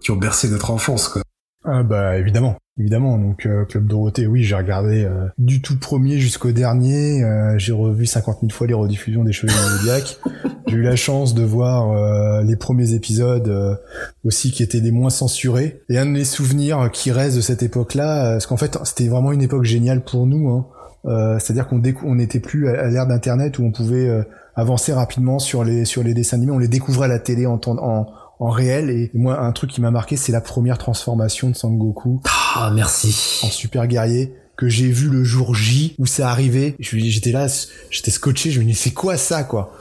[0.02, 1.22] qui ont bercé notre enfance, quoi.
[1.64, 3.18] Ah bah évidemment évidemment.
[3.18, 7.24] Donc euh, Club Dorothée, oui, j'ai regardé euh, du tout premier jusqu'au dernier.
[7.24, 10.18] Euh, j'ai revu 50 000 fois les rediffusions des Chevaliers Zodiac.
[10.68, 13.80] j'ai eu la chance de voir les premiers épisodes
[14.26, 15.82] aussi qui étaient les moins censurés.
[15.90, 19.32] Et un de mes souvenirs qui reste de cette époque-là, parce qu'en fait, c'était vraiment
[19.32, 20.50] une époque géniale pour nous.
[20.50, 21.40] Hein.
[21.40, 24.10] C'est-à-dire qu'on on n'était plus à, l'ère d'Internet où on pouvait
[24.58, 26.52] avancer rapidement sur les sur les dessins animés.
[26.52, 28.08] On les découvrait à la télé en, en,
[28.40, 32.22] en réel et moi un truc qui m'a marqué c'est la première transformation de Sangoku.
[32.56, 33.42] Ah merci.
[33.44, 36.76] En super guerrier que j'ai vu le jour J où ça arrivait.
[36.80, 37.48] J'étais là,
[37.90, 39.72] j'étais scotché, je me disais c'est quoi ça quoi?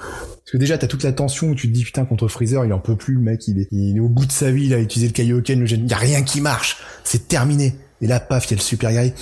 [0.47, 2.73] Parce que déjà, t'as toute la tension où tu te dis, putain, contre Freezer, il
[2.73, 4.75] en peut plus, le mec, il est, il est au bout de sa vie, il
[4.75, 7.75] a utilisé le Kaioken, le gène, y a rien qui marche, c'est terminé.
[8.01, 9.13] Et là, paf, il y a le super guerrier.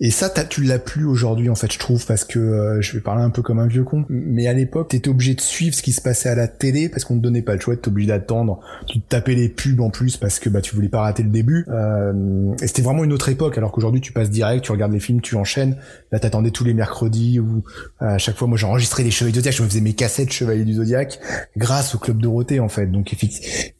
[0.00, 3.00] Et ça, tu l'as plus aujourd'hui, en fait, je trouve, parce que euh, je vais
[3.00, 4.04] parler un peu comme un vieux con.
[4.08, 7.04] Mais à l'époque, t'étais obligé de suivre ce qui se passait à la télé parce
[7.04, 8.58] qu'on te donnait pas le choix, t'étais obligé d'attendre.
[8.88, 11.64] Tu tapais les pubs en plus parce que bah tu voulais pas rater le début.
[11.68, 14.98] Euh, et c'était vraiment une autre époque, alors qu'aujourd'hui tu passes direct, tu regardes les
[14.98, 15.76] films, tu enchaînes.
[16.10, 17.62] Là, t'attendais tous les mercredis ou
[18.00, 20.64] à chaque fois, moi j'enregistrais les Chevaliers du Zodiac, je me faisais mes cassettes Chevaliers
[20.64, 21.20] du Zodiac
[21.56, 22.86] grâce au club Dorothée en fait.
[22.86, 23.14] Donc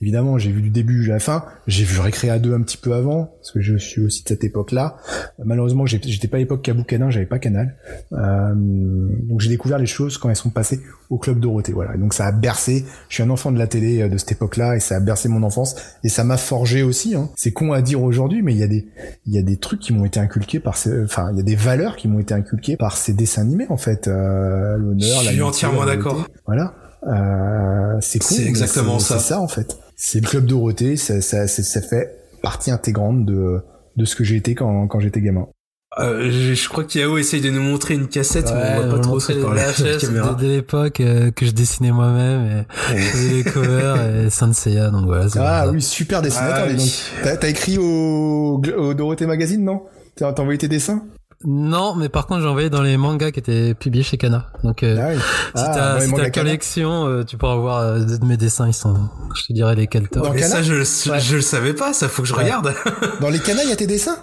[0.00, 1.44] évidemment, j'ai vu du début à la fin.
[1.66, 4.44] J'ai vu Récréa 2 un petit peu avant parce que je suis aussi de cette
[4.44, 4.96] époque-là.
[5.44, 7.76] Malheureusement, j'ai- j'étais pas à l'époque Cabou Canin, j'avais pas Canal.
[8.12, 11.72] Euh, donc j'ai découvert les choses quand elles sont passées au club Dorothée.
[11.72, 11.94] Voilà.
[11.94, 12.84] Et donc ça a bercé.
[13.08, 15.28] Je suis un enfant de la télé euh, de cette époque-là et ça a bercé
[15.28, 17.14] mon enfance et ça m'a forgé aussi.
[17.14, 17.30] Hein.
[17.36, 18.86] C'est con à dire aujourd'hui, mais il y a des
[19.26, 21.44] il y a des trucs qui m'ont été inculqués par ces, enfin il y a
[21.44, 24.08] des valeurs qui m'ont été inculquées par ces dessins animés en fait.
[24.08, 26.26] Euh, L'honneur, Je suis entièrement la d'accord.
[26.46, 26.74] Voilà.
[27.06, 29.18] Euh, c'est con, C'est exactement ça.
[29.18, 29.76] C'est ça en fait.
[29.96, 30.96] C'est le club Dorothée.
[30.96, 33.60] Ça, ça, ça, ça fait partie intégrante de
[33.96, 35.48] de ce que j'ai été quand quand j'étais gamin.
[35.98, 39.02] Euh, je, je crois qu'Yao essaye de nous montrer une cassette, mais on voit pas
[39.02, 40.34] trop ça par la caméra.
[40.40, 45.04] dès, l'époque euh, que je dessinais moi-même et je faisais les covers et Sanseiya donc
[45.04, 45.26] voilà.
[45.38, 46.66] Ah oui, super dessinateur.
[46.66, 47.02] Ah oui.
[47.22, 49.82] T'as t'as écrit au, au Dorothée Magazine, non?
[50.16, 51.02] T'as t'as envoyé tes dessins?
[51.44, 54.46] Non, mais par contre j'ai envoyé dans les mangas qui étaient publiés chez Kana.
[54.64, 55.18] Donc euh, Ah oui.
[55.18, 56.30] si Ah, t'as si t'as Kana.
[56.30, 58.66] collection, euh, tu pourras voir euh, de mes dessins.
[58.66, 58.94] Ils sont,
[59.36, 60.22] je te dirai lesquels top.
[60.24, 62.44] Dans Mais Cana ça, je, le- je le savais pas, ça faut que je Ouais.
[62.44, 62.72] regarde.
[63.20, 64.16] Dans les canas, il y a tes dessins?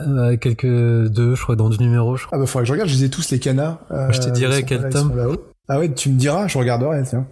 [0.00, 2.16] Euh, quelques deux, je crois, dans du numéro.
[2.16, 2.38] Je crois.
[2.38, 3.78] Ah bah faudrait que je regarde, je les ai tous les canas.
[3.90, 5.36] Euh, Je te dirai ils sont- quel tome.
[5.68, 7.26] Ah ouais, tu me diras, je regarderai, tiens.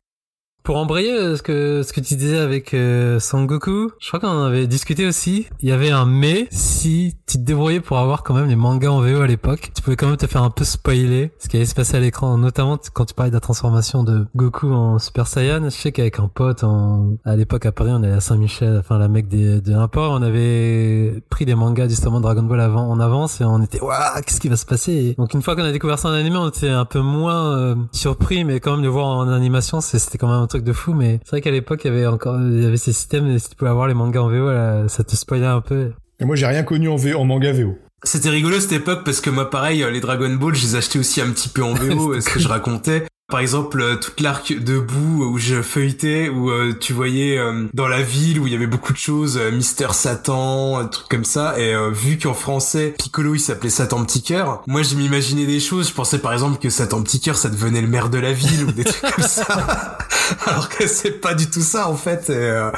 [0.62, 4.28] Pour embrayer euh, ce que ce que tu disais avec euh, Sangoku, je crois qu'on
[4.28, 5.46] en avait discuté aussi.
[5.60, 8.90] Il y avait un mais si tu te débrouillais pour avoir quand même les mangas
[8.90, 11.56] en VO à l'époque, tu pouvais quand même te faire un peu spoiler ce qui
[11.56, 14.98] allait se passer à l'écran, notamment quand tu parlais de la transformation de Goku en
[14.98, 15.64] Super Saiyan.
[15.64, 18.98] Je sais qu'avec un pote en, à l'époque à Paris, on allait à Saint-Michel, enfin
[18.98, 23.00] la mec des de l'import, on avait pris des mangas justement Dragon Ball avant en
[23.00, 25.14] avance et on était waouh qu'est-ce qui va se passer?
[25.16, 27.74] Donc une fois qu'on a découvert ça en animé, on était un peu moins euh,
[27.92, 30.92] surpris, mais quand même de voir en animation, c'était quand même truc de fou.
[30.94, 33.38] Mais c'est vrai qu'à l'époque, il y avait encore, il y avait ces systèmes, et
[33.38, 35.92] si tu pouvais avoir les mangas en VO, là, ça te spoilait un peu.
[36.20, 37.78] Et moi, j'ai rien connu en, V- en manga VO.
[38.02, 40.98] C'était rigolo cette époque parce que moi pareil euh, les Dragon Ball je les achetais
[40.98, 44.20] aussi un petit peu en VO euh, ce que je racontais par exemple euh, toute
[44.20, 48.52] l'arc debout où je feuilletais où euh, tu voyais euh, dans la ville où il
[48.52, 51.58] y avait beaucoup de choses Mister Satan un truc comme ça.
[51.58, 55.88] Et vu qu'en français Piccolo il s'appelait Satan Petit Cœur moi je m'imaginais des choses.
[55.88, 58.64] Je pensais par exemple que Satan Petit Cœur ça devenait le maire de la ville
[58.64, 59.98] ou des trucs comme ça.
[60.46, 62.30] Alors que c'est pas du tout ça en fait.
[62.30, 62.70] Et, euh,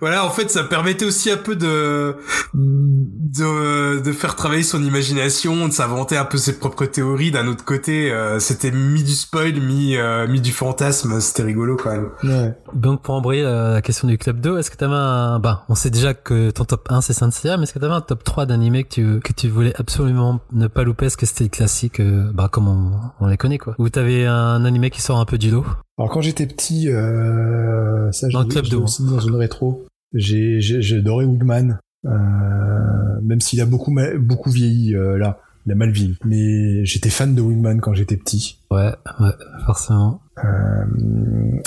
[0.00, 2.16] voilà en fait ça permettait aussi un peu de
[2.54, 7.30] de, de faire travailler son imagination, de s'inventer un peu ses propres théories.
[7.30, 11.20] D'un autre côté, euh, c'était mi du spoil, mi, euh, mi du fantasme.
[11.20, 12.08] C'était rigolo quand même.
[12.22, 12.54] Ouais.
[12.74, 15.90] Donc pour embrayer la, question du club 2, est-ce que t'avais un, bah, on sait
[15.90, 18.46] déjà que ton top 1 c'est Saint Seiya, mais est-ce que t'avais un top 3
[18.46, 21.06] d'animés que tu, que tu voulais absolument ne pas louper?
[21.06, 23.74] Est-ce que c'était le classique, euh, bah, comme on, on les connaît, quoi?
[23.78, 25.64] Ou t'avais un animé qui sort un peu du lot?
[25.98, 29.86] Alors quand j'étais petit, euh, ça Dans le club j'ai de aussi dans une rétro.
[30.12, 35.90] J'ai adoré Woodman, euh, même s'il a beaucoup beaucoup vieilli euh, là, il a mal
[35.90, 36.16] vieilli.
[36.24, 38.58] Mais j'étais fan de Wingman quand j'étais petit.
[38.70, 39.30] Ouais, ouais,
[39.66, 40.20] forcément.
[40.44, 40.84] Euh,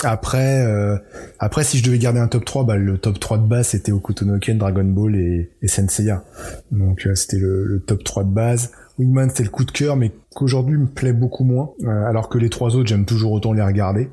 [0.04, 0.96] après, euh,
[1.38, 3.92] après, si je devais garder un top 3, bah, le top 3 de base, c'était
[3.92, 6.22] Okutonoken, Dragon Ball et, et Senseiya.
[6.70, 8.72] Donc, euh, c'était le, le top 3 de base.
[8.98, 11.70] Wingman, c'était le coup de cœur, mais qu'aujourd'hui me plaît beaucoup moins.
[11.84, 14.10] Euh, alors que les trois autres, j'aime toujours autant les regarder.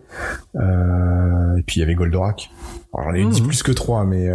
[0.55, 2.49] Euh, et puis, il y avait Goldorak.
[2.93, 3.47] Alors, j'en ai dit Mhm.
[3.47, 4.29] plus que trois, mais...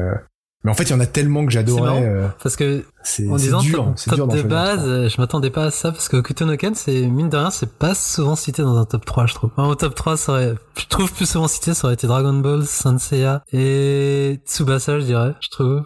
[0.62, 2.04] Mais en fait, il y en a tellement que j'adorais.
[2.04, 5.48] euh, Parce que, c'est en disant dur, top, top dur de base, euh, je m'attendais
[5.50, 8.76] pas à ça parce que Kutonoken, c'est, mine de rien, c'est pas souvent cité dans
[8.76, 9.50] un top 3, je trouve.
[9.56, 12.34] Enfin, au top 3, ça aurait, je trouve plus souvent cité, ça aurait été Dragon
[12.34, 15.82] Ball, Senseiya et Tsubasa, je dirais, je trouve.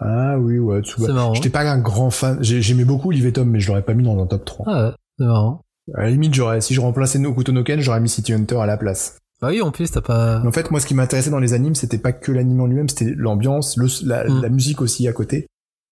[0.00, 1.06] Ah oui, ouais, Tsuba.
[1.06, 1.34] C'est marrant.
[1.34, 2.38] J'étais pas un grand fan.
[2.42, 4.66] J'ai- J'aimais beaucoup Olivier Tom, mais je l'aurais pas mis dans un top 3.
[4.68, 5.62] Ah ouais, c'est marrant.
[5.94, 8.76] À la limite, j'aurais, si je remplaçais no Ken, j'aurais mis City Hunter à la
[8.76, 9.18] place.
[9.40, 11.74] Bah oui, en plus, t'as pas, en fait, moi, ce qui m'intéressait dans les animes,
[11.74, 14.42] c'était pas que l'anime en lui-même, c'était l'ambiance, la, Mm.
[14.42, 15.46] la musique aussi à côté.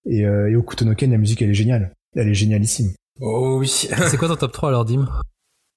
[0.06, 1.92] Et, euh, et Okuto no Ken, la musique, elle est géniale.
[2.14, 2.90] Elle est génialissime.
[3.20, 3.68] Oh oui.
[3.68, 5.08] c'est quoi ton top 3 alors, Dim?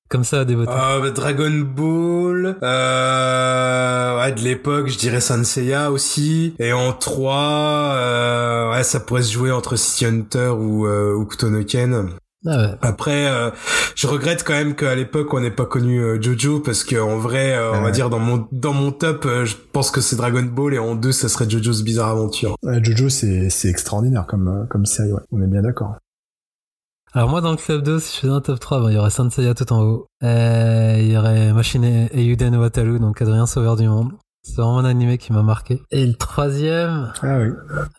[0.10, 0.72] Comme ça, à dévoter.
[0.74, 6.54] Euh, bah, Dragon Ball, euh, ouais, de l'époque, je dirais Sanseiya aussi.
[6.60, 11.26] Et en 3, euh, ouais, ça pourrait se jouer entre City Hunter ou, euh, ou
[11.26, 12.10] Kutonoken.
[12.46, 12.74] Ah ouais.
[12.82, 13.52] Après, euh,
[13.96, 17.18] je regrette quand même qu'à l'époque on n'ait pas connu euh, Jojo parce que en
[17.20, 17.92] vrai, euh, on va Ouais.
[17.92, 20.96] dire dans mon dans mon top, euh, je pense que c'est Dragon Ball et en
[20.96, 22.56] deux, ça serait Jojo's Bizarre Adventure.
[22.66, 25.22] Euh, Jojo, c'est, c'est extraordinaire comme, comme série, ouais.
[25.32, 25.96] On est bien d'accord.
[27.14, 28.98] Alors moi dans le club 2, si je faisais un top 3, bon, il y
[28.98, 30.08] aurait Sanseiya tout en haut.
[30.22, 34.14] Il y aurait Machine et Eiyuden Wataru, donc Adrien Sauveur du Monde.
[34.44, 35.82] C'est vraiment un animé qui m'a marqué.
[35.92, 37.50] Et le troisième, Ah oui.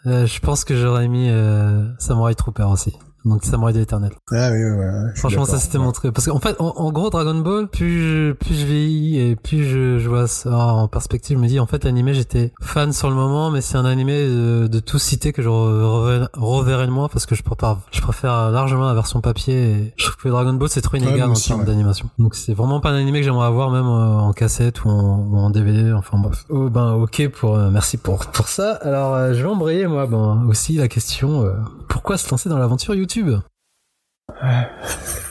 [0.07, 2.95] euh, je pense que j'aurais mis euh, Samurai Trooper aussi.
[3.25, 4.11] Donc Samurai Eternel.
[4.31, 5.63] Ah oui, ouais, ouais, Franchement, ça d'accord.
[5.65, 6.13] s'était montré.
[6.13, 9.65] Parce qu'en fait, en, en gros, Dragon Ball, plus je, plus je vieillis et plus
[9.65, 13.09] je, je vois ça en perspective, je me dis, en fait, l'animé, j'étais fan sur
[13.09, 16.93] le moment, mais c'est un animé de, de tout citer que je re- reverrai de
[16.93, 20.29] moi parce que je préfère, je préfère largement la version papier et je trouve que
[20.29, 21.67] Dragon Ball, c'est trop Ouais, inégal en termes ouais.
[21.67, 22.11] d'animation.
[22.19, 25.27] Donc, c'est vraiment pas un animé que j'aimerais avoir même euh, en cassette ou en,
[25.31, 26.45] ou en DVD, enfin bref.
[26.51, 28.73] Oh, ben, ok pour, euh, merci pour, pour ça.
[28.83, 31.53] Alors, euh, je vais embrayer, moi, ben, aussi la question, euh,
[31.89, 33.12] pourquoi se lancer dans l'aventure YouTube?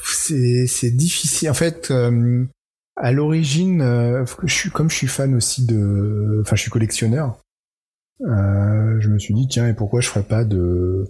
[0.03, 1.49] C'est difficile.
[1.49, 2.45] En fait euh,
[2.95, 7.39] à l'origine euh, je suis comme je suis fan aussi de enfin je suis collectionneur
[8.21, 11.09] euh, je me suis dit tiens et pourquoi je ferais pas de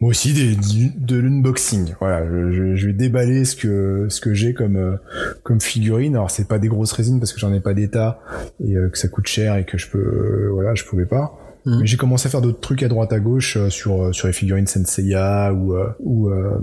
[0.00, 0.56] moi aussi des,
[0.96, 1.94] de l'unboxing.
[2.00, 4.98] Voilà je, vais déballer ce que ce que j'ai comme
[5.42, 6.14] comme figurine.
[6.14, 8.18] Alors c'est pas des grosses résines parce que j'en ai pas d'état
[8.64, 11.96] et que ça coûte cher et que je peux voilà je pouvais pas Mais j'ai
[11.96, 14.66] commencé à faire d'autres trucs à droite à gauche euh, sur euh, sur les figurines
[14.66, 16.58] Senseiya ou euh, ou euh,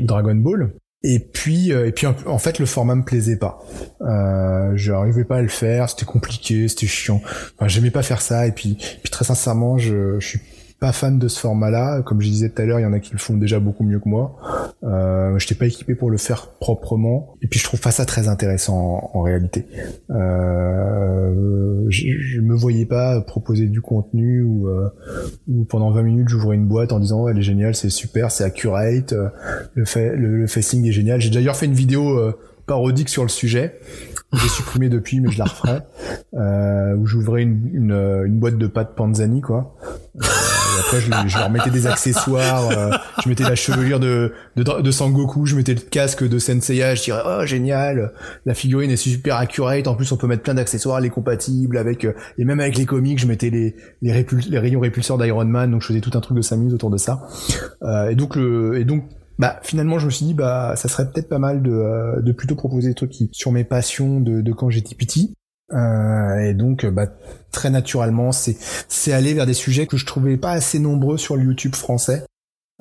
[0.00, 0.72] Dragon Ball.
[1.04, 3.58] Et puis et puis en- fait le format me plaisait pas.
[4.00, 7.20] Euh, j'arrivais pas à le faire, c'était compliqué, c'était chiant.
[7.56, 10.40] Enfin, j'aimais pas faire ça et puis puis très sincèrement, je, je suis
[10.80, 12.02] pas fan de ce format-là.
[12.02, 13.84] Comme je disais tout à l'heure, il y en a qui le font déjà beaucoup
[13.84, 14.36] mieux que moi.
[14.84, 17.34] Euh, je pas équipé pour le faire proprement.
[17.42, 19.66] Et puis je trouve pas ça très intéressant en, réalité.
[20.10, 24.88] Euh, je, je me voyais pas proposer du contenu ou, euh,
[25.68, 28.44] pendant 20 minutes j'ouvrais une boîte en disant ouais, elle est géniale, c'est super, c'est
[28.44, 29.28] accurate, euh,
[29.74, 29.84] le,
[30.14, 31.20] le, le facing est génial.
[31.20, 33.80] J'ai d'ailleurs fait une vidéo euh, parodique sur le sujet.
[34.34, 35.80] J'ai supprimé depuis, mais je la referai.
[36.34, 37.92] Euh, où j'ouvrais une, une,
[38.26, 39.74] une boîte de pâtes Panzani, quoi.
[40.16, 42.68] Euh, et après, je, je leur mettais des accessoires.
[42.70, 42.90] euh,
[43.24, 46.94] je mettais la chevelure de, de, de Sangoku, je mettais le casque de Senseiya.
[46.94, 48.12] Je dirais, oh, génial,
[48.44, 49.86] la figurine est super accurate.
[49.88, 52.04] En plus, on peut mettre plein d'accessoires, elle est compatible avec...
[52.04, 55.46] euh, et même avec les comics, je mettais les, les, répul- les rayons répulseurs d'Iron
[55.46, 55.70] Man.
[55.70, 57.26] Donc, je faisais tout un truc de 5 minutes autour de ça.
[57.82, 59.04] Euh, et donc, le, et donc
[59.38, 62.56] bah finalement je me suis dit bah ça serait peut-être pas mal de, euh, plutôt
[62.56, 65.34] proposer des trucs sur mes passions de, de quand j'étais petit.
[65.72, 67.06] Euh, et donc bah
[67.50, 68.56] très naturellement c'est
[68.88, 72.24] c'est aller vers des sujets que je trouvais pas assez nombreux sur le YouTube français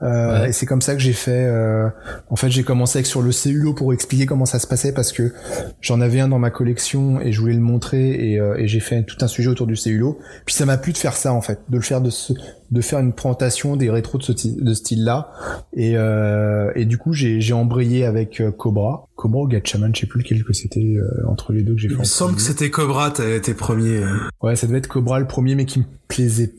[0.03, 0.49] Euh, Ouais.
[0.49, 1.89] et c'est comme ça que j'ai fait euh,
[2.29, 5.11] en fait j'ai commencé avec sur le cellulo pour expliquer comment ça se passait parce
[5.11, 5.33] que
[5.81, 8.79] j'en avais un dans ma collection et je voulais le montrer et, euh, et j'ai
[8.79, 11.41] fait tout un sujet autour du cellulo puis ça m'a plu de faire ça en
[11.41, 12.33] fait de le faire de ce
[12.69, 15.31] de faire une présentation des rétros de ce de style là
[15.73, 19.07] et, euh, et du coup, j'ai, j'ai embrayé avec euh, Cobra.
[19.15, 21.87] Cobra ou Gatchaman, je sais plus lequel que c'était euh, entre les deux que j'ai
[21.87, 21.93] fait.
[21.95, 24.01] Il me semble que c'était Cobra, t'as été premier.
[24.41, 26.51] Ouais, ça devait être Cobra le premier, mais qui me plaisait.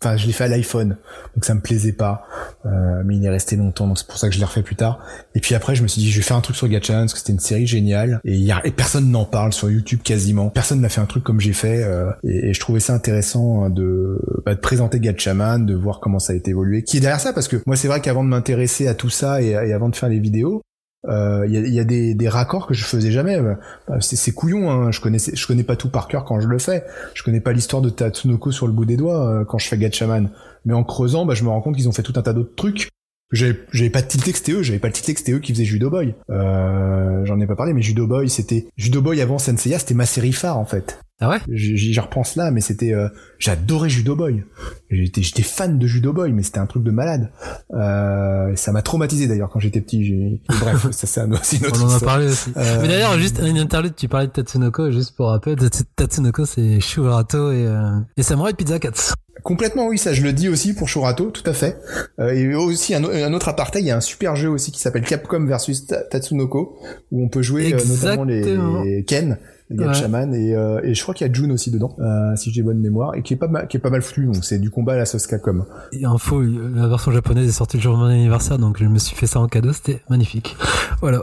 [0.00, 0.96] Enfin, je l'ai fait à l'iPhone,
[1.34, 2.24] donc ça me plaisait pas.
[2.66, 4.76] Euh, mais il est resté longtemps, donc c'est pour ça que je l'ai refait plus
[4.76, 5.00] tard.
[5.34, 7.14] Et puis après, je me suis dit, je vais faire un truc sur Gatchaman parce
[7.14, 8.20] que c'était une série géniale.
[8.24, 10.50] Et, y a, et personne n'en parle sur YouTube quasiment.
[10.50, 11.82] Personne n'a fait un truc comme j'ai fait.
[11.82, 16.32] euh, et, je trouvais ça intéressant de, bah, de présenter Gatchaman, de voir comment ça
[16.32, 16.82] a été évolué.
[16.84, 19.42] Qui est derrière ça Parce que moi, c'est vrai qu'avant de m'intéresser à tout ça
[19.42, 20.62] et avant de faire les vidéos,
[21.06, 23.40] euh, il y, a, des, des raccords que je faisais jamais.
[23.86, 24.90] Bah, C'est, couillon, hein.
[24.90, 26.84] je connaissais, je connais pas tout par cœur quand je le fais.
[27.14, 29.78] Je connais pas l'histoire de Tatsunoko sur le bout des doigts euh, quand je fais
[29.78, 30.30] Gatchaman.
[30.64, 32.54] Mais en creusant, bah, je me rends compte qu'ils ont fait tout un tas d'autres
[32.56, 32.88] trucs.
[33.30, 35.64] J'avais, j'avais pas tilté que c'était eux, j'avais pas tilté que c'était eux qui faisaient
[35.64, 36.14] Judo Boy.
[36.30, 40.06] Euh, j'en ai pas parlé, mais Judo Boy, c'était Judo Boy avant Senseiya, c'était ma
[40.06, 40.98] série phare en fait.
[41.20, 41.38] Ah ouais?
[41.48, 43.08] J'y repense là, mais c'était, euh,
[43.40, 44.44] j'adorais Judo Boy.
[44.88, 47.30] J'étais, fan de Judo Boy, mais c'était un truc de malade.
[47.74, 50.40] Euh, ça m'a traumatisé d'ailleurs quand j'étais petit.
[50.48, 51.42] Bref, ça c'est un, autre
[51.74, 52.50] On en a parlé aussi.
[52.56, 56.44] Euh, Mais d'ailleurs, juste une interlude, tu parlais de Tatsunoko, juste pour rappel, Tats- Tatsunoko
[56.46, 59.14] c'est Shurato et, euh, et Samurai Pizza Cats.
[59.42, 61.78] Complètement, oui, ça je le dis aussi pour Shurato, tout à fait.
[62.18, 64.80] Euh, et aussi un, un autre aparté, il y a un super jeu aussi qui
[64.80, 66.76] s'appelle Capcom versus Ta- Tatsunoko,
[67.12, 68.82] où on peut jouer euh, notamment Exactement.
[68.82, 69.38] les Ken,
[69.70, 72.50] les Gatchaman, et, euh, et je crois qu'il y a June aussi dedans, euh, si
[72.52, 74.58] j'ai bonne mémoire, et qui est pas mal, qui est pas mal foutu, donc c'est
[74.58, 75.64] du combat à la sauce Capcom.
[75.92, 78.98] Et info, la version japonaise est sortie le jour de mon anniversaire, donc je me
[78.98, 80.56] suis fait ça en cadeau, c'était magnifique.
[81.00, 81.22] Voilà.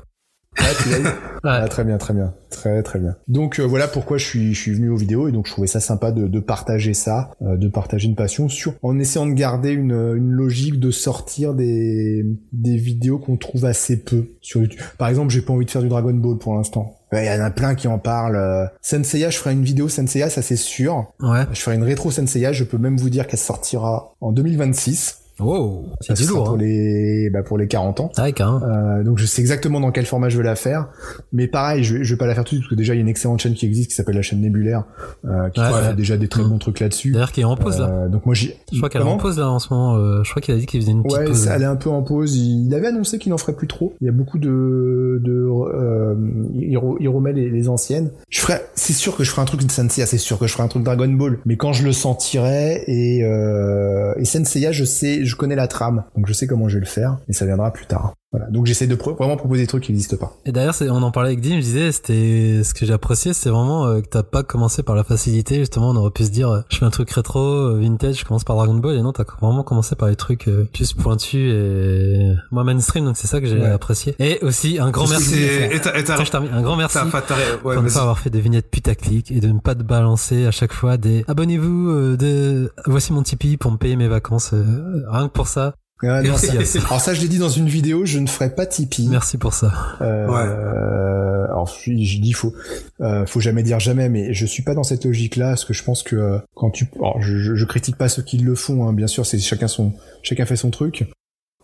[0.58, 1.52] Ah, tu l'as eu Ouais.
[1.62, 3.16] Ah, très bien, très bien, très très bien.
[3.28, 5.68] Donc euh, voilà pourquoi je suis je suis venu aux vidéos et donc je trouvais
[5.68, 9.34] ça sympa de, de partager ça, euh, de partager une passion sur en essayant de
[9.34, 14.80] garder une, une logique de sortir des des vidéos qu'on trouve assez peu sur YouTube.
[14.98, 16.96] Par exemple, j'ai pas envie de faire du Dragon Ball pour l'instant.
[17.12, 18.36] Ouais, Il y en a plein qui en parlent.
[18.36, 18.66] euh.
[18.82, 21.12] Senseiya, je ferai une vidéo Senseiya, ça c'est sûr.
[21.20, 21.44] Ouais.
[21.54, 25.20] Je ferai une rétro Senseiya, je peux même vous dire qu'elle sortira en 2026.
[25.40, 25.86] Wow.
[26.02, 26.44] C'est du lourd.
[26.46, 26.58] pour Hein.
[26.60, 28.12] les bah, pour les 40 ans.
[28.36, 28.62] Qu'un.
[28.64, 30.88] Euh, donc je sais exactement dans quel format je veux la faire,
[31.34, 32.94] mais pareil, je, vais- je vais pas la faire tout de suite parce que déjà
[32.94, 34.84] il y a une excellente chaîne qui existe qui s'appelle la chaîne Nébulaire,
[35.26, 35.96] euh, qui Ouais, fait ouais.
[35.96, 36.50] déjà des très Mm.
[36.50, 37.12] bons trucs là-dessus.
[37.12, 37.90] D'ailleurs, qui est en pause là.
[37.90, 38.56] Euh, donc moi j'ai.
[38.72, 39.96] Je crois qu'elle est en pause là en ce moment.
[39.98, 41.38] euh, je crois qu'il a dit qu'il faisait une petite Ouais, pause.
[41.44, 42.36] ça- elle est un peu en pause.
[42.38, 43.94] Il avait annoncé qu'il n'en ferait plus trop.
[44.02, 45.32] Il y a beaucoup de, de
[45.74, 46.16] euh,
[46.56, 48.12] il, re- il remet les, les anciennes.
[48.30, 50.54] Je ferais, c'est sûr que je ferai un truc de Senseiya, c'est sûr que je
[50.54, 54.86] ferai un truc Dragon Ball, mais quand je le sentirai et euh, et Senseiya, je
[54.86, 57.46] sais, je connais la trame, donc je sais comment je vais le faire, et ça
[57.46, 58.14] viendra plus tard.
[58.38, 58.52] Voilà.
[58.52, 60.34] Donc j'essaie de pro- vraiment proposer des trucs qui n'existent pas.
[60.46, 63.34] Et d'ailleurs, c'est- on en parlait avec Dim, je disais, c'était ce que j'ai apprécié,
[63.34, 65.56] c'est vraiment euh, que t'as pas commencé par la facilité.
[65.60, 68.26] Justement, on aurait pu se dire, euh, je fais un truc rétro, euh, vintage, je
[68.26, 71.54] commence par Dragon Ball, et non, t'as vraiment commencé par les trucs euh, plus pointus
[71.54, 73.06] et moi mainstream.
[73.06, 73.66] Donc c'est ça que j'ai Ouais.
[73.70, 74.16] apprécié.
[74.20, 75.36] Et aussi un grand merci.
[75.42, 76.52] et t'as- et t'as- Attends, je termine.
[76.54, 76.98] Un grand merci.
[76.98, 79.60] t'as- t'as- t'as- ouais, pour ne pas avoir fait de vignettes putaclic et de ne
[79.60, 83.78] pas te balancer à chaque fois des abonnez-vous euh, de voici mon Tipeee pour me
[83.78, 85.74] payer mes vacances euh, rien que pour ça
[86.04, 86.52] Ah, non, ça-
[86.88, 89.08] alors ça, je l'ai dit dans une vidéo, je ne ferai pas Tipeee.
[89.08, 89.72] merci pour ça.
[90.02, 90.42] Euh, Ouais.
[90.42, 92.54] euh, alors je, je dis faut
[93.02, 95.74] euh, faut jamais dire jamais mais je suis pas dans cette logique là parce que
[95.74, 98.56] je pense que euh, quand tu alors, je, je, je critique pas ceux qui le
[98.56, 101.06] font hein, bien sûr c'est chacun son chacun fait son truc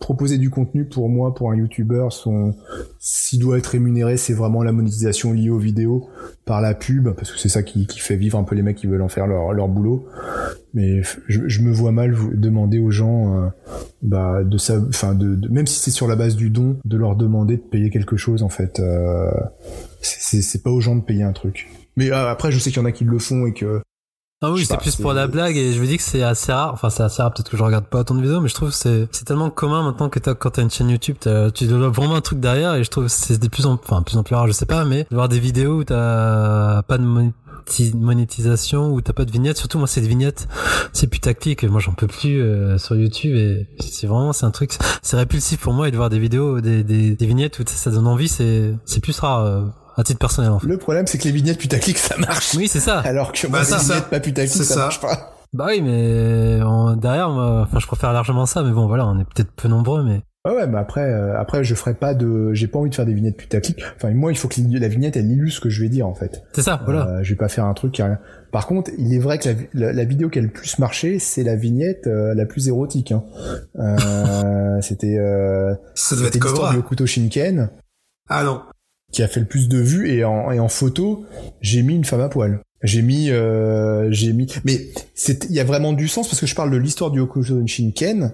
[0.02, 2.54] proposer du contenu pour moi pour un youtubeur son
[2.98, 6.10] s'il doit être rémunéré c'est vraiment la monétisation liée aux vidéos
[6.44, 8.88] par la pub parce que c'est ça qui, fait vivre un peu les mecs qui
[8.88, 10.06] veulent en faire leur, boulot.
[10.74, 13.48] Mais je, me vois mal demander aux gens euh,
[14.02, 17.14] bah de ça enfin de, même si c'est sur la base du don de leur
[17.14, 19.30] demander de payer quelque chose en fait euh,
[20.00, 21.68] c'est- pas aux gens de payer un truc.
[21.96, 23.80] Mais euh, après je sais qu'il y en a qui le font et que
[24.42, 26.52] ah oui c'est plus c'est- pour la blague et je veux dire que c'est assez
[26.52, 26.72] rare.
[26.74, 28.70] Enfin c'est assez rare peut-être que je regarde pas autant de vidéos mais je trouve
[28.72, 31.88] c'est c'est tellement commun maintenant que t'as quand t'as une chaîne YouTube t'as- tu dois
[31.88, 34.22] vraiment un truc derrière et je trouve c'est de plus en enfin de plus en
[34.22, 37.94] plus rare je sais pas mais de voir des vidéos où t'as pas de monéti-
[37.96, 40.48] monétisation où t'as pas de vignettes surtout moi cette vignette
[40.92, 44.76] c'est putaclic moi j'en peux plus euh, sur YouTube et c'est vraiment c'est un truc
[45.02, 47.90] c'est répulsif pour moi et de voir des vidéos des, des, des vignettes où ça
[47.90, 49.62] donne envie c'est c'est plus rare euh,
[49.96, 52.68] à titre personnel en fait le problème c'est que les vignettes putaclic ça marche oui
[52.68, 53.78] c'est ça alors que Bah, moi les ça.
[53.78, 54.76] vignettes pas putaclic ça, ça.
[54.80, 58.86] marche pas Bah oui, mais en- derrière, moi, enfin, je préfère largement ça, mais bon,
[58.86, 61.92] voilà, on est peut-être peu nombreux, mais Ouais, ouais, mais après, euh, après, je ferai
[61.92, 63.78] pas de, j'ai pas envie de faire des vignettes putaclic.
[63.96, 66.14] Enfin, moi, il faut que la vignette, elle illustre ce que je vais dire, en
[66.14, 66.42] fait.
[66.54, 67.06] c'est ça, voilà.
[67.06, 68.18] Euh, je vais pas faire un truc qui a rien.
[68.50, 71.18] Par contre, il est vrai que la, la- la vidéo qui a le plus marché,
[71.18, 73.12] c'est la vignette euh, la plus érotique.
[73.12, 73.22] Hein.
[73.78, 77.68] Euh, c'était, euh, c'était être l'histoire du Hokuto Shinken
[78.30, 78.62] Ah non.
[79.12, 81.24] Qui a fait le plus de vues et en, et en photo,
[81.60, 82.60] j'ai mis une femme à poil.
[82.82, 86.48] J'ai mis, euh, j'ai mis, mais c'est, il y a vraiment du sens parce que
[86.48, 88.32] je parle de l'histoire du Hokuto Shinken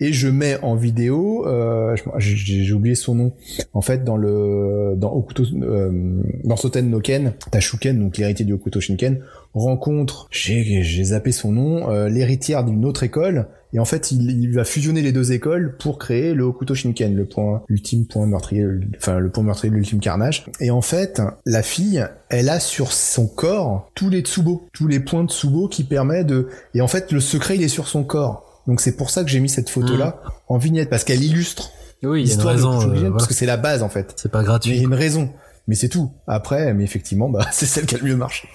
[0.00, 3.34] et je mets en vidéo, euh, j'ai oublié son nom,
[3.74, 8.54] en fait dans le, dans Hokuto, euh, dans Soten no Ken, Tashuken, donc l'héritier du
[8.54, 9.20] Hokuto Shinken,
[9.52, 14.30] rencontre, j'ai j'ai zappé son nom, euh, l'héritière d'une autre école et en fait, il,
[14.30, 18.26] il va fusionner les deux écoles pour créer le Hokuto Shinken, le point ultime point
[18.26, 18.66] meurtrier,
[18.96, 20.46] enfin le point meurtrier de l'ultime carnage.
[20.60, 25.00] Et en fait, la fille, elle a sur son corps tous les tsubo, tous les
[25.00, 26.48] points de tsubo qui permet de.
[26.74, 28.62] Et en fait, le secret, il est sur son corps.
[28.66, 32.22] Donc c'est pour ça que j'ai mis cette photo-là en vignette parce qu'elle illustre oui,
[32.22, 34.14] il y a une de euh, parce que c'est la base en fait.
[34.16, 34.78] c'est pas Mais il y a gratuit.
[34.78, 35.30] une raison.
[35.68, 36.12] Mais c'est tout.
[36.26, 38.48] Après, mais effectivement, bah, c'est celle qui a le mieux marché.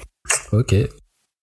[0.51, 0.75] Ok.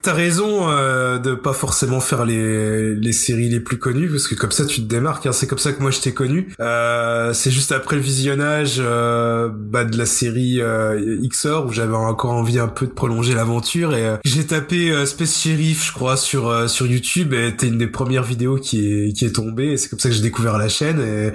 [0.03, 4.35] T'as raison euh, de pas forcément faire les, les séries les plus connues parce que
[4.35, 5.27] comme ça tu te démarques.
[5.27, 5.33] Hein.
[5.33, 6.49] C'est comme ça que moi je t'ai connu.
[6.59, 11.95] Euh, c'est juste après le visionnage euh, bah, de la série euh, XOR où j'avais
[11.95, 15.93] encore envie un peu de prolonger l'aventure et euh, j'ai tapé euh, Space Sheriff je
[15.93, 19.73] crois sur sur YouTube et t'es une des premières vidéos qui est qui est tombée
[19.73, 21.31] et c'est comme ça que j'ai découvert la chaîne et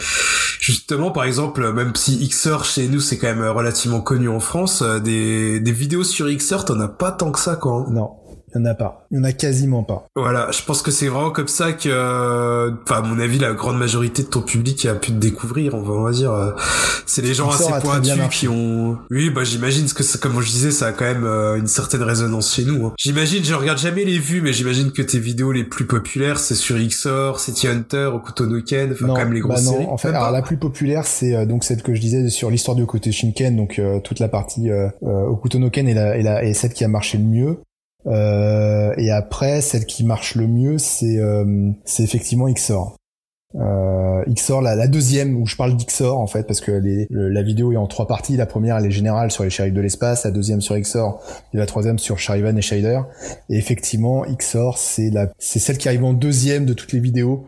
[0.60, 4.84] justement par exemple même si XOR chez nous c'est quand même relativement connu en France
[4.84, 7.86] des des vidéos sur XOR t'en as pas tant que ça quoi.
[7.88, 7.92] hein.
[7.94, 8.10] Non,
[8.56, 9.06] il y en a pas.
[9.11, 10.06] Il y en a quasiment pas.
[10.16, 13.53] Voilà, je pense que c'est vraiment comme ça que, euh, enfin, à mon avis, la
[13.53, 16.32] grande majorité de ton public a pu te découvrir, on va, on va dire.
[16.32, 16.51] euh,
[17.06, 18.98] C'est les gens assez pointus qui ont...
[19.11, 21.67] Oui, bah j'imagine, parce que ça- comme je disais, ça a quand même euh, une
[21.67, 22.88] certaine résonance chez nous.
[22.88, 22.93] hein.
[22.98, 26.56] J'imagine, je regarde jamais les vues, mais j'imagine que tes vidéos les plus populaires, c'est
[26.56, 29.85] sur XOR, City Hunter, Okuto no Ken, enfin quand même les grosses bah non, séries.
[29.90, 32.76] En fait, alors la plus populaire, c'est euh, donc celle que je disais sur l'histoire
[32.76, 36.17] du côté Shinken, donc euh, toute la partie euh, euh, Hokuto no Ken est, la,
[36.17, 37.58] est, la, est celle qui a marché le mieux.
[38.08, 42.95] Euh, et après, celle qui marche le mieux, c'est euh, effectivement XOR.
[43.56, 47.77] Euh, XOR, la, deuxième où je parle d'XOR en fait parce que la vidéo est
[47.77, 48.36] en trois parties.
[48.36, 51.22] La première elle est générale sur les shérifs de l'espace, la deuxième sur XOR
[51.53, 53.02] et la troisième sur Charivan et Shader.
[53.50, 57.45] Et effectivement, XOR c'est celle qui arrive en deuxième de toutes les vidéos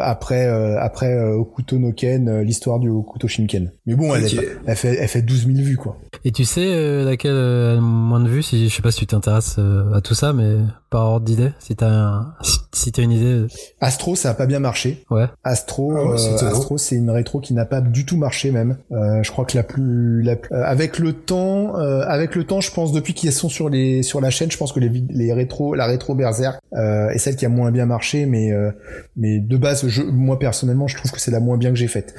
[0.00, 3.72] après euh, après euh, Okuto no Ken, euh, l'histoire du Okuto Shinken.
[3.86, 4.32] Mais bon, elle, Ok.
[4.34, 5.96] est- elle fait elle fait 12 000 vues quoi.
[6.24, 8.90] Et tu sais euh, laquelle euh, a le moins de vues si je sais pas
[8.90, 10.56] si tu t'intéresses euh, à tout ça, mais
[10.90, 13.46] par ordre d'idée, si t'as un, si, si t'as une idée, euh,
[13.80, 15.04] Astro, ça a pas bien marché.
[15.10, 15.26] ouais.
[15.44, 16.48] Astro, Ah ouais, euh, drôle.
[16.48, 18.78] Astro, c'est une rétro qui n'a pas du tout marché même.
[18.92, 22.44] Euh, je crois que la plus, la plus- euh, avec le temps, euh, avec le
[22.44, 24.88] temps, je pense depuis qu'ils sont sur les sur la chaîne, je pense que les
[25.10, 28.70] les rétro, la rétro Berserk euh, est celle qui a moins bien marché, mais euh,
[29.16, 31.88] mais de base, je, moi personnellement, je trouve que c'est la moins bien que j'ai
[31.88, 32.16] faite.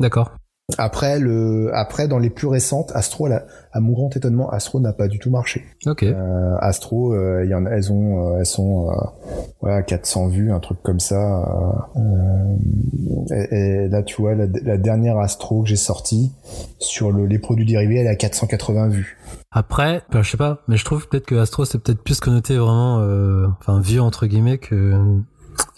[0.00, 0.32] D'accord.
[0.78, 5.08] Après le, après dans les plus récentes, Astro, à mon grand étonnement, Astro n'a pas
[5.08, 5.62] du tout marché.
[5.84, 6.02] Ok.
[6.04, 8.94] Euh, Astro, euh, y en elles ont, euh, elles sont, euh,
[9.60, 11.44] voilà, 400 vues, un truc comme ça.
[13.30, 16.32] et, et là, tu vois, la, la dernière Astro que j'ai sortie
[16.78, 19.18] sur le- les produits dérivés, elle est à 480 vues.
[19.50, 22.56] Après, bah, je sais pas, mais je trouve peut-être que Astro c'est peut-être plus connoté
[22.56, 22.96] vraiment,
[23.60, 24.94] enfin vieux entre guillemets que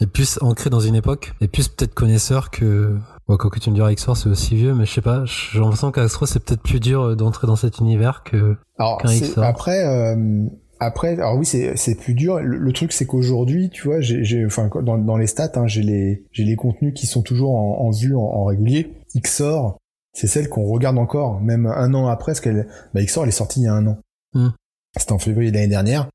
[0.00, 2.96] et plus ancré dans une époque et plus peut-être connaisseur que.
[3.28, 5.58] Bon, quoi que tu me diras XOR c'est aussi vieux, mais je sais pas, j'ai
[5.58, 8.56] l'impression qu'Astro c'est peut-être plus dur d'entrer dans cet univers que.
[8.78, 9.00] Alors
[9.42, 10.44] après, euh,
[10.78, 12.38] après, alors oui, c'est c'est plus dur.
[12.40, 15.66] Le, le truc, c'est qu'aujourd'hui, tu vois, j'ai, j'ai- enfin, dans, dans les stats, hein,
[15.66, 18.92] j'ai les, j'ai les contenus qui sont toujours en, en vue en, en régulier.
[19.20, 19.78] XOR,
[20.12, 23.32] c'est celle qu'on regarde encore, même un an après, parce qu'elle, bah, XOR, elle est
[23.32, 23.98] sortie il y a un an.
[24.34, 24.48] Hmm.
[24.96, 26.08] C'était en février de l'année dernière.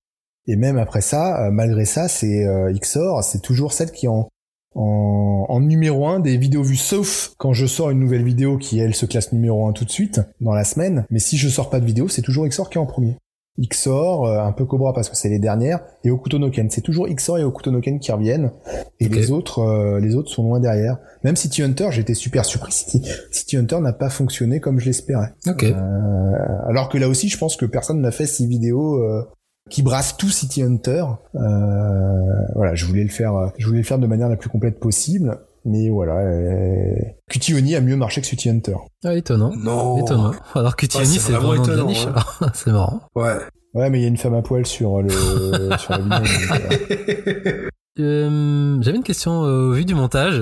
[0.48, 4.10] Et même après ça, euh, malgré ça, c'est euh, XOR, c'est toujours celle qui est
[4.10, 4.28] en,
[4.76, 8.80] en, en numéro 1 des vidéos vues, sauf quand je sors une nouvelle vidéo qui,
[8.80, 11.06] elle, se classe numéro 1 tout de suite, dans la semaine.
[11.10, 13.18] Mais si je sors pas de vidéo, c'est toujours XOR qui est en premier.
[13.60, 16.70] XOR, euh, un peu Cobra parce que c'est les dernières, et Okuto no Ken.
[16.70, 18.52] C'est toujours XOR et Okuto no Ken qui reviennent,
[19.00, 20.98] et les autres, euh, les autres sont loin derrière.
[21.24, 22.72] Même City Hunter, j'étais super surpris.
[22.72, 25.34] City, City Hunter n'a pas fonctionné comme je l'espérais.
[25.48, 25.64] Ok.
[25.64, 25.76] Euh,
[26.68, 29.28] alors que là aussi, je pense que personne n'a fait six vidéos euh,
[29.72, 31.04] qui brassent tout City Hunter.
[31.36, 31.40] Euh,
[32.56, 35.40] voilà, je voulais le faire, je voulais le faire de manière la plus complète possible.
[35.66, 36.96] Mais voilà, euh,
[37.30, 38.76] Cutioni a mieux marché que City Hunter.
[39.04, 39.52] Ah, étonnant.
[39.56, 40.04] Non.
[40.04, 40.32] Étonnant.
[40.56, 42.08] Alors que Tiani c'est vraiment vraiment de la étonnant, ouais.
[42.08, 42.52] alors.
[42.54, 43.02] c'est marrant.
[43.16, 43.34] Ouais.
[43.74, 46.20] Ouais, mais il y a une femme à poil sur le sur la vidéo.
[46.20, 50.42] donc, Euh, J'avais une question euh, au vu du montage.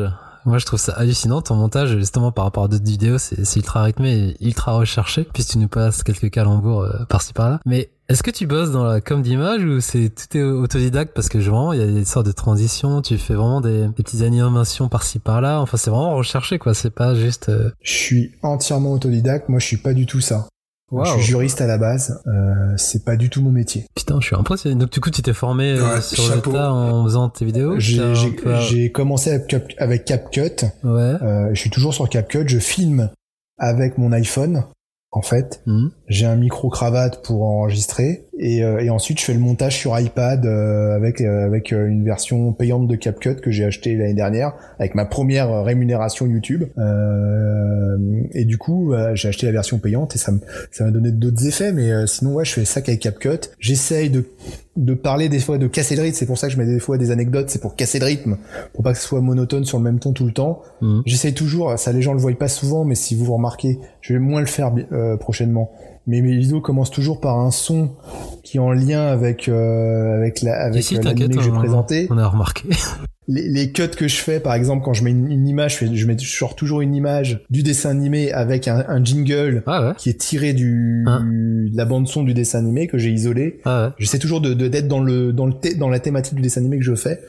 [0.49, 1.41] Moi, je trouve ça hallucinant.
[1.43, 5.27] Ton montage, justement, par rapport à d'autres vidéos, c'est ultra rythmé et ultra recherché.
[5.31, 7.59] Puis tu nous passes quelques calembours euh, par-ci par-là.
[7.67, 11.13] Mais est-ce que tu bosses dans la com d'image ou c'est tout est autodidacte?
[11.13, 13.03] Parce que vraiment, il y a des sortes de transitions.
[13.03, 15.61] Tu fais vraiment des, des petites animations par-ci par-là.
[15.61, 16.73] Enfin, c'est vraiment recherché, quoi.
[16.73, 17.49] C'est pas juste.
[17.49, 19.49] euh, Je suis entièrement autodidacte.
[19.49, 20.47] Moi, je suis pas du tout ça.
[20.91, 22.21] Je suis juriste à la base.
[22.27, 23.85] Euh, c'est pas du tout mon métier.
[23.95, 24.75] Putain, je suis impressionné.
[24.75, 27.79] Donc, du coup, tu t'es formé euh, Ouais, sur le tas en faisant tes vidéos.
[27.79, 27.99] J'ai
[28.31, 30.65] peu- commencé avec, Cap- avec CapCut.
[30.83, 30.99] Ouais.
[31.21, 32.47] Euh, je suis toujours sur CapCut.
[32.47, 33.09] Je filme
[33.57, 34.63] avec mon iPhone.
[35.11, 35.91] En fait, Mhm.
[36.07, 39.99] j'ai un micro cravate pour enregistrer et, euh, et ensuite je fais le montage sur
[39.99, 44.53] iPad euh, avec euh, avec une version payante de CapCut que j'ai acheté l'année dernière
[44.79, 46.63] avec ma première rémunération YouTube.
[46.77, 47.97] Euh,
[48.31, 50.39] et du coup, j'ai acheté la version payante et ça me
[50.71, 51.71] ça m'a donné d'autres effets.
[51.71, 53.49] Mais euh, sinon, ouais, je fais ça avec CapCut.
[53.59, 54.25] J'essaye de
[54.77, 56.15] de parler des fois de casser le rythme.
[56.15, 57.49] C'est pour ça que je mets des fois des anecdotes.
[57.49, 58.37] C'est pour casser le rythme,
[58.73, 60.61] pour pas que ce soit monotone sur le même ton tout le temps.
[60.81, 61.03] Mhm.
[61.05, 64.13] J'essaye toujours, ça les gens le voient pas souvent, mais si vous vous remarquez, je
[64.13, 65.71] vais moins le faire euh, prochainement.
[66.09, 67.91] Mais mes vidéos commencent toujours par un son
[68.43, 70.81] qui est en lien avec euh, avec la avec
[71.37, 71.61] que je vais on-
[72.17, 72.67] a remarqué.
[73.31, 75.77] Les, les cuts que je fais, par exemple, quand je mets une, une image, je,
[75.85, 79.61] fais, je mets je sors toujours une image du dessin animé avec un, un jingle
[79.67, 79.93] Ah ouais.
[79.99, 81.27] qui est tiré du Hein.
[81.29, 83.59] de la bande son du dessin animé que j'ai isolé.
[83.65, 83.93] Ah ouais.
[83.99, 86.79] J'essaie toujours de de- d'être dans le dans le dans la thématique du dessin animé
[86.79, 87.19] que je fais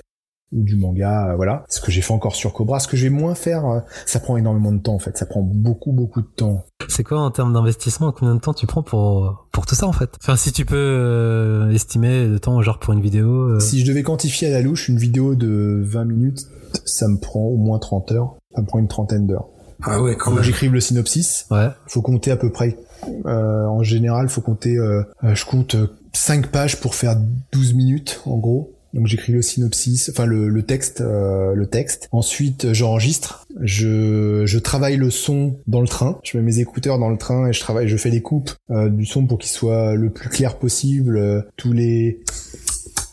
[0.53, 1.65] du manga, euh, voilà.
[1.69, 4.19] Ce que j'ai fait encore sur Cobra, ce que je vais moins faire, euh, ça
[4.21, 5.17] prend énormément de temps en fait.
[5.17, 6.65] Ça prend beaucoup beaucoup de temps.
[6.89, 9.93] C'est quoi en termes d'investissement Combien de temps tu prends pour pour tout ça en
[9.93, 10.11] fait?
[10.21, 13.51] Enfin, si tu peux euh, estimer le temps genre pour une vidéo.
[13.51, 16.41] euh, Si je devais quantifier à la louche une vidéo de 20 minutes,
[16.85, 18.35] ça me prend au moins 30 heures.
[18.55, 19.47] Ça me prend une trentaine d'heures.
[19.83, 21.47] Ah ouais, quand j'écrive le synopsis.
[21.51, 21.69] Ouais.
[21.87, 22.77] Faut compter à peu près.
[23.25, 24.77] euh, en général, faut compter.
[25.23, 25.77] je compte
[26.13, 27.17] 5 pages pour faire
[27.53, 28.73] 12 minutes en gros.
[28.93, 32.09] Donc j'écris le synopsis, enfin le, texte, euh, le texte.
[32.13, 33.47] Ensuite, j'enregistre.
[33.61, 36.19] Je, travaille le son dans le train.
[36.23, 37.89] Je mets mes écouteurs dans le train et je travaille.
[37.89, 41.17] Je fais les coupes euh, du son pour qu'il soit le plus clair possible.
[41.17, 42.21] Euh, tous les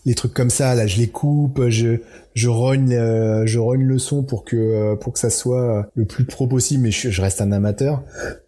[0.05, 1.67] les trucs comme ça, là, je les coupe.
[1.67, 1.97] Je
[2.37, 6.05] je rogne, euh, je rogne le son pour que euh, pour que ça soit le
[6.05, 6.83] plus pro possible.
[6.83, 8.03] Mais je, je reste un amateur.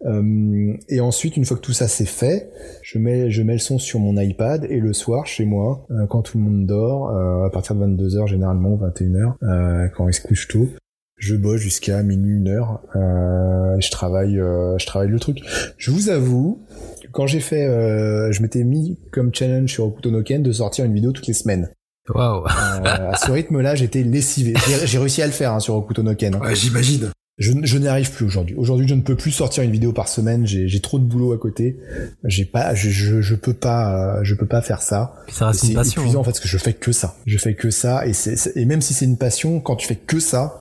[0.06, 2.50] Euh, et ensuite, une fois que tout ça c'est fait,
[2.82, 6.06] je mets, je mets le son sur mon iPad et le soir chez moi, euh,
[6.06, 10.14] quand tout le monde dort, euh, à partir de 22h généralement, 21h, euh, quand ils
[10.14, 10.68] se couchent tôt,
[11.16, 12.82] je bosse jusqu'à minuit, une heure.
[12.94, 15.40] Euh, je travaille, euh, je travaille le truc.
[15.78, 16.64] Je vous avoue,
[17.10, 20.84] quand j'ai fait, euh, je m'étais mis comme challenge sur Okuto no Ken de sortir
[20.84, 21.70] une vidéo toutes les semaines.
[22.08, 22.44] Waouh.
[22.44, 24.54] Euh, à ce rythme-là, j'étais lessivé.
[24.66, 26.34] J'ai- J'ai réussi à le faire hein, sur Okuto no Ken.
[26.34, 26.40] hein.
[26.40, 27.10] Ouais, j'imagine.
[27.38, 28.54] Je, je n'y arrive plus aujourd'hui.
[28.56, 30.46] Aujourd'hui, je ne peux plus sortir une vidéo par semaine.
[30.46, 31.78] J'ai j'ai trop de boulot à côté.
[32.24, 35.14] J'ai pas, je, je, je peux pas, euh, je peux pas faire ça.
[35.32, 36.02] Ça reste une C'est passion.
[36.02, 36.24] épuisant en hein.
[36.24, 37.16] fait parce que je fais que ça.
[37.26, 39.86] Je fais que ça et c'est c'est- et même si c'est une passion, quand tu
[39.86, 40.58] fais que ça,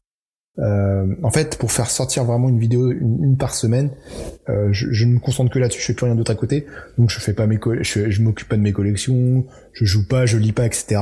[0.58, 3.92] euh, en fait, pour faire sortir vraiment une vidéo une, une par semaine,
[4.50, 5.80] euh, je, je ne me concentre que là-dessus.
[5.80, 6.66] Je fais plus rien d'autre à côté.
[6.98, 10.26] Donc je fais pas mes, je, je m'occupe pas de mes collections, je joue pas,
[10.26, 11.02] je lis pas, etc.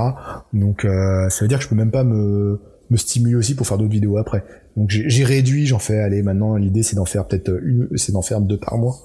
[0.53, 2.59] Donc euh, ça veut dire que je peux même pas me
[2.89, 4.43] me stimuler aussi pour faire d'autres vidéos après.
[4.77, 8.21] Donc j'ai réduit, j'en fais, allez, maintenant l'idée c'est d'en faire peut-être une, c'est d'en
[8.21, 8.95] faire deux par mois.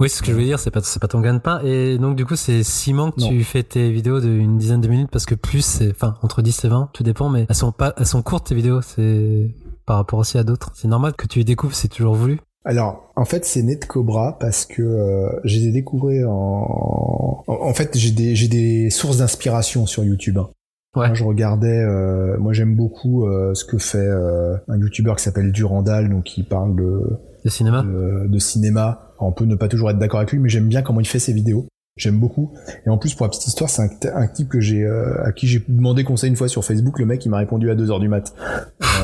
[0.00, 1.60] Oui, c'est ce que je veux dire, c'est pas, c'est pas ton gagne-pain.
[1.64, 3.28] Et donc, du coup, c'est Simon que Non.
[3.28, 6.64] tu fais tes vidéos d'une dizaine de minutes parce que plus c'est, enfin, entre 10
[6.64, 9.54] et 20, tout dépend, mais elles sont pas, elles sont courtes tes vidéos, c'est
[9.86, 10.72] par rapport aussi à d'autres.
[10.74, 12.40] C'est normal que tu les découvres, c'est toujours voulu.
[12.64, 17.44] Alors, en fait, c'est né de Cobra parce que euh, j'ai des découvertes en...
[17.46, 17.74] en...
[17.74, 20.38] fait, j'ai des, j'ai des sources d'inspiration sur YouTube.
[20.38, 20.48] hein.
[20.96, 21.08] Ouais.
[21.08, 25.24] Quand je regardais, euh, moi j'aime beaucoup euh, ce que fait euh, un YouTuber qui
[25.24, 27.82] s'appelle Durandal, donc qui parle de, Le cinéma.
[27.82, 29.10] de, de cinéma.
[29.18, 31.18] On peut ne pas toujours être d'accord avec lui, mais j'aime bien comment il fait
[31.18, 31.66] ses vidéos.
[31.96, 32.50] J'aime beaucoup.
[32.86, 35.46] Et en plus, pour la petite histoire, c'est un, type que j'ai, euh, à qui
[35.46, 36.98] j'ai demandé conseil une fois sur Facebook.
[36.98, 38.34] Le mec, il m'a répondu à 2 heures du mat.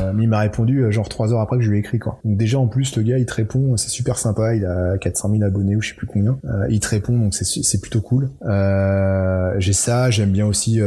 [0.01, 2.01] Euh, mais il m'a répondu euh, genre 3 heures après que je lui ai écrit,
[2.01, 2.19] quoi.
[2.25, 3.77] Donc déjà, en plus, le gars, il te répond.
[3.77, 4.57] C'est super sympa.
[4.57, 6.41] Il a 400 000 abonnés ou je sais plus combien.
[6.45, 8.29] Euh, il te répond, donc c'est, plutôt cool.
[8.43, 10.11] Euh, j'ai ça.
[10.11, 10.81] J'aime bien aussi,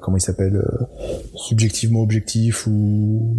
[0.00, 0.62] comment il s'appelle,
[1.34, 3.36] subjectivement objectif ou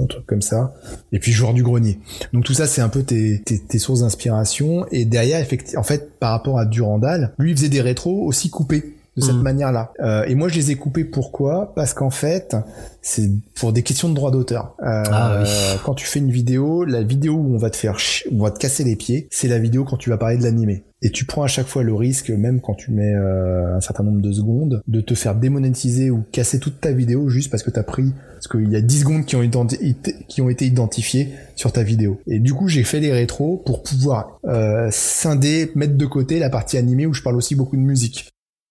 [0.00, 0.74] un truc comme ça.
[1.10, 1.98] Et puis joueur du grenier.
[2.32, 4.86] Donc tout ça, c'est un peu tes, tes, tes sources d'inspiration.
[4.92, 8.97] Et derrière, effectivement, en fait, par rapport à Durandal, il faisait des rétros aussi coupés
[9.18, 9.42] de cette Mhm.
[9.42, 9.92] manière-là.
[10.00, 11.72] Euh, et moi, je les ai coupés pourquoi?
[11.74, 12.56] Parce qu'en fait,
[13.02, 14.74] c'est pour des questions de droit d'auteur.
[14.82, 15.48] Euh, Ah oui.
[15.84, 17.96] Quand tu fais une vidéo, la vidéo où on va te faire,
[18.30, 20.42] où on va te casser les pieds, c'est la vidéo quand tu vas parler de
[20.42, 20.84] l'animé.
[21.00, 24.02] Et tu prends à chaque fois le risque, même quand tu mets euh, un certain
[24.02, 27.70] nombre de secondes, de te faire démonétiser ou casser toute ta vidéo juste parce que
[27.70, 29.94] t'as pris, parce qu'il y a 10 secondes qui ont, identi-
[30.26, 32.20] qui ont été identifiées sur ta vidéo.
[32.26, 36.50] Et du coup, j'ai fait des rétros pour pouvoir euh, scinder, mettre de côté la
[36.50, 38.28] partie animée où je parle aussi beaucoup de musique.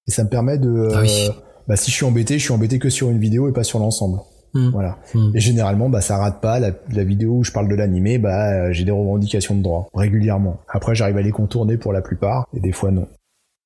[0.08, 1.27] Et ça me permet de, Ah oui.
[1.30, 1.34] euh,
[1.68, 3.80] bah, si je suis embêté, je suis embêté que sur une vidéo et pas sur
[3.80, 4.19] l'ensemble.
[4.53, 4.69] Hmm.
[4.72, 4.98] Voilà.
[5.14, 5.32] Hmm.
[5.36, 6.60] Et généralement, bah, ça rate pas.
[6.60, 9.90] La, la vidéo où je parle de l'animé, bah, euh, j'ai des revendications de droit
[9.94, 10.58] régulièrement.
[10.69, 13.08] Après, j'arrive à les contourner pour la plupart, et des fois non.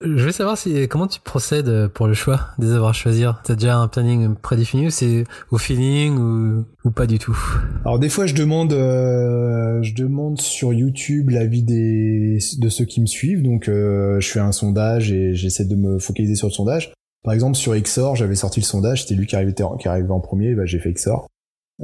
[0.04, 3.40] Je veux savoir si, comment tu procèdes pour le choix des œuvres à choisir?
[3.44, 7.38] T'as déjà un planning prédéfini ou c'est au feeling ou, ou pas du tout?
[7.86, 13.00] Alors des fois, je demande, euh, je demande sur YouTube l'avis des de ceux qui
[13.02, 13.44] me suivent.
[13.44, 16.94] Donc, euh, je fais un sondage et j'essaie de me focaliser sur le sondage.
[17.24, 20.20] Par exemple, sur XOR, j'avais sorti le sondage, c'était lui qui arrivait, qui arrivait en
[20.20, 21.28] premier, bah, j'ai fait XOR.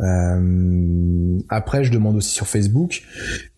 [0.03, 3.03] Euh, après, je demande aussi sur Facebook.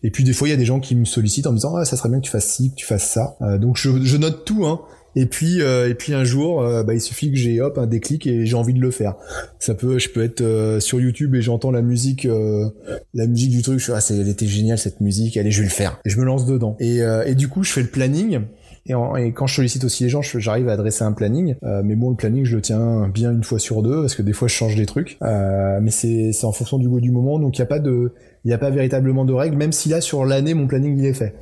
[0.02, 1.76] Et puis des fois, il y a des gens qui me sollicitent en me disant
[1.76, 3.36] ah ça serait bien que tu fasses ci, que tu fasses ça.
[3.42, 4.66] Euh, donc je, je note tout.
[4.66, 4.80] Hein.
[5.16, 7.86] Et puis euh, et puis un jour, euh, bah, il suffit que j'ai hop un
[7.86, 9.16] déclic et j'ai envie de le faire.
[9.58, 12.68] Ça peut, je peux être euh, sur YouTube et j'entends la musique, euh,
[13.12, 13.78] la musique du truc.
[13.78, 15.36] Je suis ah elle était géniale cette musique.
[15.36, 16.00] Allez, je vais le faire.
[16.04, 16.76] Et je me lance dedans.
[16.78, 18.40] Et, et du coup, je fais le planning.
[18.90, 21.54] Et, en- et quand je sollicite aussi les gens, j'arrive à adresser un planning.
[21.62, 24.22] Euh, mais bon, le planning, je le tiens bien une fois sur deux parce que
[24.22, 25.16] des fois, je change des trucs.
[25.22, 27.38] Euh, mais c'est en fonction du goût du moment.
[27.38, 28.12] Donc il y a pas de
[28.44, 31.04] il n'y a pas véritablement de règles, même si là sur l'année mon planning il
[31.06, 31.34] est fait.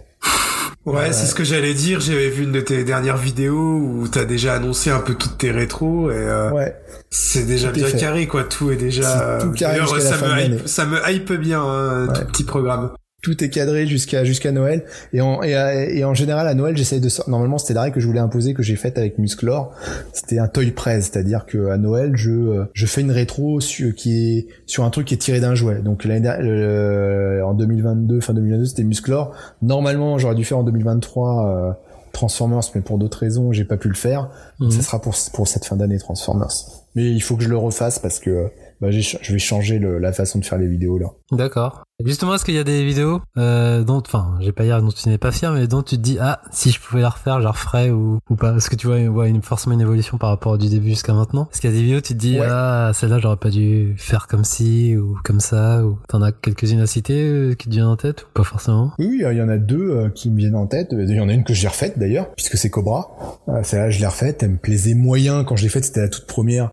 [0.86, 2.00] Ouais, c'est ce que j'allais dire.
[2.00, 5.50] J'avais vu une de tes dernières vidéos où t'as déjà annoncé un peu toutes tes
[5.50, 6.74] rétros et euh, Ouais.
[7.10, 8.44] c'est déjà Tout est bien carré quoi.
[8.44, 9.38] Tout est déjà.
[9.38, 12.14] C'est tout carré ça me hype, ça me hype bien hein, Ouais.
[12.14, 12.90] tout petit programme.
[13.20, 14.84] Tout est cadré jusqu'à jusqu'à Noël.
[15.12, 17.82] Et en et, à- et en général à Noël j'essaye de sor- normalement c'était la
[17.82, 19.72] règle que je voulais imposer que j'ai faite avec Musclor
[20.12, 24.38] c'était un toy press c'est-à-dire que à Noël je je fais une rétro sur, qui
[24.38, 25.80] est sur un truc qui est tiré d'un jouet.
[25.82, 29.32] Donc l'année euh, en 2022 fin 2022 c'était Musclor
[29.62, 31.72] normalement j'aurais dû faire en 2023 euh,
[32.12, 34.30] Transformers mais pour d'autres raisons j'ai pas pu le faire.
[34.60, 34.70] Mhm.
[34.70, 36.52] ça sera pour pour cette fin d'année Transformers.
[36.94, 38.46] Mais il faut que je le refasse parce que
[38.80, 41.82] bah, je vais changer le- la façon de faire les vidéos là D'accord.
[42.04, 45.08] Justement, est-ce qu'il y a des vidéos euh, dont, enfin, j'ai pas dire dont tu
[45.08, 47.44] n'es pas fier, mais dont tu te dis ah si je pouvais la refaire, je
[47.44, 48.54] la referais ou, ou pas?
[48.56, 51.48] Est-ce que tu vois, ouais, une, forcément une évolution par rapport du début jusqu'à maintenant?
[51.52, 52.46] Est-ce qu'il y a des vidéos où tu te dis Ouais.
[52.48, 56.80] ah celle-là j'aurais pas dû faire comme ci ou comme ça ou t'en as quelques-unes
[56.80, 58.92] à citer euh, qui te viennent en tête ou pas forcément?
[59.00, 60.90] Oui, oui, il y en a deux euh, qui me viennent en tête.
[60.92, 63.10] Il y en a une que j'ai refaite d'ailleurs, puisque c'est Cobra.
[63.48, 64.44] Euh, Celle-là, je l'ai refaite.
[64.44, 65.84] Elle me plaisait moyen quand je l'ai faite.
[65.84, 66.70] C'était la toute première.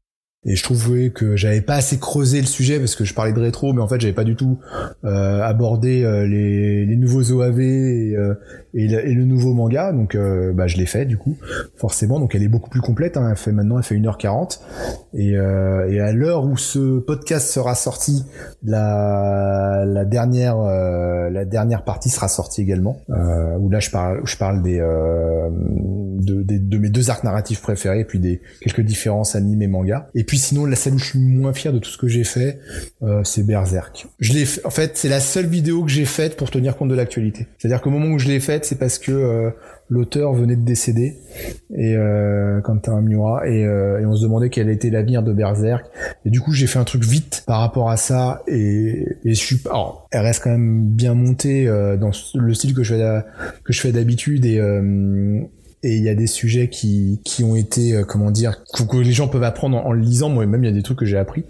[0.48, 3.40] Et je trouvais que j'avais pas assez creusé le sujet parce que je parlais de
[3.40, 4.59] rétro, mais en fait j'avais pas du tout
[5.03, 8.35] euh, abordé euh, les, les nouveaux OAV et, euh,
[8.75, 9.91] et, le, et le nouveau manga.
[9.91, 11.35] Donc euh, bah, je l'ai fait du coup,
[11.75, 12.19] forcément.
[12.19, 13.17] Donc elle est beaucoup plus complète.
[13.17, 13.30] Hein.
[13.32, 14.59] Elle fait maintenant elle fait 1h40.
[15.15, 18.24] Et, euh, et à l'heure où ce podcast sera sorti,
[18.64, 23.01] la, la dernière euh, la dernière partie sera sortie également.
[23.09, 28.19] Où là je parle je parle des, de, de mes deux arcs narratifs préférés, puis
[28.19, 30.09] des quelques différences anime et manga.
[30.38, 32.60] Sinon la celle où je suis moins fier de tout ce que j'ai fait,
[33.04, 34.08] euh, c'est Berserk.
[34.20, 36.96] Je l'ai en fait c'est la seule vidéo que j'ai faite pour tenir compte de
[36.96, 37.48] l'actualité.
[37.58, 39.50] C'est-à-dire qu'au moment où je l'ai faite, c'est parce que euh,
[39.90, 41.16] l'auteur venait de décéder
[41.76, 45.86] et euh, Quentin Miura et, euh, et on se demandait quel était l'avenir de Berserk
[46.26, 49.40] et du coup j'ai fait un truc vite par rapport à ça et, et je
[49.40, 53.22] suis alors elle reste quand même bien montée euh, dans le style que je fais
[53.64, 54.60] que je fais d'habitude et
[55.86, 59.12] et il y a des sujets qui qui ont été euh, comment dire que, les
[59.12, 61.06] gens peuvent apprendre en, en le lisant moi même il y a des trucs que
[61.06, 61.46] j'ai appris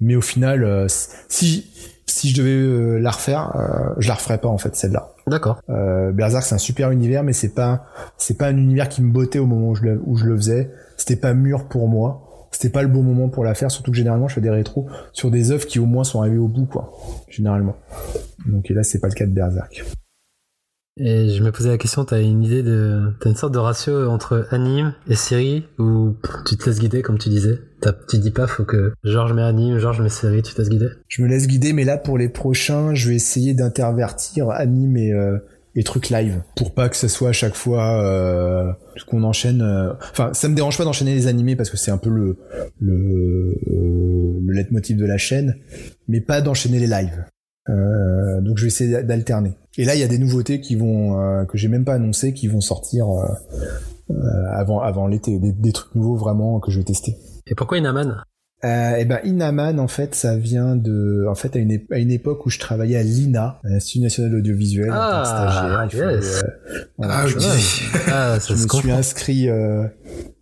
[0.00, 0.86] mais au final euh,
[1.28, 1.66] si
[2.06, 5.12] si je devais euh, la refaire, euh, je la referais pas en fait celle-là.
[5.26, 5.60] D'accord.
[5.68, 9.12] Euh, Berserk c'est un super univers, mais c'est pas c'est pas un univers qui me
[9.12, 10.70] bottait au moment où je le, où je le faisais.
[10.96, 12.22] C'était pas mûr pour moi.
[12.52, 14.86] C'était pas le bon moment pour la faire, surtout que généralement je fais des rétros
[15.12, 16.92] sur des œuvres qui au moins sont arrivées au bout, quoi.
[17.28, 17.76] Généralement.
[18.46, 19.84] Donc et là c'est pas le cas de Berserk.
[20.98, 24.08] Et je me posais la question, t'as une idée de, t'as une sorte de ratio
[24.08, 26.14] entre anime et série ou
[26.46, 27.58] tu te laisses guider comme tu disais?
[27.82, 30.70] T'as- tu dis pas, faut que Georges met anime, Georges met série, tu te laisses
[30.70, 30.88] guider?
[31.08, 35.12] Je me laisse guider, mais là pour les prochains, je vais essayer d'intervertir anime et,
[35.12, 35.36] euh,
[35.74, 38.72] et trucs live pour pas que ce soit à chaque fois euh,
[39.06, 39.60] qu'on enchaîne.
[39.60, 42.38] euh, Enfin, ça me dérange pas d'enchaîner les animés parce que c'est un peu le
[42.80, 42.94] le,
[43.70, 45.56] euh, le leitmotiv de la chaîne,
[46.08, 47.22] mais pas d'enchaîner les lives.
[47.68, 49.58] Euh, donc je vais essayer d'alterner.
[49.78, 52.32] Et là, il y a des nouveautés qui vont euh, que j'ai même pas annoncé,
[52.32, 53.26] qui vont sortir euh,
[54.10, 54.14] euh,
[54.52, 57.16] avant avant l'été, des, des trucs nouveaux vraiment que je vais tester.
[57.46, 58.22] Et pourquoi Inaman?
[58.66, 61.98] Euh, et ben Inaman en fait ça vient de en fait à une, ép- à
[61.98, 65.86] une époque où je travaillais à l'INA, à l'Institut national d'audiovisuel en tant que Ah,
[65.88, 66.10] stagiaire.
[66.10, 66.42] Yes.
[66.42, 66.48] euh,
[66.98, 67.36] voilà, Ah, je.
[68.10, 69.84] Ah, je me suis inscrit euh,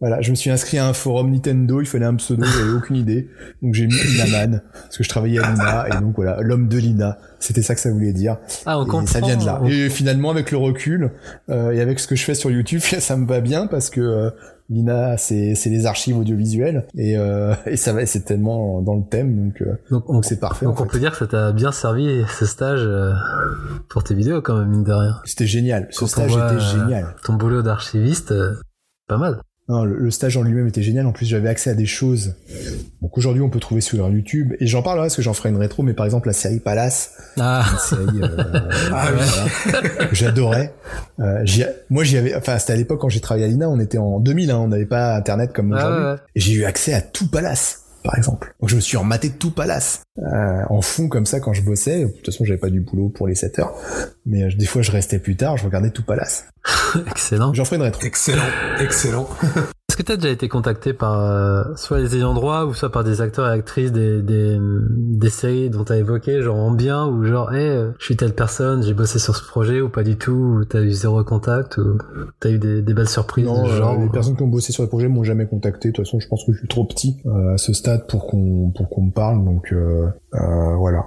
[0.00, 2.96] voilà, je me suis inscrit à un forum Nintendo, il fallait un pseudo, j'avais aucune
[2.96, 3.28] idée.
[3.62, 6.78] Donc j'ai mis Inaman parce que je travaillais à l'INA et donc voilà, l'homme de
[6.78, 8.38] l'INA, c'était ça que ça voulait dire.
[8.66, 9.06] Ah, on Et comprend.
[9.06, 9.60] ça vient de là.
[9.68, 11.10] Et finalement, avec le recul
[11.50, 14.00] euh, et avec ce que je fais sur YouTube, ça me va bien parce que
[14.00, 14.30] euh,
[14.70, 19.02] l'INA, c'est c'est les archives audiovisuelles et, euh, et ça va, c'est tellement dans le
[19.08, 20.64] thème, donc euh, Donc, on, donc c'est parfait.
[20.66, 20.90] donc on fait.
[20.90, 23.12] peut dire que ça t'a bien servi ce stage euh,
[23.88, 25.20] pour tes vidéos quand même, mine de rien.
[25.24, 25.86] C'était génial.
[25.90, 27.14] Ce Quand stage était euh, génial.
[27.24, 28.54] Ton boulot d'archiviste, euh,
[29.06, 29.40] pas mal.
[29.68, 31.06] Non, le, le stage en lui-même était génial.
[31.06, 32.34] En plus, j'avais accès à des choses
[33.00, 34.52] bon, qu'aujourd'hui on peut trouver sur YouTube.
[34.60, 35.82] Et j'en parlerai parce que j'en ferai une rétro.
[35.82, 39.22] Mais par exemple, la série Palace, Ah, une série euh, Ah oui.
[39.64, 40.74] voilà, que j'adorais.
[41.20, 42.34] Euh, j'y- moi, j'y avais.
[42.34, 43.70] Enfin, c'était à l'époque quand j'ai travaillé à l'INA.
[43.70, 44.50] On était en 2000.
[44.50, 46.04] Hein, on n'avait pas Internet comme ah, aujourd'hui.
[46.04, 46.16] ouais.
[46.34, 48.54] Et j'ai eu accès à tout Palace, par exemple.
[48.60, 52.02] Donc je me suis rematé tout Palace euh, en fond comme ça quand je bossais.
[52.04, 53.74] De toute façon, j'avais pas du boulot pour les 7 heures.
[54.26, 55.56] Mais euh, des fois, je restais plus tard.
[55.56, 56.44] Je regardais tout Palace.
[57.10, 57.52] Excellent.
[57.54, 58.02] J'en ferai une rétro.
[58.02, 58.42] Excellent,
[58.80, 59.28] excellent.
[59.94, 63.04] Est-ce que t'as déjà été contacté par euh, soit les ayants droit ou soit par
[63.04, 67.22] des acteurs et actrices des, des, des séries dont t'as évoqué, genre en bien ou
[67.22, 70.16] genre, hey, euh, je suis telle personne, j'ai bossé sur ce projet ou pas du
[70.16, 71.98] tout, ou t'as eu zéro contact ou
[72.40, 74.72] t'as eu des, des belles surprises Non, ce euh, genre les personnes qui ont bossé
[74.72, 75.90] sur le projet m'ont jamais contacté.
[75.90, 78.26] De toute façon, je pense que je suis trop petit euh, à ce stade pour
[78.26, 79.44] qu'on pour qu'on me parle.
[79.44, 81.04] Donc euh, euh, voilà.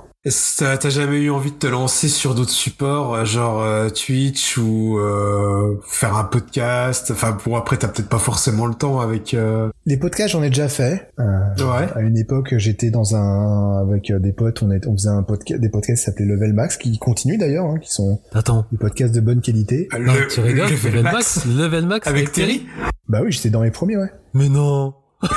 [0.58, 4.58] T'as t'as jamais eu envie de te lancer sur d'autres supports, euh, genre euh, Twitch
[4.58, 7.12] ou euh, faire un podcast?
[7.12, 9.34] Enfin, bon, après, t'as peut-être pas forcément le temps avec...
[9.34, 11.12] euh, Les podcasts, j'en ai déjà fait.
[11.20, 11.24] Euh,
[11.60, 11.88] Ouais.
[11.96, 14.62] À une époque, j'étais dans un avec euh, des potes.
[14.64, 17.66] On, est, on faisait un podcast, des podcasts qui s'appelaient Level Max, qui continuent d'ailleurs,
[17.66, 18.66] hein, qui sont Attends.
[18.72, 19.88] des podcasts de bonne qualité.
[20.00, 22.66] Non, tu rigoles, Level Level Max Max, Level Max avec Terry?
[23.08, 24.12] Bah oui, j'étais dans les premiers, ouais.
[24.34, 24.94] Mais non.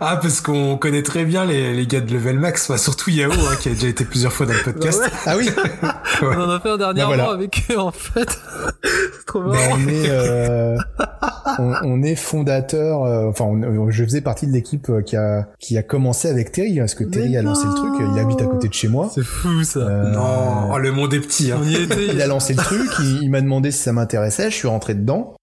[0.00, 3.32] Ah, parce qu'on connaît très bien les, les gars de Level Max, enfin, surtout Yao,
[3.32, 5.00] hein, qui a déjà été plusieurs fois dans le podcast.
[5.00, 5.50] Ouais, Ah oui.
[6.22, 7.32] on en a fait un dernièrement Bah voilà.
[7.34, 8.38] avec eux en fait.
[8.84, 9.76] C'est trop Bah, marrant.
[9.76, 10.76] on est euh,
[11.58, 13.02] on, on est fondateur.
[13.04, 16.52] euh, enfin, on- je faisais partie de l'équipe euh, qui a qui a commencé avec
[16.52, 17.94] Terry, parce que Terry Mais a lancé le truc.
[18.00, 19.10] Il habite à côté de chez moi.
[19.12, 19.80] C'est fou ça.
[19.80, 21.50] Euh, Non, oh, le monde est petit.
[21.50, 21.58] Hein.
[21.60, 22.06] On y était.
[22.06, 24.94] il a lancé le truc, il, il m'a demandé si ça m'intéressait, je suis rentré
[24.94, 25.34] dedans.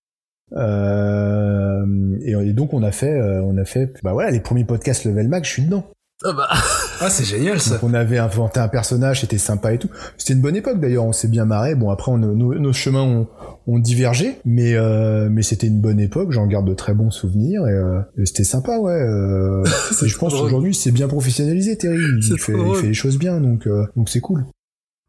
[0.55, 1.85] Euh,
[2.21, 5.05] et, et donc on a fait, euh, on a fait, bah voilà, les premiers podcasts
[5.05, 5.85] Level Max, je suis dedans.
[6.23, 6.47] Ah bah.
[7.01, 7.71] Ah, c'est génial ça.
[7.71, 9.89] Donc on avait inventé un personnage, c'était sympa et tout.
[10.17, 11.75] C'était une bonne époque d'ailleurs, on s'est bien marré.
[11.75, 13.27] Bon après on, nos, nos chemins ont,
[13.67, 16.31] ont divergé, mais euh, mais c'était une bonne époque.
[16.31, 18.93] J'en garde de très bons souvenirs et, euh, et c'était sympa, ouais.
[18.93, 19.61] Euh,
[20.03, 21.97] et je pense qu'aujourd'hui c'est bien professionnalisé, Terry.
[21.97, 24.45] Il fait, il fait les choses bien, donc euh, donc c'est cool.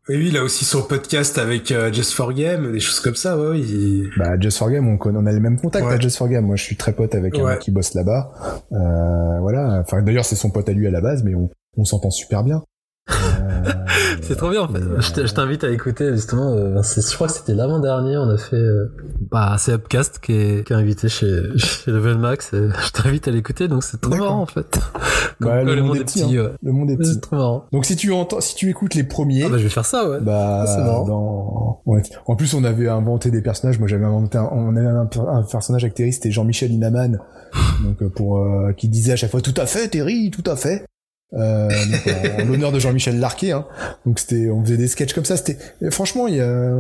[0.09, 3.17] Oui, oui, il a aussi son podcast avec euh, Just for Game, des choses comme
[3.17, 5.95] ça, ouais, il- Bah, Just for Game, on, connaît- on a les mêmes contacts Ouais.
[5.95, 6.45] à Just for Game.
[6.47, 7.51] Moi, je suis très pote avec un Ouais.
[7.55, 8.33] mec qui bosse là-bas.
[8.73, 9.81] Euh, voilà.
[9.85, 12.45] Enfin, d'ailleurs, c'est son pote à lui à la base, mais on, on s'entend super
[12.45, 12.63] bien.
[13.67, 13.73] Euh,
[14.23, 14.81] C'est trop bien en fait.
[14.81, 16.53] Mais, Je t'invite à écouter justement.
[16.53, 18.17] euh, c'est- je crois que c'était l'avant-dernier.
[18.17, 18.57] On a fait.
[18.57, 18.93] euh,
[19.31, 22.53] bah, c'est Upcast qui est, qui est invité chez, chez Level Max.
[22.53, 23.69] et je t'invite à l'écouter.
[23.69, 24.79] Donc c'est trop marrant en fait.
[25.41, 26.51] Comme Bah, quoi, le monde est petit, ouais.
[26.63, 27.15] Le monde est petit.
[27.15, 27.65] C'est trop marrant.
[27.73, 30.09] Donc, si tu entends, si tu écoutes les premiers, Ah bah je vais faire ça
[30.09, 30.19] ouais.
[30.21, 31.07] bah, c'est marrant.
[31.07, 31.83] dans...
[31.87, 32.03] ouais.
[32.27, 33.79] en plus, on avait inventé des personnages.
[33.79, 37.19] Moi, j'avais inventé un, on avait un, un personnage avec Terry, c'était Jean-Michel Inaman.
[37.85, 40.57] donc, euh, pour, euh, qui disait à chaque fois, tout à fait, Terry, tout à
[40.57, 40.85] fait.
[41.35, 43.67] Euh, donc, en, en l'honneur de Jean-Michel Larquet, hein.
[44.07, 45.37] Donc c'était, on faisait des sketchs comme ça.
[45.37, 45.59] C'était,
[45.91, 46.73] franchement, il y a,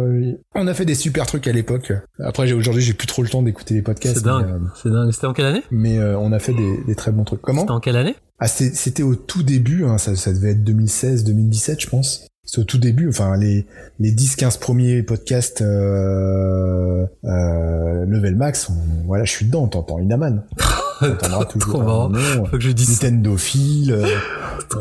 [0.55, 1.93] on a fait des super trucs à l'époque.
[2.21, 4.17] Après, j'ai- aujourd'hui, j'ai plus trop le temps d'écouter les podcasts.
[4.19, 4.47] C'est dingue.
[4.49, 5.11] Euh, C'est dingue.
[5.13, 5.63] C'était en quelle année?
[5.71, 7.43] mais, euh, on a fait des, des très bons trucs.
[7.43, 7.63] Comment?
[7.63, 8.15] C'était en quelle année?
[8.39, 9.85] Ah, c'était au tout début.
[9.85, 12.27] Hein, ça, ça devait être 2016, 2017, je pense.
[12.45, 13.09] C'est au tout début.
[13.09, 13.67] Enfin, les
[13.99, 18.69] les 10-15 premiers podcasts euh, euh, Level Max.
[18.71, 19.67] on- voilà, je suis dedans.
[19.67, 20.45] T'entends Inaman.
[21.01, 21.73] T'entendras toujours.
[21.75, 22.07] Trop marrant.
[22.15, 22.45] un nom.
[22.47, 23.11] Faut que je dise ça.
[23.11, 23.93] Nintendophile.
[23.93, 24.07] euh,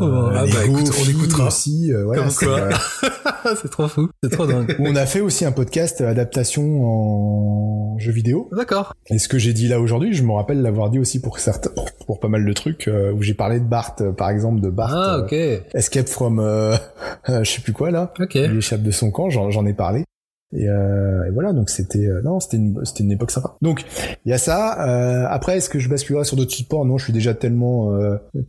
[0.00, 0.30] marrant.
[0.34, 1.46] Ah bah, écoute, on écoutera.
[1.48, 1.92] aussi.
[1.92, 2.58] euh, voilà, Comme c'est, quoi.
[2.58, 4.08] euh, c'est trop fou.
[4.22, 4.76] C'est trop dingue.
[4.78, 8.48] on a fait aussi un podcast adaptation en jeu vidéo.
[8.52, 8.94] D'accord.
[9.08, 11.70] Et ce que j'ai dit là aujourd'hui, je me rappelle l'avoir dit aussi pour certains,
[11.70, 14.60] pour, pour pas mal de trucs, euh, où j'ai parlé de Bart, euh, par exemple,
[14.60, 14.92] de Bart.
[14.94, 15.64] Ah, euh, ok.
[15.74, 16.76] Escape from, euh,
[17.28, 18.12] euh, je sais plus quoi là.
[18.20, 18.34] Ok.
[18.34, 20.04] Il échappe de son camp, j'en ai parlé.
[20.56, 23.54] Et, euh, et voilà, donc c'était euh, non, c'était une c'était une époque sympa.
[23.62, 23.84] Donc
[24.24, 24.86] il y a ça.
[24.88, 27.92] Euh, après, est-ce que je basculerai sur d'autres supports Non, je suis déjà tellement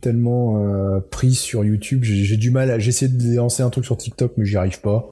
[0.00, 2.04] tellement pris sur YouTube.
[2.04, 2.70] J'ai, j'ai du mal.
[2.70, 5.10] à- J'ai essayé de lancer un truc sur TikTok, mais j'y arrive pas.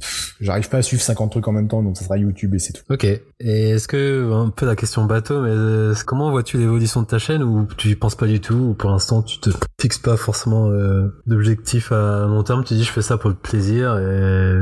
[0.00, 2.58] Pff, j'arrive pas à suivre 50 trucs en même temps, donc ça sera YouTube et
[2.58, 2.82] c'est tout.
[2.90, 3.04] Ok.
[3.04, 7.42] Et est-ce que, un peu la question bateau, mais comment vois-tu l'évolution de ta chaîne?
[7.42, 8.54] Ou tu y penses pas du tout?
[8.54, 9.50] Ou pour l'instant tu te
[9.80, 13.36] fixes pas forcément euh, d'objectif à long terme, tu dis je fais ça pour le
[13.36, 14.54] plaisir et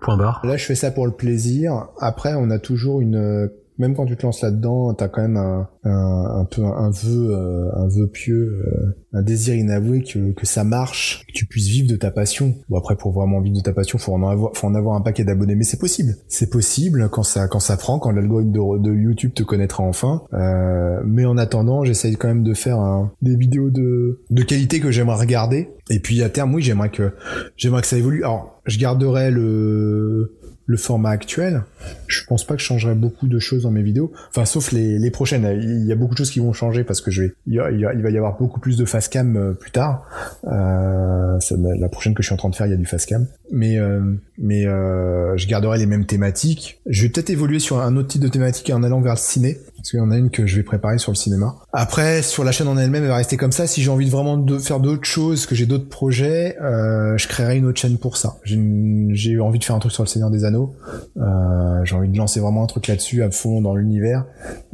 [0.00, 0.40] point barre.
[0.44, 1.88] Là, je fais ça pour le plaisir.
[2.00, 5.68] Après, on a toujours une même quand tu te lances là-dedans, t'as quand même un,
[5.84, 10.46] un, un peu un vœu, euh, un vœu pieux, euh, un désir inavoué que, que
[10.46, 12.54] ça marche, que tu puisses vivre de ta passion.
[12.68, 15.00] Bon après, pour vraiment vivre de ta passion, faut en avoir, faut en avoir un
[15.00, 16.16] paquet d'abonnés, mais c'est possible.
[16.28, 20.22] C'est possible quand ça, quand ça prend, quand l'algorithme de, de YouTube te connaîtra enfin.
[20.34, 22.78] Euh, mais en attendant, j'essaye quand même de faire
[23.22, 25.70] des vidéos de, de qualité que j'aimerais regarder.
[25.90, 27.12] Et puis à terme, oui, j'aimerais que,
[27.56, 28.22] j'aimerais que ça évolue.
[28.22, 31.62] Alors, je garderai le le format actuel.
[32.06, 34.12] Je pense pas que je changerai beaucoup de choses dans mes vidéos.
[34.30, 35.44] Enfin, sauf les, les prochaines.
[35.62, 37.60] Il y a beaucoup de choses qui vont changer parce que je vais, il, y
[37.60, 39.70] a- il y a- il va y avoir beaucoup plus de face cam euh, plus
[39.70, 40.06] tard.
[40.44, 41.38] Euh,
[41.78, 43.26] la prochaine que je suis en train de faire, il y a du face cam.
[43.50, 44.00] Mais, euh,
[44.38, 46.80] mais euh, je garderai les mêmes thématiques.
[46.86, 49.58] Je vais peut-être évoluer sur un autre type de thématique en allant vers le ciné.
[49.82, 51.56] Parce qu'il y en a une que je vais préparer sur le cinéma.
[51.72, 53.66] Après, sur la chaîne en elle-même, elle va rester comme ça.
[53.66, 57.26] Si j'ai envie de vraiment de faire d'autres choses, que j'ai d'autres projets, euh, je
[57.26, 58.36] créerai une autre chaîne pour ça.
[58.44, 60.76] J'ai envie de faire un truc sur le Seigneur des Anneaux.
[61.16, 64.24] Euh, j'ai envie de lancer vraiment un truc là-dessus à fond dans l'univers.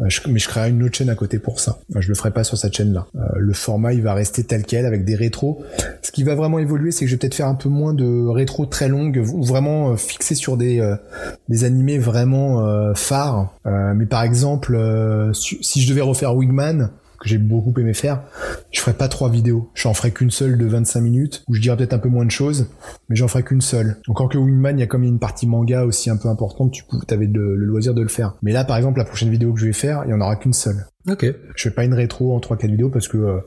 [0.01, 1.79] Euh, mais je créerai une autre chaîne à côté pour ça.
[1.97, 3.07] Euh, je le ferai pas sur cette chaîne-là.
[3.37, 5.63] Le format, il va rester tel quel avec des rétros.
[6.03, 8.27] Ce qui va vraiment évoluer, c'est que je vais peut-être faire un peu moins de
[8.27, 10.83] rétros très longues ou vraiment fixer sur des
[11.49, 13.55] des animés vraiment phares.
[13.65, 18.23] Mais par exemple, euh, si je devais refaire Wigman que j'ai beaucoup aimé faire,
[18.71, 19.71] je ferais pas trois vidéos.
[19.75, 22.31] J'en ferais qu'une seule de 25 minutes, où je dirais peut-être un peu moins de
[22.31, 22.69] choses,
[23.09, 23.97] mais j'en ferais qu'une seule.
[24.07, 26.85] Encore que Wingman, il y a comme une partie manga aussi un peu importante, tu
[27.15, 28.35] avais le, le loisir de le faire.
[28.43, 30.37] Mais là, par exemple, la prochaine vidéo que je vais faire, il y en aura
[30.37, 30.87] qu'une seule.
[31.11, 31.25] Ok.
[31.57, 33.39] Je fais pas une rétro en 3-4 vidéos parce que euh,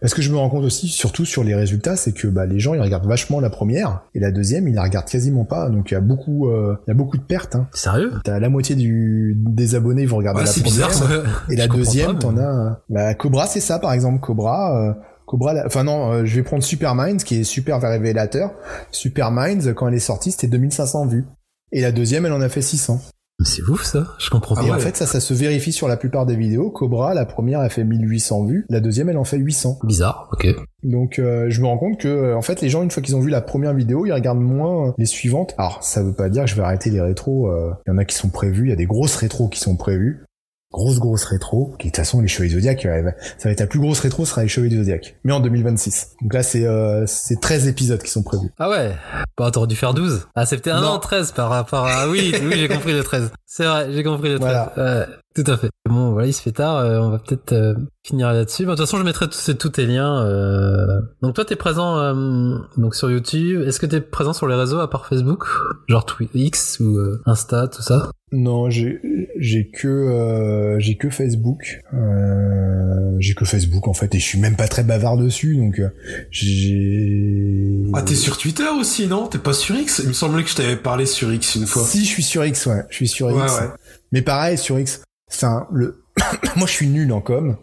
[0.00, 2.58] parce que je me rends compte aussi, surtout sur les résultats, c'est que bah, les
[2.58, 5.68] gens ils regardent vachement la première et la deuxième ils la regardent quasiment pas.
[5.70, 7.56] Donc il y a beaucoup euh, il y a beaucoup de pertes.
[7.56, 7.68] Hein.
[7.72, 8.12] Sérieux?
[8.24, 11.04] T'as la moitié du des abonnés ils vont regarder Ouais, la première bizarre, ça.
[11.50, 12.80] et la deuxième t'en mais- as.
[12.88, 14.90] Bah, Cobra c'est ça par exemple Cobra.
[14.90, 14.92] euh,
[15.26, 18.50] Cobra, la- enfin non, euh, je vais prendre Super Minds qui est super révélateur.
[18.90, 21.24] Super Minds quand elle est sortie c'était 2500 vues
[21.72, 23.00] et la deuxième elle en a fait 600.
[23.44, 24.06] C'est ouf ça.
[24.18, 24.76] Je comprends Ah et pas.
[24.76, 26.70] en fait, ça, ça se vérifie sur la plupart des vidéos.
[26.70, 28.66] Cobra, la première, elle fait 1800 vues.
[28.68, 29.78] La deuxième, elle en fait 800.
[29.84, 30.28] Bizarre.
[30.32, 30.46] Ok.
[30.82, 33.16] Donc, euh, je me rends compte que, euh, en fait, les gens, une fois qu'ils
[33.16, 35.54] ont vu la première vidéo, ils regardent moins les suivantes.
[35.58, 37.48] Alors, ça veut pas dire que je vais arrêter les rétros.
[37.50, 38.66] euh, Il y en a qui sont prévus.
[38.66, 40.24] Il y a des grosses rétros qui sont prévues.
[40.72, 41.74] Grosses, grosses rétros.
[41.78, 43.98] Qui, de toute façon, les Chevaliers du Zodiac, euh, ça va être la plus grosse
[44.00, 45.16] rétro, sera les Chevaliers du Zodiac.
[45.24, 46.12] Mais en 2026.
[46.22, 48.52] Donc là, c'est euh, c'est 13 épisodes qui sont prévus.
[48.58, 48.92] Ah ouais?
[49.36, 50.28] Bah t'aurais dû faire 12.
[50.36, 52.08] Ah c'était un an 13 par rapport à...
[52.08, 53.32] Oui, oui j'ai compris le 13.
[53.46, 54.40] C'est vrai, j'ai compris le 13.
[54.40, 54.72] Voilà.
[54.76, 55.70] Ouais, tout à fait.
[55.88, 57.74] Bon voilà, il se fait tard, euh, on va peut-être euh,
[58.06, 58.64] finir là-dessus.
[58.64, 60.24] Bon, de toute façon je mettrai tous tes liens.
[60.24, 61.00] euh.
[61.22, 63.62] Donc toi t'es présent euh, donc sur YouTube.
[63.66, 65.44] Est-ce que t'es présent sur les réseaux à part Facebook
[65.88, 68.10] Genre Twi- X ou euh, Insta, tout ça?
[68.32, 69.00] Non, j'ai
[69.38, 71.80] j'ai que euh, j'ai que Facebook.
[71.94, 75.80] Euh, j'ai que Facebook en fait et je suis même pas très bavard dessus donc
[75.80, 75.88] euh,
[76.30, 77.82] j'ai.
[77.92, 79.26] Ah, t'es sur Twitter aussi, non?
[79.26, 80.00] T'es pas sur X?
[80.02, 81.82] Il me semblait que je t'avais parlé sur X une fois.
[81.82, 83.60] Si je suis sur X, ouais, je suis sur Ouais, X.
[83.60, 83.68] ouais.
[84.12, 85.02] Mais pareil sur X.
[85.30, 86.04] Enfin le.
[86.56, 87.56] Moi, je suis nul en com.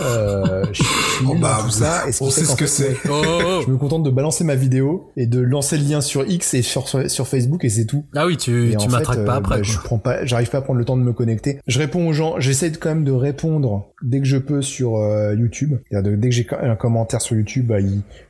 [0.00, 2.08] Euh, je suis Oh, nul bah, dans tout ça.
[2.08, 2.96] Et ce on sait ce que c'est.
[3.08, 6.26] Oh, oh, Je me contente de balancer ma vidéo et de lancer le lien sur
[6.28, 6.88] X et sur,
[7.28, 8.04] Facebook et c'est tout.
[8.16, 9.56] Ah oui, tu, Et tu m'attraques pas euh, après.
[9.58, 11.60] bah, je prends pas, j'arrive pas à prendre le temps de me connecter.
[11.68, 15.34] Je réponds aux gens, j'essaie quand même de répondre dès que je peux sur euh,
[15.34, 15.76] YouTube.
[15.92, 17.76] Dès que j'ai un commentaire sur YouTube, bah,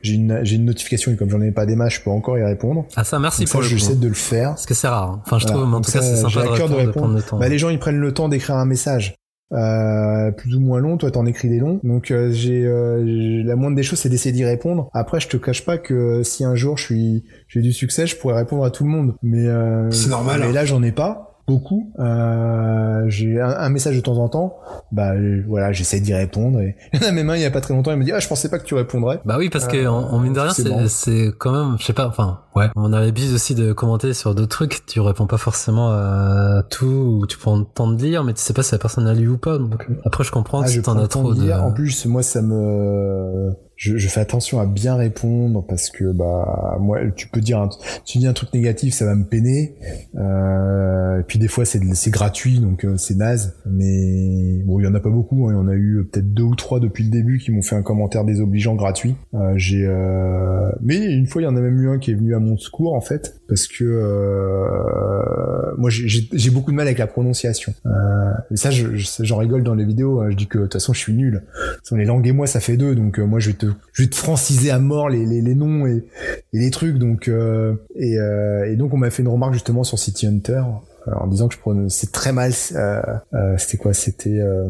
[0.02, 2.36] j'ai une, j'ai une notification et comme j'en ai pas des masses, je peux encore
[2.38, 2.84] y répondre.
[2.96, 3.74] Ah ça, merci Donc ça, pour le coup.
[3.74, 4.50] j'essaie de le faire.
[4.50, 5.10] Parce que c'est rare.
[5.12, 5.22] hein.
[5.24, 5.58] Enfin, je Voilà.
[5.60, 6.92] trouve, mais en tout cas, ça, c'est sympa de à cœur de répondre, de répondre.
[7.06, 7.38] prendre le temps.
[7.38, 9.14] Bah, les gens ils prennent le temps d'écrire un message.
[9.52, 13.42] Euh, plus ou moins long, toi t'en écris des longs, donc euh, j'ai euh, j'ai-
[13.42, 14.88] la moindre des choses c'est d'essayer d'y répondre.
[14.94, 18.16] Après je te cache pas que si un jour je suis j'ai du succès, je
[18.16, 20.52] pourrais répondre à tout le monde, mais euh, C'est normal, Mais hein.
[20.52, 21.92] là j'en ai pas beaucoup.
[21.98, 24.56] Euh, j'ai un, un message de temps en temps.
[24.92, 26.60] Bah euh, voilà, j'essaie d'y répondre.
[26.60, 28.04] Et il y en a même un il y a pas très longtemps, il me
[28.04, 29.20] dit ah je pensais pas que tu répondrais.
[29.24, 30.84] Bah oui, parce que Euh, en, en mine de rien, c'est c'est bon.
[30.88, 34.34] c'est quand même, je sais pas, enfin, ouais, on a l'habitude aussi de commenter sur
[34.34, 34.86] d'autres trucs.
[34.86, 36.86] Tu réponds pas forcément à tout,
[37.22, 39.14] ou tu prends le temps de lire, mais tu sais pas si la personne a
[39.14, 39.58] lu ou pas.
[39.58, 41.50] Donc après, je comprends Ah, si t'en as trop de.
[41.52, 46.76] En plus, moi, ça me, je, je fais attention à bien répondre parce que bah
[46.80, 47.68] moi tu peux dire un,
[48.04, 49.74] tu dis un truc négatif ça va me peiner.
[50.16, 53.54] Euh, et puis des fois c'est c'est gratuit donc euh, c'est naze.
[53.66, 55.52] Mais bon il y en a pas beaucoup hein.
[55.52, 57.76] il y en a eu peut-être deux ou trois depuis le début qui m'ont fait
[57.76, 59.16] un commentaire désobligeant gratuit.
[59.34, 62.14] Euh, j'ai euh, mais une fois il y en a même eu un qui est
[62.14, 66.98] venu à mon secours en fait parce que euh, moi j'ai beaucoup de mal avec
[66.98, 67.74] la prononciation.
[68.50, 70.30] Et ça je- je- j'en rigole dans les vidéos hein.
[70.30, 71.42] je dis que de toute façon je suis nul.
[71.92, 74.16] Les langues et moi ça fait deux donc moi je vais te je vais te
[74.16, 76.04] franciser à mort les, les, les noms et,
[76.52, 79.98] les trucs donc euh, et, euh, et donc on m'a fait une remarque justement sur
[79.98, 80.62] City Hunter
[81.06, 83.00] en disant que je prononçais très mal euh,
[83.34, 84.66] euh, c'était quoi c'était euh,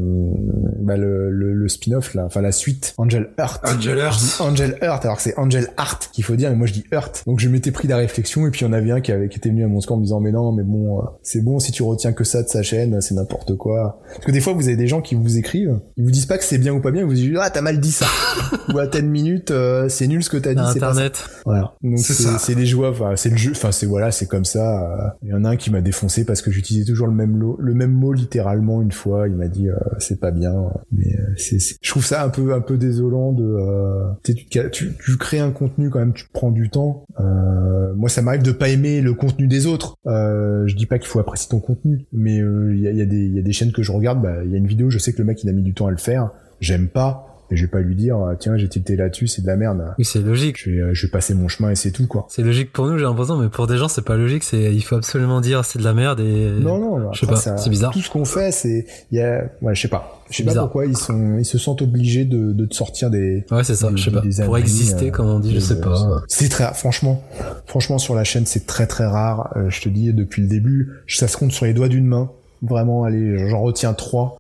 [0.81, 4.41] bah, le, le, le spin-off là enfin la suite Angel Heart Angel Earth.
[4.41, 7.25] Angel Heart alors que c'est Angel Heart qu'il faut dire et moi je dis Heart
[7.27, 9.13] donc je m'étais pris de la réflexion et puis il y en avait un qui
[9.13, 11.03] avait qui était venu à mon score en me disant mais non mais bon euh,
[11.23, 14.33] c'est bon si tu retiens que ça de sa chaîne c'est n'importe quoi parce que
[14.33, 16.59] des fois vous avez des gens qui vous écrivent ils vous disent pas que c'est
[16.59, 18.07] bien ou pas bien ils vous disent ah t'as mal dit ça
[18.75, 21.01] ou à telle minute euh, c'est nul ce que t'as dit c'est pas ça.
[21.03, 21.25] Internet.
[21.45, 24.83] voilà donc C'est des joies enfin c'est le jeu enfin c'est voilà c'est comme ça
[24.83, 25.09] euh.
[25.23, 27.57] il y en a un qui m'a défoncé parce que j'utilisais toujours le même lot,
[27.61, 29.29] le même mot littéralement une fois.
[29.29, 30.55] Il m'a dit euh, c'est pas bien
[30.93, 34.35] mais euh, c'est c'est- je trouve ça un peu un peu désolant de euh, tu,
[34.71, 37.05] tu, tu crées un contenu quand même tu prends du temps.
[37.21, 39.97] Euh, moi ça m'arrive de pas aimer le contenu des autres.
[40.07, 43.39] Je dis pas qu'il faut apprécier ton contenu mais il y, a, y a y
[43.39, 45.19] a des chaînes que je regarde bah il y a une vidéo je sais que
[45.19, 46.31] le mec il a mis du temps à le faire.
[46.61, 49.47] J'aime pas et je vais pas lui dire ah, tiens j'ai tilté là-dessus c'est de
[49.47, 50.57] la merde Oui, c'est logique.
[50.65, 52.27] je vais, euh, je vais passer mon chemin et c'est tout quoi.
[52.31, 54.43] C'est logique pour nous, j'ai l'impression, mais pour des gens, c'est pas logique.
[54.43, 56.51] C'est, il faut absolument dire c'est de la merde et.
[56.61, 57.93] Non non, je sais après, pas, c'est bizarre.
[57.93, 60.19] Tout ce qu'on fait, c'est il y a ouais, je sais pas.
[60.31, 63.45] Je sais pas pourquoi ils sont ils se sentent obligés de, de te sortir des
[63.51, 63.91] Ouais, c'est ça.
[63.91, 64.45] des- Je sais pas.
[64.47, 66.23] Pour exister, euh, comme on dit, je sais pas.
[66.29, 67.23] C'est très franchement
[67.67, 69.53] franchement sur la chaîne, c'est très très rare.
[69.57, 72.31] Euh, je te dis depuis le début, ça se compte sur les doigts d'une main.
[72.63, 74.37] Vraiment allez, j'en retiens trois.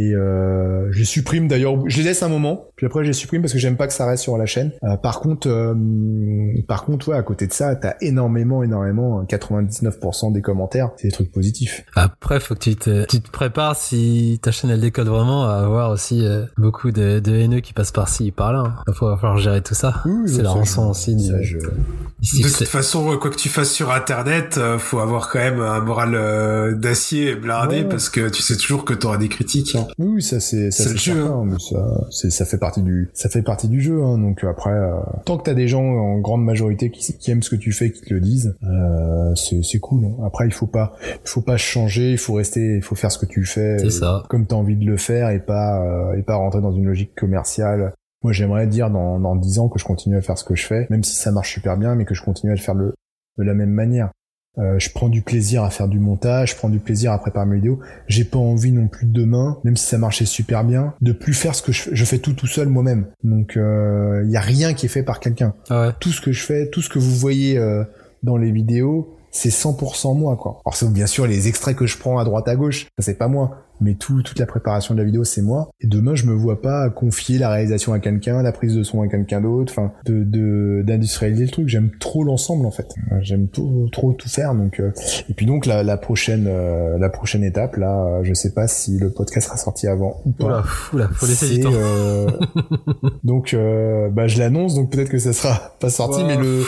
[0.00, 3.42] Et euh, je supprime d'ailleurs, je les laisse un moment, puis après je les supprime
[3.42, 4.70] parce que j'aime pas que ça reste sur la chaîne.
[4.84, 5.74] Euh, par contre, euh,
[6.68, 11.12] par contre, ouais, à côté de ça, t'as énormément, énormément, 99% des commentaires, c'est des
[11.12, 11.84] trucs positifs.
[11.96, 15.54] Après, faut que tu te, tu te prépares si ta chaîne elle décode vraiment à
[15.54, 18.60] avoir aussi euh, beaucoup de, de haineux qui passent par-ci et par-là.
[18.66, 18.74] hein.
[18.86, 19.94] Il va falloir gérer tout ça.
[20.06, 21.18] Oui, c'est la rançon aussi.
[21.18, 21.58] ça, du- je-
[22.42, 25.80] De toute façon, quoi que tu fasses sur Internet, euh, faut avoir quand même un
[25.80, 27.88] moral euh, d'acier et blindé Ouais, ouais.
[27.88, 29.74] parce que tu sais toujours que t'auras des critiques.
[29.76, 29.86] hein.
[29.98, 32.58] Oui, oui, ça c'est ça C'est c'est le jeu, certain, mais ça c'est ça fait
[32.58, 34.02] partie du ça fait partie du jeu.
[34.02, 34.92] Hein, donc après, euh,
[35.24, 37.90] tant que t'as des gens en grande majorité qui, qui aiment ce que tu fais,
[37.92, 40.04] qui te le disent, euh, c'est c'est cool.
[40.04, 40.24] hein.
[40.26, 43.18] Après, il faut pas il faut pas changer, il faut rester, il faut faire ce
[43.18, 44.22] que tu fais C'est euh, ça.
[44.28, 47.14] comme t'as envie de le faire et pas euh, et pas rentrer dans une logique
[47.14, 47.92] commerciale.
[48.24, 50.66] Moi, j'aimerais dire dans dans dix ans que je continue à faire ce que je
[50.66, 52.92] fais, même si ça marche super bien, mais que je continue à le faire de,
[53.38, 54.10] de la même manière.
[54.58, 57.46] Euh, je prends du plaisir à faire du montage, je prends du plaisir à préparer
[57.46, 57.78] mes vidéos.
[58.08, 61.54] J'ai pas envie non plus demain, même si ça marchait super bien, de plus faire
[61.54, 61.90] ce que je fais.
[61.92, 63.06] Je fais tout tout seul moi-même.
[63.22, 65.54] Donc il y a rien qui est fait par quelqu'un.
[65.70, 65.92] Ah ouais.
[66.00, 67.84] Tout ce que je fais, tout ce que vous voyez euh,
[68.22, 70.60] dans les vidéos, c'est 100% moi quoi.
[70.64, 73.28] Alors bien sûr les extraits que je prends à droite à gauche, ça c'est pas
[73.28, 73.64] moi.
[73.80, 75.70] Mais tout, toute la préparation de la vidéo, c'est moi.
[75.80, 79.02] Et demain, je me vois pas confier la réalisation à quelqu'un, la prise de son
[79.02, 81.68] à quelqu'un d'autre, enfin, de, de, d'industrialiser le truc.
[81.68, 82.88] J'aime trop l'ensemble, en fait.
[83.20, 84.90] J'aime trop, trop tout faire, donc, euh,
[85.28, 88.66] et puis donc, la, la prochaine, euh, la prochaine étape, là, euh, je sais pas
[88.68, 90.44] si le podcast sera sorti avant ou pas.
[90.46, 91.70] Oula, oula, faut laisser du temps.
[91.72, 92.26] euh,
[93.24, 96.26] donc, euh, bah, je l'annonce, donc peut-être que ça sera pas sorti, Wow.
[96.26, 96.62] mais le,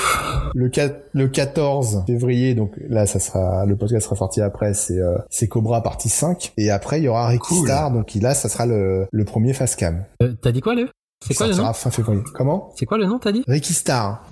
[0.54, 4.98] le, 4 le 14 février, donc là, ça sera, le podcast sera sorti après, c'est,
[5.00, 6.52] euh, c'est Cobra partie 5.
[6.56, 7.66] Et après, il y aura Ricky Cool.
[7.66, 10.04] Star, donc là, ça sera le, le premier face cam.
[10.22, 10.88] Euh, T'as dit quoi le
[11.26, 11.72] C'est quoi le nom?
[11.72, 12.22] fin février.
[12.34, 12.72] Comment?
[12.78, 13.42] C'est quoi le nom t'as dit?
[13.48, 14.24] Ricky Star.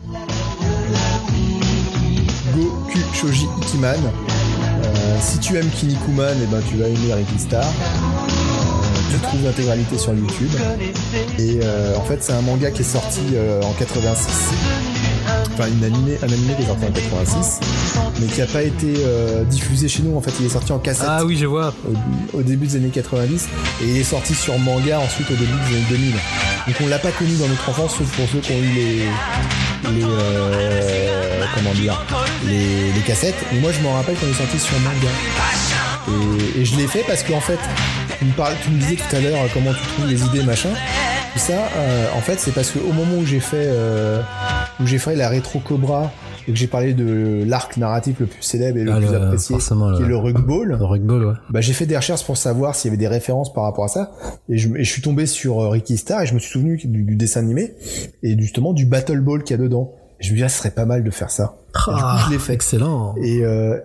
[2.54, 3.96] Goku Shoji Ikiman.
[4.84, 7.64] Euh, si tu aimes Kinnikuman, eh ben tu vas aimer Ricky Star.
[7.64, 10.50] Euh, tu trouves l'intégralité sur YouTube.
[11.38, 14.50] Et euh, en fait, c'est un manga qui est sorti euh, en 86.
[15.54, 17.60] Enfin, une animé, un animé qui est sorti en 86,
[18.20, 20.16] mais qui a pas été euh, diffusé chez nous.
[20.16, 21.74] En fait, il est sorti en cassette Ah oui, je vois.
[22.32, 23.48] au, au début des années 90
[23.82, 26.10] et il est sorti sur manga ensuite au début des années 2000.
[26.12, 28.96] Donc on l'a pas connu dans notre enfance sauf pour ceux qui ont eu les
[29.94, 32.00] les euh, comment dire
[32.46, 33.34] les, les cassettes.
[33.52, 35.08] Mais moi je m'en rappelle quand il est sorti sur manga.
[36.56, 37.58] Et, et je l'ai fait parce qu'en fait
[38.18, 40.70] tu me parles, tu me disais tout à l'heure comment tu trouves les idées machin.
[41.32, 44.20] Tout ça, euh, en fait, c'est parce qu'au moment où j'ai fait euh,
[44.80, 46.10] où j'ai fait la rétro Cobra
[46.46, 49.16] et que j'ai parlé de l'arc narratif le plus célèbre et le Ah, plus le-
[49.22, 51.34] apprécié, qui est le- Rugball Le rugby, ouais.
[51.50, 53.88] bah, j'ai fait des recherches pour savoir s'il y avait des références par rapport à
[53.88, 54.12] ça
[54.48, 56.78] et je, et je suis tombé sur euh, Ricky Star et je me suis souvenu
[56.78, 57.74] du, du dessin animé
[58.22, 59.92] et justement du Battle Ball qu'il y a dedans.
[60.20, 61.56] Et je me dis ah, ce serait pas mal de faire ça.
[61.86, 62.54] Ah, je l'ai fait.
[62.54, 63.14] Excellent.
[63.22, 63.78] Et, euh,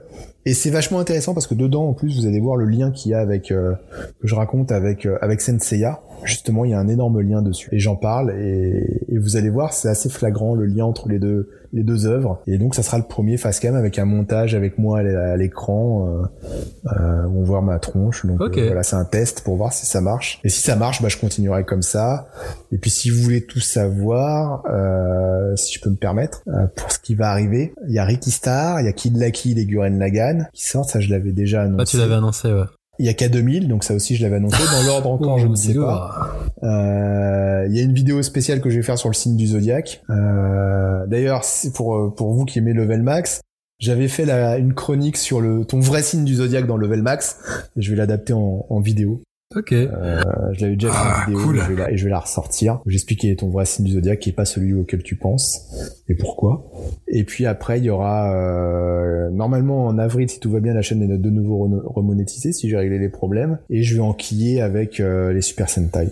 [0.45, 3.11] Et c'est vachement intéressant parce que dedans, en plus, vous allez voir le lien qu'il
[3.11, 3.73] y a avec euh,
[4.21, 6.01] que je raconte avec euh, avec Senseiya.
[6.25, 7.69] Justement, il y a un énorme lien dessus.
[7.71, 11.19] Et j'en parle et, et vous allez voir, c'est assez flagrant le lien entre les
[11.19, 12.39] deux les deux œuvres.
[12.45, 16.91] Et donc, ça sera le premier facecam avec un montage avec moi à l'écran euh,
[16.95, 18.25] euh, où on voit ma tronche.
[18.25, 20.39] Donc euh, voilà, c'est un test pour voir si ça marche.
[20.43, 22.27] Et si ça marche, bah je continuerai comme ça.
[22.71, 26.91] Et puis si vous voulez tout savoir, euh, si je peux me permettre, euh, pour
[26.91, 29.65] ce qui va arriver, il y a Ricky Star, il y a Kid Lucky et
[29.65, 30.89] Guren Lagan qui sortent.
[30.89, 31.81] Ça, je l'avais déjà annoncé.
[31.81, 32.65] Ah, tu l'avais annoncé, ouais.
[33.03, 34.55] Il y a K2000, donc ça aussi je l'avais annoncé.
[34.71, 36.37] Dans l'ordre encore, je ne sais pas.
[36.63, 39.45] Euh, Il y a une vidéo spéciale que je vais faire sur le signe du
[39.45, 40.01] zodiaque.
[40.09, 43.41] Euh, D'ailleurs, c'est pour euh, pour vous qui aimez Level Max,
[43.77, 47.39] j'avais fait la, une chronique sur le ton vrai signe du zodiaque dans Level Max.
[47.75, 49.21] Et je vais l'adapter en, en vidéo.
[49.55, 49.71] Ok.
[49.73, 50.21] Euh,
[50.53, 51.57] je l'avais déjà fait Ah, en vidéo, cool.
[51.57, 52.79] et, je vais la, et je vais la ressortir.
[52.85, 55.61] J'expliquais ton vrai signe du zodiaque qui est pas celui auquel tu penses
[56.09, 56.69] et pourquoi.
[57.07, 60.81] Et puis après, il y aura euh, normalement en avril, si tout va bien, la
[60.81, 63.59] chaîne est de nouveau remonétisée si j'ai réglé les problèmes.
[63.69, 66.07] Et je vais enquiller avec euh, les Super Sentai.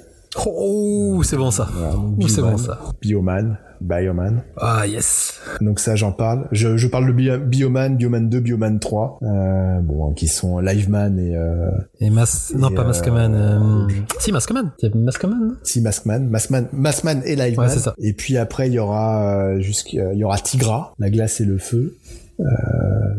[0.46, 1.68] Oh, c'est bon ça.
[1.74, 2.80] Voilà, Ouh, c'est bon ça.
[3.02, 4.44] Bioman, Bioman.
[4.58, 5.40] Ah, yes.
[5.60, 6.48] Donc ça, j'en parle.
[6.52, 11.18] Je, je parle de Bio- Bioman, Bioman 2, Bioman 3, euh, bon, qui sont Liveman
[11.20, 11.70] et euh,
[12.00, 12.54] Et Mas...
[12.56, 13.34] Non, pas euh, Maskman.
[13.34, 13.88] Euh...
[14.20, 14.72] Si, Maskman.
[14.80, 17.66] C'est Maskman, si Maskman, Maskman, Maskman et Liveman.
[17.68, 17.94] Ouais, c'est ça.
[17.98, 21.46] Et puis après, il y aura euh, jusqu'à- il y aura Tigra, la glace et
[21.46, 21.96] le feu.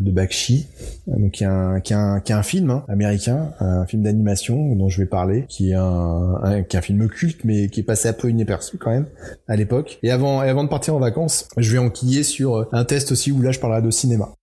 [0.01, 0.67] De Bakshi,
[1.07, 5.07] donc qui est un, qui est film hein, américain, un film d'animation dont je vais
[5.07, 8.13] parler, qui est un, un, qui est un film culte mais qui est passé un
[8.13, 9.07] peu inaperçu quand même
[9.49, 9.99] à l'époque.
[10.03, 13.33] Et avant, et avant de partir en vacances, je vais enquiller sur un test aussi
[13.33, 14.35] où là je parlerai de cinéma.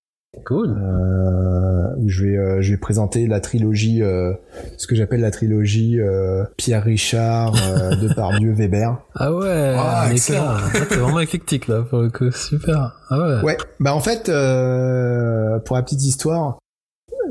[0.45, 0.69] Cool.
[0.80, 4.32] euh, où je vais euh, je vais présenter la trilogie euh,
[4.77, 10.14] ce que j'appelle la trilogie euh, Pierre Richard euh, Depardieu Weber Ah ouais, Ah, mais
[10.14, 10.56] excellent.
[10.88, 12.30] T'es vraiment éclectique là pour le coup.
[12.32, 12.95] Super.
[13.09, 13.41] Ah ouais.
[13.43, 16.59] ouais bah en fait euh, pour la petite histoire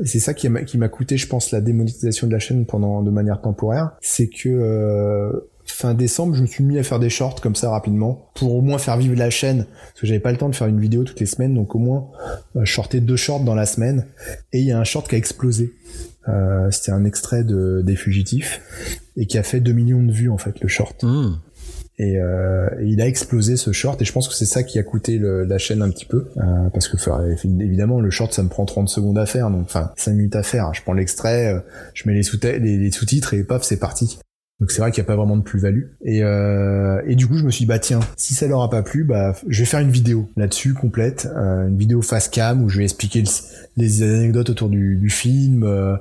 [0.03, 3.01] c'est ça qui m'a qui m'a coûté je pense la démonétisation de la chaîne pendant
[3.01, 5.31] de manière temporaire c'est que euh,
[5.79, 8.61] fin décembre je me suis mis à faire des shorts comme ça rapidement pour au
[8.61, 9.65] moins faire vivre la chaîne.
[9.65, 11.79] Parce que j'avais pas le temps de faire une vidéo toutes les semaines donc au
[11.79, 12.09] moins
[12.57, 14.05] euh, sortais deux shorts dans la semaine.
[14.51, 15.73] Et il y a un short qui a explosé.
[16.27, 18.61] Euh, c'était un extrait de des fugitifs
[19.15, 21.01] et qui a fait 2 millions de vues en fait le short.
[21.03, 21.37] Hmm.
[21.97, 24.79] et, euh, et il a explosé ce short et je pense que c'est ça qui
[24.79, 26.97] a coûté le- la chaîne un petit peu euh, parce que
[27.61, 30.43] évidemment le short ça me prend 30 secondes à faire donc enfin 5 minutes à
[30.43, 30.73] faire.
[30.73, 31.59] Je prends l'extrait euh,
[31.93, 34.19] je mets les sous les, les sous-titres et paf c'est parti
[34.59, 35.83] donc c'est vrai qu'il n'y a pas vraiment de plus-value.
[36.03, 38.69] Et, euh, et du coup, je me suis dit, bah tiens, si ça leur a
[38.69, 42.61] pas plu, bah je vais faire une vidéo là-dessus complète, euh, une vidéo face cam
[42.63, 43.27] où je vais expliquer le-
[43.77, 45.95] les anecdotes autour du, du film, euh,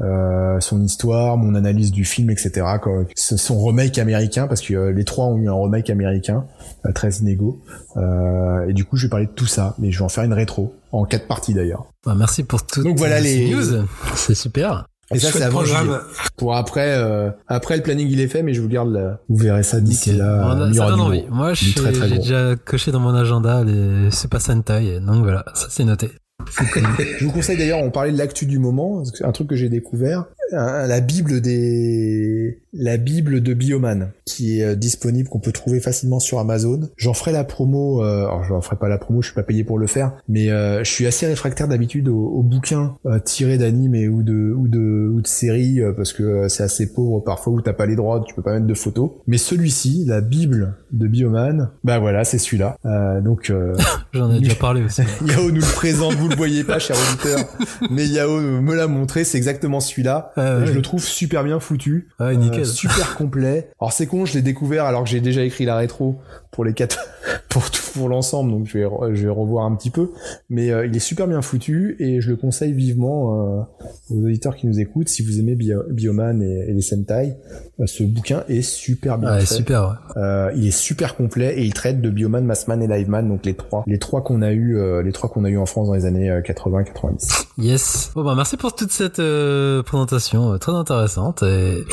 [0.00, 2.64] euh, son histoire, mon analyse du film, etc.
[2.80, 3.04] quoi.
[3.16, 6.44] Son remake américain, parce que euh, les trois ont eu un remake américain,
[6.86, 7.60] euh, très inégaux.
[7.96, 10.22] Euh, et du coup, je vais parler de tout ça, mais je vais en faire
[10.24, 11.86] une rétro, en quatre parties d'ailleurs.
[12.06, 13.84] Bah, merci pour toutes Donc voilà les- news.
[14.14, 14.86] C'est super.
[15.12, 16.00] Et ça, c'est avant programme.
[16.36, 19.18] Pour après, euh, après le planning il est fait, mais je vous garde là.
[19.28, 20.56] Vous verrez ça d'ici là.
[20.70, 21.24] Y ça donne envie.
[21.30, 21.72] Moi, j'ai
[22.08, 25.00] déjà coché dans mon agenda les Super Sentai.
[25.00, 26.10] Donc voilà, ça c'est noté.
[27.18, 30.24] Je vous conseille d'ailleurs, on parlait de l'actu du moment, un truc que j'ai découvert,
[30.52, 36.20] la bible des, la bible de Bioman, qui est euh, disponible, qu'on peut trouver facilement
[36.20, 36.88] sur Amazon.
[36.96, 39.42] J'en ferai la promo, euh, alors je n'en ferai pas la promo, je suis pas
[39.42, 43.18] payé pour le faire, mais euh, je suis assez réfractaire d'habitude aux, aux bouquins euh,
[43.18, 46.92] tirés d'animes ou de ou de ou de séries, euh, parce que euh, c'est assez
[46.92, 49.10] pauvre parfois où t'as pas les droits, tu peux pas mettre de photos.
[49.26, 52.76] Mais celui-ci, la bible de Bioman, bah voilà, c'est celui-là.
[52.84, 53.74] Euh, donc euh,
[54.12, 55.02] J'en ai déjà parlé aussi.
[55.26, 57.38] Yao nous le présente, vous le voyez pas, cher auditeur,
[57.90, 60.32] mais Yao me l'a montré, c'est exactement celui-là.
[60.36, 60.66] Ah, ouais.
[60.66, 62.60] Je le trouve super bien foutu, Ouais, nickel.
[62.60, 63.70] euh, super complet.
[63.80, 66.20] Alors c'est con, je l'ai découvert alors que j'ai déjà écrit la rétro
[66.54, 66.98] pour les quatre,
[67.48, 70.10] pour tout, pour l'ensemble, donc je vais, re- je vais revoir un petit peu.
[70.50, 74.56] Mais euh, il est super bien foutu et je le conseille vivement euh, aux auditeurs
[74.56, 75.08] qui nous écoutent.
[75.08, 77.34] Si vous aimez Bio- Bioman et, et les Sentai,
[77.80, 79.46] euh, ce bouquin est super bien Ouais, fait.
[79.54, 79.98] super.
[80.16, 80.22] Ouais.
[80.22, 83.54] Euh, il est super complet et il traite de Bioman, Massman et Liveman, donc les
[83.54, 85.94] trois, les trois qu'on a eu, euh, les trois qu'on a eu en France dans
[85.94, 87.46] les années 80-90.
[87.58, 88.10] Yes.
[88.14, 91.42] Bon bah merci pour toute cette euh, présentation euh, très intéressante.
[91.44, 91.84] Et...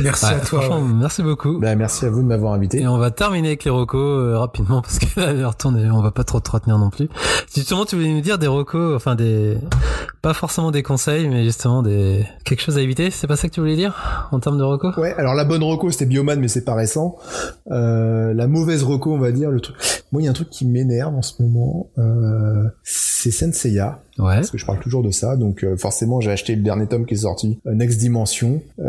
[0.00, 0.60] Merci Ouais, à toi.
[0.62, 1.58] franchement, merci beaucoup.
[1.58, 2.80] Bah, merci à vous de m'avoir invité.
[2.80, 6.24] Et on va terminer avec les recos euh, rapidement parce que là, on va pas
[6.24, 7.08] trop te retenir non plus.
[7.54, 9.58] Justement, tu voulais nous dire des recos, enfin des,
[10.22, 13.10] pas forcément des conseils, mais justement des quelque chose à éviter.
[13.10, 15.62] C'est pas ça que tu voulais dire en termes de recos Ouais, alors la bonne
[15.62, 17.16] reco c'était Bioman, mais c'est pas récent.
[17.70, 19.76] Euh, la mauvaise reco, on va dire, le truc.
[20.10, 24.00] Moi, il y a un truc qui m'énerve en ce moment, euh, c'est Senseiya.
[24.18, 24.34] Ouais.
[24.34, 25.36] parce que je parle toujours de ça.
[25.36, 28.60] Donc euh, forcément, j'ai acheté le dernier tome qui est sorti, euh, Next Dimension.
[28.80, 28.88] Euh,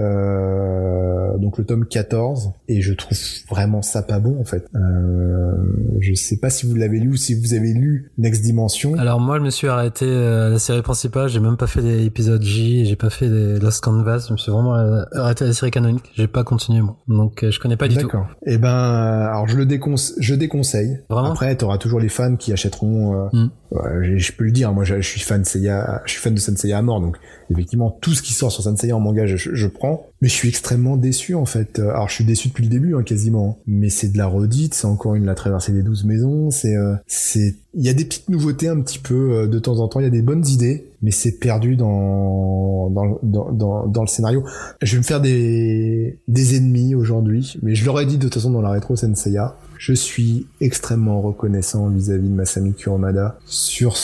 [1.29, 3.17] euh, donc le tome 14 et je trouve
[3.49, 4.65] vraiment ça pas bon en fait.
[4.75, 5.51] Euh,
[5.99, 8.93] je sais pas si vous l'avez lu ou si vous avez lu Next Dimension.
[8.95, 11.18] Alors moi, je me suis arrêté euh, à la série principale.
[11.27, 12.85] J'ai même pas fait des épisodes J.
[12.85, 14.25] J'ai pas fait des Lost Canvas.
[14.27, 16.11] Je me suis vraiment euh, arrêté à la série canonique.
[16.15, 16.97] J'ai pas continué moi.
[17.07, 18.03] Donc euh, je connais pas du tout.
[18.03, 18.27] D'accord.
[18.45, 20.99] Et ben, alors je le déconse je déconseille.
[21.09, 21.31] Vraiment?
[21.31, 23.25] Après, t'auras toujours les fans qui achèteront.
[23.25, 23.49] euh, Hmm.
[23.71, 24.73] Je, peux le dire.
[24.73, 27.01] Moi, je, suis fan de Seiya, je suis fan de Senseiya à mort.
[27.01, 27.17] Donc,
[27.51, 30.07] effectivement, tout ce qui sort sur Senseiya en manga, je, prends.
[30.21, 31.79] Mais je suis extrêmement déçu en fait.
[31.79, 33.59] Euh, Alors, je suis déçu depuis le début, hein, quasiment.
[33.67, 34.73] Mais c'est de la redite.
[34.73, 36.49] C'est encore une la traversée des douze maisons.
[36.51, 39.79] C'est, euh, c'est, il y a des petites nouveautés un petit peu euh, de temps
[39.79, 39.99] en temps.
[39.99, 44.43] Il y a des bonnes idées, mais c'est perdu dans dans dans dans le scénario.
[44.81, 48.49] Je vais me faire des des ennemis aujourd'hui, mais je l'aurais dit de toute façon
[48.49, 49.55] dans la rétro Senseiya.
[49.79, 53.95] Je suis extrêmement reconnaissant vis-à-vis de Masami Kurumada sur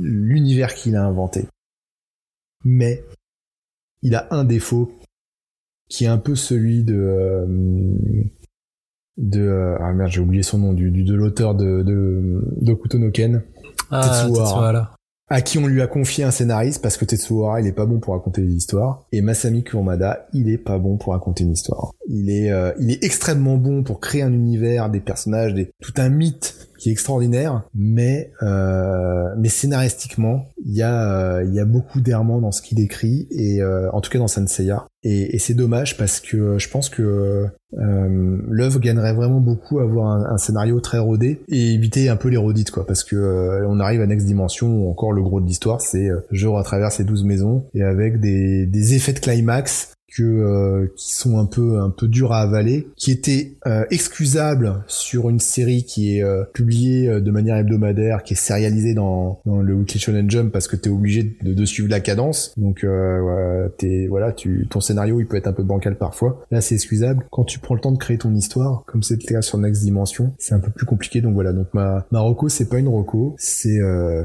[0.00, 1.46] l'univers qu'il a inventé.
[2.64, 3.04] Mais
[4.02, 4.92] il a un défaut
[5.88, 7.46] qui est un peu celui de euh,
[9.18, 13.42] de euh, ah merde j'ai oublié son nom du, du de l'auteur de de Ken
[13.92, 14.96] Ah, Tetsuo Hara.
[15.32, 17.86] À qui on lui a confié un scénariste parce que Tetsuo Hara il est pas
[17.86, 21.52] bon pour raconter des histoires et Masami Kurumada il est pas bon pour raconter une
[21.52, 21.92] histoire.
[22.08, 26.08] Il est euh, il est extrêmement bon pour créer un univers, des personnages, tout un
[26.08, 31.66] mythe qui est extraordinaire, mais euh, mais scénaristiquement il y a euh, il y a
[31.66, 35.38] beaucoup d'errements dans ce qu'il écrit et euh, en tout cas dans Senseiya et, et
[35.38, 40.80] c'est dommage parce que je pense que l'œuvre gagnerait vraiment beaucoup à avoir un, scénario
[40.80, 42.86] très rodé et éviter un peu les redites quoi.
[42.86, 46.20] Parce que on arrive à Next Dimension où encore le gros de l'histoire c'est euh,
[46.30, 51.14] je retraverse ces 12 maisons et avec des, des effets de climax que euh, qui
[51.14, 55.84] sont un peu un peu durs à avaler, qui étaient euh, excusables sur une série
[55.84, 60.00] qui est euh, publiée euh, de manière hebdomadaire, qui est sérialisée dans, dans le Weekly
[60.00, 62.54] Shonen Jump parce que t'es obligé de, de suivre la cadence.
[62.56, 66.44] Donc euh, t'es voilà, tu ton scénario il peut être un peu bancal parfois.
[66.50, 67.26] Là c'est excusable.
[67.30, 69.82] Quand tu prends le temps de créer ton histoire, comme c'est le cas sur Next
[69.82, 71.20] Dimension, c'est un peu plus compliqué.
[71.20, 74.24] Donc voilà, donc ma ma reco c'est pas une reco, c'est euh,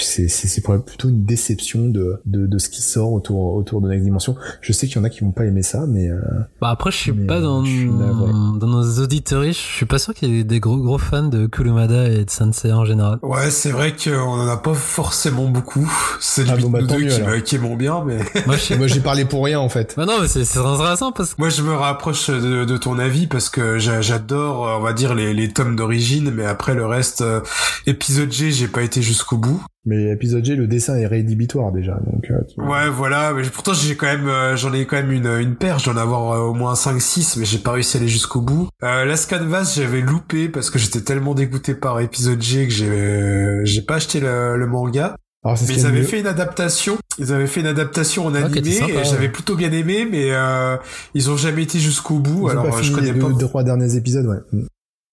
[0.00, 4.04] c'est c'est plutôt une déception de, de de ce qui sort autour autour de Next
[4.04, 4.36] Dimension.
[4.60, 6.20] Je sais qu'il y en a qui vont pas aimer ça, mais euh,
[6.60, 8.32] Bah après, je suis Mais, pas dans, je suis navré.
[8.32, 11.46] dans nos auditeurs, je suis pas sûr qu'il y ait des gros gros fans de
[11.46, 13.18] Kurumada et de Sensei en général.
[13.22, 15.90] Ouais, c'est vrai qu'on en a pas forcément beaucoup.
[16.20, 17.42] C'est Ah bon, bah, deux mieux, qui, alors.
[17.42, 19.94] qui aimons bien, mais Moi, j'ai parlé pour rien en fait.
[19.96, 22.98] Bah non, mais c'est c'est intéressant parce que moi je me rapproche de, de ton
[22.98, 26.74] avis parce que j'a- j'adore, euh, on va dire, les, les tomes d'origine, mais après
[26.74, 27.40] le reste, euh,
[27.86, 29.62] épisode G, j'ai pas été jusqu'au bout.
[29.86, 32.24] Mais épisode G, le dessin est rédhibitoire déjà, donc.
[32.30, 35.26] euh, tu- Ouais, voilà, mais pourtant j'ai quand même, euh, j'en ai quand même une,
[35.26, 38.00] une paire, je dois en avoir euh, au moins 5-6, mais j'ai pas réussi à
[38.00, 38.68] aller jusqu'au bout.
[38.82, 42.88] Euh, Last Canvas, j'avais loupé parce que j'étais tellement dégoûté par épisode G que j'ai,
[42.88, 45.16] euh, j'ai pas acheté le, le manga.
[45.46, 46.04] Alors Mais ils avaient mieux.
[46.04, 46.96] fait une adaptation.
[47.18, 49.04] Ils avaient fait une adaptation en était animé sympa, et ouais.
[49.04, 50.78] j'avais plutôt bien aimé, mais euh,
[51.12, 52.44] ils ont jamais été jusqu'au bout.
[52.48, 53.26] Ils ont alors pas euh, je fini connais les pas.
[53.28, 54.60] deux, deux, trois derniers épisodes, ouais.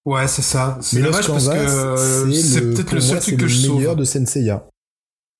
[0.06, 0.78] Ouais, c'est ça.
[0.82, 4.04] C'est dommage parce que euh, c'est peut-être le seul truc que je le meilleur de
[4.04, 4.68] Senseiya.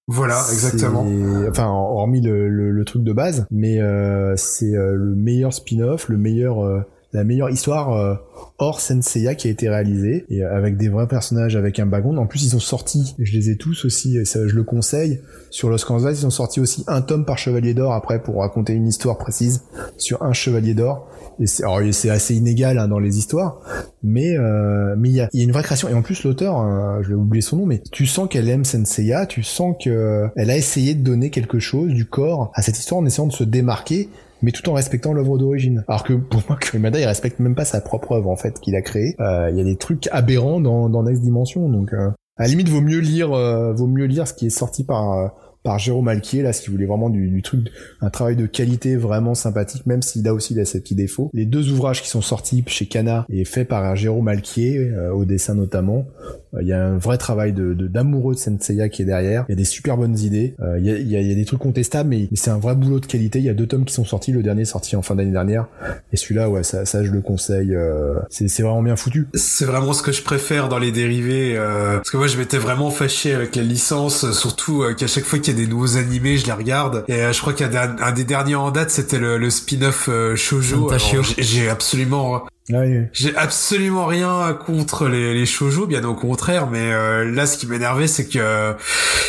[0.08, 1.06] Voilà, exactement.
[1.50, 6.10] Enfin, hormis le, le, le truc de base, mais euh, c'est euh, le meilleur spin-off,
[6.10, 6.82] le meilleur, euh,
[7.14, 8.20] la meilleure histoire
[8.58, 12.18] hors Senseiya qui a été réalisée et avec des vrais personnages, avec un background.
[12.20, 15.22] En plus, ils ont sorti, je les ai tous aussi, et ça, je le conseille.
[15.50, 18.74] Sur Los Canvas, ils ont sorti aussi un tome par Chevalier d'Or après pour raconter
[18.74, 19.64] une histoire précise
[19.98, 21.08] sur un Chevalier d'Or.
[21.42, 23.60] Et c'est, alors, c'est assez inégal hein, dans les histoires,
[24.04, 25.90] mais euh, il y a, une vraie création.
[25.90, 28.64] Et en plus, l'auteur, euh, je vais oublier son nom, mais tu sens qu'elle aime
[28.64, 32.78] Senseiya, tu sens que elle a essayé de donner quelque chose du corps à cette
[32.78, 34.10] histoire en essayant de se démarquer
[34.44, 35.84] mais tout en respectant l'œuvre d'origine.
[35.88, 38.76] Alors que pour moi, Kurimada, il respecte même pas sa propre œuvre en fait qu'il
[38.76, 39.16] a créée.
[39.20, 42.48] Euh, Il y a des trucs aberrants dans, dans Next Dimension, donc euh, à la
[42.48, 45.28] limite, vaut mieux lire, euh, vaut mieux lire ce qui est sorti par euh,
[45.64, 47.68] par Jérôme Alquier là, si vous voulez vraiment du, du truc,
[48.02, 51.30] un travail de qualité vraiment sympathique, même s'il a aussi il a ses petits défauts.
[51.34, 55.26] Les deux ouvrages qui sont sortis chez Kana et faits par Jérôme Alquier euh, au
[55.26, 56.06] dessin notamment,
[56.54, 59.46] euh, il y a un vrai travail de de- d'amoureux de, Senseiya qui est derrière.
[59.50, 60.56] Il y a des super bonnes idées.
[60.62, 62.76] Euh, Il y, a, y, a, y a des trucs contestables, mais c'est un vrai
[62.76, 63.40] boulot de qualité.
[63.40, 64.32] Il y a deux tomes qui sont sortis.
[64.32, 65.68] Le dernier sorti en fin d'année dernière.
[66.12, 67.76] Et celui-là, ouais, ça, ça je le conseille.
[67.76, 69.28] euh, c'est vraiment bien foutu.
[69.36, 72.90] C'est vraiment ce que je préfère dans les dérivés, parce que moi je m'étais vraiment
[72.90, 76.46] fâché avec la licence, surtout qu'à chaque fois qu'il y a des nouveaux animés, je
[76.46, 77.04] les regarde.
[77.08, 79.38] Et euh, je crois qu'il y a un, un des derniers en date, c'était le,
[79.38, 80.90] le spin-off euh, Shoujo.
[81.38, 87.30] J'ai absolument, Ouais, J'ai absolument rien contre les, les shoujo, bien au contraire, mais euh,
[87.30, 88.76] là, ce qui m'énervait, c'est que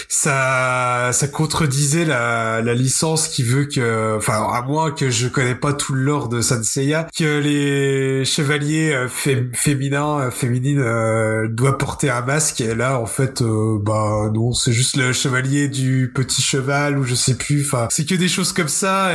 [0.09, 5.55] ça, ça contredisait la, la licence qui veut que, enfin, à moins que je connais
[5.55, 11.49] pas tout le lore de Sanseiya, que les chevaliers euh, fé- féminins, euh, féminines euh,
[11.49, 12.61] doivent porter un masque.
[12.61, 17.15] Et là, en fait, bah non, c'est juste le chevalier du petit cheval ou je
[17.15, 17.63] sais plus.
[17.65, 19.11] Enfin, c'est que des choses comme ça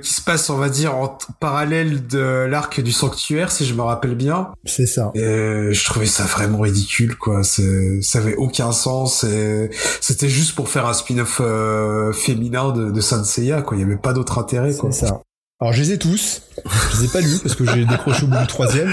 [0.00, 3.82] qui se passent, on va dire, en parallèle de l'arc du sanctuaire, si je me
[3.82, 4.48] rappelle bien.
[4.64, 5.10] c'est ça.
[5.14, 7.42] Et euh, je trouvais ça vraiment ridicule, quoi.
[7.42, 9.24] Ça avait aucun sens.
[9.24, 9.70] Et
[10.00, 13.76] c'était juste pour faire un spin-off euh, féminin de, de Sanseiya, quoi.
[13.76, 14.90] Il y avait pas d'autre intérêt, quoi.
[14.92, 15.20] C'est ça.
[15.62, 18.28] Alors je les ai tous, je les ai pas lus parce que j'ai décroché au
[18.28, 18.88] bout du troisième,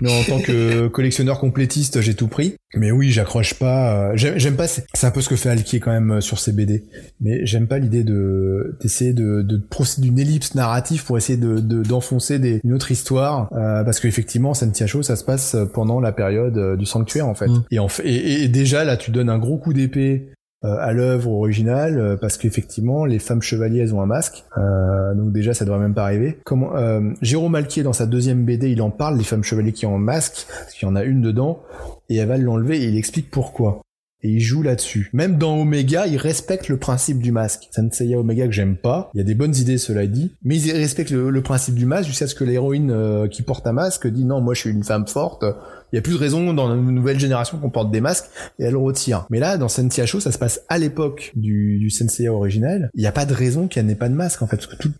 [0.00, 2.54] mais en tant que collectionneur complétiste j'ai tout pris.
[2.74, 5.90] Mais oui j'accroche pas, euh, j'aime pas, c'est un peu ce que fait Alki quand
[5.92, 6.84] même euh, sur ses BD,
[7.20, 11.60] mais j'aime pas l'idée de d'essayer de, de procéder d'une ellipse narrative pour essayer de
[11.60, 16.12] de- d'enfoncer des une autre histoire, euh, parce qu'effectivement Santiago ça se passe pendant la
[16.12, 17.48] période euh, du sanctuaire en fait.
[17.48, 17.64] Mm.
[17.70, 20.30] Et, en fait et, et déjà là tu donnes un gros coup d'épée
[20.62, 25.32] à l'œuvre originale euh, parce qu'effectivement les femmes chevaliers elles ont un masque euh, donc
[25.32, 28.80] déjà ça devrait même pas arriver comment euh, Jérôme Alquier dans sa deuxième BD il
[28.80, 31.20] en parle les femmes chevaliers qui ont un masque parce qu'il y en a une
[31.20, 31.60] dedans
[32.08, 33.82] et elle va l'enlever et il explique pourquoi
[34.22, 35.10] et il joue là-dessus.
[35.12, 37.68] Même dans Omega, il respecte le principe du masque.
[37.70, 39.10] Senseiya Omega que j'aime pas.
[39.14, 40.32] Il y a des bonnes idées, cela dit.
[40.42, 43.66] Mais il respecte le, le principe du masque jusqu'à ce que l'héroïne euh, qui porte
[43.66, 45.44] un masque dit non, moi je suis une femme forte.
[45.92, 48.26] Il y a plus de raison dans une nouvelle génération qu'on porte des masques
[48.58, 49.26] et elle retire.
[49.30, 52.90] Mais là, dans Senseiya Show, ça se passe à l'époque du, du Senseiya original.
[52.94, 54.76] Il n'y a pas de raison qu'elle n'ait pas de masque en fait, parce que
[54.76, 54.92] tout,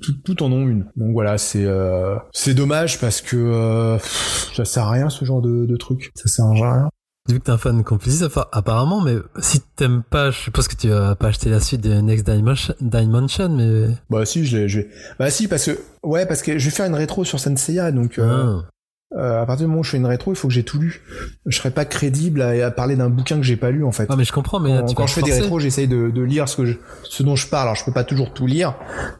[0.00, 0.86] tout, tout en ont une.
[0.96, 3.98] Donc voilà, c'est euh, c'est dommage parce que euh,
[4.54, 6.10] ça sert à rien ce genre de, de truc.
[6.14, 6.88] Ça sert à rien.
[7.28, 10.88] Vu que t'es un fan appa- apparemment, mais si t'aimes pas, je suppose que tu
[10.88, 12.28] vas pas acheter la suite de Next
[12.80, 13.94] Dimension, mais...
[14.08, 14.88] Bah si, je je vais.
[15.18, 18.18] Bah si, parce que ouais, parce que je vais faire une rétro sur Senseiya, donc
[18.18, 18.48] euh, Ah.
[18.48, 18.60] euh,
[19.16, 21.02] à partir du moment où je fais une rétro, il faut que j'ai tout lu.
[21.46, 24.06] Je serais pas crédible à, à parler d'un bouquin que j'ai pas lu en fait.
[24.08, 26.22] Ah, mais je comprends, mais Quand- tu quand je fais des rétros, j'essaye de, de
[26.22, 26.74] lire ce que je,
[27.04, 27.62] ce dont je parle.
[27.64, 28.74] Alors je peux pas toujours tout lire,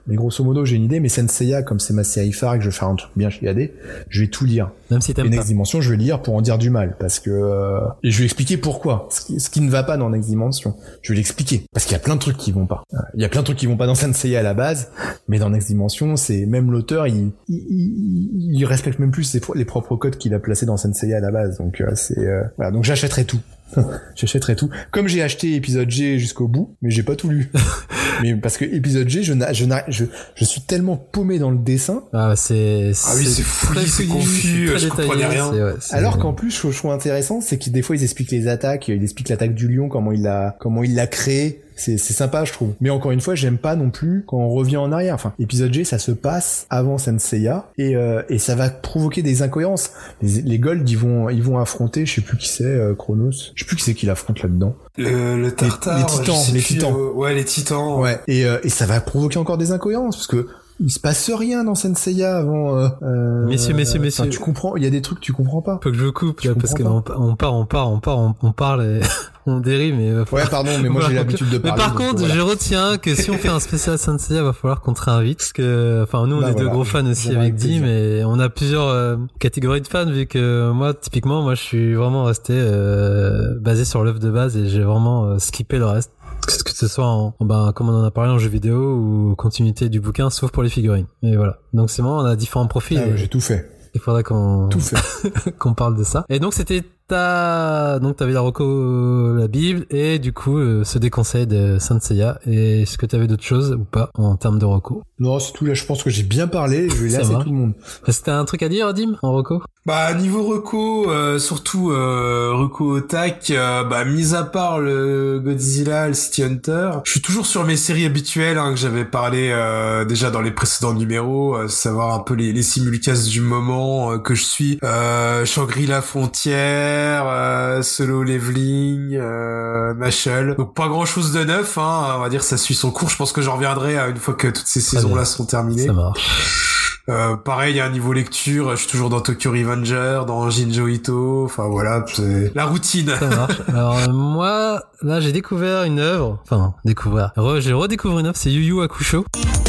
[0.07, 1.01] mais grosso modo j'ai une idée.
[1.01, 3.31] Mais Senseiya, comme c'est ma série phare et que je vais faire un truc bien
[3.31, 3.71] chez AD,
[4.09, 4.71] je vais tout lire.
[4.91, 5.37] Même si t'aimes pas.
[5.37, 8.19] Next Dimension, je vais lire pour en dire du mal, parce que euh, et je
[8.19, 9.09] vais expliquer pourquoi.
[9.11, 11.93] Ce qui, ce qui ne va pas dans Next Dimension, je vais l'expliquer, parce qu'il
[11.93, 12.83] y a plein de trucs qui vont pas.
[12.95, 14.91] Euh, Il y a plein de trucs qui vont pas dans Senseiya à la base,
[15.29, 19.41] mais dans Next Dimension, c'est même l'auteur, il, il, il, il respecte même plus ses
[19.55, 21.59] les propres codes qu'il a placés dans Senseiya à la base.
[21.59, 23.41] Donc euh, c'est euh, voilà, donc j'achèterai tout.
[24.17, 24.69] J'achèterai tout.
[24.91, 27.53] Comme j'ai acheté épisode G jusqu'au bout, mais j'ai pas tout lu.
[28.23, 31.53] mais parce que épisode G, je, n'a- je, n'a- je, je suis tellement paumé dans
[31.53, 32.91] le dessin Ah, c'est...
[33.07, 35.53] Ah oui, c'est fouillis, très c'est fouillis, confus, c'est très je comprenais détaillé, rien.
[35.53, 38.03] c'est- ouais, c'est- Alors qu'en plus, que je trouve intéressant, c'est que des fois ils
[38.03, 41.63] expliquent les attaques, ils expliquent l'attaque du lion, comment il l'a, comment il l'a créé.
[41.81, 42.75] C'est, c'est sympa, je trouve.
[42.81, 45.15] Mais encore une fois, j'aime pas non plus quand on revient en arrière.
[45.15, 49.43] Enfin, épisode G, ça se passe avant Senseiya et euh, et ça va provoquer des
[49.43, 49.93] incohérences.
[50.23, 53.31] Les, les Gold, ils vont ils vont affronter, je sais plus qui c'est, euh, Chronos.
[53.55, 54.77] Je sais plus qui c'est qui l'affronte là-dedans.
[54.97, 56.95] Le, le tartare, les titans, les plus, titans.
[56.95, 57.99] euh, ouais, les titans.
[58.01, 58.21] Ouais.
[58.29, 60.49] Et euh, et ça va provoquer encore des incohérences parce que
[60.81, 62.77] il se passe rien dans Senseiya avant.
[62.79, 64.29] Euh, euh, Messieurs, messieurs, messieurs.
[64.31, 65.79] tu comprends Il y a des trucs que tu comprends pas.
[65.83, 68.53] Faut que je coupe, là, parce qu'on on part, on part, on part, on, on
[68.53, 69.01] parle et
[69.47, 70.11] on dérive, mais...
[70.13, 71.77] va Ouais, falloir- pardon, mais moi j'ai l'habitude de Mais parler.
[71.83, 72.35] par donc, contre, voilà.
[72.35, 75.39] je retiens que si on fait un spécial Senseiya, va falloir qu'on te réinvite.
[75.39, 77.83] Parce que, enfin, nous, on Bah est deux gros fans aussi avec avec Di, plaisir.
[77.83, 81.95] mais on a plusieurs euh, catégories de fans, vu que moi, typiquement, moi, je suis
[81.95, 86.11] vraiment resté euh, basé sur l'œuvre de base et j'ai vraiment euh, skippé le reste.
[86.47, 88.77] Que que ce soit en, en- ben, comme on en a parlé en jeu vidéo
[88.97, 91.07] ou continuité du bouquin, sauf pour les figurines.
[91.23, 91.59] Et voilà.
[91.73, 92.99] Donc c'est bon, on a différents profils.
[93.03, 93.71] Ah ouais, j'ai tout fait.
[93.95, 94.69] il faudrait qu'on
[95.59, 96.25] qu'on parle de ça.
[96.29, 100.99] Et donc c'était ta donc t'avais la Rocco la Bible et du coup euh, ce
[100.99, 104.65] déconseil de Saint Seiya et est-ce que t'avais d'autres choses ou pas en termes de
[104.65, 105.65] Rocco Non, c'est tout.
[105.65, 106.89] Là, je pense que j'ai bien parlé.
[106.89, 107.43] Je vais va.
[107.43, 107.73] tout le monde.
[108.09, 112.97] C'était un truc à dire Dim en Rocco Bah niveau reco, euh, surtout euh, reco
[112.97, 117.65] otak, euh, bah mis à part le Godzilla, le City Hunter, je suis toujours sur
[117.65, 122.15] mes séries habituelles hein, que j'avais parlé euh, déjà dans les précédents numéros, euh, savoir
[122.15, 127.83] un peu les, les simulcasts du moment euh, que je suis, euh, Shangri-La Frontière, euh,
[127.83, 130.57] Solo Leveling, euh, Mashal.
[130.57, 133.09] Donc pas grand chose de neuf, hein, on va dire ça suit son cours.
[133.11, 135.25] Je pense que j'en reviendrai euh, une fois que toutes ces Très saisons là bien.
[135.25, 135.87] sont terminées.
[135.87, 136.67] Ça marche.
[137.09, 141.45] Euh, pareil, à un niveau lecture, je suis toujours dans Tokyo Revenger, dans Jinjo Ito,
[141.45, 143.11] enfin voilà, c'est la routine.
[143.19, 143.61] Ça marche.
[143.69, 147.33] Alors euh, moi là j'ai découvert une œuvre, enfin découvert.
[147.37, 149.60] Re- j'ai redécouvert une œuvre, c'est Yu Yu Hakusho.「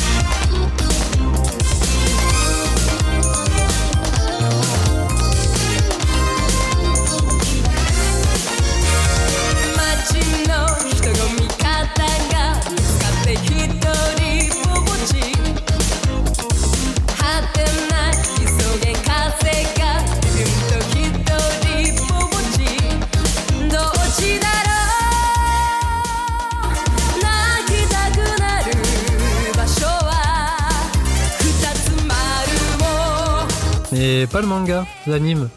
[34.32, 35.50] pas le manga, l'anime.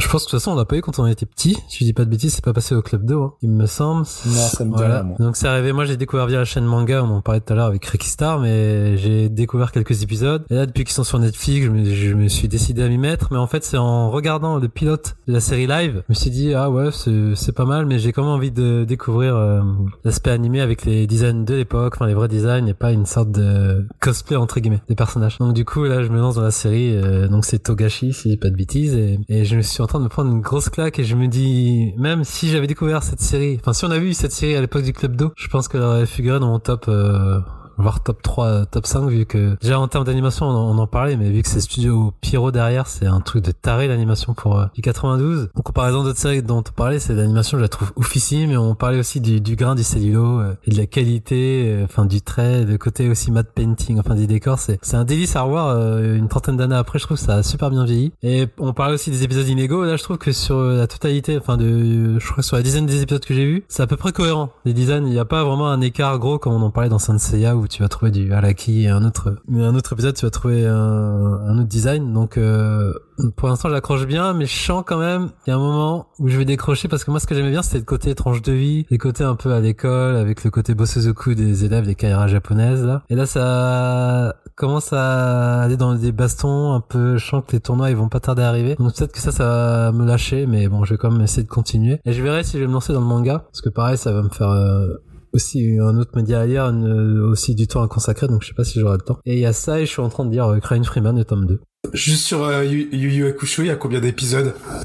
[0.00, 1.58] Je pense que de toute façon, on l'a pas eu quand on était petit.
[1.68, 3.66] Si je dis pas de bêtises, c'est pas passé au club d'eau, hein, il me
[3.66, 4.00] semble.
[4.00, 5.02] Non, ça me Voilà.
[5.02, 5.14] rien.
[5.18, 7.56] Donc c'est arrivé, moi j'ai découvert via la chaîne manga, on en parlait tout à
[7.56, 10.44] l'heure avec Ricky Star, mais j'ai découvert quelques épisodes.
[10.50, 12.98] Et là, depuis qu'ils sont sur Netflix, je me, je me suis décidé à m'y
[12.98, 13.28] mettre.
[13.30, 16.30] Mais en fait, c'est en regardant le pilote de la série live, je me suis
[16.30, 19.60] dit, ah ouais, c'est pas mal, mais j'ai quand même envie de découvrir euh,
[20.04, 23.30] l'aspect animé avec les designs de l'époque, enfin les vrais designs, et pas une sorte
[23.32, 25.38] de cosplay entre guillemets des personnages.
[25.38, 28.30] Donc du coup, là, je me lance dans la série, euh, donc c'est Togashi, si
[28.30, 30.68] j'ai pas de bêtises, et, et je me suis train de me prendre une grosse
[30.68, 34.06] claque, et je me dis, même si j'avais découvert cette série, enfin si on avait
[34.06, 36.60] eu cette série à l'époque du Club d'eau, je pense qu'elle aurait figuré dans mon
[36.60, 36.86] top...
[36.88, 37.40] euh,
[37.78, 41.16] voire top 3, top 5 vu que déjà en termes d'animation on, on en parlait
[41.16, 44.66] mais vu que c'est Studio Pyro derrière c'est un truc de taré l'animation pour euh,
[44.74, 48.50] du 92 en comparaison d'autres séries dont on parlait c'est l'animation je la trouve oufissime
[48.50, 51.84] et on parlait aussi du, du grain du cellulo euh, et de la qualité euh,
[51.84, 55.42] enfin du trait le côté aussi matte painting enfin des décors c'est un délice à
[55.42, 58.12] revoir euh, une trentaine d'années après je trouve que ça a super bien vieilli.
[58.22, 61.56] Et on parlait aussi des épisodes inégaux là je trouve que sur la totalité enfin
[61.56, 63.96] de je crois que sur la dizaine des épisodes que j'ai vus c'est à peu
[63.96, 65.06] près cohérent les designs.
[65.06, 67.54] Il n'y a pas vraiment un écart gros comme on en parlait dans Saint Seiya
[67.70, 70.66] tu vas trouver du Araki et un autre mais un autre épisode tu vas trouver
[70.66, 72.12] un, un autre design.
[72.12, 72.92] Donc euh,
[73.36, 75.30] pour l'instant j'accroche bien mais je sens quand même.
[75.46, 77.50] Il y a un moment où je vais décrocher parce que moi ce que j'aimais
[77.50, 80.50] bien c'était le côté tranche de vie les côtés un peu à l'école avec le
[80.50, 83.02] côté bossozoku des élèves des kaira japonaises là.
[83.08, 87.90] Et là ça commence à aller dans des bastons un peu je que les tournois
[87.90, 88.74] ils vont pas tarder à arriver.
[88.74, 91.44] Donc peut-être que ça ça va me lâcher mais bon je vais quand même essayer
[91.44, 92.00] de continuer.
[92.04, 94.12] Et je verrai si je vais me lancer dans le manga parce que pareil ça
[94.12, 94.88] va me faire euh,
[95.32, 98.64] aussi un autre média ailleurs, une- aussi du temps à consacrer, donc je sais pas
[98.64, 99.18] si j'aurai le temps.
[99.24, 101.16] Et il y a ça, et je suis en train de dire euh, Crying Freeman,
[101.16, 101.60] le tome 2.
[101.94, 104.54] Juste sur euh, Yu Yu Hakusho, il y a combien d'épisodes?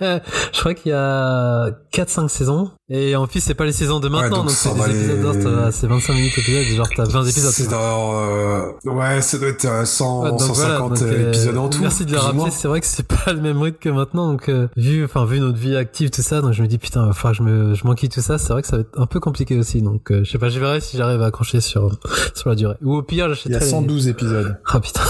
[0.00, 4.08] Je crois qu'il y a 4-5 saisons, et en plus c'est pas les saisons de
[4.08, 7.52] maintenant, donc c'est des épisodes, les- t'as- c'est 25 minutes épisode, genre t'as 20 épisodes.
[7.52, 8.12] C'est dans...
[8.20, 11.68] euh, Ouais, ça doit être euh, 100, Ouais, donc 150 voilà, donc, euh, épisodes en
[11.68, 11.80] tout.
[11.80, 12.50] Merci de le rappeler.
[12.50, 14.32] C'est vrai que c'est pas le même rythme que maintenant.
[14.32, 17.08] Donc, euh, vu, enfin, vu notre vie active, tout ça, donc je me dis, putain,
[17.10, 18.36] que je me, je m'enquille tout ça.
[18.36, 19.80] C'est vrai que ça va être un peu compliqué aussi.
[19.80, 21.98] Donc, euh, je sais pas, je verrai si j'arrive à accrocher sur,
[22.34, 22.74] sur la durée.
[22.82, 23.56] Ou au pire, Il y j'achèterai.
[23.56, 24.58] a les- 112 épisodes.
[24.66, 25.02] Ah putain.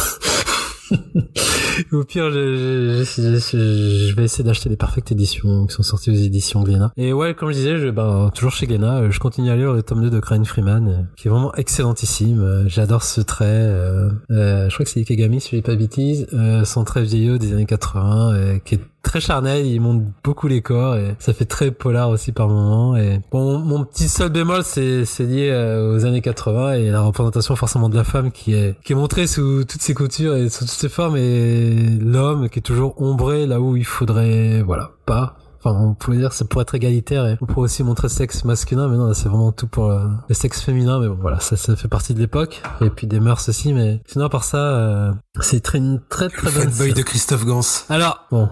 [1.92, 6.92] Au pire, je, vais essayer d'acheter les Perfect Editions qui sont sorties aux éditions Glénat.
[6.96, 9.72] Et ouais, comme je disais, je, ben, toujours chez Glénat, euh, je continue à lire
[9.72, 12.40] le tome 2 de Crane Freeman, euh, qui est vraiment excellentissime.
[12.40, 13.44] Euh, J'adore ce trait.
[13.46, 16.26] euh, je crois que c'est Ikegami, si je dis pas de bêtises.
[16.32, 20.48] Euh, son trait vieillot des années 80, euh, qui est très charnel, il monte beaucoup
[20.48, 22.96] les corps et ça fait très polar aussi par moments.
[22.96, 27.00] Et bon, mon petit seul bémol, c'est c'est lié euh, aux années 80 et la
[27.00, 30.48] représentation forcément de la femme qui est qui est montrée sous toutes ses coutures et
[30.48, 34.92] sous toutes ses formes et l'homme qui est toujours ombré là où il faudrait, voilà,
[35.06, 35.36] pas.
[35.58, 38.44] Enfin, on pourrait dire c'est pour être égalitaire et on pourrait aussi montrer le sexe
[38.44, 41.00] masculin, mais non, là, c'est vraiment tout pour euh, le sexe féminin.
[41.00, 43.72] Mais bon, voilà, ça, ça fait partie de l'époque et puis des mœurs aussi.
[43.72, 46.70] Mais sinon, à part ça, euh, c'est très, une très très bonne.
[46.70, 47.60] Fanboy de Christophe Gans.
[47.88, 48.48] Alors, bon,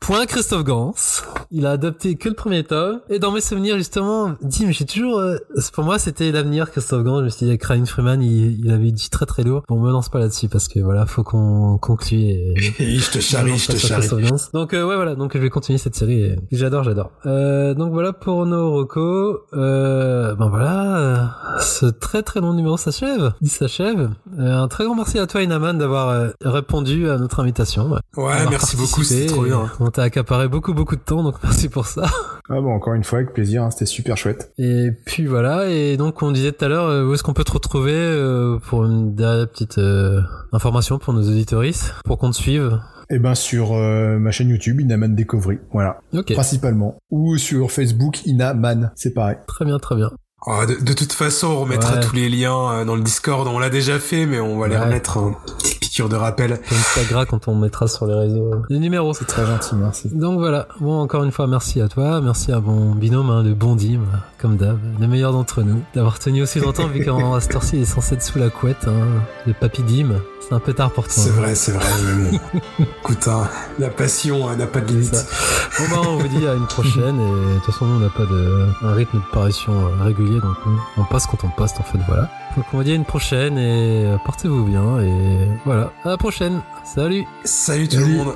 [0.00, 0.94] point Christophe Gans,
[1.50, 5.18] il a adapté que le premier tome, et dans mes souvenirs, justement, Dim, j'ai toujours,
[5.18, 5.36] euh,
[5.72, 8.90] pour moi, c'était l'avenir, Christophe Gans, je me suis dit, Crying Freeman, il, il avait
[8.90, 9.62] dit très très lourd.
[9.68, 12.54] Bon, me lance pas là-dessus, parce que voilà, faut qu'on conclue et...
[12.78, 14.08] Et je te charrie, je te charrie.
[14.52, 17.10] Donc, euh, ouais, voilà, donc je vais continuer cette série, et j'adore, j'adore.
[17.26, 21.16] Euh, donc voilà pour nos recos, euh, ben voilà, euh,
[21.60, 24.10] ce très très long numéro s'achève, il s'achève.
[24.38, 27.90] Euh, un très grand merci à toi, Inaman, d'avoir euh, répondu à notre invitation.
[28.16, 29.70] Ouais, merci beaucoup, c'était trop bien.
[29.80, 32.06] On t'a accaparé beaucoup beaucoup de temps, donc merci pour ça.
[32.48, 34.52] Ah bon, encore une fois, avec plaisir, hein, c'était super chouette.
[34.58, 37.52] Et puis voilà, et donc on disait tout à l'heure, où est-ce qu'on peut te
[37.52, 40.20] retrouver euh, pour une dernière petite euh,
[40.52, 42.78] information pour nos auditoristes, pour qu'on te suive?
[43.12, 46.00] Et ben sur euh, ma chaîne YouTube, Inaman Discovery, voilà,
[46.32, 46.96] principalement.
[47.10, 49.36] Ou sur Facebook, Inaman, c'est pareil.
[49.46, 50.10] très bien, très bien.
[50.46, 52.00] Ah, de, de toute façon, on remettra Ouais.
[52.00, 53.46] tous les liens euh, dans le Discord.
[53.46, 56.58] On l'a déjà fait, mais on va les remettre en petite piqûre de rappel.
[57.08, 59.14] Gras quand on mettra sur les réseaux euh, les numéros.
[59.14, 60.08] C'est très gentil, merci.
[60.12, 63.54] Donc voilà, bon encore une fois merci à toi, merci à mon binôme, hein, le
[63.54, 64.00] bon Dim,
[64.40, 67.84] comme d'hab, le meilleur d'entre nous, d'avoir tenu aussi longtemps vu qu'en heure-ci il est
[67.84, 70.08] censé être sous la couette, hein, le papy Dim,
[70.40, 71.12] c'est un peu tard pour toi.
[71.12, 71.84] C'est vrai, c'est vrai.
[72.04, 72.60] Mais bon.
[73.04, 73.48] Écoute, hein,
[73.78, 75.26] la passion euh, n'a pas de limite.
[75.78, 78.10] Bon bah on vous dit à une prochaine et de toute façon nous on n'a
[78.10, 80.02] pas de un rythme de parution euh,
[80.40, 80.56] donc
[80.96, 82.30] on passe quand on poste en fait voilà.
[82.56, 86.16] Donc on vous dit à une prochaine et euh, portez-vous bien et voilà à la
[86.16, 86.60] prochaine.
[86.84, 87.24] Salut.
[87.44, 88.34] Salut tout le monde.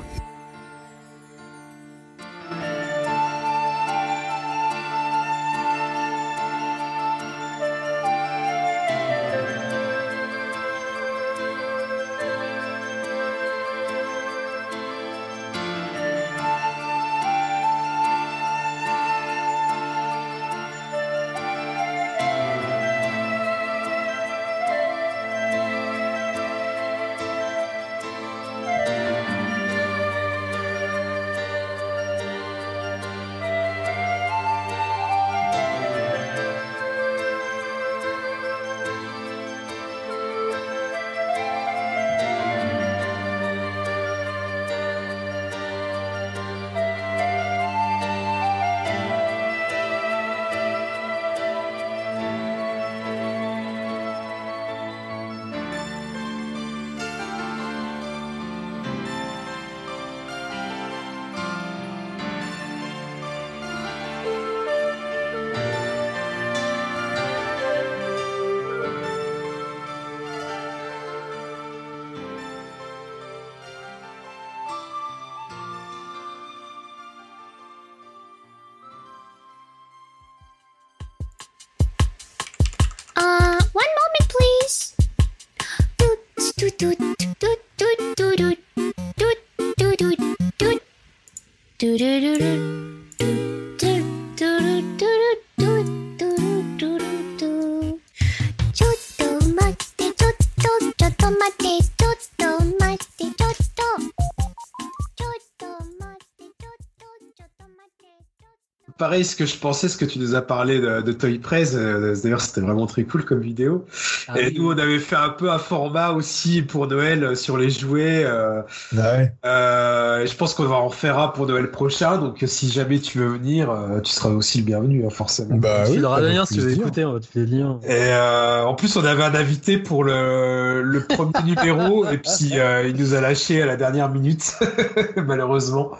[108.98, 112.16] Pareil, ce que je pensais, ce que tu nous as parlé de, Toy Press, euh,
[112.22, 113.84] d'ailleurs c'était vraiment très cool comme vidéo.
[114.28, 114.54] Ah et oui.
[114.58, 118.24] nous on avait fait un peu un format aussi pour Noël euh, sur les jouets.
[118.24, 118.62] euh,
[118.96, 119.32] Ah ouais.
[119.44, 123.18] euh, je pense qu'on va en refaire un pour Noël prochain, donc si jamais tu
[123.18, 125.56] veux venir, euh, tu seras aussi le bienvenu hein, forcément.
[125.56, 126.46] Bah Tu oui.
[126.46, 127.80] si tu veux écouter, on va te filer le lien.
[127.84, 132.58] Et euh, en plus, on avait un invité pour le, le premier numéro, et puis
[132.58, 134.56] euh, il nous a lâché à la dernière minute,
[135.16, 135.92] malheureusement.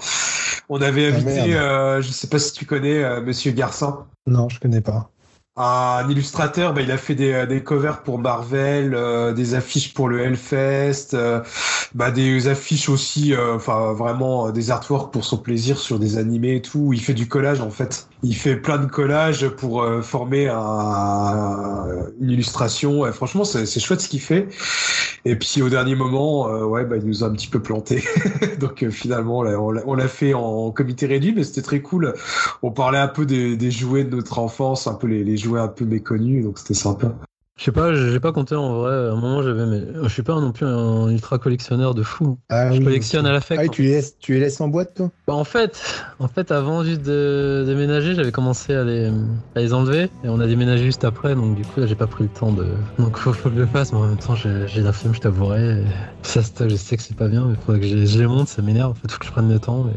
[0.68, 4.48] On avait Ah, invité, euh, je sais pas si tu connais, euh, Monsieur Garcin, Non,
[4.48, 5.10] je connais pas.
[5.56, 6.74] Un illustrateur.
[6.74, 11.14] Bah, il a fait des, des covers pour Marvel, euh, des affiches pour le Hellfest,
[11.14, 11.40] euh,
[11.94, 16.18] bah, des affiches aussi, euh, enfin vraiment euh, des artworks pour son plaisir sur des
[16.18, 16.92] animés et tout.
[16.92, 18.08] Il fait du collage en fait.
[18.22, 21.86] Il fait plein de collages pour euh, former un,
[22.20, 23.10] une illustration.
[23.12, 24.48] Franchement, c'est chouette ce qu'il fait.
[25.24, 28.04] Et puis au dernier moment, euh, ouais, bah, il nous a un petit peu planté.
[28.60, 32.14] Donc euh, finalement, on l'a fait en comité réduit, mais c'était très cool.
[32.62, 35.45] On parlait un peu des, des jouets de notre enfance, un peu les, les jouets
[35.54, 37.14] un peu méconnus, donc c'était sympa.
[37.58, 38.92] Je sais pas, j'ai pas compté en vrai.
[38.92, 42.38] À un moment, j'avais, mais je suis pas non plus un ultra collectionneur de fou.
[42.50, 43.58] Ah, Je oui, collectionne à l'affect.
[43.60, 45.10] Ah, et tu les laisses, tu les laisses en boîte, toi?
[45.26, 45.82] Bah, en fait,
[46.18, 49.10] en fait, avant juste de déménager, j'avais commencé à les,
[49.54, 52.06] à les enlever et on a déménagé juste après, donc du coup là j'ai pas
[52.06, 52.66] pris le temps de.
[52.98, 55.20] Donc faut, faut que je le fasse, mais en même temps j'ai la flemme, je
[55.20, 55.80] t'avouerai.
[55.80, 55.84] et
[56.22, 58.48] Ça, je sais que c'est pas bien, mais faudrait que je, les- je les monte,
[58.48, 58.94] ça m'énerve.
[59.08, 59.92] Faut que je prenne le temps, mais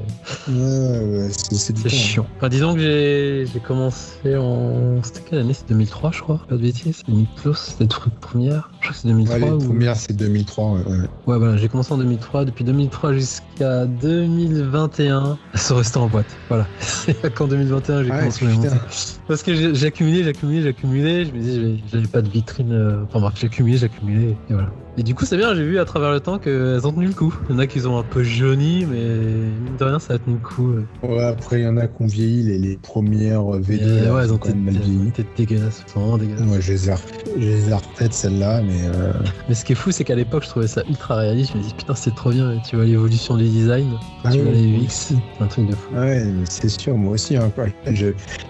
[0.47, 1.89] Ouais, ouais, c'est hein.
[1.89, 2.25] chiant.
[2.37, 5.01] Enfin, disons que j'ai j'ai commencé en.
[5.03, 5.53] C'était quelle année?
[5.53, 6.41] C'est 2003, je crois.
[6.47, 7.03] Pas de bêtises.
[7.49, 8.69] Uniqlo, c'était le truc première.
[8.79, 9.35] Je crois que c'est 2003.
[9.37, 10.71] Ouais, les ou- premières, c'est 2003.
[10.71, 10.97] Ouais, ouais.
[11.27, 12.45] Ouais, voilà, j'ai commencé en 2003.
[12.45, 16.25] Depuis 2003 jusqu'à 2021, elles sont restées en boîte.
[16.49, 16.67] Voilà.
[16.79, 18.79] C'est qu'en 2021, j'ai commencé à les.
[19.27, 21.25] Parce que j'ai accumulé, j'ai accumulé, j'ai accumulé.
[21.25, 22.71] Je me dis, j'avais- j'avais pas de vitrine.
[22.71, 24.29] euh, Enfin bref, j'ai accumulé, j'ai accumulé.
[24.49, 24.69] Et voilà.
[24.99, 27.13] Et du coup, c'est bien, j'ai vu à travers le temps qu'elles ont tenu le
[27.13, 27.33] coup.
[27.49, 30.17] Il y en a qui ont un peu jauni, mais mine de rien, ça a
[30.17, 30.73] tenu le coup.
[31.03, 33.71] Ouais, après, il y en a qui ont vieilli, les, les premières V2.
[33.71, 35.85] Et, elles ouais, elles ont été, dégueulasses.
[35.95, 36.41] Vraiment dégueulasses.
[36.45, 39.13] Moi, je les ai, ref- je les ai refaites, celles-là, mais euh,
[39.47, 41.53] Mais ce qui est fou, c'est qu'à l'époque, je trouvais ça ultra réaliste.
[41.53, 42.57] Je me dis, putain, c'est trop bien.
[42.67, 43.87] Tu vois l'évolution du design,
[44.25, 45.95] Ah tu vois les UX, un truc de fou.
[45.95, 47.37] ouais, c'est sûr, moi aussi.
[47.37, 47.67] Hein, quoi.
[47.89, 48.07] Je-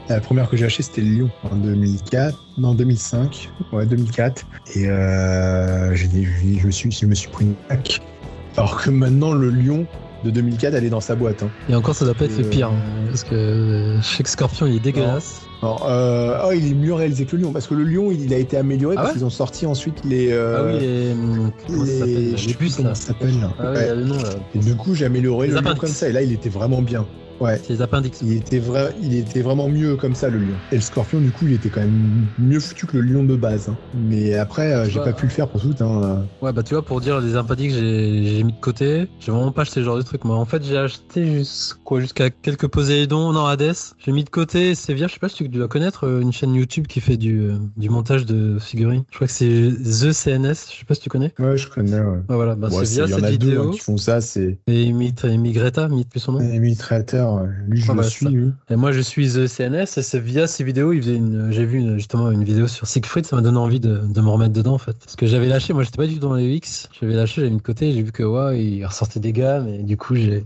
[0.09, 4.45] la première que j'ai achetée, c'était Lyon en 2004, non 2005, ouais 2004.
[4.75, 6.27] Et euh, j'ai dit,
[6.59, 8.01] je me suis, je me suis pris une claque.
[8.57, 9.85] Alors que maintenant, le Lyon
[10.25, 11.43] de 2004, elle est dans sa boîte.
[11.43, 11.49] Hein.
[11.69, 12.67] Et encore, ça doit pas être Euh, pire.
[12.69, 15.41] hein, parce que euh, que Scorpion, il est dégueulasse.
[15.61, 18.33] Alors, euh, oh, il est mieux réalisé que le Lyon, parce que le Lyon, il,
[18.33, 20.29] a été amélioré Ah parce ouais qu'ils ont sorti ensuite les.
[20.31, 20.79] euh, ah oui,
[21.85, 22.31] les.
[22.31, 23.33] Là je sais plus comment ça s'appelle.
[23.59, 23.95] Ah Ouais.
[23.95, 24.13] le.
[24.55, 25.79] Et du coup, j'ai amélioré Les le appendices.
[25.79, 27.05] comme ça, et là, il était vraiment bien.
[27.39, 27.57] Ouais.
[27.63, 28.19] C'est les appendices.
[28.21, 30.55] Il était, vrai, il était vraiment mieux comme ça, le lion.
[30.71, 33.35] Et le scorpion, du coup, il était quand même mieux foutu que le lion de
[33.35, 33.69] base.
[33.69, 33.75] hein.
[34.09, 35.73] Mais après, euh, j'ai pas pu le faire pour tout.
[35.81, 36.23] Hein.
[36.41, 39.51] Ouais, bah tu vois, pour dire les appendices que j'ai mis de côté, j'ai vraiment
[39.51, 40.25] pas acheté ce genre de truc.
[40.25, 43.73] Moi, en fait, j'ai acheté jusqu'à jusqu'à quelques Poséidon, non, Hades.
[43.97, 46.53] J'ai mis de côté Sevilla, je sais pas si tu dois connaître euh, une chaîne
[46.53, 49.03] YouTube qui fait du, euh, du montage de figurines.
[49.11, 51.33] Je crois que c'est The CNS, je sais pas si tu connais.
[51.39, 51.99] Ouais, je connais.
[51.99, 52.19] Ouais.
[52.27, 53.69] Voilà, bah Ouais, c'est c'est- deux vidéo.
[53.69, 54.21] hein, qui font ça.
[54.21, 55.13] C'est Et Mit
[55.53, 56.39] Greta, plus son nom.
[56.39, 57.25] Emily Trater.
[57.37, 58.25] Euh, Lui, je Ah le bah, suis.
[58.25, 58.31] ça.
[58.31, 58.51] Lui.
[58.69, 61.65] Et moi, je suis The CNS, et c'est via ces vidéos, il faisait une, j'ai
[61.65, 64.53] vu une- justement une vidéo sur Siegfried, ça m'a donné envie de, de me remettre
[64.53, 64.97] dedans, en fait.
[64.97, 67.49] Parce que j'avais lâché, moi, j'étais pas du tout dans les X, j'avais lâché, j'avais
[67.51, 70.43] mis de côté, j'ai vu que, ouais, il ressortait des gammes, et du coup, j'ai,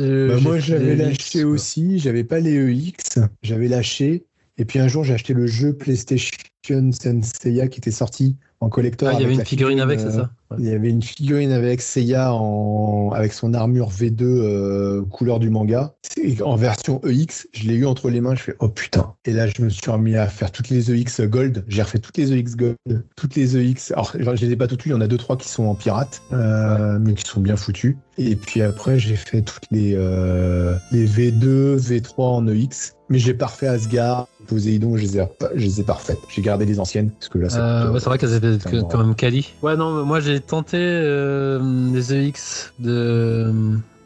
[0.00, 1.52] euh, Bah, moi, j'avais lâché quoi.
[1.52, 1.98] aussi.
[1.98, 3.18] J'avais pas les EX.
[3.42, 4.24] J'avais lâché.
[4.60, 9.08] Et puis un jour, j'ai acheté le jeu PlayStation Senseiya qui était sorti en collector.
[9.08, 10.30] Ah, il y avait une figurine avec, c'est euh, ça?
[10.50, 10.56] Ouais.
[10.60, 13.10] Il y avait une figurine avec Seiya en...
[13.14, 15.94] avec son armure V2 euh, couleur du manga.
[16.42, 19.14] En version EX, je l'ai eu entre les mains, je fais oh putain.
[19.24, 21.64] Et là, je me suis remis à faire toutes les EX Gold.
[21.68, 22.76] J'ai refait toutes les EX Gold,
[23.16, 23.92] toutes les EX.
[23.92, 25.64] Alors, je les ai pas toutes eues, il y en a deux trois qui sont
[25.64, 27.96] en pirate, euh, mais qui sont bien foutus.
[28.16, 32.97] Et puis après, j'ai fait toutes les euh, les V2, V3 en EX.
[33.10, 36.18] Mais j'ai pas refait Asgard, Poséidon, je les ai, je les ai pas refaites.
[36.28, 38.98] J'ai gardé les anciennes parce que là, ça Euh, ouais, c'est vrai qu'elles étaient quand
[38.98, 39.54] même quali.
[39.62, 41.58] Ouais, non, moi j'ai tenté euh,
[41.92, 43.52] les EX de,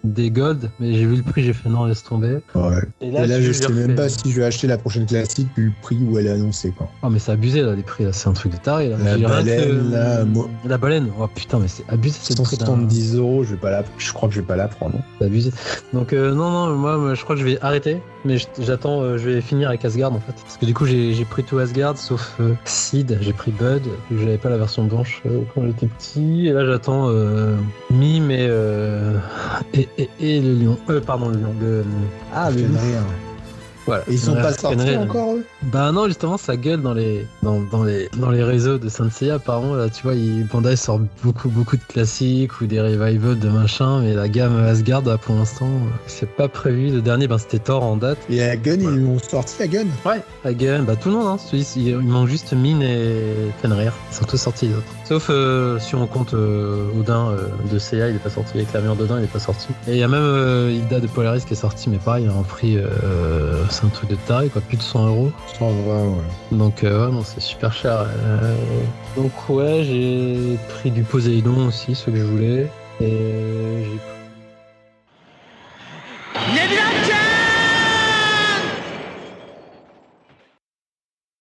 [0.05, 2.39] des Gold, mais j'ai vu le prix, j'ai fait non, laisse tomber.
[2.55, 2.83] Ouais.
[3.01, 5.67] Et Et là, je sais même pas si je vais acheter la prochaine classique vu
[5.67, 6.73] le prix où elle est annoncée.
[6.77, 6.89] Quoi.
[7.03, 8.97] Oh, mais c'est abusé là, les prix là, c'est un truc de taré là.
[8.99, 12.57] La baleine, que- là, moi- La baleine, oh putain, mais c'est abusé, c'est le prix
[12.57, 14.97] d'un- 170 euros, je vais pas la, je crois que je vais pas la prendre.
[15.21, 15.51] C'est abusé.
[15.93, 19.19] Donc euh, non, non, moi, moi, je crois que je vais arrêter, mais j'attends, euh,
[19.19, 20.33] je vais finir avec Asgard en fait.
[20.43, 24.39] Parce que du coup j'ai pris tout Asgard sauf euh, Sid, j'ai pris Bud, j'avais
[24.39, 26.49] pas la version blanche euh, quand j'étais petit.
[26.49, 27.55] Et là j'attends euh,
[27.91, 29.17] Mime et, euh,
[29.75, 30.79] et, et, et le lion.
[30.91, 31.55] Euh, pardon, le lion.
[31.61, 31.85] Le,
[32.35, 32.59] ah, le.
[32.59, 33.01] Fenrir.
[33.85, 34.05] Voilà.
[34.07, 35.01] Et ils sont pas sortis Fenrir.
[35.01, 35.45] encore eux?
[35.73, 39.11] Bah non, justement, ça gueule dans les, dans, dans les, dans les réseaux de Saint
[39.11, 39.35] Seiya.
[39.35, 43.49] Apparemment, là, tu vois, il, Bandai sort beaucoup, beaucoup de classiques ou des revivals de
[43.49, 45.69] machin, mais la gamme Asgard, là, pour l'instant,
[46.07, 46.91] c'est pas prévu.
[46.91, 48.19] Le dernier, ben, c'était Thor en date.
[48.31, 49.87] Et à Gun, ils l'ont sorti à Gun?
[50.07, 51.39] Ouais, la gamme, bah tout le monde, hein.
[51.39, 53.21] Celui- Il, il manque juste Mine et
[53.63, 53.93] Fenrir.
[54.13, 54.85] Ils sont tous sortis, les autres.
[55.13, 58.57] Sauf euh, si on compte euh, Odin euh, de CA, il est pas sorti.
[58.57, 59.69] Avec l'armure d'Odin, il est pas sorti.
[59.87, 62.43] Et il y a même Hilda de Polaris qui est sorti, mais pareil, à un
[62.43, 62.79] prix,
[63.69, 64.63] c'est un truc de taré, quoi.
[64.63, 65.31] Plus de 100 euros.
[65.59, 66.17] 100 euros,
[66.53, 66.57] ouais.
[66.57, 66.83] Donc,
[67.27, 68.07] c'est super cher.
[69.15, 72.71] donc, ouais, j'ai pris du Poséidon aussi, ce que je voulais.
[73.03, 74.13] Et j'ai pris.